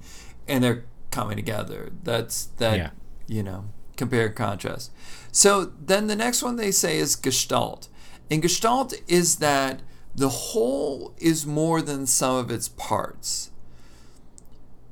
and 0.50 0.62
they're 0.62 0.84
coming 1.12 1.38
together. 1.38 1.92
That's 2.04 2.48
that. 2.58 2.78
Yeah. 2.78 2.90
You 3.32 3.44
know, 3.44 3.70
compare 3.96 4.26
and 4.26 4.36
contrast. 4.36 4.92
So 5.32 5.64
then 5.64 6.08
the 6.08 6.18
next 6.18 6.44
one 6.44 6.58
they 6.58 6.72
say 6.72 6.98
is 6.98 7.16
Gestalt, 7.16 7.88
and 8.30 8.42
Gestalt 8.42 8.94
is 9.08 9.38
that 9.38 9.80
the 10.14 10.28
whole 10.28 11.16
is 11.18 11.46
more 11.46 11.82
than 11.82 12.06
sum 12.06 12.36
of 12.36 12.52
its 12.52 12.68
parts. 12.68 13.52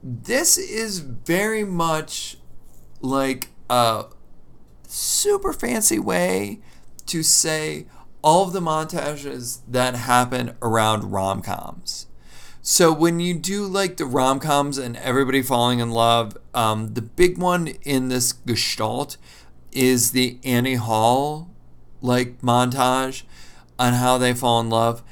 This 0.01 0.57
is 0.57 0.99
very 0.99 1.65
much 1.65 2.37
like 3.01 3.49
a 3.69 4.05
super 4.87 5.51
fancy 5.51 5.99
way 5.99 6.61
to 7.07 7.23
say 7.23 7.87
all 8.21 8.47
of 8.47 8.53
the 8.53 8.61
montages 8.61 9.59
that 9.67 9.95
happen 9.95 10.55
around 10.61 11.11
rom 11.11 11.41
coms. 11.41 12.07
So 12.61 12.91
when 12.91 13.19
you 13.19 13.33
do 13.35 13.65
like 13.65 13.97
the 13.97 14.05
rom 14.05 14.39
coms 14.39 14.77
and 14.77 14.97
everybody 14.97 15.41
falling 15.41 15.79
in 15.79 15.91
love, 15.91 16.37
um, 16.53 16.93
the 16.93 17.01
big 17.01 17.37
one 17.37 17.67
in 17.83 18.09
this 18.09 18.33
gestalt 18.33 19.17
is 19.71 20.11
the 20.11 20.39
Annie 20.43 20.75
Hall 20.75 21.49
like 22.01 22.41
montage 22.41 23.23
on 23.77 23.93
how 23.93 24.17
they 24.17 24.33
fall 24.33 24.59
in 24.59 24.69
love. 24.69 25.03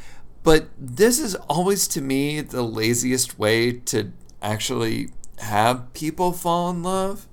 But 0.43 0.67
this 0.77 1.19
is 1.19 1.35
always 1.49 1.87
to 1.89 2.01
me 2.01 2.41
the 2.41 2.61
laziest 2.61 3.37
way 3.39 3.73
to 3.73 4.11
actually 4.41 5.09
have 5.39 5.93
people 5.93 6.31
fall 6.33 6.69
in 6.69 6.83
love. 6.83 7.27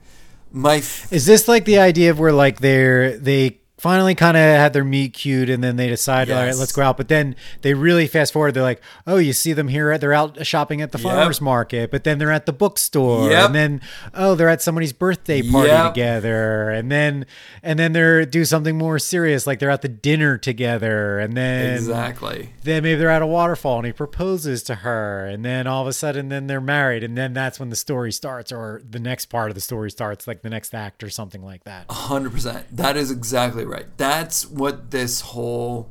My 0.52 0.76
f- 0.76 1.12
Is 1.12 1.26
this 1.26 1.48
like 1.48 1.64
the 1.64 1.78
idea 1.78 2.10
of 2.10 2.18
where 2.18 2.32
like 2.32 2.60
they're 2.60 3.18
they 3.18 3.60
finally 3.84 4.14
kind 4.14 4.34
of 4.34 4.40
had 4.42 4.72
their 4.72 4.82
meet 4.82 5.12
cute 5.12 5.50
and 5.50 5.62
then 5.62 5.76
they 5.76 5.88
decide 5.90 6.30
all 6.30 6.42
right 6.42 6.56
let's 6.56 6.72
go 6.72 6.80
out 6.80 6.96
but 6.96 7.08
then 7.08 7.36
they 7.60 7.74
really 7.74 8.06
fast 8.06 8.32
forward 8.32 8.52
they're 8.54 8.62
like 8.62 8.80
oh 9.06 9.18
you 9.18 9.30
see 9.34 9.52
them 9.52 9.68
here 9.68 9.98
they're 9.98 10.14
out 10.14 10.46
shopping 10.46 10.80
at 10.80 10.90
the 10.90 10.96
Yep. 10.98 11.02
farmers 11.04 11.38
market 11.42 11.90
but 11.90 12.02
then 12.02 12.16
they're 12.18 12.32
at 12.32 12.46
the 12.46 12.52
bookstore 12.54 13.28
Yep. 13.30 13.46
and 13.46 13.54
then 13.54 13.80
oh 14.14 14.34
they're 14.34 14.48
at 14.48 14.62
somebody's 14.62 14.94
birthday 14.94 15.42
party 15.42 15.68
Yep. 15.68 15.92
together 15.92 16.70
and 16.70 16.90
then 16.90 17.26
and 17.62 17.78
then 17.78 17.92
they're 17.92 18.24
do 18.24 18.46
something 18.46 18.78
more 18.78 18.98
serious 18.98 19.46
like 19.46 19.58
they're 19.58 19.68
at 19.68 19.82
the 19.82 19.88
dinner 19.88 20.38
together 20.38 21.18
and 21.18 21.36
then 21.36 21.74
exactly. 21.76 22.54
then 22.62 22.82
maybe 22.84 22.98
they're 22.98 23.10
at 23.10 23.20
a 23.20 23.26
waterfall 23.26 23.76
and 23.80 23.86
he 23.86 23.92
proposes 23.92 24.62
to 24.62 24.76
her 24.76 25.26
and 25.26 25.44
then 25.44 25.66
all 25.66 25.82
of 25.82 25.88
a 25.88 25.92
sudden 25.92 26.30
then 26.30 26.46
they're 26.46 26.58
married 26.58 27.04
and 27.04 27.18
then 27.18 27.34
that's 27.34 27.60
when 27.60 27.68
the 27.68 27.76
story 27.76 28.10
starts 28.12 28.50
or 28.50 28.80
the 28.88 28.98
next 28.98 29.26
part 29.26 29.50
of 29.50 29.54
the 29.54 29.60
story 29.60 29.90
starts 29.90 30.26
like 30.26 30.40
the 30.40 30.48
next 30.48 30.74
act 30.74 31.02
or 31.04 31.10
something 31.10 31.44
like 31.44 31.64
that 31.64 31.84
Hundred 31.90 32.30
percent. 32.32 32.64
That 32.74 32.96
is 32.96 33.10
exactly 33.10 33.64
right. 33.66 33.73
That's 33.96 34.46
what 34.46 34.90
this 34.90 35.20
whole 35.20 35.90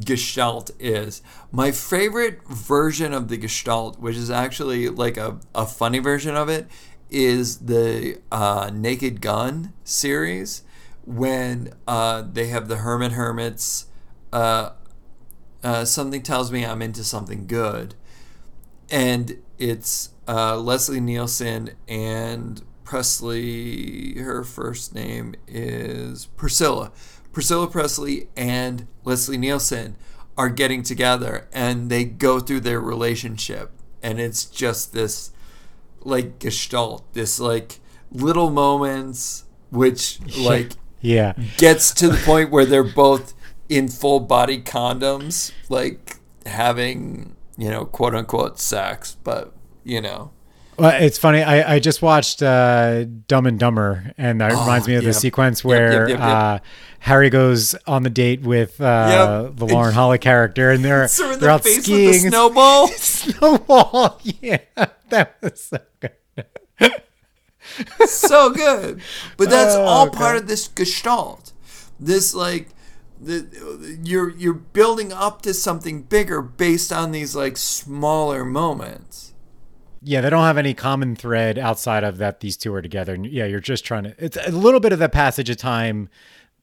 gestalt 0.00 0.70
is. 0.78 1.22
My 1.50 1.72
favorite 1.72 2.46
version 2.46 3.12
of 3.12 3.28
the 3.28 3.36
gestalt, 3.36 3.98
which 3.98 4.16
is 4.16 4.30
actually 4.30 4.88
like 4.88 5.16
a, 5.16 5.38
a 5.54 5.66
funny 5.66 5.98
version 5.98 6.36
of 6.36 6.48
it, 6.48 6.66
is 7.10 7.58
the 7.58 8.20
uh, 8.30 8.70
Naked 8.72 9.20
Gun 9.20 9.72
series 9.84 10.62
when 11.04 11.72
uh, 11.86 12.22
they 12.32 12.46
have 12.46 12.68
the 12.68 12.76
Herman's 12.76 13.14
Hermits. 13.14 13.86
Uh, 14.32 14.70
uh, 15.62 15.84
something 15.84 16.22
tells 16.22 16.50
me 16.50 16.64
I'm 16.64 16.82
into 16.82 17.04
something 17.04 17.46
good 17.46 17.94
and 18.92 19.38
it's 19.58 20.10
uh, 20.28 20.56
Leslie 20.56 21.00
Nielsen 21.00 21.70
and 21.88 22.62
Presley. 22.84 24.18
Her 24.18 24.44
first 24.44 24.94
name 24.94 25.34
is 25.46 26.26
Priscilla. 26.36 26.92
Priscilla 27.32 27.66
Presley 27.66 28.28
and 28.36 28.86
Leslie 29.04 29.38
Nielsen 29.38 29.96
are 30.36 30.48
getting 30.48 30.82
together 30.82 31.48
and 31.52 31.90
they 31.90 32.04
go 32.04 32.40
through 32.40 32.60
their 32.60 32.80
relationship 32.80 33.70
and 34.02 34.18
it's 34.18 34.44
just 34.44 34.92
this 34.92 35.30
like 36.00 36.38
gestalt 36.38 37.04
this 37.12 37.38
like 37.38 37.80
little 38.10 38.50
moments 38.50 39.44
which 39.70 40.18
like 40.38 40.72
yeah 41.00 41.32
gets 41.58 41.92
to 41.92 42.08
the 42.08 42.16
point 42.18 42.50
where 42.50 42.64
they're 42.64 42.82
both 42.82 43.34
in 43.68 43.88
full 43.88 44.20
body 44.20 44.60
condoms 44.60 45.52
like 45.68 46.16
having 46.46 47.36
you 47.56 47.70
know 47.70 47.84
quote 47.84 48.14
unquote 48.14 48.58
sex 48.58 49.16
but 49.22 49.54
you 49.84 50.00
know 50.00 50.30
well, 50.78 51.02
it's 51.02 51.18
funny. 51.18 51.42
I, 51.42 51.74
I 51.74 51.78
just 51.78 52.02
watched 52.02 52.42
uh, 52.42 53.04
Dumb 53.28 53.46
and 53.46 53.58
Dumber, 53.58 54.12
and 54.18 54.40
that 54.40 54.52
Oh, 54.52 54.60
reminds 54.60 54.86
me 54.88 54.94
of 54.94 55.02
yep. 55.02 55.12
the 55.12 55.18
sequence 55.18 55.62
where 55.64 56.08
yep, 56.08 56.18
yep. 56.18 56.20
Uh, 56.20 56.58
Harry 57.00 57.30
goes 57.30 57.74
on 57.86 58.02
the 58.04 58.10
date 58.10 58.42
with 58.42 58.80
uh, 58.80 59.50
the 59.54 59.66
Lauren 59.66 59.92
Holly 59.94 60.18
character, 60.18 60.70
and 60.70 60.84
they're 60.84 61.08
so 61.08 61.28
they're 61.30 61.36
the 61.38 61.48
out 61.50 61.64
face 61.64 61.82
skiing. 61.84 62.06
with 62.08 62.22
the 62.22 62.28
snowball 62.30 62.86
Snowball, 62.96 64.20
yeah, 64.40 64.58
that 65.10 65.36
was 65.42 65.60
so 65.62 65.78
good. 66.00 66.92
so 68.06 68.50
good. 68.50 69.00
But 69.36 69.50
that's 69.50 69.74
Oh, 69.74 69.82
all 69.84 70.10
part 70.10 70.36
of 70.36 70.46
this 70.48 70.68
gestalt. 70.68 71.52
This 72.00 72.34
like 72.34 72.68
the 73.20 73.98
you're 74.02 74.30
you're 74.30 74.52
building 74.54 75.12
up 75.12 75.42
to 75.42 75.54
something 75.54 76.02
bigger 76.02 76.42
based 76.42 76.92
on 76.92 77.12
these 77.12 77.36
like 77.36 77.56
smaller 77.56 78.44
moments. 78.44 79.31
Yeah, 80.04 80.20
they 80.20 80.30
don't 80.30 80.44
have 80.44 80.58
any 80.58 80.74
common 80.74 81.14
thread 81.14 81.58
outside 81.58 82.02
of 82.02 82.18
that 82.18 82.40
these 82.40 82.56
two 82.56 82.74
are 82.74 82.82
together. 82.82 83.14
And 83.14 83.24
yeah, 83.26 83.44
you're 83.44 83.60
just 83.60 83.84
trying 83.84 84.04
to. 84.04 84.14
It's 84.18 84.36
a 84.36 84.50
little 84.50 84.80
bit 84.80 84.92
of 84.92 84.98
the 84.98 85.08
passage 85.08 85.48
of 85.48 85.58
time 85.58 86.08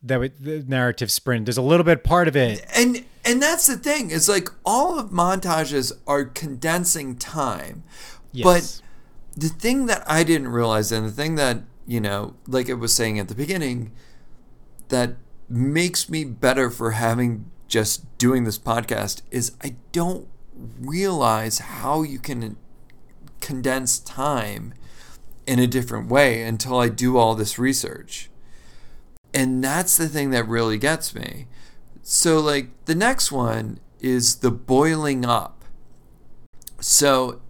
that 0.03 0.20
would, 0.20 0.44
the 0.44 0.64
narrative 0.68 1.11
sprint. 1.11 1.45
There's 1.45 1.57
a 1.57 1.61
little 1.61 1.84
bit 1.84 2.03
part 2.03 2.28
of 2.28 2.36
it. 2.36 2.66
And 2.76 3.06
and 3.24 3.41
that's 3.41 3.68
the 3.68 3.78
thing. 3.78 4.11
It's 4.11 4.28
like 4.28 4.49
all 4.66 4.99
of 4.99 5.10
montages 5.10 5.94
are 6.07 6.26
condensing 6.26 7.16
time. 7.16 7.84
Yes. 8.32 8.44
But 8.44 9.41
the 9.41 9.49
thing 9.49 9.86
that 9.88 10.03
I 10.10 10.24
didn't 10.24 10.49
realize 10.49 10.91
and 10.91 11.06
the 11.06 11.11
thing 11.11 11.36
that, 11.36 11.60
you 11.86 12.02
know, 12.02 12.36
like 12.48 12.70
I 12.70 12.74
was 12.74 12.94
saying 12.94 13.20
at 13.20 13.28
the 13.28 13.36
beginning, 13.36 13.91
that 14.90 15.16
makes 15.48 16.10
me 16.10 16.24
better 16.24 16.70
for 16.70 16.91
having 16.91 17.49
just 17.68 18.18
doing 18.18 18.44
this 18.44 18.60
podcast 18.60 19.22
is 19.32 19.53
I 19.64 19.76
don't 19.91 20.28
realize 20.80 21.60
how 21.60 22.03
you 22.03 22.20
can 22.20 22.57
condense 23.40 23.99
time 23.99 24.74
in 25.45 25.60
a 25.60 25.68
different 25.68 26.10
way 26.10 26.44
until 26.44 26.78
I 26.80 26.90
do 26.90 27.18
all 27.18 27.36
this 27.36 27.57
research. 27.57 28.30
And 29.34 29.64
that's 29.64 29.98
the 29.98 30.07
thing 30.07 30.32
that 30.32 30.48
really 30.48 30.78
gets 30.78 31.14
me. 31.14 31.48
So, 32.02 32.40
like, 32.40 32.70
the 32.86 32.95
next 32.95 33.32
one 33.32 33.80
is 33.99 34.38
the 34.38 34.52
boiling 34.52 35.26
up. 35.26 35.64
So, 36.80 37.41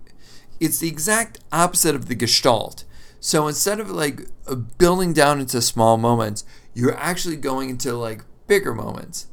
it's 0.59 0.79
the 0.79 0.87
exact 0.87 1.39
opposite 1.51 1.95
of 1.95 2.07
the 2.07 2.15
gestalt. 2.15 2.83
So, 3.19 3.47
instead 3.47 3.79
of 3.79 3.89
like 3.89 4.27
uh, 4.47 4.55
building 4.55 5.13
down 5.13 5.39
into 5.39 5.61
small 5.61 5.97
moments, 5.97 6.43
you're 6.73 6.97
actually 6.97 7.35
going 7.35 7.69
into 7.69 7.93
like 7.93 8.23
bigger 8.47 8.73
moments. 8.73 9.27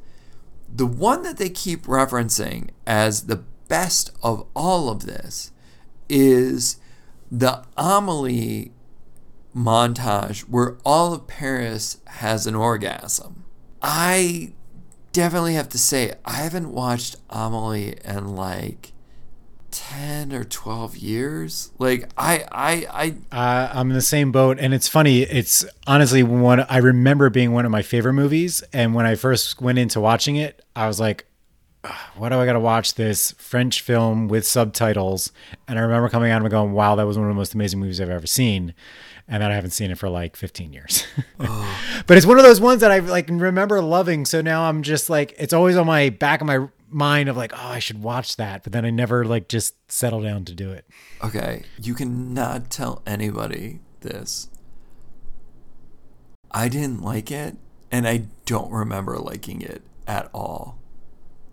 The 0.73 0.87
one 0.87 1.23
that 1.23 1.39
they 1.39 1.51
keep 1.51 1.87
referencing 1.87 2.71
as 2.87 3.27
the 3.27 3.45
best 3.69 4.11
of 4.23 4.47
all 4.55 4.89
of 4.89 5.07
this 5.07 5.53
is 6.09 6.77
the 7.31 7.65
Amelie 7.77 8.73
montage 9.55 10.41
where 10.43 10.77
all 10.85 11.15
of 11.15 11.27
Paris 11.27 11.99
has 12.07 12.47
an 12.47 12.55
orgasm. 12.55 13.45
I 13.83 14.53
definitely 15.13 15.55
have 15.55 15.69
to 15.71 15.79
say, 15.79 16.15
I 16.25 16.33
haven't 16.35 16.73
watched 16.73 17.17
Amelie 17.31 17.97
in 18.05 18.37
like 18.37 18.93
10 19.71 20.33
or 20.33 20.45
12 20.45 20.97
years. 20.97 21.71
Like, 21.79 22.11
I, 22.17 22.45
I, 22.51 22.87
I, 23.33 23.67
Uh, 23.67 23.71
I'm 23.75 23.91
in 23.91 23.95
the 23.95 24.01
same 24.03 24.33
boat, 24.33 24.59
and 24.59 24.73
it's 24.73 24.89
funny. 24.89 25.23
It's 25.23 25.65
honestly 25.87 26.23
one 26.23 26.61
I 26.61 26.79
remember 26.79 27.29
being 27.31 27.53
one 27.53 27.65
of 27.65 27.71
my 27.71 27.83
favorite 27.83 28.15
movies. 28.15 28.63
And 28.73 28.95
when 28.95 29.07
I 29.07 29.15
first 29.17 29.61
went 29.61 29.79
into 29.79 30.01
watching 30.01 30.37
it, 30.37 30.65
I 30.75 30.87
was 30.87 30.99
like, 30.99 31.27
"Ugh, 31.27 31.36
"Why 32.17 32.29
do 32.29 32.37
I 32.37 32.47
got 32.47 32.55
to 32.55 32.61
watch 32.61 32.95
this 32.95 33.33
French 33.33 33.81
film 33.81 34.29
with 34.29 34.47
subtitles?" 34.47 35.33
And 35.69 35.79
I 35.79 35.83
remember 35.83 36.09
coming 36.09 36.31
out 36.31 36.43
and 36.43 36.51
going, 36.51 36.73
"Wow, 36.73 36.95
that 36.97 37.07
was 37.07 37.17
one 37.17 37.27
of 37.27 37.31
the 37.31 37.39
most 37.39 37.55
amazing 37.55 37.81
movies 37.81 38.01
I've 38.01 38.11
ever 38.11 38.27
seen." 38.27 38.75
And 39.29 39.43
then 39.43 39.51
I 39.51 39.55
haven't 39.55 39.73
seen 39.73 39.91
it 39.91 39.99
for 39.99 40.09
like 40.09 40.37
15 40.37 40.73
years. 40.73 41.05
but 41.39 42.17
it's 42.17 42.27
one 42.27 42.39
of 42.39 42.45
those 42.45 42.61
ones 42.61 42.81
that 42.81 42.93
I 42.93 43.01
like 43.01 43.29
remember 43.29 43.81
loving. 43.83 44.25
So 44.25 44.41
now 44.41 44.69
I'm 44.69 44.83
just 44.83 45.11
like, 45.11 45.35
it's 45.37 45.53
always 45.53 45.77
on 45.77 45.85
my 45.85 46.11
back 46.11 46.41
of 46.41 46.47
my 46.47 46.69
mind 46.91 47.29
of 47.29 47.37
like, 47.37 47.53
oh, 47.53 47.69
I 47.69 47.81
should 47.81 48.03
watch 48.03 48.37
that. 48.37 48.63
But 48.63 48.73
then 48.73 48.85
I 48.85 48.91
never 48.91 49.25
like 49.25 49.49
just 49.49 49.75
settle 49.91 50.23
down 50.23 50.45
to 50.45 50.55
do 50.55 50.71
it. 50.71 50.85
okay, 51.25 51.65
you 51.81 51.95
cannot 51.95 52.71
tell 52.71 53.03
anybody 53.05 53.81
this. 54.01 54.49
I 56.53 56.69
didn't 56.69 57.03
like 57.03 57.31
it, 57.31 57.57
and 57.91 58.07
I 58.07 58.27
don't 58.47 58.71
remember 58.71 59.19
liking 59.19 59.61
it 59.61 59.83
at 60.07 60.31
all. 60.33 60.79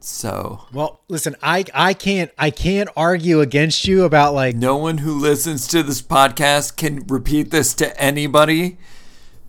So, 0.05 0.65
Well, 0.73 0.99
listen, 1.07 1.35
I 1.41 1.63
I 1.73 1.93
can't 1.93 2.29
I 2.37 2.49
can't 2.51 2.89
argue 2.97 3.39
against 3.39 3.87
you 3.87 4.03
about 4.03 4.33
like 4.33 4.53
no 4.55 4.75
one 4.75 4.97
who 4.97 5.17
listens 5.17 5.65
to 5.69 5.81
this 5.81 6.01
podcast 6.01 6.75
can 6.75 7.05
repeat 7.07 7.51
this 7.51 7.73
to 7.75 7.97
anybody. 7.99 8.77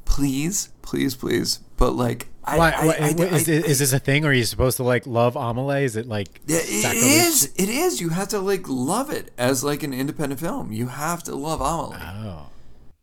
Please, 0.05 0.69
please, 0.83 1.17
please. 1.17 1.59
But 1.77 1.91
like, 1.97 2.29
I, 2.45 2.59
why, 2.59 2.71
I, 2.71 2.87
I- 3.09 3.35
is, 3.35 3.49
is 3.49 3.79
this 3.81 3.93
a 3.93 3.99
thing? 3.99 4.25
Or 4.25 4.29
are 4.29 4.33
you 4.33 4.45
supposed 4.45 4.77
to 4.77 4.85
like 4.85 5.07
love 5.09 5.35
Amelie? 5.35 5.83
Is 5.83 5.97
it 5.97 6.07
like 6.07 6.41
Yeah, 6.47 6.59
it 6.59 6.83
sacrilege? 6.83 7.05
is. 7.05 7.53
It 7.57 7.69
is. 7.69 8.01
You 8.01 8.11
have 8.11 8.29
to 8.29 8.39
like 8.39 8.69
love 8.69 9.11
it 9.11 9.33
as 9.37 9.65
like 9.65 9.83
an 9.83 9.93
independent 9.93 10.41
film. 10.41 10.71
You 10.71 10.87
have 10.87 11.25
to 11.25 11.35
love 11.35 11.61
Amelie. 11.61 11.99
Oh, 12.01 12.47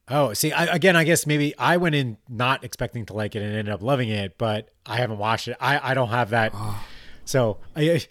oh. 0.07 0.34
See, 0.34 0.53
I, 0.53 0.65
again, 0.73 0.95
I 0.95 1.03
guess 1.03 1.28
maybe 1.28 1.53
I 1.57 1.76
went 1.76 1.95
in 1.95 2.15
not 2.30 2.64
expecting 2.64 3.06
to 3.07 3.14
like 3.14 3.36
it 3.36 3.41
and 3.41 3.53
ended 3.53 3.73
up 3.73 3.82
loving 3.82 4.07
it, 4.07 4.38
but 4.38 4.69
I 4.86 4.95
haven't 4.98 5.18
watched 5.18 5.49
it. 5.49 5.57
I 5.60 5.91
I 5.91 5.94
don't 5.95 6.10
have 6.10 6.30
that. 6.30 6.53
Oh. 6.56 6.82
So 7.32 7.58
I. 7.76 8.02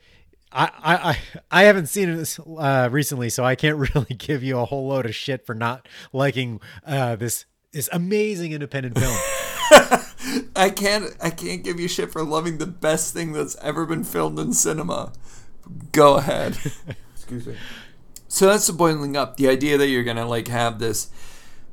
I, 0.53 0.65
I, 0.65 0.95
I- 1.11 1.19
I 1.53 1.63
haven't 1.65 1.87
seen 1.87 2.09
it 2.09 2.39
uh, 2.59 2.89
recently, 2.91 3.29
so 3.31 3.45
I 3.45 3.55
can't 3.55 3.77
really 3.95 4.15
give 4.17 4.43
you 4.43 4.59
a 4.59 4.65
whole 4.65 4.89
load 4.89 5.07
of 5.07 5.15
shit 5.15 5.47
for 5.47 5.55
not 5.55 5.87
liking 6.13 6.61
uh, 6.85 7.15
this 7.17 7.45
this 7.71 7.89
amazing 7.93 8.51
independent 8.51 8.99
film. 8.99 9.17
I 10.57 10.71
can't. 10.71 11.05
I 11.23 11.31
can't 11.31 11.63
give 11.63 11.79
you 11.79 11.87
shit 11.87 12.11
for 12.11 12.25
loving 12.25 12.59
the 12.59 12.67
best 12.67 13.15
thing 13.15 13.33
that's 13.33 13.55
ever 13.63 13.87
been 13.87 14.03
filmed 14.03 14.41
in 14.41 14.53
cinema. 14.53 15.13
Go 15.93 16.17
ahead. 16.17 16.59
Excuse 17.15 17.47
me. 17.47 17.57
So 18.27 18.47
that's 18.49 18.67
the 18.67 18.73
boiling 18.73 19.17
up. 19.17 19.37
The 19.37 19.49
idea 19.49 19.79
that 19.79 19.87
you're 19.87 20.03
gonna 20.05 20.27
like 20.27 20.49
have 20.49 20.81
this 20.81 21.11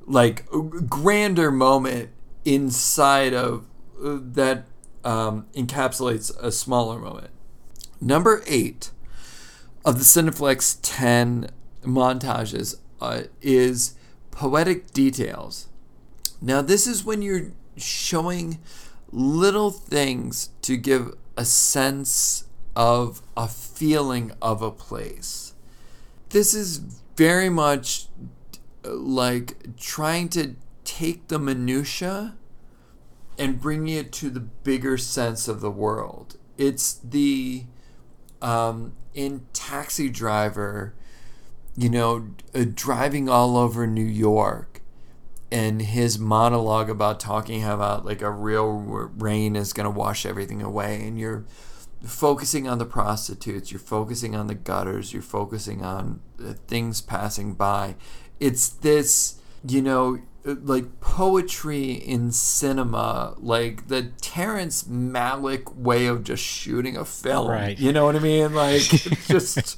like 0.05 0.45
grander 0.87 1.49
moment 1.51 2.09
inside 2.45 3.33
of 3.33 3.65
uh, 4.03 4.19
that 4.21 4.65
um, 5.03 5.47
encapsulates 5.55 6.31
a 6.39 6.51
smaller 6.51 6.99
moment. 6.99 7.31
Number 7.99 8.43
eight 8.45 8.91
of 9.83 9.97
the 9.97 10.03
CineFix 10.03 10.79
10 10.81 11.49
montages 11.83 12.75
uh, 13.01 13.23
is 13.41 13.95
poetic 14.31 14.91
details. 14.91 15.67
Now, 16.41 16.61
this 16.61 16.85
is 16.85 17.03
when 17.03 17.21
you're 17.21 17.51
showing 17.75 18.59
little 19.11 19.71
things 19.71 20.49
to 20.61 20.77
give 20.77 21.15
a 21.35 21.45
sense 21.45 22.45
of 22.75 23.21
a 23.35 23.47
feeling 23.47 24.31
of 24.41 24.61
a 24.61 24.69
place. 24.69 25.53
This 26.29 26.53
is 26.53 26.77
very 27.15 27.49
much 27.49 28.07
like 28.83 29.75
trying 29.77 30.29
to 30.29 30.55
take 30.83 31.27
the 31.27 31.39
minutia 31.39 32.35
and 33.39 33.59
bring 33.59 33.87
it 33.87 34.11
to 34.11 34.29
the 34.29 34.39
bigger 34.39 34.97
sense 34.97 35.47
of 35.47 35.61
the 35.61 35.71
world. 35.71 36.37
It's 36.57 36.93
the 36.93 37.65
um, 38.41 38.93
in 39.13 39.47
Taxi 39.53 40.09
Driver, 40.09 40.93
you 41.75 41.89
know, 41.89 42.29
uh, 42.53 42.65
driving 42.73 43.29
all 43.29 43.57
over 43.57 43.85
New 43.87 44.05
York, 44.05 44.81
and 45.51 45.81
his 45.81 46.19
monologue 46.19 46.89
about 46.89 47.19
talking 47.19 47.63
about 47.63 48.05
like 48.05 48.21
a 48.21 48.31
real 48.31 48.71
rain 48.71 49.55
is 49.55 49.73
going 49.73 49.85
to 49.85 49.89
wash 49.89 50.25
everything 50.25 50.61
away, 50.61 51.07
and 51.07 51.17
you're 51.17 51.45
focusing 52.03 52.67
on 52.67 52.77
the 52.77 52.85
prostitutes, 52.85 53.71
you're 53.71 53.79
focusing 53.79 54.35
on 54.35 54.47
the 54.47 54.55
gutters, 54.55 55.13
you're 55.13 55.21
focusing 55.21 55.83
on 55.83 56.19
uh, 56.43 56.53
things 56.67 57.01
passing 57.01 57.53
by. 57.53 57.95
It's 58.39 58.69
this, 58.69 59.39
you 59.67 59.81
know, 59.81 60.19
like 60.55 60.99
poetry 60.99 61.91
in 61.91 62.31
cinema, 62.31 63.35
like 63.37 63.87
the 63.87 64.11
Terrence 64.21 64.83
Malick 64.83 65.75
way 65.75 66.05
of 66.05 66.23
just 66.23 66.43
shooting 66.43 66.95
a 66.95 67.05
film. 67.05 67.49
Right. 67.49 67.77
You 67.77 67.91
know 67.91 68.05
what 68.05 68.15
I 68.15 68.19
mean? 68.19 68.53
Like 68.53 68.81
just 69.27 69.77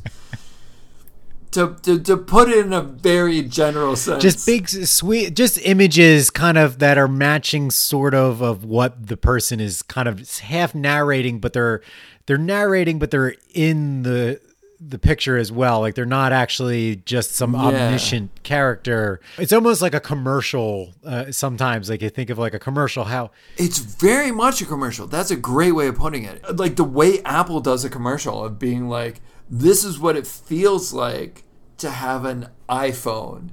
to, 1.52 1.76
to 1.84 2.00
to 2.00 2.18
put 2.18 2.50
it 2.50 2.66
in 2.66 2.74
a 2.74 2.82
very 2.82 3.42
general 3.42 3.96
sense. 3.96 4.22
just 4.22 4.46
big 4.46 4.70
sweet 4.70 5.36
just 5.36 5.60
images 5.66 6.30
kind 6.30 6.58
of 6.58 6.78
that 6.80 6.98
are 6.98 7.08
matching 7.08 7.72
sort 7.72 8.14
of 8.14 8.42
of 8.42 8.64
what 8.64 9.08
the 9.08 9.18
person 9.18 9.60
is 9.60 9.82
kind 9.82 10.08
of 10.08 10.38
half 10.40 10.76
narrating 10.76 11.40
but 11.40 11.54
they're 11.54 11.82
they're 12.30 12.38
narrating, 12.38 13.00
but 13.00 13.10
they're 13.10 13.34
in 13.56 14.04
the 14.04 14.40
the 14.82 14.98
picture 14.98 15.36
as 15.38 15.52
well. 15.52 15.82
Like 15.82 15.96
they're 15.96 16.06
not 16.06 16.32
actually 16.32 16.98
just 17.06 17.36
some 17.36 17.54
Yeah. 17.54 17.60
omniscient 17.62 18.44
character. 18.44 19.20
It's 19.38 19.52
almost 19.52 19.82
like 19.82 19.94
a 19.94 20.00
commercial. 20.00 20.94
Uh, 21.04 21.32
sometimes, 21.32 21.90
like 21.90 22.02
you 22.02 22.10
think 22.10 22.30
of 22.30 22.38
like 22.38 22.54
a 22.54 22.60
commercial. 22.60 23.04
How 23.06 23.32
It's 23.58 23.80
very 23.80 24.32
much 24.32 24.62
a 24.62 24.66
commercial. 24.66 25.06
That's 25.08 25.32
a 25.32 25.36
great 25.36 25.74
way 25.74 25.88
of 25.88 25.96
putting 25.96 26.24
it. 26.24 26.58
Like 26.58 26.76
the 26.78 26.84
way 26.86 27.22
Apple 27.24 27.60
does 27.60 27.84
a 27.84 27.90
commercial 27.90 28.44
of 28.44 28.58
being 28.58 28.88
like, 28.88 29.22
this 29.50 29.84
is 29.84 30.00
what 30.00 30.16
it 30.16 30.26
feels 30.26 30.94
like 30.94 31.44
to 31.80 31.90
have 31.90 32.24
an 32.26 32.48
iPhone. 32.70 33.50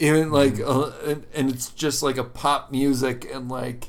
Even 0.00 0.30
like, 0.30 0.60
uh, 0.60 0.92
and, 1.04 1.26
and 1.34 1.50
it's 1.50 1.70
just 1.70 2.04
like 2.04 2.16
a 2.18 2.24
pop 2.24 2.70
music 2.70 3.28
and 3.32 3.48
like 3.48 3.88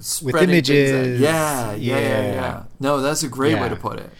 out. 0.00 0.42
images. 0.42 1.20
Yeah, 1.20 1.72
yeah, 1.74 1.74
yeah, 1.74 1.98
yeah, 2.00 2.32
Yeah. 2.32 2.62
No, 2.78 3.00
that's 3.02 3.22
a 3.22 3.28
great 3.28 3.58
way 3.60 3.68
to 3.68 3.76
put 3.76 3.98
it. 3.98 4.10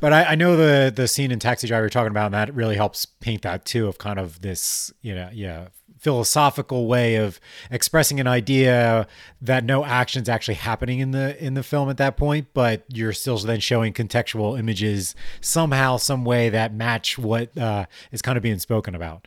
But 0.00 0.14
I, 0.14 0.24
I 0.24 0.34
know 0.34 0.56
the 0.56 0.90
the 0.90 1.06
scene 1.06 1.30
in 1.30 1.38
Taxi 1.38 1.66
Driver 1.66 1.84
you're 1.84 1.90
talking 1.90 2.10
about, 2.10 2.26
and 2.26 2.34
that 2.34 2.54
really 2.54 2.76
helps 2.76 3.04
paint 3.04 3.42
that 3.42 3.64
too 3.64 3.86
of 3.86 3.98
kind 3.98 4.18
of 4.18 4.40
this, 4.40 4.92
you 5.02 5.14
know, 5.14 5.28
yeah, 5.32 5.68
philosophical 5.98 6.86
way 6.86 7.16
of 7.16 7.38
expressing 7.70 8.18
an 8.18 8.26
idea 8.26 9.06
that 9.42 9.62
no 9.62 9.84
action's 9.84 10.30
actually 10.30 10.54
happening 10.54 10.98
in 11.00 11.10
the 11.10 11.42
in 11.44 11.52
the 11.52 11.62
film 11.62 11.90
at 11.90 11.98
that 11.98 12.16
point, 12.16 12.48
but 12.54 12.84
you're 12.88 13.12
still 13.12 13.36
then 13.36 13.60
showing 13.60 13.92
contextual 13.92 14.58
images 14.58 15.14
somehow, 15.42 15.98
some 15.98 16.24
way 16.24 16.48
that 16.48 16.72
match 16.72 17.18
what 17.18 17.56
uh, 17.58 17.84
is 18.10 18.22
kind 18.22 18.38
of 18.38 18.42
being 18.42 18.58
spoken 18.58 18.94
about. 18.94 19.26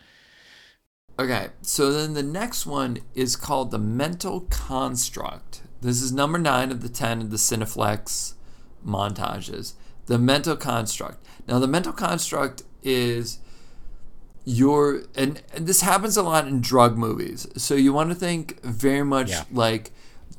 Okay, 1.20 1.50
so 1.62 1.92
then 1.92 2.16
the 2.16 2.24
next 2.24 2.66
one 2.66 2.98
is 3.14 3.36
called 3.36 3.70
the 3.70 3.78
mental 3.78 4.42
construct. 4.42 5.62
This 5.82 6.02
is 6.02 6.12
number 6.12 6.40
nine 6.40 6.72
of 6.72 6.82
the 6.82 6.90
10 6.90 7.22
of 7.22 7.30
the 7.30 7.38
CineFix 7.38 8.34
montages. 8.84 9.74
The 10.08 10.18
mental 10.18 10.56
construct. 10.56 11.26
Now, 11.48 11.60
the 11.60 11.68
mental 11.68 11.94
construct 11.94 12.64
is 12.82 13.40
your, 14.46 15.04
and, 15.16 15.42
and 15.54 15.68
this 15.68 15.82
happens 15.82 16.18
a 16.18 16.24
lot 16.24 16.48
in 16.48 16.60
drug 16.62 16.98
movies. 16.98 17.48
So 17.56 17.76
you 17.76 17.94
want 17.94 18.10
to 18.10 18.16
think 18.16 18.62
very 18.64 19.04
much 19.04 19.30
Yeah. 19.30 19.44
like 19.52 19.92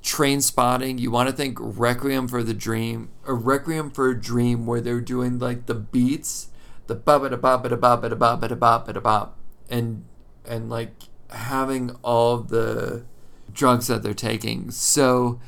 Trainspotting. 0.03 0.99
You 0.99 1.11
want 1.11 1.31
to 1.31 1.35
think 1.35 1.57
Requiem 1.59 2.29
for 2.29 2.43
the 2.43 2.53
Dream, 2.53 3.09
or 3.27 3.35
Requiem 3.35 3.91
for 3.91 4.11
a 4.11 4.21
Dream, 4.21 4.67
where 4.67 4.83
they're 4.83 5.01
doing 5.01 5.39
like 5.39 5.65
the 5.65 5.75
beats, 5.75 6.49
the 6.89 6.95
ba 6.95 7.19
ba 7.19 7.31
da 7.31 7.37
ba 7.37 7.57
ba 7.59 7.71
da 7.71 7.77
ba 7.77 7.97
ba 7.97 8.09
da 8.11 8.15
ba 8.15 8.37
ba 8.37 8.49
da 8.49 8.55
ba 8.55 8.83
ba 8.85 8.93
da 8.93 9.01
ba, 9.01 9.31
and 9.71 10.05
and 10.45 10.69
like 10.69 11.05
having 11.31 11.93
all 12.03 12.37
the 12.37 13.05
drugs 13.51 13.87
that 13.87 14.03
they're 14.03 14.13
taking. 14.13 14.71
So 14.71 15.41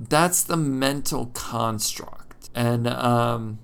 that's 0.00 0.42
the 0.42 0.56
mental 0.56 1.26
construct, 1.26 2.21
and 2.54 2.86
um, 2.86 3.58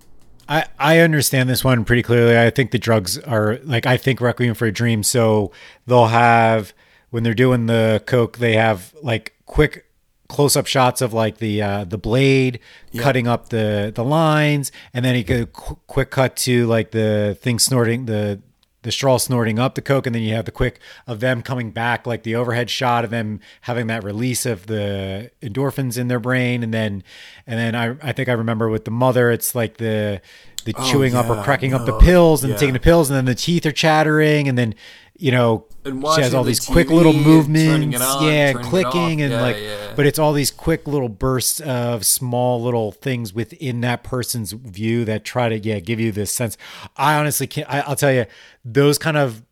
I, 0.49 0.67
I 0.79 0.99
understand 1.01 1.49
this 1.49 1.63
one 1.63 1.85
pretty 1.85 2.03
clearly. 2.03 2.39
I 2.39 2.51
think 2.51 2.71
the 2.71 2.79
drugs 2.79 3.19
are 3.19 3.59
like 3.65 3.87
I 3.87 3.97
think 3.97 4.21
Requiem 4.21 4.55
for 4.55 4.67
a 4.67 4.73
Dream. 4.73 5.03
So 5.03 5.53
they'll 5.87 6.07
have 6.07 6.73
when 7.11 7.23
they're 7.23 7.35
doing 7.35 7.67
the 7.67 8.03
coke, 8.07 8.39
they 8.39 8.55
have 8.55 8.95
like 9.03 9.35
quick 9.47 9.85
close 10.29 10.57
up 10.57 10.67
shots 10.67 11.01
of 11.01 11.13
like 11.13 11.39
the 11.39 11.63
uh, 11.63 11.85
the 11.85 11.99
blade 11.99 12.61
cutting 12.99 13.27
up 13.27 13.51
the 13.51 13.93
the 13.95 14.05
lines, 14.05 14.73
and 14.95 15.05
then 15.05 15.17
you 15.17 15.25
go 15.25 15.47
qu- 15.47 15.79
quick 15.87 16.11
cut 16.11 16.37
to 16.37 16.67
like 16.67 16.93
the 16.93 17.37
thing 17.41 17.59
snorting 17.59 18.07
the 18.07 18.41
the 18.83 18.93
straw 18.93 19.17
snorting 19.17 19.59
up 19.59 19.75
the 19.75 19.83
coke, 19.83 20.07
and 20.07 20.15
then 20.15 20.23
you 20.23 20.35
have 20.35 20.45
the 20.45 20.53
quick 20.53 20.81
of 21.07 21.21
them 21.21 21.43
coming 21.43 21.71
back, 21.71 22.07
like 22.07 22.23
the 22.23 22.35
overhead 22.35 22.71
shot 22.71 23.05
of 23.05 23.11
them 23.11 23.41
having 23.63 23.87
that 23.89 24.05
release 24.05 24.47
of 24.47 24.67
the 24.67 25.31
endorphins 25.43 25.99
in 25.99 26.09
their 26.09 26.21
brain, 26.21 26.63
and 26.63 26.73
then 26.73 27.03
and 27.47 27.59
then 27.59 27.75
I 27.75 27.97
I 28.03 28.13
think 28.13 28.29
I 28.29 28.33
remember 28.33 28.69
with 28.69 28.85
the 28.85 28.91
mother, 28.91 29.31
it's 29.31 29.55
like 29.55 29.79
the 29.79 30.21
the 30.65 30.75
oh, 30.77 30.91
chewing 30.91 31.15
up 31.15 31.29
or 31.29 31.37
yeah, 31.37 31.45
cracking 31.45 31.75
up 31.75 31.87
the 31.87 31.99
pills 31.99 32.45
and 32.45 32.53
yeah. 32.53 32.59
taking 32.59 32.75
the 32.75 32.81
pills, 32.81 33.11
and 33.11 33.17
then 33.17 33.25
the 33.25 33.35
teeth 33.35 33.67
are 33.67 33.73
chattering, 33.73 34.49
and 34.49 34.57
then 34.57 34.75
you 35.17 35.33
know 35.33 35.67
And 35.89 36.03
she 36.15 36.23
has 36.23 36.35
all 36.35 36.45
the 36.45 36.49
these 36.49 36.61
quick 36.61 36.91
little 36.91 37.13
movements, 37.13 38.01
on, 38.01 38.25
yeah, 38.27 38.53
clicking 38.53 39.23
and 39.23 39.33
Yeah, 39.33 39.41
like, 39.43 39.57
yeah. 39.57 39.93
but 39.97 40.07
it's 40.07 40.19
all 40.19 40.33
these 40.33 40.51
quick 40.51 40.87
little 40.87 41.09
bursts 41.09 41.61
of 41.61 42.05
small 42.07 42.63
little 42.63 42.93
things 42.93 43.33
within 43.35 43.81
that 43.83 44.03
person's 44.05 44.53
view 44.53 45.05
that 45.07 45.25
try 45.25 45.49
to 45.49 45.59
yeah 45.59 45.79
give 45.81 45.99
you 46.01 46.13
this 46.13 46.35
sense. 46.35 46.57
I 46.97 47.15
honestly 47.19 47.47
can't. 47.47 47.69
I, 47.69 47.81
I'll 47.81 47.97
tell 47.97 48.13
you 48.13 48.27
those 48.65 48.99
kind 48.99 49.17
of 49.17 49.43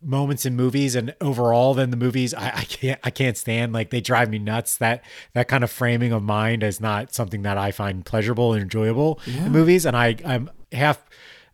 moments 0.00 0.46
in 0.46 0.54
movies 0.54 0.94
and 0.94 1.12
overall 1.20 1.74
then 1.74 1.90
the 1.90 1.96
movies 1.96 2.32
I, 2.32 2.52
I 2.58 2.64
can't 2.64 3.00
I 3.02 3.10
can't 3.10 3.36
stand 3.36 3.72
like 3.72 3.90
they 3.90 4.00
drive 4.00 4.30
me 4.30 4.38
nuts 4.38 4.76
that 4.76 5.02
that 5.32 5.48
kind 5.48 5.64
of 5.64 5.72
framing 5.72 6.12
of 6.12 6.22
mind 6.22 6.62
is 6.62 6.80
not 6.80 7.12
something 7.12 7.42
that 7.42 7.58
I 7.58 7.72
find 7.72 8.06
pleasurable 8.06 8.52
and 8.52 8.62
enjoyable 8.62 9.18
in 9.26 9.50
movies 9.50 9.84
and 9.84 9.96
I 9.96 10.14
I'm 10.24 10.50
half 10.70 11.04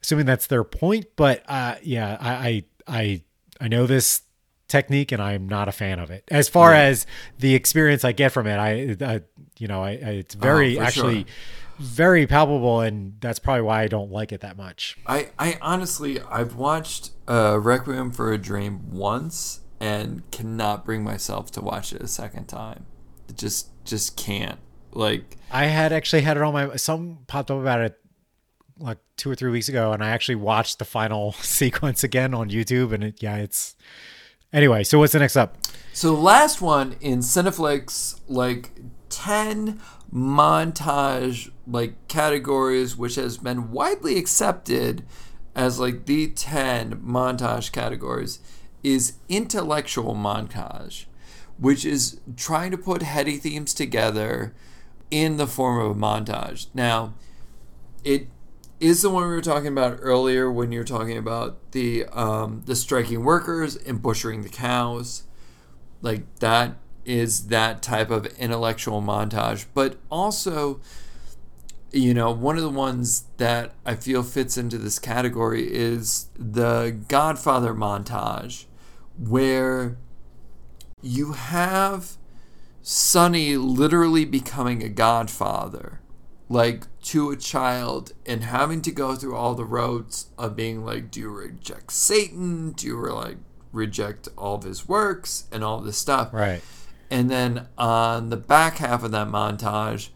assuming 0.02 0.26
that's 0.26 0.46
their 0.46 0.62
point 0.62 1.06
but 1.16 1.42
uh 1.48 1.76
yeah 1.82 2.18
I 2.20 2.34
I 2.34 2.64
I, 2.86 3.22
I 3.64 3.68
know 3.68 3.86
this 3.86 4.20
technique 4.68 5.10
and 5.12 5.22
I'm 5.22 5.48
not 5.48 5.68
a 5.68 5.72
fan 5.72 5.98
of 5.98 6.10
it 6.10 6.24
as 6.28 6.48
far 6.48 6.72
as 6.74 7.06
the 7.38 7.54
experience 7.54 8.04
I 8.04 8.12
get 8.12 8.32
from 8.32 8.46
it 8.46 8.56
I, 8.58 8.96
I 9.04 9.20
you 9.58 9.68
know 9.68 9.82
I, 9.82 9.90
I 9.90 10.10
it's 10.22 10.34
very 10.34 10.78
Oh, 10.78 10.82
actually 10.82 11.20
sure. 11.20 11.26
very 11.78 12.26
palpable 12.26 12.80
and 12.80 13.14
that's 13.20 13.38
probably 13.38 13.62
why 13.62 13.82
I 13.82 13.88
don't 13.88 14.10
like 14.10 14.32
it 14.32 14.40
that 14.40 14.56
much 14.56 14.96
I, 15.06 15.30
I 15.38 15.58
honestly 15.60 16.20
I've 16.20 16.56
watched 16.56 17.10
uh, 17.28 17.58
Requiem 17.60 18.10
for 18.10 18.32
a 18.32 18.38
Dream 18.38 18.90
once 18.90 19.60
and 19.80 20.22
cannot 20.30 20.84
bring 20.84 21.04
myself 21.04 21.50
to 21.52 21.60
watch 21.60 21.92
it 21.92 22.00
a 22.02 22.08
second 22.08 22.46
time. 22.46 22.86
It 23.28 23.36
just 23.36 23.68
just 23.84 24.16
can't. 24.16 24.58
Like 24.92 25.36
I 25.50 25.66
had 25.66 25.92
actually 25.92 26.22
had 26.22 26.36
it 26.38 26.42
on 26.42 26.52
my 26.54 26.76
some 26.76 27.18
popped 27.26 27.50
up 27.50 27.60
about 27.60 27.80
it 27.80 27.98
like 28.78 28.98
two 29.16 29.30
or 29.30 29.34
three 29.34 29.50
weeks 29.50 29.68
ago, 29.68 29.92
and 29.92 30.02
I 30.02 30.10
actually 30.10 30.36
watched 30.36 30.78
the 30.78 30.84
final 30.84 31.32
sequence 31.40 32.04
again 32.04 32.34
on 32.34 32.50
YouTube, 32.50 32.92
and 32.92 33.04
it 33.04 33.22
yeah, 33.22 33.36
it's 33.36 33.76
anyway. 34.52 34.84
So 34.84 34.98
what's 34.98 35.12
the 35.12 35.18
next 35.18 35.36
up? 35.36 35.56
so 35.94 36.08
the 36.08 36.20
last 36.20 36.60
one 36.60 36.96
in 37.00 37.20
CineFix 37.20 38.20
like 38.26 38.72
10 39.10 39.80
montage 40.12 41.50
like 41.68 42.08
categories 42.08 42.96
which 42.96 43.14
has 43.14 43.38
been 43.38 43.70
widely 43.70 44.18
accepted 44.18 45.04
as 45.54 45.78
like 45.78 46.06
the 46.06 46.26
10 46.26 46.96
montage 46.96 47.70
categories 47.70 48.40
is 48.82 49.14
intellectual 49.28 50.16
montage 50.16 51.04
which 51.58 51.84
is 51.84 52.20
trying 52.36 52.72
to 52.72 52.76
put 52.76 53.02
heady 53.02 53.36
themes 53.36 53.72
together 53.72 54.52
in 55.12 55.36
the 55.36 55.46
form 55.46 55.78
of 55.78 55.96
a 55.96 56.00
montage 56.00 56.66
now 56.74 57.14
it 58.02 58.26
is 58.84 59.00
the 59.00 59.08
one 59.08 59.22
we 59.22 59.30
were 59.30 59.40
talking 59.40 59.68
about 59.68 59.98
earlier 60.02 60.52
when 60.52 60.70
you're 60.70 60.84
talking 60.84 61.16
about 61.16 61.72
the 61.72 62.04
um, 62.06 62.62
the 62.66 62.76
striking 62.76 63.24
workers 63.24 63.76
and 63.76 64.02
butchering 64.02 64.42
the 64.42 64.48
cows. 64.50 65.22
Like 66.02 66.22
that 66.40 66.76
is 67.06 67.46
that 67.46 67.82
type 67.82 68.10
of 68.10 68.26
intellectual 68.38 69.00
montage. 69.00 69.64
But 69.72 69.96
also 70.10 70.80
you 71.92 72.12
know 72.12 72.30
one 72.30 72.56
of 72.56 72.62
the 72.62 72.68
ones 72.68 73.26
that 73.36 73.72
i 73.86 73.94
feel 73.94 74.24
fits 74.24 74.58
into 74.58 74.76
this 74.76 74.98
category 74.98 75.72
is 75.72 76.26
the 76.36 76.98
godfather 77.06 77.72
montage 77.72 78.64
where 79.16 79.96
you 81.00 81.34
have 81.34 82.16
sonny 82.82 83.56
literally 83.56 84.24
becoming 84.24 84.82
a 84.82 84.88
godfather 84.88 86.00
like 86.48 86.84
to 87.02 87.30
a 87.30 87.36
child 87.36 88.12
and 88.26 88.44
having 88.44 88.82
to 88.82 88.90
go 88.92 89.14
through 89.14 89.34
all 89.34 89.54
the 89.54 89.64
roads 89.64 90.26
of 90.36 90.54
being 90.54 90.84
like 90.84 91.10
do 91.10 91.20
you 91.20 91.30
reject 91.30 91.90
satan 91.92 92.70
do 92.72 92.86
you 92.86 92.96
like 93.12 93.38
reject 93.72 94.28
all 94.36 94.56
of 94.56 94.62
his 94.64 94.86
works 94.88 95.44
and 95.50 95.64
all 95.64 95.80
this 95.80 95.96
stuff 95.98 96.32
Right. 96.32 96.62
and 97.10 97.30
then 97.30 97.66
on 97.78 98.28
the 98.30 98.36
back 98.36 98.76
half 98.76 99.02
of 99.02 99.10
that 99.12 99.28
montage, 99.28 100.10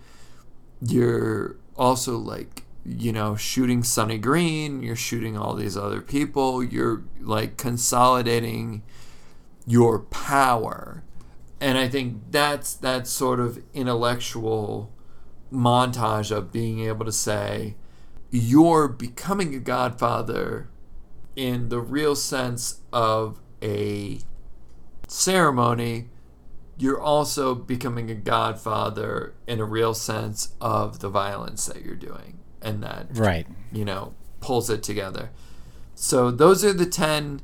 you're 0.80 1.56
also 1.76 2.16
like, 2.16 2.64
you 2.84 3.12
know, 3.12 3.34
shooting 3.36 3.82
sunny 3.82 4.18
Green, 4.18 4.82
you're 4.82 4.96
shooting 4.96 5.36
all 5.36 5.54
these 5.54 5.76
other 5.76 6.00
people, 6.00 6.62
you're 6.62 7.02
like 7.20 7.56
consolidating 7.56 8.82
your 9.66 9.98
power. 9.98 11.02
And 11.60 11.76
I 11.76 11.88
think 11.88 12.30
that's 12.30 12.74
that 12.74 13.06
sort 13.08 13.40
of 13.40 13.62
intellectual 13.74 14.92
montage 15.52 16.30
of 16.30 16.52
being 16.52 16.80
able 16.80 17.04
to 17.04 17.12
say, 17.12 17.74
you're 18.30 18.88
becoming 18.88 19.54
a 19.54 19.58
godfather 19.58 20.68
in 21.36 21.68
the 21.68 21.80
real 21.80 22.14
sense 22.16 22.80
of 22.92 23.40
a 23.62 24.18
ceremony, 25.06 26.08
you're 26.76 27.00
also 27.00 27.54
becoming 27.54 28.10
a 28.10 28.14
godfather 28.14 29.34
in 29.46 29.58
a 29.60 29.64
real 29.64 29.94
sense 29.94 30.54
of 30.60 31.00
the 31.00 31.08
violence 31.08 31.66
that 31.66 31.82
you're 31.84 31.96
doing 31.96 32.38
and 32.62 32.82
that 32.82 33.06
Right. 33.16 33.46
you 33.72 33.84
know 33.84 34.14
pulls 34.40 34.70
it 34.70 34.82
together. 34.82 35.30
So 35.94 36.30
those 36.30 36.64
are 36.64 36.72
the 36.72 36.86
10 36.86 37.40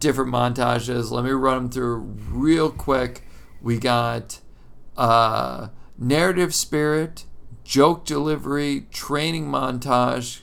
different 0.00 0.32
montages. 0.32 1.10
Let 1.10 1.24
me 1.24 1.30
run 1.32 1.56
them 1.64 1.70
through 1.70 1.96
real 2.30 2.70
quick. 2.70 3.24
We 3.60 3.78
got 3.78 4.40
uh 4.96 5.68
narrative 5.98 6.54
sprint 6.54 7.24
joke 7.68 8.06
delivery, 8.06 8.86
training 8.90 9.46
montage, 9.46 10.40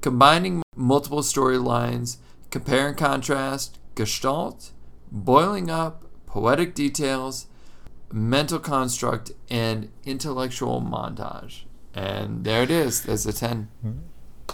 combining 0.00 0.62
multiple 0.76 1.20
storylines, 1.20 2.18
compare 2.50 2.86
and 2.86 2.96
contrast, 2.96 3.80
gestalt, 3.96 4.70
boiling 5.10 5.68
up, 5.68 6.04
poetic 6.26 6.72
details, 6.72 7.46
mental 8.12 8.60
construct, 8.60 9.32
and 9.50 9.90
intellectual 10.04 10.80
montage. 10.80 11.62
And 11.92 12.44
there 12.44 12.62
it 12.62 12.70
is. 12.70 13.02
There's 13.02 13.26
a 13.26 13.32
10. 13.32 13.68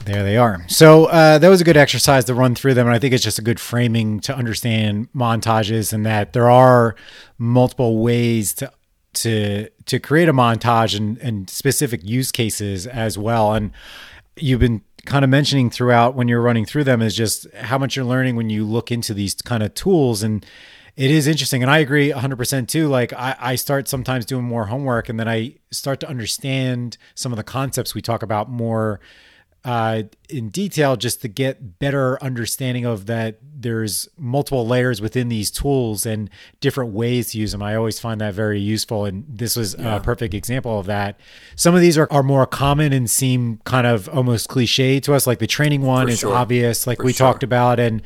There 0.06 0.22
they 0.22 0.38
are. 0.38 0.64
So 0.68 1.06
uh, 1.06 1.36
that 1.36 1.48
was 1.48 1.60
a 1.60 1.64
good 1.64 1.76
exercise 1.76 2.24
to 2.26 2.34
run 2.34 2.54
through 2.54 2.74
them, 2.74 2.86
and 2.86 2.96
I 2.96 2.98
think 2.98 3.12
it's 3.12 3.24
just 3.24 3.38
a 3.38 3.42
good 3.42 3.60
framing 3.60 4.20
to 4.20 4.34
understand 4.34 5.12
montages 5.12 5.92
and 5.92 6.06
that 6.06 6.32
there 6.32 6.48
are 6.50 6.96
multiple 7.36 7.98
ways 7.98 8.54
to 8.54 8.72
to 9.16 9.68
to 9.86 9.98
create 9.98 10.28
a 10.28 10.32
montage 10.32 10.96
and, 10.96 11.18
and 11.18 11.50
specific 11.50 12.00
use 12.04 12.32
cases 12.32 12.86
as 12.86 13.18
well. 13.18 13.54
And 13.54 13.72
you've 14.36 14.60
been 14.60 14.82
kind 15.04 15.24
of 15.24 15.30
mentioning 15.30 15.70
throughout 15.70 16.14
when 16.14 16.28
you're 16.28 16.42
running 16.42 16.66
through 16.66 16.84
them 16.84 17.00
is 17.00 17.14
just 17.14 17.46
how 17.54 17.78
much 17.78 17.96
you're 17.96 18.04
learning 18.04 18.36
when 18.36 18.50
you 18.50 18.64
look 18.64 18.90
into 18.90 19.14
these 19.14 19.34
kind 19.34 19.62
of 19.62 19.72
tools. 19.74 20.22
And 20.22 20.44
it 20.96 21.10
is 21.10 21.26
interesting. 21.26 21.62
And 21.62 21.70
i 21.70 21.78
agree 21.78 22.10
100% 22.10 22.68
too. 22.68 22.88
Like 22.88 23.12
I, 23.12 23.36
I 23.38 23.54
start 23.54 23.88
sometimes 23.88 24.26
doing 24.26 24.44
more 24.44 24.66
homework 24.66 25.08
and 25.08 25.20
then 25.20 25.28
i 25.28 25.54
start 25.70 26.00
to 26.00 26.08
understand 26.08 26.96
some 27.14 27.32
of 27.32 27.36
the 27.36 27.44
concepts 27.44 27.94
we 27.94 28.02
talk 28.02 28.22
about 28.22 28.50
more 28.50 29.00
uh, 29.66 30.04
in 30.28 30.48
detail 30.48 30.94
just 30.94 31.20
to 31.22 31.28
get 31.28 31.80
better 31.80 32.22
understanding 32.22 32.84
of 32.84 33.06
that 33.06 33.38
there's 33.42 34.08
multiple 34.16 34.64
layers 34.64 35.00
within 35.00 35.28
these 35.28 35.50
tools 35.50 36.06
and 36.06 36.30
different 36.60 36.92
ways 36.92 37.32
to 37.32 37.38
use 37.38 37.50
them 37.50 37.60
i 37.62 37.74
always 37.74 37.98
find 37.98 38.20
that 38.20 38.32
very 38.32 38.60
useful 38.60 39.04
and 39.04 39.24
this 39.28 39.56
was 39.56 39.74
yeah. 39.76 39.96
a 39.96 40.00
perfect 40.00 40.34
example 40.34 40.78
of 40.78 40.86
that 40.86 41.18
some 41.56 41.74
of 41.74 41.80
these 41.80 41.98
are, 41.98 42.06
are 42.12 42.22
more 42.22 42.46
common 42.46 42.92
and 42.92 43.10
seem 43.10 43.60
kind 43.64 43.88
of 43.88 44.08
almost 44.10 44.48
cliche 44.48 45.00
to 45.00 45.12
us 45.12 45.26
like 45.26 45.40
the 45.40 45.48
training 45.48 45.82
one 45.82 46.06
For 46.06 46.12
is 46.12 46.20
sure. 46.20 46.34
obvious 46.34 46.86
like 46.86 46.98
For 46.98 47.04
we 47.04 47.12
sure. 47.12 47.26
talked 47.26 47.42
about 47.42 47.80
and 47.80 48.02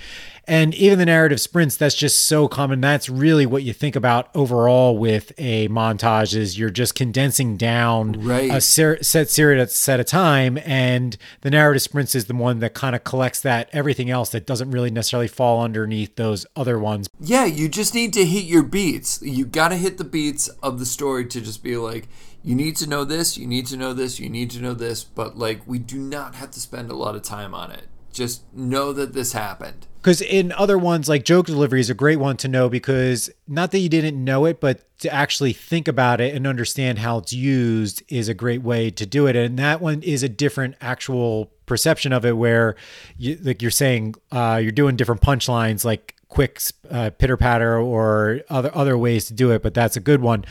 and 0.50 0.74
even 0.74 0.98
the 0.98 1.06
narrative 1.06 1.40
sprints, 1.40 1.76
that's 1.76 1.94
just 1.94 2.26
so 2.26 2.48
common. 2.48 2.80
That's 2.80 3.08
really 3.08 3.46
what 3.46 3.62
you 3.62 3.72
think 3.72 3.94
about 3.94 4.34
overall 4.34 4.98
with 4.98 5.30
a 5.38 5.68
montage 5.68 6.34
is 6.34 6.58
you're 6.58 6.70
just 6.70 6.96
condensing 6.96 7.56
down 7.56 8.14
right. 8.14 8.50
a 8.50 8.60
ser- 8.60 9.00
set 9.00 9.30
series 9.30 9.62
at 9.62 9.70
set 9.70 10.00
a 10.00 10.04
time. 10.04 10.58
And 10.64 11.16
the 11.42 11.50
narrative 11.50 11.82
sprints 11.82 12.16
is 12.16 12.24
the 12.24 12.34
one 12.34 12.58
that 12.58 12.74
kind 12.74 12.96
of 12.96 13.04
collects 13.04 13.40
that 13.42 13.70
everything 13.72 14.10
else 14.10 14.30
that 14.30 14.44
doesn't 14.44 14.72
really 14.72 14.90
necessarily 14.90 15.28
fall 15.28 15.62
underneath 15.62 16.16
those 16.16 16.46
other 16.56 16.80
ones. 16.80 17.06
Yeah, 17.20 17.44
you 17.44 17.68
just 17.68 17.94
need 17.94 18.12
to 18.14 18.24
hit 18.24 18.42
your 18.42 18.64
beats. 18.64 19.22
You 19.22 19.46
got 19.46 19.68
to 19.68 19.76
hit 19.76 19.98
the 19.98 20.04
beats 20.04 20.48
of 20.64 20.80
the 20.80 20.86
story 20.86 21.26
to 21.26 21.40
just 21.40 21.62
be 21.62 21.76
like, 21.76 22.08
you 22.42 22.56
need 22.56 22.74
to 22.78 22.88
know 22.88 23.04
this, 23.04 23.38
you 23.38 23.46
need 23.46 23.66
to 23.66 23.76
know 23.76 23.92
this, 23.92 24.18
you 24.18 24.28
need 24.28 24.50
to 24.50 24.60
know 24.60 24.74
this, 24.74 25.04
but 25.04 25.38
like 25.38 25.60
we 25.64 25.78
do 25.78 26.00
not 26.00 26.34
have 26.34 26.50
to 26.50 26.60
spend 26.60 26.90
a 26.90 26.96
lot 26.96 27.14
of 27.14 27.22
time 27.22 27.54
on 27.54 27.70
it. 27.70 27.86
Just 28.12 28.52
know 28.52 28.92
that 28.92 29.12
this 29.12 29.32
happened 29.32 29.86
because 30.00 30.20
in 30.20 30.52
other 30.52 30.78
ones 30.78 31.08
like 31.08 31.24
joke 31.24 31.46
delivery 31.46 31.80
is 31.80 31.90
a 31.90 31.94
great 31.94 32.18
one 32.18 32.36
to 32.36 32.48
know 32.48 32.68
because 32.68 33.30
not 33.46 33.70
that 33.70 33.78
you 33.78 33.88
didn't 33.88 34.22
know 34.22 34.44
it 34.44 34.60
but 34.60 34.86
to 34.98 35.12
actually 35.12 35.52
think 35.52 35.88
about 35.88 36.20
it 36.20 36.34
and 36.34 36.46
understand 36.46 36.98
how 36.98 37.18
it's 37.18 37.32
used 37.32 38.02
is 38.08 38.28
a 38.28 38.34
great 38.34 38.62
way 38.62 38.90
to 38.90 39.06
do 39.06 39.26
it 39.26 39.36
and 39.36 39.58
that 39.58 39.80
one 39.80 40.02
is 40.02 40.22
a 40.22 40.28
different 40.28 40.74
actual 40.80 41.50
perception 41.66 42.12
of 42.12 42.24
it 42.24 42.36
where 42.36 42.74
you 43.16 43.38
like 43.42 43.62
you're 43.62 43.70
saying 43.70 44.14
uh, 44.32 44.58
you're 44.60 44.72
doing 44.72 44.96
different 44.96 45.20
punchlines 45.20 45.84
like 45.84 46.16
quick 46.30 46.60
uh, 46.90 47.10
pitter 47.10 47.36
patter 47.36 47.78
or 47.78 48.40
other 48.48 48.70
other 48.74 48.96
ways 48.96 49.26
to 49.26 49.34
do 49.34 49.50
it, 49.50 49.62
but 49.62 49.74
that's 49.74 49.96
a 49.96 50.00
good 50.00 50.22
one. 50.22 50.44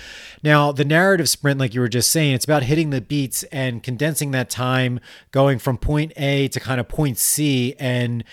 Now, 0.44 0.72
the 0.72 0.86
narrative 0.86 1.28
sprint, 1.28 1.60
like 1.60 1.74
you 1.74 1.82
were 1.82 1.90
just 1.90 2.12
saying, 2.12 2.36
it's 2.36 2.46
about 2.46 2.64
hitting 2.64 2.92
the 2.92 3.02
beats 3.02 3.44
and 3.44 3.82
condensing 3.82 4.32
that 4.32 4.50
time, 4.50 5.00
going 5.32 5.58
from 5.58 5.78
point 5.78 6.12
A 6.18 6.50
to 6.50 6.60
kind 6.60 6.80
of 6.80 6.88
point 6.88 7.18
C, 7.18 7.76
and 7.80 8.24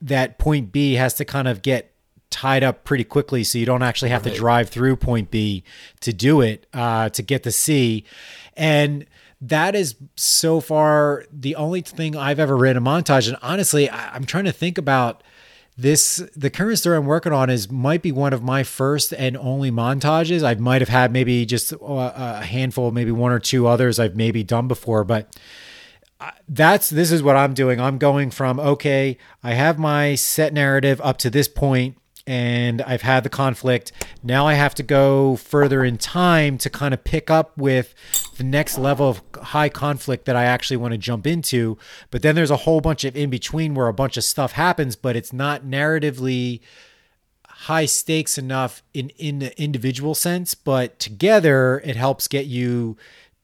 that 0.00 0.38
point 0.38 0.72
B 0.72 0.94
has 0.94 1.14
to 1.14 1.24
kind 1.24 1.48
of 1.48 1.62
get 1.62 1.92
tied 2.30 2.62
up 2.62 2.84
pretty 2.84 3.04
quickly 3.04 3.42
so 3.42 3.58
you 3.58 3.66
don't 3.66 3.82
actually 3.82 4.10
have 4.10 4.24
right. 4.24 4.32
to 4.32 4.38
drive 4.38 4.68
through 4.68 4.96
point 4.96 5.30
B 5.30 5.64
to 6.00 6.12
do 6.12 6.40
it 6.40 6.66
uh, 6.74 7.08
to 7.10 7.22
get 7.22 7.42
to 7.44 7.52
C. 7.52 8.04
And 8.56 9.06
that 9.40 9.74
is 9.74 9.94
so 10.16 10.60
far 10.60 11.24
the 11.32 11.56
only 11.56 11.80
thing 11.80 12.16
I've 12.16 12.38
ever 12.38 12.56
read 12.56 12.76
a 12.76 12.80
montage. 12.80 13.28
And 13.28 13.36
honestly, 13.42 13.88
I, 13.88 14.14
I'm 14.14 14.24
trying 14.24 14.44
to 14.44 14.52
think 14.52 14.78
about 14.78 15.22
this 15.76 16.16
the 16.34 16.50
current 16.50 16.76
story 16.76 16.96
I'm 16.96 17.06
working 17.06 17.32
on 17.32 17.48
is 17.48 17.70
might 17.70 18.02
be 18.02 18.10
one 18.10 18.32
of 18.32 18.42
my 18.42 18.64
first 18.64 19.14
and 19.14 19.36
only 19.36 19.70
montages. 19.70 20.42
I 20.42 20.54
might 20.54 20.82
have 20.82 20.88
had 20.88 21.12
maybe 21.12 21.46
just 21.46 21.72
a 21.80 22.42
handful, 22.42 22.90
maybe 22.90 23.12
one 23.12 23.30
or 23.30 23.38
two 23.38 23.68
others 23.68 24.00
I've 24.00 24.16
maybe 24.16 24.42
done 24.42 24.66
before, 24.66 25.04
but 25.04 25.36
that's 26.48 26.90
this 26.90 27.12
is 27.12 27.22
what 27.22 27.36
I'm 27.36 27.54
doing. 27.54 27.80
I'm 27.80 27.98
going 27.98 28.30
from 28.30 28.58
okay, 28.58 29.18
I 29.42 29.54
have 29.54 29.78
my 29.78 30.14
set 30.14 30.52
narrative 30.52 31.00
up 31.02 31.18
to 31.18 31.30
this 31.30 31.48
point 31.48 31.96
and 32.26 32.82
I've 32.82 33.02
had 33.02 33.24
the 33.24 33.30
conflict. 33.30 33.90
Now 34.22 34.46
I 34.46 34.52
have 34.52 34.74
to 34.76 34.82
go 34.82 35.36
further 35.36 35.82
in 35.82 35.96
time 35.96 36.58
to 36.58 36.68
kind 36.68 36.92
of 36.92 37.02
pick 37.02 37.30
up 37.30 37.56
with 37.56 37.94
the 38.36 38.44
next 38.44 38.76
level 38.76 39.08
of 39.08 39.22
high 39.34 39.70
conflict 39.70 40.26
that 40.26 40.36
I 40.36 40.44
actually 40.44 40.76
want 40.76 40.92
to 40.92 40.98
jump 40.98 41.26
into. 41.26 41.78
But 42.10 42.20
then 42.20 42.34
there's 42.34 42.50
a 42.50 42.56
whole 42.56 42.82
bunch 42.82 43.04
of 43.04 43.16
in 43.16 43.30
between 43.30 43.74
where 43.74 43.88
a 43.88 43.94
bunch 43.94 44.18
of 44.18 44.24
stuff 44.24 44.52
happens, 44.52 44.94
but 44.94 45.16
it's 45.16 45.32
not 45.32 45.64
narratively 45.64 46.60
high 47.46 47.86
stakes 47.86 48.36
enough 48.36 48.82
in 48.92 49.08
in 49.10 49.38
the 49.38 49.60
individual 49.60 50.14
sense, 50.14 50.54
but 50.54 50.98
together 50.98 51.80
it 51.82 51.96
helps 51.96 52.28
get 52.28 52.44
you 52.44 52.96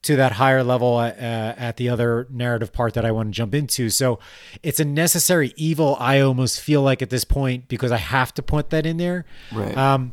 to 0.04 0.16
that 0.16 0.32
higher 0.32 0.62
level 0.62 0.96
uh, 0.96 1.12
at 1.18 1.76
the 1.76 1.88
other 1.88 2.26
narrative 2.30 2.72
part 2.72 2.94
that 2.94 3.04
I 3.04 3.10
want 3.10 3.28
to 3.28 3.32
jump 3.32 3.54
into. 3.54 3.90
So 3.90 4.18
it's 4.62 4.80
a 4.80 4.84
necessary 4.84 5.52
evil. 5.56 5.96
I 5.98 6.20
almost 6.20 6.60
feel 6.60 6.82
like 6.82 7.02
at 7.02 7.10
this 7.10 7.24
point 7.24 7.68
because 7.68 7.90
I 7.90 7.96
have 7.96 8.32
to 8.34 8.42
put 8.42 8.70
that 8.70 8.86
in 8.86 8.96
there. 8.96 9.24
Right. 9.52 9.76
Um, 9.76 10.12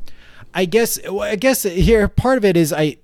I 0.53 0.65
guess. 0.65 0.99
I 1.05 1.35
guess 1.35 1.63
here 1.63 2.07
part 2.07 2.37
of 2.37 2.45
it 2.45 2.57
is 2.57 2.73
I. 2.73 2.97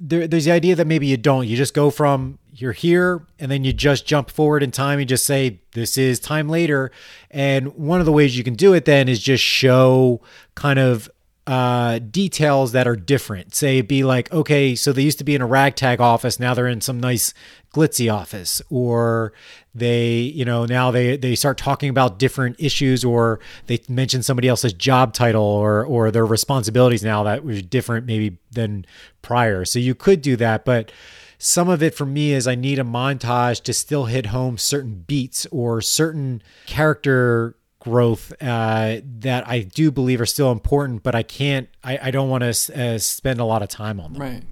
There, 0.00 0.26
there's 0.26 0.44
the 0.44 0.52
idea 0.52 0.74
that 0.74 0.86
maybe 0.86 1.06
you 1.06 1.16
don't. 1.16 1.46
You 1.46 1.56
just 1.56 1.72
go 1.72 1.90
from 1.90 2.38
you're 2.56 2.72
here 2.72 3.26
and 3.38 3.50
then 3.50 3.64
you 3.64 3.72
just 3.72 4.06
jump 4.06 4.30
forward 4.30 4.62
in 4.62 4.70
time 4.70 4.98
and 5.00 5.08
just 5.08 5.26
say 5.26 5.60
this 5.72 5.98
is 5.98 6.20
time 6.20 6.48
later. 6.48 6.90
And 7.30 7.74
one 7.74 8.00
of 8.00 8.06
the 8.06 8.12
ways 8.12 8.36
you 8.36 8.44
can 8.44 8.54
do 8.54 8.74
it 8.74 8.84
then 8.84 9.08
is 9.08 9.20
just 9.20 9.42
show 9.42 10.20
kind 10.54 10.78
of 10.78 11.10
uh, 11.46 11.98
details 11.98 12.72
that 12.72 12.86
are 12.86 12.96
different. 12.96 13.54
Say, 13.54 13.82
be 13.82 14.02
like, 14.02 14.32
okay, 14.32 14.74
so 14.74 14.92
they 14.92 15.02
used 15.02 15.18
to 15.18 15.24
be 15.24 15.34
in 15.34 15.42
a 15.42 15.46
ragtag 15.46 16.00
office, 16.00 16.40
now 16.40 16.54
they're 16.54 16.66
in 16.66 16.80
some 16.80 16.98
nice 16.98 17.34
glitzy 17.74 18.12
office, 18.12 18.62
or 18.70 19.32
they, 19.74 20.20
you 20.20 20.44
know, 20.44 20.64
now 20.64 20.90
they 20.90 21.16
they 21.16 21.34
start 21.34 21.58
talking 21.58 21.90
about 21.90 22.18
different 22.18 22.56
issues, 22.58 23.04
or 23.04 23.40
they 23.66 23.78
mention 23.88 24.22
somebody 24.22 24.48
else's 24.48 24.72
job 24.72 25.12
title, 25.12 25.42
or 25.42 25.84
or 25.84 26.10
their 26.10 26.26
responsibilities 26.26 27.02
now 27.02 27.22
that 27.24 27.44
was 27.44 27.62
different 27.62 28.06
maybe 28.06 28.38
than 28.52 28.86
prior. 29.20 29.64
So 29.64 29.78
you 29.78 29.94
could 29.94 30.22
do 30.22 30.36
that, 30.36 30.64
but 30.64 30.92
some 31.36 31.68
of 31.68 31.82
it 31.82 31.94
for 31.94 32.06
me 32.06 32.32
is 32.32 32.46
I 32.46 32.54
need 32.54 32.78
a 32.78 32.84
montage 32.84 33.62
to 33.64 33.74
still 33.74 34.06
hit 34.06 34.26
home 34.26 34.56
certain 34.56 35.04
beats 35.06 35.46
or 35.50 35.82
certain 35.82 36.42
character 36.64 37.56
growth 37.84 38.32
uh, 38.40 38.96
that 39.20 39.46
I 39.46 39.60
do 39.60 39.90
believe 39.90 40.20
are 40.20 40.26
still 40.26 40.50
important, 40.50 41.02
but 41.02 41.14
I 41.14 41.22
can't, 41.22 41.68
I, 41.84 41.98
I 42.04 42.10
don't 42.10 42.30
want 42.30 42.42
to 42.42 42.94
uh, 42.94 42.98
spend 42.98 43.40
a 43.40 43.44
lot 43.44 43.62
of 43.62 43.68
time 43.68 44.00
on 44.00 44.14
them. 44.14 44.22
Right. 44.22 44.42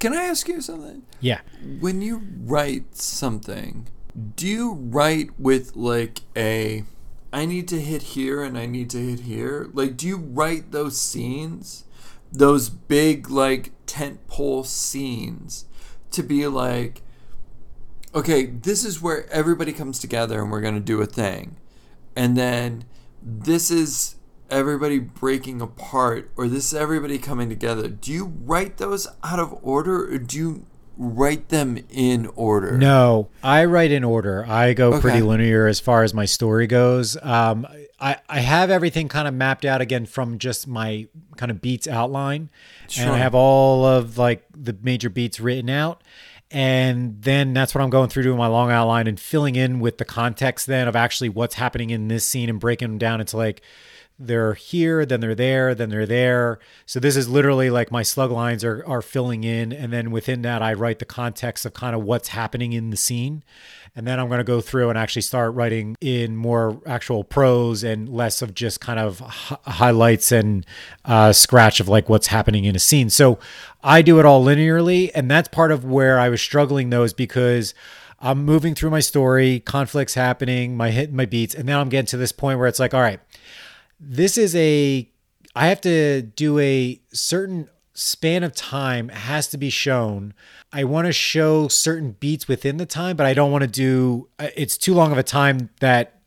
Can 0.00 0.12
I 0.12 0.24
ask 0.24 0.48
you 0.48 0.60
something? 0.60 1.02
Yeah. 1.20 1.40
When 1.78 2.02
you 2.02 2.22
write 2.42 2.96
something, 2.96 3.86
do 4.34 4.46
you 4.46 4.72
write 4.72 5.38
with 5.38 5.76
like 5.76 6.22
a, 6.36 6.84
I 7.32 7.46
need 7.46 7.68
to 7.68 7.80
hit 7.80 8.02
here 8.02 8.42
and 8.42 8.58
I 8.58 8.66
need 8.66 8.90
to 8.90 8.98
hit 8.98 9.20
here? 9.20 9.70
Like, 9.72 9.96
do 9.96 10.08
you 10.08 10.16
write 10.16 10.72
those 10.72 11.00
scenes, 11.00 11.84
those 12.32 12.68
big 12.70 13.30
like 13.30 13.72
tent 13.86 14.26
pole 14.26 14.64
scenes, 14.64 15.66
to 16.10 16.24
be 16.24 16.48
like, 16.48 17.02
okay, 18.12 18.46
this 18.46 18.84
is 18.84 19.00
where 19.00 19.30
everybody 19.30 19.72
comes 19.72 20.00
together 20.00 20.42
and 20.42 20.50
we're 20.50 20.60
going 20.60 20.74
to 20.74 20.80
do 20.80 21.00
a 21.00 21.06
thing 21.06 21.56
and 22.20 22.36
then 22.36 22.84
this 23.22 23.70
is 23.70 24.16
everybody 24.50 24.98
breaking 24.98 25.62
apart 25.62 26.30
or 26.36 26.48
this 26.48 26.66
is 26.70 26.74
everybody 26.74 27.18
coming 27.18 27.48
together. 27.48 27.88
Do 27.88 28.12
you 28.12 28.34
write 28.44 28.76
those 28.76 29.06
out 29.24 29.38
of 29.38 29.58
order 29.62 30.04
or 30.04 30.18
do 30.18 30.36
you 30.36 30.66
write 30.98 31.48
them 31.48 31.78
in 31.88 32.26
order? 32.36 32.76
No 32.76 33.30
i 33.42 33.64
write 33.64 33.90
in 33.90 34.04
order. 34.04 34.44
I 34.46 34.74
go 34.74 34.92
okay. 34.92 35.00
pretty 35.00 35.22
linear 35.22 35.66
as 35.66 35.80
far 35.80 36.02
as 36.02 36.12
my 36.12 36.26
story 36.26 36.66
goes. 36.66 37.16
Um, 37.22 37.66
I, 37.98 38.18
I 38.28 38.40
have 38.40 38.68
everything 38.68 39.08
kind 39.08 39.26
of 39.26 39.32
mapped 39.32 39.64
out 39.64 39.80
again 39.80 40.04
from 40.04 40.36
just 40.36 40.68
my 40.68 41.08
kind 41.38 41.50
of 41.50 41.62
beats 41.62 41.88
outline. 41.88 42.50
Sure. 42.86 43.04
and 43.06 43.14
i 43.14 43.16
have 43.16 43.34
all 43.34 43.86
of 43.86 44.18
like 44.18 44.44
the 44.54 44.76
major 44.82 45.08
beats 45.08 45.40
written 45.40 45.70
out 45.70 46.02
and 46.50 47.22
then 47.22 47.52
that's 47.52 47.74
what 47.74 47.82
I'm 47.82 47.90
going 47.90 48.08
through 48.08 48.24
doing 48.24 48.38
my 48.38 48.48
long 48.48 48.70
outline 48.70 49.06
and 49.06 49.18
filling 49.18 49.56
in 49.56 49.80
with 49.80 49.98
the 49.98 50.04
context 50.04 50.66
then 50.66 50.88
of 50.88 50.96
actually 50.96 51.28
what's 51.28 51.54
happening 51.54 51.90
in 51.90 52.08
this 52.08 52.26
scene 52.26 52.48
and 52.48 52.58
breaking 52.58 52.88
them 52.88 52.98
down 52.98 53.20
into 53.20 53.36
like 53.36 53.62
they're 54.20 54.52
here, 54.52 55.06
then 55.06 55.20
they're 55.20 55.34
there, 55.34 55.74
then 55.74 55.88
they're 55.88 56.06
there. 56.06 56.58
So 56.84 57.00
this 57.00 57.16
is 57.16 57.28
literally 57.28 57.70
like 57.70 57.90
my 57.90 58.02
slug 58.02 58.30
lines 58.30 58.62
are 58.62 58.84
are 58.86 59.00
filling 59.00 59.44
in, 59.44 59.72
and 59.72 59.92
then 59.92 60.10
within 60.10 60.42
that, 60.42 60.62
I 60.62 60.74
write 60.74 60.98
the 60.98 61.06
context 61.06 61.64
of 61.64 61.72
kind 61.72 61.96
of 61.96 62.02
what's 62.02 62.28
happening 62.28 62.74
in 62.74 62.90
the 62.90 62.96
scene, 62.96 63.42
and 63.96 64.06
then 64.06 64.20
I'm 64.20 64.28
going 64.28 64.38
to 64.38 64.44
go 64.44 64.60
through 64.60 64.90
and 64.90 64.98
actually 64.98 65.22
start 65.22 65.54
writing 65.54 65.96
in 66.00 66.36
more 66.36 66.80
actual 66.86 67.24
prose 67.24 67.82
and 67.82 68.08
less 68.08 68.42
of 68.42 68.54
just 68.54 68.80
kind 68.80 69.00
of 69.00 69.22
h- 69.22 69.58
highlights 69.66 70.30
and 70.30 70.66
uh, 71.06 71.32
scratch 71.32 71.80
of 71.80 71.88
like 71.88 72.08
what's 72.10 72.26
happening 72.26 72.64
in 72.66 72.76
a 72.76 72.80
scene. 72.80 73.08
So 73.08 73.38
I 73.82 74.02
do 74.02 74.18
it 74.20 74.26
all 74.26 74.44
linearly, 74.44 75.10
and 75.14 75.30
that's 75.30 75.48
part 75.48 75.72
of 75.72 75.84
where 75.84 76.20
I 76.20 76.28
was 76.28 76.42
struggling 76.42 76.90
though, 76.90 77.04
is 77.04 77.14
because. 77.14 77.74
I'm 78.22 78.44
moving 78.44 78.74
through 78.74 78.90
my 78.90 79.00
story, 79.00 79.60
conflicts 79.60 80.12
happening, 80.12 80.76
my 80.76 80.90
hit 80.90 81.10
my 81.10 81.24
beats, 81.24 81.54
and 81.54 81.64
now 81.64 81.80
I'm 81.80 81.88
getting 81.88 82.04
to 82.08 82.18
this 82.18 82.32
point 82.32 82.58
where 82.58 82.68
it's 82.68 82.78
like, 82.78 82.92
all 82.92 83.00
right, 83.00 83.18
this 84.00 84.38
is 84.38 84.56
a 84.56 85.08
I 85.54 85.66
have 85.66 85.80
to 85.82 86.22
do 86.22 86.58
a 86.58 87.00
certain 87.12 87.68
span 87.92 88.42
of 88.42 88.54
time 88.54 89.08
has 89.10 89.48
to 89.48 89.58
be 89.58 89.68
shown. 89.68 90.32
I 90.72 90.84
want 90.84 91.06
to 91.06 91.12
show 91.12 91.68
certain 91.68 92.12
beats 92.12 92.48
within 92.48 92.78
the 92.78 92.86
time, 92.86 93.16
but 93.16 93.26
I 93.26 93.34
don't 93.34 93.52
want 93.52 93.62
to 93.62 93.68
do 93.68 94.28
it's 94.38 94.78
too 94.78 94.94
long 94.94 95.12
of 95.12 95.18
a 95.18 95.22
time 95.22 95.70
that 95.80 96.20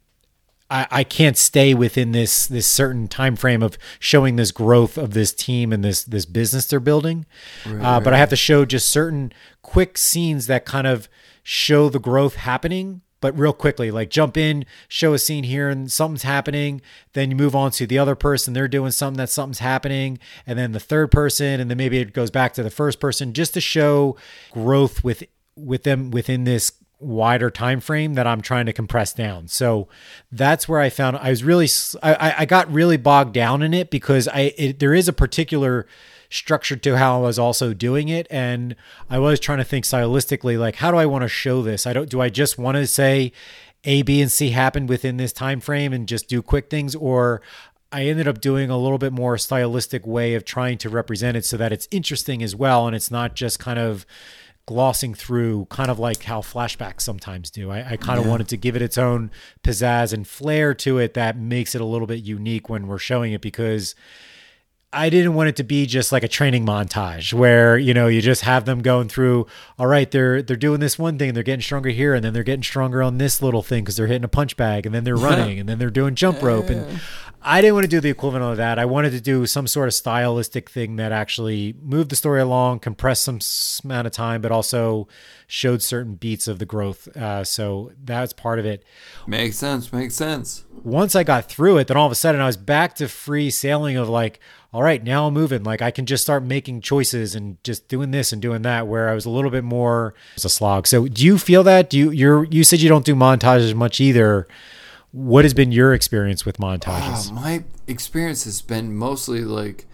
I, 0.69 0.87
I 0.91 1.03
can't 1.03 1.37
stay 1.37 1.73
within 1.73 2.11
this 2.11 2.47
this 2.47 2.67
certain 2.67 3.07
time 3.07 3.35
frame 3.35 3.63
of 3.63 3.77
showing 3.99 4.35
this 4.35 4.51
growth 4.51 4.97
of 4.97 5.13
this 5.13 5.33
team 5.33 5.73
and 5.73 5.83
this 5.83 6.03
this 6.03 6.25
business 6.25 6.67
they're 6.67 6.79
building. 6.79 7.25
Right, 7.65 7.83
uh, 7.83 7.99
but 7.99 8.13
I 8.13 8.17
have 8.17 8.29
to 8.29 8.35
show 8.35 8.65
just 8.65 8.89
certain 8.89 9.33
quick 9.61 9.97
scenes 9.97 10.47
that 10.47 10.65
kind 10.65 10.87
of 10.87 11.09
show 11.43 11.89
the 11.89 11.99
growth 11.99 12.35
happening 12.35 13.01
but 13.23 13.39
real 13.39 13.53
quickly, 13.53 13.89
like 13.89 14.09
jump 14.09 14.35
in, 14.35 14.65
show 14.89 15.13
a 15.13 15.17
scene 15.17 15.45
here 15.45 15.69
and 15.69 15.89
something's 15.89 16.23
happening. 16.23 16.81
Then 17.13 17.31
you 17.31 17.37
move 17.37 17.55
on 17.55 17.71
to 17.71 17.87
the 17.87 17.97
other 17.97 18.15
person. 18.15 18.53
They're 18.53 18.67
doing 18.67 18.91
something 18.91 19.17
that 19.17 19.29
something's 19.29 19.59
happening. 19.59 20.19
And 20.45 20.59
then 20.59 20.73
the 20.73 20.79
third 20.81 21.09
person, 21.09 21.61
and 21.61 21.69
then 21.69 21.77
maybe 21.77 21.99
it 21.99 22.11
goes 22.11 22.29
back 22.29 22.51
to 22.55 22.63
the 22.63 22.69
first 22.69 22.99
person 22.99 23.31
just 23.31 23.53
to 23.53 23.61
show 23.61 24.17
growth 24.51 25.05
with 25.05 25.23
with 25.55 25.83
them 25.83 26.11
within 26.11 26.43
this 26.43 26.73
wider 26.99 27.49
time 27.49 27.79
frame 27.79 28.15
that 28.15 28.27
I'm 28.27 28.41
trying 28.41 28.65
to 28.65 28.73
compress 28.73 29.13
down. 29.13 29.47
So 29.47 29.87
that's 30.29 30.67
where 30.67 30.81
I 30.81 30.89
found 30.89 31.15
I 31.15 31.29
was 31.29 31.45
really 31.45 31.69
I, 32.03 32.35
I 32.39 32.45
got 32.45 32.69
really 32.69 32.97
bogged 32.97 33.33
down 33.33 33.61
in 33.61 33.73
it 33.73 33.89
because 33.89 34.27
I 34.27 34.53
it, 34.57 34.79
there 34.79 34.93
is 34.93 35.07
a 35.07 35.13
particular 35.13 35.87
structure 36.33 36.75
to 36.75 36.97
how 36.97 37.19
I 37.19 37.21
was 37.21 37.37
also 37.37 37.73
doing 37.73 38.09
it. 38.09 38.27
And 38.29 38.75
I 39.09 39.19
was 39.19 39.39
trying 39.39 39.59
to 39.59 39.63
think 39.63 39.85
stylistically, 39.85 40.59
like, 40.59 40.77
how 40.77 40.91
do 40.91 40.97
I 40.97 41.05
want 41.05 41.21
to 41.21 41.27
show 41.27 41.61
this? 41.61 41.85
I 41.85 41.93
don't, 41.93 42.09
do 42.09 42.21
I 42.21 42.29
just 42.29 42.57
want 42.57 42.75
to 42.77 42.87
say 42.87 43.31
A, 43.83 44.01
B, 44.01 44.21
and 44.21 44.31
C 44.31 44.49
happened 44.49 44.89
within 44.89 45.17
this 45.17 45.33
time 45.33 45.59
frame 45.59 45.93
and 45.93 46.07
just 46.07 46.27
do 46.27 46.41
quick 46.41 46.69
things? 46.69 46.95
Or 46.95 47.41
I 47.91 48.05
ended 48.05 48.27
up 48.27 48.41
doing 48.41 48.69
a 48.69 48.77
little 48.77 48.97
bit 48.97 49.13
more 49.13 49.37
stylistic 49.37 50.07
way 50.07 50.33
of 50.33 50.43
trying 50.43 50.79
to 50.79 50.89
represent 50.89 51.37
it 51.37 51.45
so 51.45 51.57
that 51.57 51.71
it's 51.71 51.87
interesting 51.91 52.41
as 52.41 52.55
well. 52.55 52.87
And 52.87 52.95
it's 52.95 53.11
not 53.11 53.35
just 53.35 53.59
kind 53.59 53.79
of, 53.79 54.05
glossing 54.65 55.13
through, 55.13 55.65
kind 55.65 55.91
of 55.91 55.99
like 55.99 56.23
how 56.23 56.39
flashbacks 56.39 57.01
sometimes 57.01 57.49
do. 57.49 57.69
I, 57.69 57.91
I 57.91 57.97
kind 57.97 58.17
of 58.17 58.25
yeah. 58.25 58.31
wanted 58.31 58.47
to 58.47 58.55
give 58.55 58.77
it 58.77 58.81
its 58.81 58.97
own 58.97 59.29
pizzazz 59.61 60.13
and 60.13 60.25
flair 60.25 60.73
to 60.75 60.99
it 60.99 61.15
that 61.15 61.37
makes 61.37 61.75
it 61.75 61.81
a 61.81 61.85
little 61.85 62.07
bit 62.07 62.23
unique 62.23 62.69
when 62.69 62.87
we're 62.87 62.97
showing 62.97 63.33
it 63.33 63.41
because 63.41 63.93
I 64.93 65.09
didn't 65.09 65.33
want 65.33 65.49
it 65.49 65.55
to 65.57 65.63
be 65.63 65.85
just 65.85 66.11
like 66.11 66.23
a 66.23 66.27
training 66.27 66.65
montage 66.65 67.33
where 67.33 67.77
you 67.77 67.93
know 67.93 68.07
you 68.07 68.21
just 68.21 68.41
have 68.41 68.65
them 68.65 68.81
going 68.81 69.09
through. 69.09 69.47
All 69.77 69.87
right, 69.87 70.09
they're 70.09 70.41
they're 70.41 70.55
doing 70.55 70.79
this 70.79 70.99
one 70.99 71.17
thing, 71.17 71.33
they're 71.33 71.43
getting 71.43 71.61
stronger 71.61 71.89
here, 71.89 72.13
and 72.13 72.23
then 72.23 72.33
they're 72.33 72.43
getting 72.43 72.63
stronger 72.63 73.01
on 73.01 73.17
this 73.17 73.41
little 73.41 73.63
thing 73.63 73.83
because 73.83 73.97
they're 73.97 74.07
hitting 74.07 74.23
a 74.23 74.29
punch 74.29 74.55
bag, 74.55 74.85
and 74.85 74.93
then 74.93 75.03
they're 75.03 75.15
running, 75.17 75.59
and 75.59 75.67
then 75.67 75.79
they're 75.79 75.89
doing 75.89 76.15
jump 76.15 76.41
rope, 76.41 76.69
and 76.69 77.01
I 77.45 77.59
didn't 77.59 77.73
want 77.73 77.83
to 77.83 77.89
do 77.89 77.99
the 77.99 78.09
equivalent 78.09 78.45
of 78.45 78.57
that. 78.57 78.79
I 78.79 78.85
wanted 78.85 79.11
to 79.11 79.19
do 79.19 79.45
some 79.45 79.67
sort 79.67 79.89
of 79.89 79.93
stylistic 79.93 80.69
thing 80.69 80.95
that 80.95 81.11
actually 81.11 81.75
moved 81.81 82.09
the 82.09 82.15
story 82.15 82.39
along, 82.39 82.79
compressed 82.79 83.23
some 83.23 83.39
amount 83.83 84.07
of 84.07 84.13
time, 84.13 84.41
but 84.41 84.51
also 84.51 85.09
showed 85.45 85.81
certain 85.81 86.15
beats 86.15 86.47
of 86.47 86.59
the 86.59 86.65
growth. 86.65 87.07
Uh, 87.17 87.43
so 87.43 87.91
that's 88.01 88.31
part 88.31 88.59
of 88.59 88.65
it. 88.65 88.85
Makes 89.27 89.57
sense. 89.57 89.91
Makes 89.91 90.15
sense. 90.15 90.63
Once 90.83 91.15
I 91.15 91.23
got 91.23 91.49
through 91.49 91.79
it, 91.79 91.87
then 91.87 91.97
all 91.97 92.05
of 92.05 92.13
a 92.13 92.15
sudden 92.15 92.39
I 92.39 92.45
was 92.45 92.57
back 92.57 92.95
to 92.95 93.09
free 93.09 93.49
sailing 93.49 93.97
of 93.97 94.07
like 94.07 94.39
all 94.73 94.81
right, 94.81 95.03
now 95.03 95.27
I'm 95.27 95.33
moving. 95.33 95.63
Like 95.63 95.81
I 95.83 95.91
can 95.91 96.07
just 96.07 96.23
start 96.23 96.43
making 96.43 96.81
choices 96.81 97.35
and 97.35 97.63
just 97.63 97.87
doing 97.87 98.09
this 98.09 98.33
and 98.33 98.41
doing 98.41 98.63
that. 98.63 98.87
Where 98.87 99.07
I 99.07 99.13
was 99.13 99.25
a 99.25 99.29
little 99.29 99.51
bit 99.51 99.63
more 99.63 100.15
as 100.35 100.45
a 100.45 100.49
slog. 100.49 100.87
So 100.87 101.07
do 101.07 101.23
you 101.23 101.37
feel 101.37 101.63
that? 101.63 101.89
Do 101.89 101.97
you 101.97 102.09
you're 102.09 102.45
you 102.45 102.63
said 102.63 102.81
you 102.81 102.89
don't 102.89 103.05
do 103.05 103.15
montages 103.15 103.75
much 103.75 104.01
either? 104.01 104.47
What 105.11 105.45
has 105.45 105.53
been 105.53 105.71
your 105.71 105.93
experience 105.93 106.43
with 106.43 106.57
montages? 106.57 107.29
Oh, 107.29 107.33
my 107.33 107.63
experience 107.85 108.45
has 108.45 108.63
been 108.63 108.95
mostly 108.95 109.45
like 109.45 109.85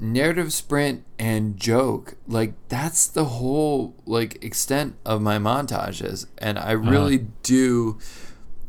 narrative 0.00 0.54
sprint 0.54 1.04
and 1.18 1.58
joke. 1.58 2.14
Like 2.26 2.54
that's 2.68 3.06
the 3.06 3.26
whole 3.26 3.94
like 4.06 4.42
extent 4.42 4.96
of 5.04 5.20
my 5.20 5.38
montages, 5.38 6.26
and 6.38 6.58
I 6.58 6.74
uh-huh. 6.74 6.90
really 6.90 7.16
uh-huh. 7.16 7.26
do 7.42 7.98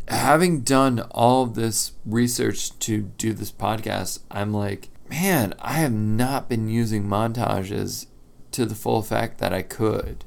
having 0.10 0.62
done 0.62 1.00
all 1.12 1.46
this 1.46 1.94
research 2.06 2.78
to 2.80 3.04
do 3.18 3.32
this 3.32 3.52
podcast, 3.52 4.20
I'm 4.32 4.54
like, 4.54 4.90
man, 5.10 5.54
I 5.60 5.74
have 5.74 5.94
not 5.94 6.50
been 6.50 6.70
using 6.70 7.06
montages 7.06 8.08
to 8.52 8.66
the 8.66 8.76
full 8.76 9.00
effect 9.00 9.40
that 9.40 9.54
I 9.54 9.62
could. 9.62 10.26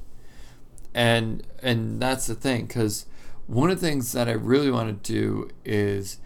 And 0.94 1.46
and 1.62 2.00
that's 2.00 2.26
the 2.26 2.34
thing 2.34 2.66
cuz 2.66 3.06
one 3.46 3.70
of 3.70 3.80
the 3.80 3.86
things 3.86 4.12
that 4.12 4.28
I 4.28 4.32
really 4.32 4.70
want 4.70 5.02
to 5.02 5.12
do 5.12 5.50
is 5.64 6.18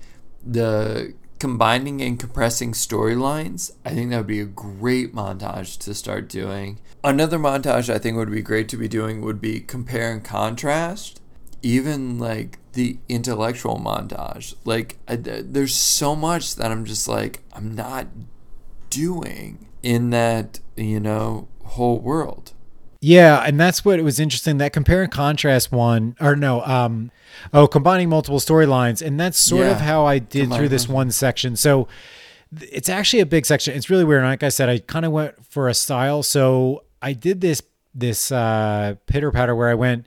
the 0.44 1.14
combining 1.38 2.00
and 2.00 2.18
compressing 2.18 2.72
storylines. 2.72 3.72
I 3.84 3.90
think 3.90 4.10
that 4.10 4.18
would 4.18 4.26
be 4.26 4.40
a 4.40 4.44
great 4.44 5.14
montage 5.14 5.78
to 5.78 5.94
start 5.94 6.28
doing. 6.28 6.78
Another 7.04 7.38
montage 7.38 7.92
I 7.92 7.98
think 7.98 8.16
would 8.16 8.30
be 8.30 8.42
great 8.42 8.68
to 8.70 8.76
be 8.76 8.88
doing 8.88 9.20
would 9.20 9.40
be 9.40 9.60
compare 9.60 10.12
and 10.12 10.24
contrast. 10.24 11.20
Even 11.62 12.18
like 12.18 12.58
the 12.74 12.98
intellectual 13.08 13.78
montage. 13.78 14.54
Like, 14.64 14.98
I, 15.08 15.16
there's 15.16 15.74
so 15.74 16.14
much 16.14 16.54
that 16.56 16.70
I'm 16.70 16.84
just 16.84 17.08
like, 17.08 17.40
I'm 17.52 17.74
not 17.74 18.06
doing 18.96 19.66
in 19.82 20.10
that, 20.10 20.60
you 20.76 20.98
know, 20.98 21.48
whole 21.64 21.98
world. 21.98 22.52
Yeah, 23.00 23.42
and 23.46 23.60
that's 23.60 23.84
what 23.84 23.98
it 23.98 24.02
was 24.02 24.18
interesting. 24.18 24.58
That 24.58 24.72
compare 24.72 25.02
and 25.02 25.12
contrast 25.12 25.70
one, 25.70 26.16
or 26.20 26.34
no, 26.34 26.64
um, 26.64 27.10
oh, 27.52 27.66
combining 27.68 28.08
multiple 28.08 28.40
storylines, 28.40 29.04
and 29.04 29.20
that's 29.20 29.38
sort 29.38 29.66
yeah. 29.66 29.72
of 29.72 29.80
how 29.80 30.06
I 30.06 30.18
did 30.18 30.52
through 30.52 30.70
this 30.70 30.88
one 30.88 31.10
section. 31.10 31.56
So 31.56 31.88
it's 32.60 32.88
actually 32.88 33.20
a 33.20 33.26
big 33.26 33.44
section. 33.44 33.76
It's 33.76 33.90
really 33.90 34.04
weird. 34.04 34.24
Like 34.24 34.42
I 34.42 34.48
said, 34.48 34.68
I 34.68 34.78
kind 34.78 35.04
of 35.04 35.12
went 35.12 35.44
for 35.44 35.68
a 35.68 35.74
style. 35.74 36.22
So 36.22 36.84
I 37.02 37.12
did 37.12 37.40
this 37.40 37.62
this 37.94 38.32
uh, 38.32 38.96
pitter 39.06 39.30
patter 39.30 39.54
where 39.54 39.68
I 39.68 39.74
went. 39.74 40.06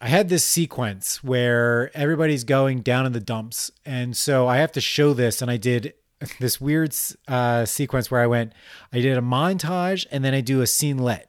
I 0.00 0.08
had 0.08 0.28
this 0.28 0.44
sequence 0.44 1.22
where 1.22 1.90
everybody's 1.96 2.44
going 2.44 2.80
down 2.80 3.06
in 3.06 3.12
the 3.12 3.20
dumps, 3.20 3.70
and 3.84 4.16
so 4.16 4.48
I 4.48 4.56
have 4.56 4.72
to 4.72 4.80
show 4.80 5.12
this, 5.12 5.42
and 5.42 5.50
I 5.50 5.56
did 5.56 5.94
this 6.38 6.60
weird 6.60 6.94
uh, 7.28 7.64
sequence 7.64 8.10
where 8.10 8.20
I 8.20 8.26
went, 8.26 8.52
I 8.92 9.00
did 9.00 9.16
a 9.16 9.22
montage 9.22 10.06
and 10.10 10.24
then 10.24 10.34
I 10.34 10.40
do 10.40 10.60
a 10.60 10.66
scene 10.66 10.98
scenelet. 10.98 11.26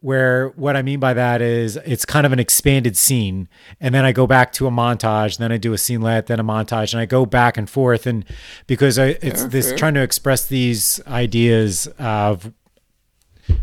Where 0.00 0.48
what 0.50 0.76
I 0.76 0.82
mean 0.82 1.00
by 1.00 1.14
that 1.14 1.40
is 1.40 1.76
it's 1.84 2.04
kind 2.04 2.26
of 2.26 2.32
an 2.32 2.38
expanded 2.38 2.96
scene, 2.96 3.48
and 3.80 3.94
then 3.94 4.04
I 4.04 4.12
go 4.12 4.26
back 4.26 4.52
to 4.52 4.66
a 4.66 4.70
montage, 4.70 5.38
then 5.38 5.50
I 5.50 5.56
do 5.56 5.72
a 5.72 5.78
scene 5.78 6.00
scenelet, 6.00 6.26
then 6.26 6.38
a 6.38 6.44
montage, 6.44 6.92
and 6.92 7.00
I 7.00 7.06
go 7.06 7.24
back 7.24 7.56
and 7.56 7.68
forth. 7.68 8.06
And 8.06 8.24
because 8.66 8.98
I, 8.98 9.18
it's 9.22 9.40
fair, 9.40 9.48
this 9.48 9.68
fair. 9.68 9.78
trying 9.78 9.94
to 9.94 10.02
express 10.02 10.46
these 10.46 11.00
ideas 11.06 11.86
of 11.98 12.52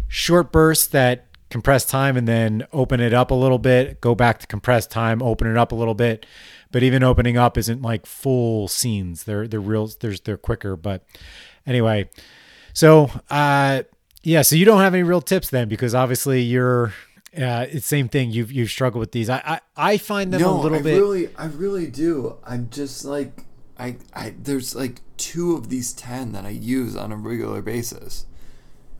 short 0.07 0.51
bursts 0.51 0.87
that 0.87 1.27
compress 1.49 1.85
time 1.85 2.17
and 2.17 2.27
then 2.27 2.65
open 2.73 2.99
it 2.99 3.13
up 3.13 3.29
a 3.29 3.35
little 3.35 3.59
bit, 3.59 4.01
go 4.01 4.15
back 4.15 4.39
to 4.39 4.47
compressed 4.47 4.89
time, 4.89 5.21
open 5.21 5.47
it 5.47 5.55
up 5.55 5.71
a 5.71 5.75
little 5.75 5.93
bit 5.93 6.25
but 6.73 6.83
even 6.83 7.03
opening 7.03 7.37
up 7.37 7.57
isn't 7.57 7.81
like 7.81 8.05
full 8.05 8.67
scenes. 8.67 9.23
They're 9.23 9.47
they're 9.47 9.61
real. 9.61 9.87
There's 9.99 10.19
they're 10.19 10.37
quicker. 10.37 10.75
But 10.75 11.05
anyway, 11.65 12.09
so 12.73 13.09
uh, 13.29 13.83
yeah. 14.23 14.41
So 14.41 14.57
you 14.57 14.65
don't 14.65 14.81
have 14.81 14.93
any 14.93 15.03
real 15.03 15.21
tips 15.21 15.49
then, 15.49 15.69
because 15.69 15.95
obviously 15.95 16.41
you're. 16.41 16.93
Uh, 17.35 17.65
it's 17.71 17.87
same 17.87 18.09
thing. 18.09 18.31
You've 18.31 18.51
you've 18.51 18.69
struggled 18.69 18.99
with 18.99 19.11
these. 19.11 19.29
I 19.29 19.41
I, 19.45 19.93
I 19.93 19.97
find 19.97 20.33
them 20.33 20.41
no, 20.41 20.59
a 20.59 20.61
little 20.61 20.79
I 20.79 20.81
bit. 20.81 20.97
Really, 20.97 21.29
I 21.37 21.45
really 21.45 21.87
do. 21.87 22.37
I'm 22.43 22.69
just 22.69 23.05
like 23.05 23.45
I 23.79 23.95
I. 24.13 24.33
There's 24.37 24.75
like 24.75 25.01
two 25.17 25.55
of 25.55 25.69
these 25.69 25.93
ten 25.93 26.31
that 26.33 26.45
I 26.45 26.49
use 26.49 26.95
on 26.95 27.11
a 27.11 27.15
regular 27.15 27.61
basis. 27.61 28.25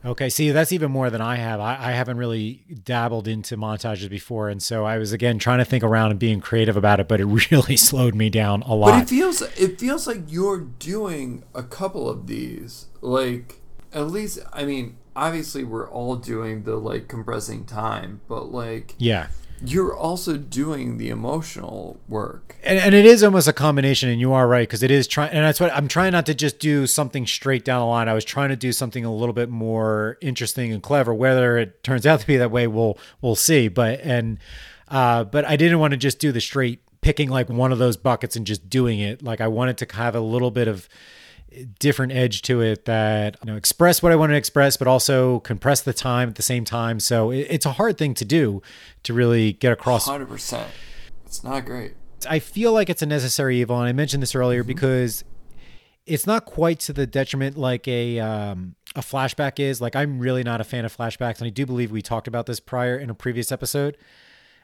Okay, 0.04 0.28
see, 0.28 0.50
that's 0.50 0.70
even 0.70 0.90
more 0.90 1.08
than 1.08 1.22
I 1.22 1.36
have. 1.36 1.60
I, 1.60 1.78
I, 1.80 1.92
haven't 1.92 2.18
really 2.18 2.62
dabbled 2.84 3.26
into 3.26 3.56
montages 3.56 4.10
before, 4.10 4.50
and 4.50 4.62
so 4.62 4.84
I 4.84 4.98
was 4.98 5.12
again 5.12 5.38
trying 5.38 5.58
to 5.58 5.64
think 5.64 5.82
around 5.82 6.10
and 6.10 6.20
being 6.20 6.40
creative 6.40 6.76
about 6.76 7.00
it, 7.00 7.08
but 7.08 7.20
it 7.20 7.24
really 7.50 7.76
slowed 7.76 8.14
me 8.14 8.28
down 8.28 8.62
a 8.62 8.74
lot. 8.74 8.90
But 8.90 9.02
it 9.04 9.08
feels 9.08 9.40
it 9.40 9.80
feels 9.80 10.06
like 10.06 10.20
you're 10.28 10.60
doing 10.60 11.44
a 11.54 11.62
couple 11.62 12.10
of 12.10 12.26
these, 12.26 12.86
like 13.00 13.60
at 13.94 14.08
least. 14.08 14.40
I 14.52 14.66
mean, 14.66 14.98
obviously, 15.16 15.64
we're 15.64 15.88
all 15.88 16.16
doing 16.16 16.64
the 16.64 16.76
like 16.76 17.08
compressing 17.08 17.64
time, 17.64 18.20
but 18.28 18.52
like 18.52 18.94
yeah, 18.98 19.28
you're 19.66 19.96
also 19.96 20.36
doing 20.36 20.98
the 20.98 21.08
emotional 21.08 22.00
work. 22.08 22.56
and, 22.62 22.78
and 22.78 22.94
it 22.94 23.04
is 23.04 23.22
almost 23.22 23.48
a 23.48 23.52
combination 23.52 24.08
and 24.08 24.20
you 24.20 24.32
are 24.32 24.46
right 24.46 24.68
because 24.68 24.82
it 24.82 24.90
is 24.90 25.06
trying 25.06 25.30
and 25.30 25.44
that's 25.44 25.60
what 25.60 25.72
i'm 25.72 25.88
trying 25.88 26.12
not 26.12 26.26
to 26.26 26.34
just 26.34 26.58
do 26.58 26.86
something 26.86 27.26
straight 27.26 27.64
down 27.64 27.80
the 27.80 27.86
line. 27.86 28.08
I 28.08 28.14
was 28.14 28.24
trying 28.24 28.50
to 28.50 28.56
do 28.56 28.72
something 28.72 29.04
a 29.04 29.14
little 29.14 29.32
bit 29.32 29.48
more 29.48 30.18
interesting 30.20 30.72
and 30.72 30.82
clever. 30.82 31.12
Whether 31.14 31.58
it 31.58 31.82
turns 31.82 32.06
out 32.06 32.20
to 32.20 32.26
be 32.26 32.36
that 32.36 32.50
way 32.50 32.66
we'll 32.66 32.98
we'll 33.20 33.36
see. 33.36 33.68
But 33.68 34.00
and 34.00 34.38
uh 34.88 35.24
but 35.24 35.44
i 35.44 35.56
didn't 35.56 35.78
want 35.78 35.92
to 35.92 35.96
just 35.96 36.18
do 36.18 36.32
the 36.32 36.40
straight 36.40 36.80
picking 37.00 37.28
like 37.28 37.48
one 37.48 37.72
of 37.72 37.78
those 37.78 37.96
buckets 37.96 38.36
and 38.36 38.46
just 38.46 38.68
doing 38.68 39.00
it. 39.00 39.22
Like 39.22 39.40
i 39.40 39.48
wanted 39.48 39.78
to 39.78 39.96
have 39.96 40.14
a 40.14 40.20
little 40.20 40.50
bit 40.50 40.68
of 40.68 40.88
different 41.78 42.12
edge 42.12 42.42
to 42.42 42.60
it 42.60 42.84
that 42.84 43.36
you 43.42 43.50
know 43.50 43.56
express 43.56 44.02
what 44.02 44.12
I 44.12 44.16
want 44.16 44.30
to 44.30 44.36
express, 44.36 44.76
but 44.76 44.88
also 44.88 45.40
compress 45.40 45.80
the 45.80 45.92
time 45.92 46.30
at 46.30 46.34
the 46.34 46.42
same 46.42 46.64
time. 46.64 47.00
So 47.00 47.30
it, 47.30 47.46
it's 47.50 47.66
a 47.66 47.72
hard 47.72 47.98
thing 47.98 48.14
to 48.14 48.24
do 48.24 48.62
to 49.04 49.14
really 49.14 49.52
get 49.52 49.72
across. 49.72 50.06
Hundred 50.06 50.28
percent. 50.28 50.70
It's 51.26 51.42
not 51.42 51.64
great. 51.64 51.94
I 52.28 52.38
feel 52.38 52.72
like 52.72 52.88
it's 52.88 53.02
a 53.02 53.06
necessary 53.06 53.60
evil, 53.60 53.78
and 53.78 53.88
I 53.88 53.92
mentioned 53.92 54.22
this 54.22 54.34
earlier 54.34 54.64
because 54.64 55.24
it's 56.06 56.26
not 56.26 56.44
quite 56.44 56.80
to 56.80 56.92
the 56.92 57.06
detriment 57.06 57.56
like 57.56 57.88
a 57.88 58.20
um, 58.20 58.74
a 58.94 59.00
flashback 59.00 59.58
is. 59.58 59.80
Like 59.80 59.96
I'm 59.96 60.18
really 60.18 60.42
not 60.42 60.60
a 60.60 60.64
fan 60.64 60.84
of 60.84 60.96
flashbacks, 60.96 61.38
and 61.38 61.46
I 61.46 61.50
do 61.50 61.66
believe 61.66 61.90
we 61.90 62.02
talked 62.02 62.28
about 62.28 62.46
this 62.46 62.60
prior 62.60 62.96
in 62.96 63.10
a 63.10 63.14
previous 63.14 63.50
episode. 63.52 63.96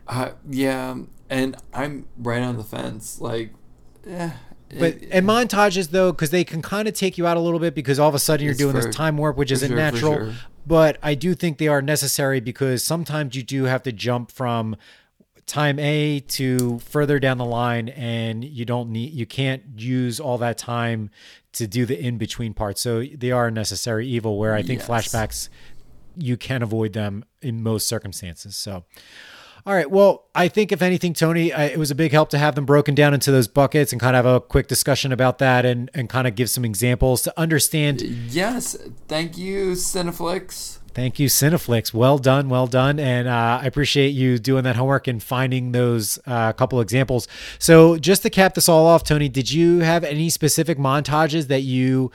Uh, 0.07 0.33
yeah, 0.49 0.97
and 1.29 1.57
I'm 1.73 2.09
right 2.17 2.43
on 2.43 2.57
the 2.57 2.65
fence. 2.65 3.21
Like, 3.21 3.53
eh, 4.07 4.31
But 4.79 4.95
it- 4.95 5.09
and 5.11 5.27
montages 5.27 5.91
though, 5.91 6.13
because 6.13 6.31
they 6.31 6.45
can 6.45 6.63
kind 6.63 6.87
of 6.89 6.95
take 6.95 7.19
you 7.19 7.27
out 7.27 7.37
a 7.37 7.41
little 7.41 7.59
bit 7.59 7.75
because 7.75 7.99
all 7.99 8.09
of 8.09 8.15
a 8.15 8.19
sudden 8.19 8.45
you're 8.47 8.55
doing 8.55 8.75
for- 8.75 8.83
this 8.83 8.95
time 8.95 9.17
warp, 9.17 9.37
which 9.37 9.51
isn't 9.51 9.69
sure, 9.69 9.77
natural. 9.77 10.15
sure. 10.17 10.33
But 10.67 10.99
I 11.03 11.15
do 11.15 11.35
think 11.35 11.59
they 11.59 11.69
are 11.69 11.83
necessary 11.83 12.41
because 12.41 12.85
sometimes 12.85 13.35
you 13.35 13.43
do 13.43 13.65
have 13.65 13.83
to 13.85 13.93
jump 13.93 14.31
from 14.31 14.77
time 15.47 15.79
A 15.81 16.21
to 16.21 16.79
further 16.81 17.19
down 17.19 17.39
the 17.39 17.45
line, 17.45 17.89
and 17.89 18.45
you 18.45 18.65
don't 18.65 18.91
need 18.91 19.13
you 19.13 19.27
can't 19.27 19.63
use 19.77 20.21
all 20.21 20.39
that 20.39 20.59
time 20.59 21.11
to 21.55 21.67
do 21.67 21.85
the 21.85 21.99
in 21.99 22.19
between 22.19 22.55
parts. 22.55 22.81
So 22.81 23.03
they 23.05 23.33
are 23.33 23.49
a 23.49 23.51
necessary 23.51 24.07
evil. 24.07 24.39
Where 24.39 24.55
I 24.55 24.63
think 24.63 24.81
Yes. 24.81 24.89
flashbacks 24.89 25.49
you 26.17 26.37
can 26.37 26.63
avoid 26.63 26.93
them 26.93 27.25
in 27.43 27.63
most 27.63 27.89
circumstances. 27.89 28.55
So. 28.57 28.85
All 29.67 29.75
right. 29.75 29.91
Well, 29.91 30.25
I 30.35 30.49
think 30.49 30.73
if 30.73 30.83
anything, 30.83 31.13
Tony, 31.13 31.53
I, 31.53 31.65
it 31.67 31.79
was 31.79 31.91
a 31.91 31.95
big 31.95 32.13
help 32.13 32.31
to 32.31 32.39
have 32.39 32.55
them 32.55 32.65
broken 32.65 32.95
down 32.95 33.13
into 33.15 33.31
those 33.31 33.49
buckets 33.49 33.93
and 33.93 34.01
kind 34.01 34.17
of 34.17 34.25
have 34.25 34.35
a 34.35 34.41
quick 34.41 34.69
discussion 34.69 35.13
about 35.13 35.39
that 35.39 35.67
and, 35.67 35.91
and 35.95 36.09
kind 36.09 36.27
of 36.27 36.35
give 36.35 36.49
some 36.51 36.65
examples 36.65 37.23
to 37.23 37.39
understand. 37.39 38.01
yes, 38.01 38.77
thank 39.07 39.37
you, 39.37 39.73
CineFix. 39.73 40.79
Thank 40.93 41.19
you, 41.19 41.29
CineFix. 41.29 41.95
Well 41.95 42.19
done. 42.19 42.49
Well 42.49 42.67
done. 42.67 42.99
And 42.99 43.29
uh, 43.29 43.61
I 43.63 43.67
appreciate 43.67 44.09
you 44.09 44.39
doing 44.39 44.65
that 44.65 44.77
homework 44.77 45.07
and 45.07 45.23
finding 45.23 45.73
those 45.73 46.19
uh, 46.27 46.53
couple 46.53 46.81
examples. 46.81 47.29
So, 47.59 47.97
just 47.97 48.23
to 48.23 48.31
cap 48.31 48.55
this 48.55 48.69
all 48.69 48.87
off, 48.87 49.05
Tony, 49.05 49.29
did 49.29 49.53
you 49.53 49.81
have 49.81 50.03
any 50.03 50.31
specific 50.31 50.79
montages 50.79 51.47
that 51.47 51.63
you 51.63 52.11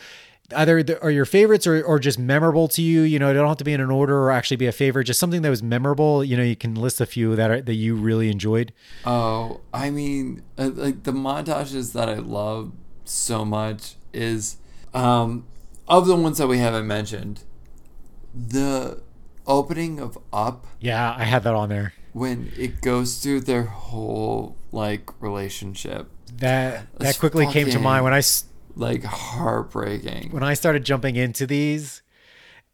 either 0.56 0.84
the, 0.84 1.02
are 1.02 1.10
your 1.12 1.26
favorites 1.26 1.66
or, 1.66 1.82
or 1.84 1.98
just 2.00 2.20
memorable 2.20 2.68
to 2.70 2.82
you? 2.82 3.02
You 3.02 3.20
know, 3.20 3.28
they 3.28 3.34
don't 3.34 3.48
have 3.48 3.58
to 3.58 3.64
be 3.64 3.74
in 3.74 3.82
an 3.82 3.90
order 3.92 4.18
or 4.20 4.32
actually 4.32 4.58
be 4.58 4.68
a 4.68 4.72
favorite, 4.72 5.06
just 5.06 5.20
something 5.20 5.42
that 5.42 5.50
was 5.50 5.64
memorable. 5.64 6.24
You 6.24 6.38
know, 6.38 6.44
you 6.44 6.56
can 6.56 6.76
list 6.76 7.00
a 7.02 7.06
few 7.06 7.36
that 7.36 7.50
are, 7.52 7.62
that 7.62 7.74
you 7.76 7.96
really 7.96 8.30
enjoyed. 8.30 8.74
Oh, 9.06 9.62
I 9.74 9.90
mean, 9.90 10.44
uh, 10.58 10.70
like 10.74 11.04
the 11.04 11.12
montages 11.14 11.94
that 11.94 12.10
I 12.10 12.16
love 12.16 12.72
so 13.06 13.46
much 13.46 13.96
is, 14.14 14.58
um, 14.94 15.46
of 15.88 16.08
the 16.08 16.16
ones 16.16 16.38
that 16.40 16.48
we 16.48 16.58
haven't 16.60 16.88
mentioned, 16.88 17.44
the 18.34 19.02
opening 19.48 20.00
of 20.00 20.18
Up 20.34 20.66
Yeah, 20.80 21.14
I 21.18 21.24
had 21.26 21.44
that 21.44 21.54
on 21.54 21.70
there. 21.70 21.94
when 22.14 22.52
it 22.58 22.82
goes 22.82 23.18
through 23.18 23.42
their 23.42 23.64
whole 23.64 24.58
like 24.72 25.10
relationship, 25.22 26.10
That 26.38 26.88
that 26.94 27.00
That's 27.00 27.20
quickly 27.20 27.46
came 27.48 27.66
to 27.66 27.72
fucking- 27.74 27.84
mind 27.84 28.04
when 28.04 28.14
I 28.14 28.18
s- 28.20 28.46
like 28.76 29.04
heartbreaking. 29.04 30.32
when 30.32 30.44
I 30.44 30.54
started 30.54 30.84
jumping 30.86 31.16
into 31.16 31.48
these. 31.48 32.02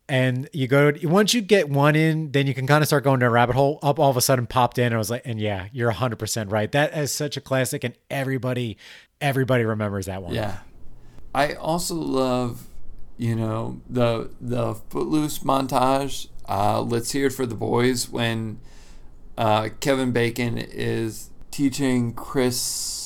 And 0.09 0.49
you 0.51 0.67
go 0.67 0.91
once 1.03 1.33
you 1.33 1.39
get 1.39 1.69
one 1.69 1.95
in, 1.95 2.33
then 2.33 2.45
you 2.45 2.53
can 2.53 2.67
kind 2.67 2.81
of 2.81 2.87
start 2.87 3.05
going 3.05 3.21
to 3.21 3.27
a 3.27 3.29
rabbit 3.29 3.55
hole. 3.55 3.79
Up 3.81 3.97
all 3.97 4.09
of 4.09 4.17
a 4.17 4.21
sudden 4.21 4.45
popped 4.45 4.77
in, 4.77 4.87
and 4.87 4.95
I 4.95 4.97
was 4.97 5.09
like, 5.09 5.21
and 5.23 5.39
yeah, 5.39 5.67
you're 5.71 5.87
100 5.87 6.19
percent 6.19 6.51
right. 6.51 6.69
That 6.69 6.93
is 6.97 7.13
such 7.13 7.37
a 7.37 7.41
classic, 7.41 7.85
and 7.85 7.93
everybody, 8.09 8.77
everybody 9.21 9.63
remembers 9.63 10.07
that 10.07 10.21
one. 10.21 10.33
Yeah. 10.33 10.57
I 11.33 11.53
also 11.53 11.95
love, 11.95 12.67
you 13.17 13.35
know, 13.35 13.79
the 13.89 14.31
the 14.41 14.75
Footloose 14.89 15.39
montage. 15.39 16.27
Uh, 16.49 16.81
let's 16.81 17.11
hear 17.11 17.27
it 17.27 17.33
for 17.33 17.45
the 17.45 17.55
boys 17.55 18.09
when 18.09 18.59
uh, 19.37 19.69
Kevin 19.79 20.11
Bacon 20.11 20.57
is 20.57 21.29
teaching 21.51 22.13
Chris. 22.13 23.00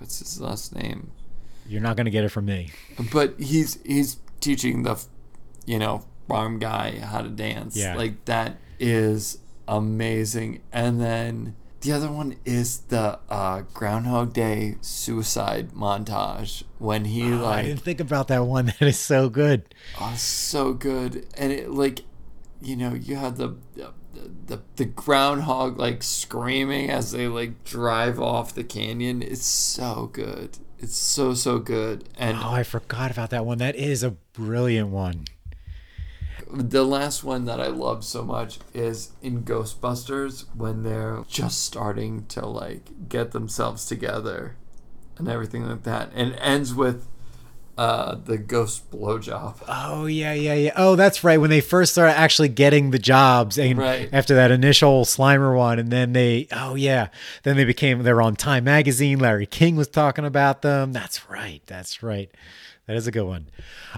What's 0.00 0.18
his 0.18 0.40
last 0.40 0.74
name? 0.74 1.10
You're 1.68 1.82
not 1.82 1.96
gonna 1.96 2.10
get 2.10 2.24
it 2.24 2.30
from 2.30 2.46
me. 2.46 2.70
But 3.12 3.38
he's 3.38 3.78
he's 3.84 4.16
teaching 4.40 4.82
the, 4.82 5.00
you 5.66 5.78
know, 5.78 6.04
farm 6.26 6.58
guy 6.58 6.98
how 6.98 7.20
to 7.20 7.28
dance. 7.28 7.76
Yeah. 7.76 7.94
Like 7.96 8.24
that 8.24 8.56
is 8.78 9.38
amazing. 9.68 10.62
And 10.72 11.00
then 11.00 11.54
the 11.82 11.92
other 11.92 12.10
one 12.10 12.36
is 12.44 12.78
the 12.88 13.18
uh, 13.28 13.62
Groundhog 13.72 14.32
Day 14.32 14.76
suicide 14.80 15.70
montage 15.72 16.62
when 16.78 17.04
he 17.06 17.32
Oh, 17.32 17.46
I 17.46 17.62
didn't 17.62 17.80
think 17.82 18.00
about 18.00 18.28
that 18.28 18.44
one. 18.44 18.66
That 18.80 18.88
is 18.88 18.98
so 18.98 19.28
good. 19.28 19.74
oh 20.00 20.14
so 20.16 20.72
good 20.72 21.26
and 21.36 21.52
it 21.52 21.70
like 21.70 22.00
you 22.62 22.76
know 22.76 22.92
you 22.94 23.16
have 23.16 23.36
the 23.38 23.54
the, 24.46 24.60
the 24.76 24.84
groundhog 24.84 25.78
like 25.78 26.02
screaming 26.02 26.90
as 26.90 27.12
they 27.12 27.28
like 27.28 27.64
drive 27.64 28.20
off 28.20 28.54
the 28.54 28.64
canyon 28.64 29.22
it's 29.22 29.44
so 29.44 30.10
good 30.12 30.58
it's 30.78 30.96
so 30.96 31.34
so 31.34 31.58
good 31.58 32.08
and 32.18 32.36
Oh, 32.40 32.50
I 32.50 32.62
forgot 32.62 33.10
about 33.10 33.30
that 33.30 33.44
one. 33.44 33.58
That 33.58 33.76
is 33.76 34.02
a 34.02 34.12
brilliant 34.32 34.88
one. 34.88 35.26
the 36.50 36.84
last 36.84 37.22
one 37.22 37.44
that 37.44 37.60
I 37.60 37.66
love 37.68 38.02
so 38.04 38.24
much 38.24 38.58
is 38.74 39.10
in 39.22 39.42
Ghostbusters 39.44 40.46
when 40.56 40.82
they're 40.82 41.22
just 41.28 41.62
starting 41.64 42.26
to 42.28 42.46
like 42.46 43.08
get 43.08 43.32
themselves 43.32 43.86
together 43.86 44.56
and 45.18 45.28
everything 45.28 45.68
like 45.68 45.82
that, 45.84 46.10
and 46.14 46.32
it 46.32 46.38
ends 46.40 46.74
with 46.74 47.06
uh, 47.78 48.14
the 48.14 48.36
ghost 48.36 48.90
blowjob. 48.90 49.56
Oh 49.66 50.06
yeah, 50.06 50.32
yeah, 50.32 50.54
yeah. 50.54 50.72
Oh, 50.76 50.96
that's 50.96 51.24
right. 51.24 51.40
When 51.40 51.50
they 51.50 51.60
first 51.60 51.92
started 51.92 52.18
actually 52.18 52.48
getting 52.48 52.90
the 52.90 52.98
jobs, 52.98 53.58
and 53.58 53.78
Right. 53.78 54.08
after 54.12 54.34
that 54.34 54.50
initial 54.50 55.04
Slimer 55.04 55.56
one, 55.56 55.78
and 55.78 55.90
then 55.90 56.12
they, 56.12 56.46
oh 56.52 56.74
yeah, 56.74 57.08
then 57.42 57.56
they 57.56 57.64
became 57.64 58.02
they're 58.02 58.20
on 58.20 58.36
Time 58.36 58.64
Magazine. 58.64 59.18
Larry 59.18 59.46
King 59.46 59.76
was 59.76 59.88
talking 59.88 60.24
about 60.24 60.62
them. 60.62 60.92
That's 60.92 61.30
right. 61.30 61.62
That's 61.66 62.02
right. 62.02 62.30
That 62.86 62.96
is 62.96 63.06
a 63.06 63.12
good 63.12 63.24
one. 63.26 63.46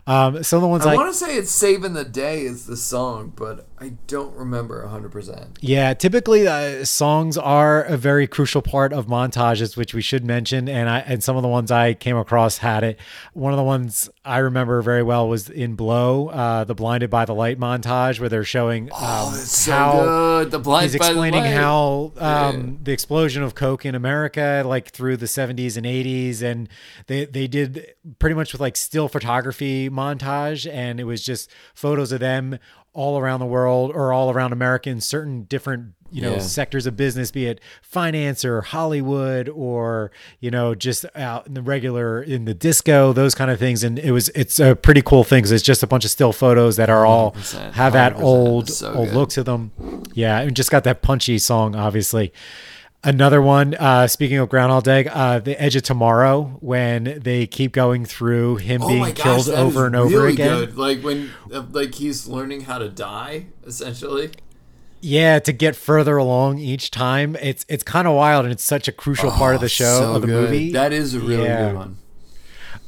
Um, 0.06 0.42
some 0.42 0.58
of 0.58 0.62
the 0.62 0.68
ones 0.68 0.84
I 0.84 0.92
I, 0.92 0.96
want 0.96 1.10
to 1.12 1.18
say 1.18 1.36
it's 1.36 1.50
"Saving 1.50 1.94
the 1.94 2.04
Day" 2.04 2.42
is 2.42 2.66
the 2.66 2.76
song, 2.76 3.32
but 3.34 3.66
I 3.82 3.94
don't 4.06 4.32
remember 4.36 4.86
hundred 4.86 5.10
percent. 5.10 5.58
Yeah, 5.60 5.92
typically 5.92 6.46
uh, 6.46 6.84
songs 6.84 7.36
are 7.36 7.82
a 7.82 7.96
very 7.96 8.28
crucial 8.28 8.62
part 8.62 8.92
of 8.92 9.06
montages, 9.08 9.76
which 9.76 9.92
we 9.92 10.00
should 10.02 10.24
mention. 10.24 10.68
And 10.68 10.88
I 10.88 11.00
and 11.00 11.20
some 11.20 11.34
of 11.36 11.42
the 11.42 11.48
ones 11.48 11.72
I 11.72 11.94
came 11.94 12.16
across 12.16 12.58
had 12.58 12.84
it. 12.84 13.00
One 13.32 13.52
of 13.52 13.56
the 13.56 13.64
ones 13.64 14.08
I 14.24 14.38
remember 14.38 14.80
very 14.82 15.02
well 15.02 15.28
was 15.28 15.50
in 15.50 15.74
Blow, 15.74 16.28
uh, 16.28 16.62
the 16.62 16.76
"Blinded 16.76 17.10
by 17.10 17.24
the 17.24 17.34
Light" 17.34 17.58
montage, 17.58 18.20
where 18.20 18.28
they're 18.28 18.44
showing 18.44 18.84
um, 18.92 18.98
Oh, 19.00 19.32
so 19.34 19.72
how. 19.72 20.44
The 20.44 20.58
blind 20.60 20.84
he's 20.90 20.98
by 20.98 21.06
the 21.06 21.10
explaining 21.10 21.42
light. 21.42 21.54
how 21.54 22.12
Yeah. 22.16 22.46
um, 22.50 22.78
the 22.84 22.92
explosion 22.92 23.42
of 23.42 23.56
coke 23.56 23.84
in 23.84 23.96
America, 23.96 24.62
like 24.64 24.90
through 24.90 25.16
the 25.16 25.26
70s 25.26 25.76
and 25.76 25.84
80s, 25.86 26.40
and 26.40 26.68
they 27.08 27.24
they 27.24 27.48
did 27.48 27.94
pretty 28.20 28.34
much 28.36 28.52
with 28.52 28.60
like 28.60 28.76
still 28.76 29.08
photography 29.08 29.90
montage, 29.90 30.70
and 30.72 31.00
it 31.00 31.04
was 31.04 31.24
just 31.24 31.50
photos 31.74 32.12
of 32.12 32.20
them 32.20 32.58
all 32.94 33.18
around 33.18 33.40
the 33.40 33.46
world 33.46 33.90
or 33.94 34.12
all 34.12 34.30
around 34.30 34.52
America 34.52 34.90
in 34.90 35.00
certain 35.00 35.44
different 35.44 35.92
you 36.10 36.20
know 36.20 36.32
Yeah. 36.34 36.38
sectors 36.40 36.84
of 36.86 36.94
business, 36.94 37.30
be 37.30 37.46
it 37.46 37.58
finance 37.80 38.44
or 38.44 38.60
Hollywood 38.60 39.48
or 39.48 40.10
you 40.40 40.50
know 40.50 40.74
just 40.74 41.06
out 41.16 41.46
in 41.46 41.54
the 41.54 41.62
regular 41.62 42.22
in 42.22 42.44
the 42.44 42.52
disco, 42.52 43.14
those 43.14 43.34
kind 43.34 43.50
of 43.50 43.58
things, 43.58 43.82
and 43.82 43.98
it 43.98 44.10
was 44.12 44.28
it's 44.34 44.60
a 44.60 44.76
pretty 44.76 45.00
cool 45.00 45.24
thing 45.24 45.42
'cause 45.42 45.52
it's 45.52 45.62
just 45.62 45.82
a 45.82 45.86
bunch 45.86 46.04
of 46.04 46.10
still 46.10 46.32
photos 46.32 46.76
that 46.76 46.90
are 46.90 47.06
all 47.06 47.34
have 47.72 47.94
that 47.94 48.16
old 48.20 48.68
so 48.68 48.92
old 48.92 49.08
good. 49.08 49.16
look 49.16 49.28
to 49.30 49.42
them. 49.42 49.70
Yeah, 50.12 50.40
and 50.40 50.54
just 50.54 50.70
got 50.70 50.84
that 50.84 51.00
punchy 51.00 51.38
song, 51.38 51.74
obviously. 51.74 52.30
Another 53.04 53.42
one, 53.42 53.74
uh, 53.74 54.06
speaking 54.06 54.38
of 54.38 54.48
Groundhog 54.48 54.84
Day, 54.84 55.06
uh, 55.08 55.40
The 55.40 55.60
Edge 55.60 55.74
of 55.74 55.82
Tomorrow, 55.82 56.56
when 56.60 57.18
they 57.20 57.48
keep 57.48 57.72
going 57.72 58.04
through 58.04 58.56
him 58.56 58.80
Oh 58.80 58.86
being 58.88 59.02
gosh, 59.02 59.16
killed 59.18 59.48
over 59.48 59.86
and 59.86 59.96
over 59.96 60.18
really 60.18 60.34
again. 60.34 60.56
Good. 60.60 60.76
Like 60.78 61.00
when, 61.00 61.30
like 61.72 61.96
he's 61.96 62.28
learning 62.28 62.60
how 62.62 62.78
to 62.78 62.88
die, 62.88 63.46
essentially. 63.66 64.30
Yeah, 65.00 65.40
to 65.40 65.52
get 65.52 65.74
further 65.74 66.16
along 66.16 66.58
each 66.60 66.92
time. 66.92 67.34
It's 67.42 67.66
it's 67.68 67.82
kind 67.82 68.06
of 68.06 68.14
wild 68.14 68.44
and 68.44 68.52
it's 68.52 68.62
such 68.62 68.86
a 68.86 68.92
crucial 68.92 69.32
part 69.32 69.56
of 69.56 69.60
the 69.60 69.68
show 69.68 69.84
Oh, 69.84 69.98
So 70.00 70.14
of 70.14 70.20
the 70.22 70.28
good. 70.28 70.50
movie. 70.50 70.70
That 70.70 70.92
is 70.92 71.12
a 71.14 71.18
really 71.18 71.42
Yeah. 71.42 71.70
good 71.70 71.74
one. 71.76 71.96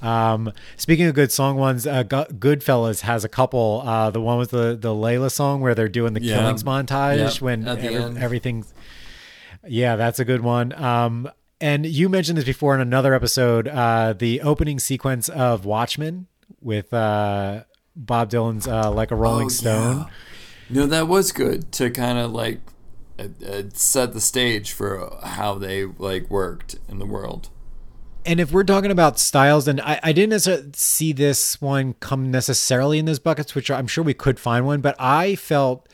Um, 0.00 0.52
speaking 0.76 1.06
of 1.06 1.14
good 1.16 1.32
song 1.32 1.56
ones, 1.56 1.88
uh, 1.88 2.04
Go- 2.04 2.26
Goodfellas 2.26 3.00
has 3.00 3.24
a 3.24 3.28
couple. 3.28 3.82
Uh, 3.84 4.10
the 4.10 4.20
one 4.20 4.38
with 4.38 4.50
the 4.52 4.78
the 4.80 4.90
Layla 4.90 5.28
song 5.32 5.60
where 5.60 5.74
they're 5.74 5.88
doing 5.88 6.12
the 6.12 6.22
Yeah. 6.22 6.38
killings 6.38 6.62
montage 6.62 7.18
Yep, 7.18 7.40
when 7.42 7.66
every- 7.66 7.96
everything's. 8.22 8.72
Yeah, 9.66 9.96
that's 9.96 10.18
a 10.18 10.24
good 10.24 10.42
one. 10.42 10.72
Um, 10.72 11.30
and 11.60 11.86
you 11.86 12.08
mentioned 12.08 12.36
this 12.38 12.44
before 12.44 12.74
in 12.74 12.80
another 12.80 13.14
episode. 13.14 13.68
Uh, 13.68 14.12
the 14.12 14.40
opening 14.42 14.78
sequence 14.78 15.28
of 15.28 15.64
Watchmen 15.64 16.26
with 16.60 16.92
uh, 16.92 17.64
Bob 17.96 18.30
Dylan's 18.30 18.66
uh, 18.66 18.90
"Like 18.90 19.10
a 19.10 19.16
Rolling 19.16 19.46
Oh, 19.46 19.50
Stone." 19.50 19.96
yeah. 19.98 20.06
No, 20.70 20.86
that 20.86 21.08
was 21.08 21.30
good 21.32 21.70
to 21.72 21.90
kind 21.90 22.18
of 22.18 22.32
like 22.32 22.60
uh, 23.18 23.24
uh, 23.46 23.62
set 23.72 24.12
the 24.12 24.20
stage 24.20 24.72
for 24.72 25.18
how 25.22 25.54
they 25.54 25.84
like 25.84 26.28
worked 26.30 26.76
in 26.88 26.98
the 26.98 27.06
world. 27.06 27.50
And 28.26 28.40
if 28.40 28.52
we're 28.52 28.64
talking 28.64 28.90
about 28.90 29.18
styles, 29.18 29.66
then 29.66 29.80
I, 29.80 30.00
I 30.02 30.12
didn't 30.12 30.30
necessarily 30.30 30.70
see 30.74 31.12
this 31.12 31.60
one 31.60 31.92
come 32.00 32.30
necessarily 32.30 32.98
in 32.98 33.04
those 33.04 33.18
buckets, 33.18 33.54
which 33.54 33.70
I'm 33.70 33.86
sure 33.86 34.02
we 34.02 34.14
could 34.14 34.40
find 34.40 34.64
one, 34.64 34.80
but 34.80 34.96
I 34.98 35.34
felt 35.36 35.86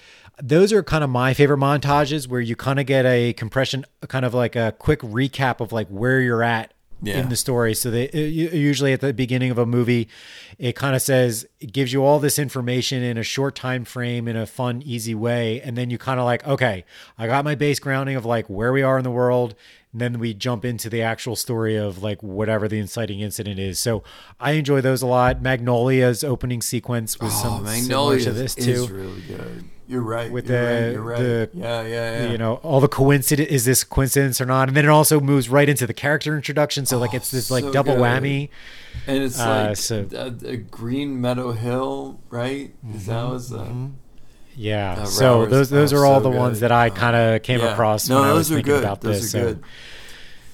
those 0.43 0.73
are 0.73 0.83
kind 0.83 1.05
of 1.05 1.11
my 1.11 1.35
favorite 1.35 1.59
montages 1.59 2.27
where 2.29 2.41
you 2.41 2.57
kind 2.57 2.81
of 2.81 2.87
get 2.87 3.05
a 3.07 3.33
compression, 3.35 3.85
kind 4.09 4.25
of 4.25 4.35
like 4.35 4.57
a 4.57 4.75
quick 4.79 5.01
recap 5.01 5.61
of 5.61 5.73
like 5.73 5.89
where 5.89 6.21
you're 6.21 6.43
at 6.43 6.73
Yeah. 7.03 7.19
in 7.21 7.29
the 7.31 7.37
story. 7.37 7.75
So 7.75 7.91
they 7.91 8.11
usually 8.13 8.93
at 8.93 9.01
the 9.01 9.13
beginning 9.15 9.51
of 9.51 9.59
a 9.59 9.65
movie, 9.67 10.09
it 10.59 10.77
kind 10.77 10.95
of 10.95 11.03
says 11.03 11.47
it 11.61 11.73
gives 11.73 11.93
you 11.93 12.05
all 12.05 12.19
this 12.19 12.39
information 12.39 13.03
in 13.03 13.17
a 13.17 13.23
short 13.23 13.55
time 13.55 13.85
frame 13.85 14.29
in 14.29 14.37
a 14.37 14.47
fun, 14.47 14.83
easy 14.85 15.15
way, 15.15 15.61
and 15.63 15.77
then 15.79 15.89
you 15.91 15.97
kind 15.99 16.21
of 16.21 16.27
like, 16.27 16.47
okay, 16.47 16.85
I 17.19 17.27
got 17.27 17.45
my 17.45 17.55
base 17.55 17.79
grounding 17.79 18.17
of 18.17 18.25
like 18.27 18.47
where 18.49 18.73
we 18.73 18.83
are 18.83 18.99
in 18.99 19.05
the 19.05 19.11
world. 19.11 19.55
And 19.93 20.01
then 20.01 20.19
we 20.21 20.35
jump 20.35 20.65
into 20.65 20.89
the 20.89 21.03
actual 21.03 21.35
story 21.35 21.75
of 21.77 22.01
like 22.03 22.23
whatever 22.23 22.69
the 22.69 22.79
inciting 22.79 23.21
incident 23.21 23.59
is. 23.59 23.79
So 23.81 24.05
I 24.39 24.53
enjoy 24.53 24.81
those 24.81 25.03
a 25.03 25.07
lot. 25.07 25.43
Magnolia's 25.43 26.23
opening 26.23 26.63
sequence 26.63 27.19
was 27.19 27.33
Oh, 27.35 27.43
some 27.43 27.65
Magnolia 27.65 27.85
similar 27.89 28.19
to 28.21 28.33
this 28.33 28.57
is 28.57 28.87
too 28.87 28.95
really 28.95 29.21
good. 29.23 29.65
You're 29.89 30.03
right. 30.03 30.31
with 30.31 30.49
you're 30.49 30.61
the 30.61 30.85
right, 30.85 30.93
you're 30.93 31.03
right. 31.03 31.19
the 31.19 31.51
yeah, 31.55 31.83
yeah, 31.83 32.23
yeah. 32.23 32.31
you 32.31 32.39
know 32.39 32.55
all 32.63 32.79
the 32.79 32.87
coincidence 32.87 33.51
is 33.51 33.65
this 33.65 33.83
coincidence 33.83 34.41
or 34.41 34.47
not 34.47 34.69
and 34.69 34.77
then 34.77 34.85
it 34.85 34.89
also 34.89 35.19
moves 35.19 35.49
right 35.49 35.69
into 35.69 35.85
the 35.85 35.93
character 35.93 36.37
introduction 36.37 36.87
so 36.87 36.97
like 36.97 37.13
it's 37.13 37.33
this 37.33 37.51
like 37.51 37.65
so 37.65 37.73
double 37.73 37.95
good. 37.97 38.03
whammy 38.05 38.51
and 39.09 39.25
it's 39.25 39.41
uh, 39.41 39.67
like 39.71 39.77
so- 39.77 40.07
a, 40.13 40.27
a 40.49 40.57
Green 40.59 41.21
Meadow 41.21 41.51
Hill, 41.51 42.21
right? 42.31 42.73
Is 42.95 43.07
that 43.07 43.15
Mm-hmm, 43.25 43.33
was 43.33 43.53
uh, 43.53 43.89
yeah 44.57 44.93
Uh, 44.99 45.05
so 45.07 45.47
those 45.47 45.71
those 45.71 45.93
are 45.93 46.05
all 46.07 46.21
so 46.21 46.31
the 46.31 46.37
ones 46.37 46.61
that 46.61 46.73
i 46.73 46.91
kind 46.91 47.17
of 47.17 47.43
came 47.43 47.61
yeah. 47.61 47.73
across 47.73 48.09
No, 48.09 48.21
when 48.21 48.29
i 48.29 48.33
was 48.33 48.49
thinking 48.49 48.65
good. 48.67 48.83
about 48.85 49.01
those 49.01 49.21
this 49.23 49.35
are 49.35 49.39
so 49.39 49.55
good. 49.55 49.63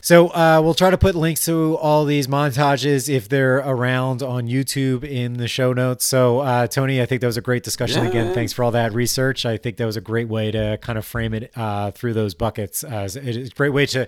So 0.02 0.28
uh, 0.28 0.60
we'll 0.62 0.74
try 0.74 0.90
to 0.90 0.98
put 0.98 1.16
links 1.16 1.44
to 1.46 1.74
all 1.78 2.04
these 2.04 2.28
montages 2.28 3.08
if 3.12 3.28
they're 3.28 3.56
around 3.56 4.22
on 4.22 4.46
YouTube 4.46 5.02
in 5.02 5.32
the 5.32 5.48
show 5.48 5.72
notes. 5.72 6.06
So 6.06 6.38
uh, 6.38 6.68
Tony, 6.68 7.02
I 7.02 7.06
think 7.06 7.22
that 7.22 7.26
was 7.26 7.36
a 7.36 7.40
great 7.40 7.64
discussion 7.64 8.04
Yeah, 8.04 8.10
again. 8.10 8.32
Thanks 8.32 8.52
for 8.52 8.62
all 8.62 8.70
that 8.70 8.92
research. 8.92 9.44
I 9.44 9.56
think 9.56 9.78
that 9.78 9.84
was 9.84 9.96
a 9.96 10.00
great 10.00 10.28
way 10.28 10.52
to 10.52 10.78
kind 10.80 10.96
of 10.96 11.04
frame 11.04 11.34
it 11.34 11.50
uh, 11.56 11.90
through 11.90 12.12
those 12.12 12.34
buckets. 12.34 12.84
Uh, 12.84 13.08
it's 13.16 13.50
a 13.50 13.54
great 13.56 13.70
way 13.72 13.84
to 13.86 14.06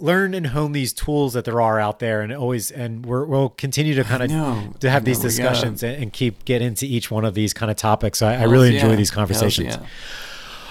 learn 0.00 0.34
and 0.34 0.48
hone 0.48 0.72
these 0.72 0.92
tools 0.92 1.34
that 1.34 1.44
there 1.44 1.60
are 1.60 1.78
out 1.78 1.98
there, 1.98 2.22
and 2.22 2.32
always 2.32 2.70
and 2.70 3.04
we're, 3.04 3.24
we'll 3.24 3.50
continue 3.50 3.94
to 3.94 4.04
kind 4.04 4.22
of 4.22 4.80
to 4.80 4.90
have 4.90 5.04
these 5.04 5.18
we 5.18 5.24
gotta- 5.24 5.36
discussions 5.36 5.82
and, 5.82 6.12
keep 6.12 6.44
get 6.44 6.62
into 6.62 6.86
each 6.86 7.10
one 7.10 7.24
of 7.24 7.34
these 7.34 7.52
kind 7.52 7.70
of 7.70 7.76
topics. 7.76 8.18
So 8.18 8.26
I, 8.26 8.34
I 8.34 8.42
really 8.44 8.70
Hells 8.70 8.82
enjoy 8.82 8.90
yeah. 8.90 8.96
these 8.96 9.10
conversations. 9.10 9.76
yeah. 9.76 9.86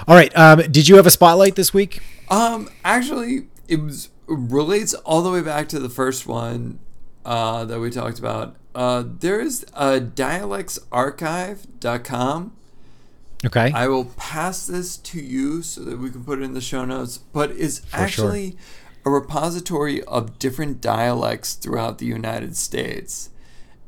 All 0.08 0.16
right, 0.16 0.36
um, 0.38 0.60
did 0.72 0.88
you 0.88 0.96
have 0.96 1.06
a 1.06 1.12
spotlight 1.12 1.56
this 1.56 1.74
week? 1.74 2.02
Um, 2.30 2.70
actually, 2.84 3.48
it 3.68 3.82
was 3.82 4.10
relates 4.28 4.94
all 4.94 5.22
the 5.22 5.32
way 5.32 5.42
back 5.42 5.68
to 5.70 5.80
the 5.80 5.90
first 5.90 6.28
one 6.28 6.80
uh, 7.26 7.66
that 7.66 7.80
we 7.80 7.90
talked 7.90 8.20
about. 8.20 8.56
Uh, 8.76 9.04
there 9.06 9.40
is 9.40 9.66
a 9.74 10.00
dialectsarchive.com. 10.00 12.56
Okay. 13.46 13.72
I 13.74 13.88
will 13.88 14.06
pass 14.06 14.68
this 14.68 14.98
to 14.98 15.22
you 15.22 15.62
so 15.62 15.82
that 15.82 15.98
we 15.98 16.12
can 16.12 16.24
put 16.24 16.40
it 16.40 16.44
in 16.44 16.54
the 16.54 16.62
show 16.62 16.86
notes. 16.86 17.18
But 17.18 17.52
it's 17.52 17.88
sure. 17.90 18.00
actually 18.00 18.58
a 19.10 19.20
repository 19.20 20.04
of 20.04 20.40
different 20.40 20.82
dialects 20.82 21.56
throughout 21.56 21.98
the 21.98 22.06
United 22.06 22.56
States, 22.56 23.30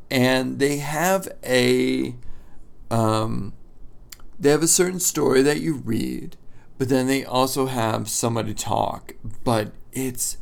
and 0.10 0.60
they 0.60 0.78
have 0.78 1.28
a 1.44 2.16
um, 2.90 3.54
they 4.40 4.50
have 4.50 4.64
a 4.64 4.68
certain 4.68 5.00
story 5.00 5.42
that 5.44 5.62
you 5.62 5.76
read, 5.76 6.36
but 6.78 6.90
then 6.90 7.08
they 7.08 7.24
also 7.24 7.68
have 7.68 8.10
somebody 8.10 8.54
talk. 8.54 9.14
But 9.44 9.72
it's 9.92 10.38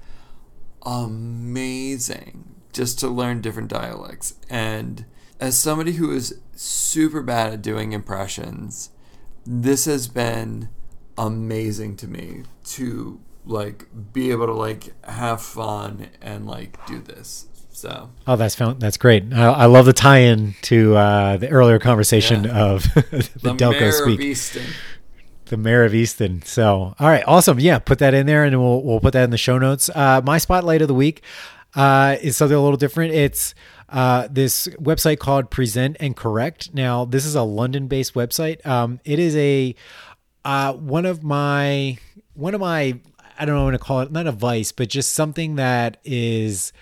amazing 0.83 2.55
just 2.71 2.97
to 2.99 3.09
learn 3.09 3.41
different 3.41 3.69
dialects. 3.69 4.35
And 4.49 5.05
as 5.39 5.57
somebody 5.57 5.93
who 5.93 6.11
is 6.11 6.39
super 6.55 7.21
bad 7.21 7.53
at 7.53 7.61
doing 7.61 7.91
impressions, 7.91 8.89
this 9.45 9.85
has 9.85 10.07
been 10.07 10.69
amazing 11.17 11.97
to 11.97 12.07
me 12.07 12.43
to 12.63 13.19
like 13.49 13.85
be 14.13 14.31
able 14.31 14.45
to 14.45 14.53
like 14.53 14.93
have 15.05 15.41
fun 15.41 16.07
and 16.21 16.45
like 16.47 16.83
do 16.85 16.99
this. 17.01 17.47
So 17.71 18.09
Oh, 18.27 18.35
that's 18.35 18.55
found, 18.55 18.81
that's 18.81 18.97
great. 18.97 19.33
I, 19.33 19.45
I 19.51 19.65
love 19.65 19.85
the 19.85 19.93
tie-in 19.93 20.55
to 20.63 20.95
uh, 20.97 21.37
the 21.37 21.47
earlier 21.49 21.79
conversation 21.79 22.43
Yeah. 22.43 22.57
of 22.63 22.83
the, 22.93 23.29
the 23.41 23.53
Delco 23.53 23.71
mayor 23.71 23.91
speak, 23.93 24.63
the 25.45 25.57
Mare 25.57 25.85
of 25.85 25.93
Easttown. 25.93 26.43
So, 26.45 26.93
all 26.99 27.07
right, 27.07 27.23
awesome. 27.25 27.59
Yeah, 27.59 27.79
put 27.79 27.99
that 27.99 28.13
in 28.13 28.25
there, 28.27 28.43
and 28.43 28.59
we'll 28.61 28.83
we'll 28.83 28.99
put 28.99 29.13
that 29.13 29.23
in 29.23 29.29
the 29.31 29.37
show 29.37 29.57
notes. 29.57 29.89
Uh, 29.89 30.21
my 30.23 30.37
spotlight 30.37 30.81
of 30.81 30.87
the 30.89 30.93
week 30.93 31.23
uh, 31.75 32.17
is 32.21 32.35
something 32.37 32.55
a 32.57 32.61
little 32.61 32.77
different. 32.77 33.13
It's 33.13 33.55
uh, 33.87 34.27
this 34.29 34.67
website 34.79 35.17
called 35.19 35.49
Present 35.49 35.97
and 35.99 36.15
Correct. 36.15 36.73
Now, 36.73 37.05
this 37.05 37.25
is 37.25 37.33
a 37.33 37.41
London-based 37.43 38.13
website. 38.13 38.63
Um, 38.65 38.99
it 39.05 39.17
is 39.19 39.35
a 39.37 39.73
uh, 40.45 40.73
one 40.73 41.05
of 41.05 41.23
my 41.23 41.97
one 42.33 42.53
of 42.53 42.61
my 42.61 42.99
I 43.39 43.45
don't 43.45 43.55
know 43.55 43.63
what 43.63 43.71
to 43.71 43.79
call 43.79 44.01
it, 44.01 44.11
not 44.11 44.27
a 44.27 44.33
vice, 44.33 44.73
but 44.73 44.89
just 44.89 45.13
something 45.13 45.55
that 45.55 45.97
is 46.03 46.73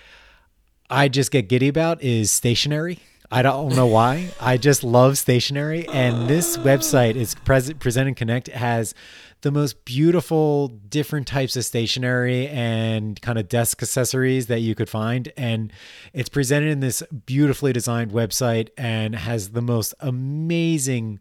I 0.89 1.07
just 1.07 1.31
get 1.31 1.49
giddy 1.49 1.67
about 1.67 2.01
is 2.01 2.31
stationery. 2.31 2.99
I 3.29 3.41
don't 3.41 3.75
know 3.75 3.85
why. 3.85 4.29
I 4.39 4.57
just 4.57 4.83
love 4.83 5.17
stationery, 5.17 5.85
and 5.89 6.29
this 6.29 6.57
website 6.57 7.15
is 7.15 7.35
present 7.35 7.79
present 7.79 8.07
and 8.07 8.17
connect 8.17 8.47
has 8.47 8.95
the 9.41 9.51
most 9.51 9.85
beautiful 9.85 10.69
different 10.69 11.27
types 11.27 11.55
of 11.55 11.63
stationery 11.63 12.47
and 12.47 13.21
kind 13.21 13.37
of 13.37 13.47
desk 13.47 13.83
accessories 13.83 14.47
that 14.47 14.61
you 14.61 14.73
could 14.73 14.89
find 14.89 15.31
and 15.37 15.71
it's 16.11 16.27
presented 16.27 16.69
in 16.69 16.79
this 16.79 17.03
beautifully 17.27 17.71
designed 17.71 18.11
website 18.11 18.69
and 18.77 19.15
has 19.15 19.51
the 19.51 19.61
most 19.61 19.93
amazing 19.99 21.19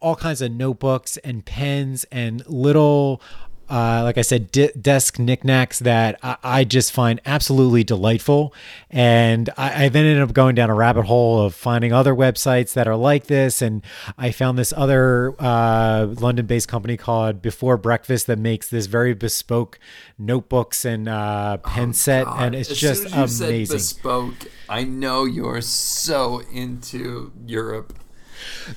all 0.00 0.16
kinds 0.16 0.42
of 0.42 0.52
notebooks 0.52 1.16
and 1.18 1.44
pens 1.44 2.04
and 2.10 2.46
little 2.46 3.22
uh, 3.68 4.02
like 4.04 4.18
I 4.18 4.22
said, 4.22 4.52
de- 4.52 4.72
desk 4.72 5.18
knickknacks 5.18 5.80
that 5.80 6.18
I-, 6.22 6.36
I 6.42 6.64
just 6.64 6.92
find 6.92 7.20
absolutely 7.26 7.84
delightful. 7.84 8.54
And 8.90 9.50
I-, 9.56 9.84
I 9.84 9.88
then 9.88 10.04
ended 10.04 10.22
up 10.22 10.32
going 10.32 10.54
down 10.54 10.70
a 10.70 10.74
rabbit 10.74 11.06
hole 11.06 11.40
of 11.40 11.54
finding 11.54 11.92
other 11.92 12.14
websites 12.14 12.72
that 12.74 12.86
are 12.86 12.96
like 12.96 13.26
this. 13.26 13.62
And 13.62 13.82
I 14.16 14.30
found 14.30 14.58
this 14.58 14.72
other 14.76 15.34
uh, 15.38 16.06
London 16.18 16.46
based 16.46 16.68
company 16.68 16.96
called 16.96 17.42
Before 17.42 17.76
Breakfast 17.76 18.26
that 18.28 18.38
makes 18.38 18.68
this 18.68 18.86
very 18.86 19.14
bespoke 19.14 19.78
notebooks 20.18 20.84
and 20.84 21.08
uh, 21.08 21.58
pen 21.58 21.92
set. 21.92 22.24
God, 22.24 22.42
And 22.42 22.54
it's 22.54 22.70
as 22.70 22.78
just 22.78 23.02
soon 23.08 23.14
as 23.14 23.40
you 23.40 23.46
amazing. 23.46 23.76
Bespoke. 23.76 24.34
I 24.68 24.84
know 24.84 25.24
you're 25.24 25.60
so 25.60 26.42
into 26.52 27.32
Europe. 27.46 27.92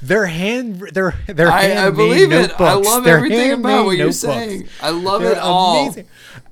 They're 0.02 0.26
hand, 0.28 0.82
they're, 0.94 1.16
they're 1.28 1.52
I, 1.52 1.88
I 1.88 1.90
believe 1.90 2.32
it. 2.32 2.36
I 2.36 2.48
notebooks. 2.48 2.88
love 2.88 3.04
They're 3.04 3.18
everything 3.18 3.52
about 3.54 3.86
what 3.86 3.98
you're 3.98 4.08
notebooks. 4.08 4.18
saying. 4.18 4.68
I 4.82 4.90
love 4.92 5.22
They're 5.22 5.34
it 5.34 5.38
all. 5.38 5.84
amazing. 5.86 6.08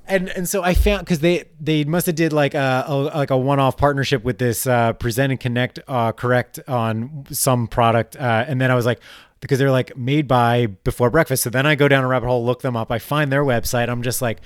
And 0.06 0.30
and 0.30 0.48
so 0.48 0.62
I 0.62 0.72
found 0.72 1.00
because 1.00 1.18
they 1.20 1.44
they 1.60 1.84
must 1.84 2.06
have 2.06 2.14
did 2.14 2.32
like 2.32 2.54
a, 2.54 2.84
a 2.86 2.94
like 2.94 3.30
a 3.30 3.36
one 3.36 3.60
off 3.60 3.76
partnership 3.76 4.24
with 4.24 4.38
this 4.38 4.66
uh, 4.66 4.94
present 4.94 5.32
and 5.32 5.38
connect 5.38 5.80
uh, 5.86 6.12
correct 6.12 6.58
on 6.66 7.26
some 7.30 7.66
product, 7.66 8.16
uh, 8.16 8.44
and 8.48 8.60
then 8.60 8.70
I 8.70 8.74
was 8.74 8.86
like. 8.86 9.00
Because 9.40 9.60
they're 9.60 9.70
like 9.70 9.96
made 9.96 10.26
by 10.26 10.66
Before 10.66 11.10
Breakfast. 11.10 11.44
So 11.44 11.50
then 11.50 11.64
I 11.64 11.76
go 11.76 11.86
down 11.86 12.02
a 12.02 12.08
rabbit 12.08 12.26
hole, 12.26 12.44
look 12.44 12.60
them 12.62 12.74
up. 12.76 12.90
I 12.90 12.98
find 12.98 13.30
their 13.30 13.44
website. 13.44 13.88
I'm 13.88 14.02
just 14.02 14.20
like, 14.20 14.40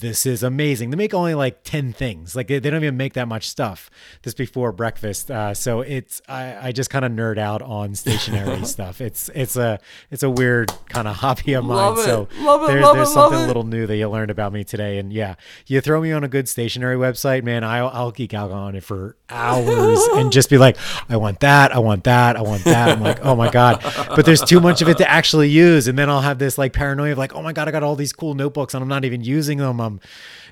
this 0.00 0.26
is 0.26 0.42
amazing. 0.42 0.90
They 0.90 0.96
make 0.96 1.14
only 1.14 1.34
like 1.34 1.62
10 1.62 1.92
things. 1.92 2.34
Like 2.34 2.48
they, 2.48 2.58
they 2.58 2.70
don't 2.70 2.82
even 2.82 2.96
make 2.96 3.12
that 3.14 3.28
much 3.28 3.48
stuff 3.48 3.90
this 4.22 4.34
before 4.34 4.72
breakfast. 4.72 5.30
Uh, 5.30 5.54
so 5.54 5.82
it's, 5.82 6.20
I, 6.28 6.68
I 6.68 6.72
just 6.72 6.90
kind 6.90 7.04
of 7.04 7.12
nerd 7.12 7.38
out 7.38 7.62
on 7.62 7.94
stationary 7.94 8.64
stuff. 8.64 9.00
It's, 9.00 9.30
it's 9.34 9.56
a, 9.56 9.78
it's 10.10 10.24
a 10.24 10.30
weird 10.30 10.72
kind 10.88 11.06
of 11.06 11.16
hobby 11.16 11.52
of 11.52 11.64
mine. 11.64 11.76
Love 11.76 11.98
it. 11.98 12.04
So 12.04 12.28
Love 12.38 12.68
it, 12.68 12.80
love 12.80 12.96
there's 12.96 13.10
it, 13.10 13.12
something 13.12 13.38
a 13.38 13.46
little 13.46 13.62
new 13.62 13.86
that 13.86 13.96
you 13.96 14.08
learned 14.08 14.32
about 14.32 14.52
me 14.52 14.64
today. 14.64 14.98
And 14.98 15.12
yeah, 15.12 15.36
you 15.66 15.80
throw 15.80 16.00
me 16.00 16.10
on 16.10 16.24
a 16.24 16.28
good 16.28 16.48
stationary 16.48 16.96
website, 16.96 17.44
man, 17.44 17.62
I'll, 17.62 17.88
I'll 17.88 18.10
geek 18.10 18.34
out 18.34 18.50
on 18.50 18.74
it 18.74 18.82
for 18.82 19.16
hours 19.30 20.00
and 20.14 20.32
just 20.32 20.50
be 20.50 20.58
like, 20.58 20.76
I 21.08 21.16
want 21.18 21.40
that. 21.40 21.72
I 21.72 21.78
want 21.78 22.04
that. 22.04 22.36
I 22.36 22.42
want 22.42 22.64
that. 22.64 22.88
I'm 22.88 23.00
like, 23.00 23.24
oh 23.24 23.36
my 23.36 23.50
God. 23.50 23.80
But 24.08 24.24
there's 24.26 24.42
too 24.42 24.60
much 24.60 24.82
of 24.82 24.88
it 24.88 24.98
to 24.98 25.08
actually 25.08 25.50
use. 25.50 25.86
And 25.86 25.96
then 25.96 26.10
I'll 26.10 26.20
have 26.20 26.40
this 26.40 26.58
like 26.58 26.72
paranoia 26.72 27.12
of 27.12 27.18
like, 27.18 27.34
oh 27.34 27.42
my 27.42 27.52
God, 27.52 27.68
I 27.68 27.70
got 27.70 27.84
all 27.84 27.94
these 27.94 28.12
cool 28.12 28.34
notebooks 28.34 28.74
and 28.74 28.82
I'm 28.82 28.88
not 28.88 29.04
even 29.04 29.22
using 29.22 29.58
them. 29.58 29.83
I'm 29.84 30.00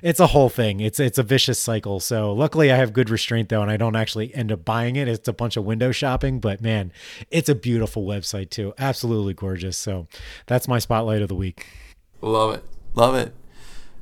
it's 0.01 0.19
a 0.19 0.27
whole 0.27 0.49
thing. 0.49 0.79
It's 0.79 0.99
it's 0.99 1.17
a 1.17 1.23
vicious 1.23 1.59
cycle. 1.59 1.99
So 1.99 2.31
luckily 2.33 2.71
I 2.71 2.77
have 2.77 2.93
good 2.93 3.09
restraint 3.09 3.49
though, 3.49 3.61
and 3.61 3.69
I 3.69 3.77
don't 3.77 3.95
actually 3.95 4.33
end 4.33 4.51
up 4.51 4.63
buying 4.63 4.95
it. 4.95 5.07
It's 5.07 5.27
a 5.27 5.33
bunch 5.33 5.57
of 5.57 5.65
window 5.65 5.91
shopping, 5.91 6.39
but 6.39 6.61
man, 6.61 6.91
it's 7.29 7.49
a 7.49 7.55
beautiful 7.55 8.05
website 8.05 8.49
too. 8.49 8.73
Absolutely 8.77 9.33
gorgeous. 9.33 9.77
So 9.77 10.07
that's 10.45 10.67
my 10.67 10.79
spotlight 10.79 11.21
of 11.21 11.27
the 11.27 11.35
week. 11.35 11.67
Love 12.21 12.55
it. 12.55 12.63
Love 12.95 13.15
it. 13.15 13.33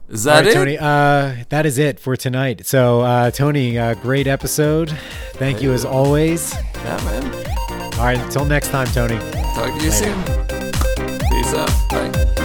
Is 0.09 0.25
that 0.25 0.45
it? 0.45 0.53
Tony? 0.53 0.77
Uh, 0.77 1.45
that 1.49 1.65
is 1.65 1.77
it 1.77 1.97
for 1.97 2.17
tonight. 2.17 2.65
So, 2.65 2.99
uh, 2.99 3.31
Tony, 3.31 3.79
uh, 3.79 3.93
great 3.93 4.27
episode. 4.27 4.89
Thank 5.35 5.61
you 5.61 5.71
as 5.71 5.85
always. 5.85 6.53
Yeah, 6.75 7.01
man. 7.05 7.93
All 7.93 8.05
right, 8.05 8.19
until 8.19 8.43
next 8.43 8.69
time, 8.69 8.87
Tony. 8.87 9.17
Talk 9.55 9.77
to 9.77 9.85
you 9.85 9.91
soon. 9.91 10.21
Peace 11.29 11.53
out. 11.53 11.71
Bye. 11.89 12.40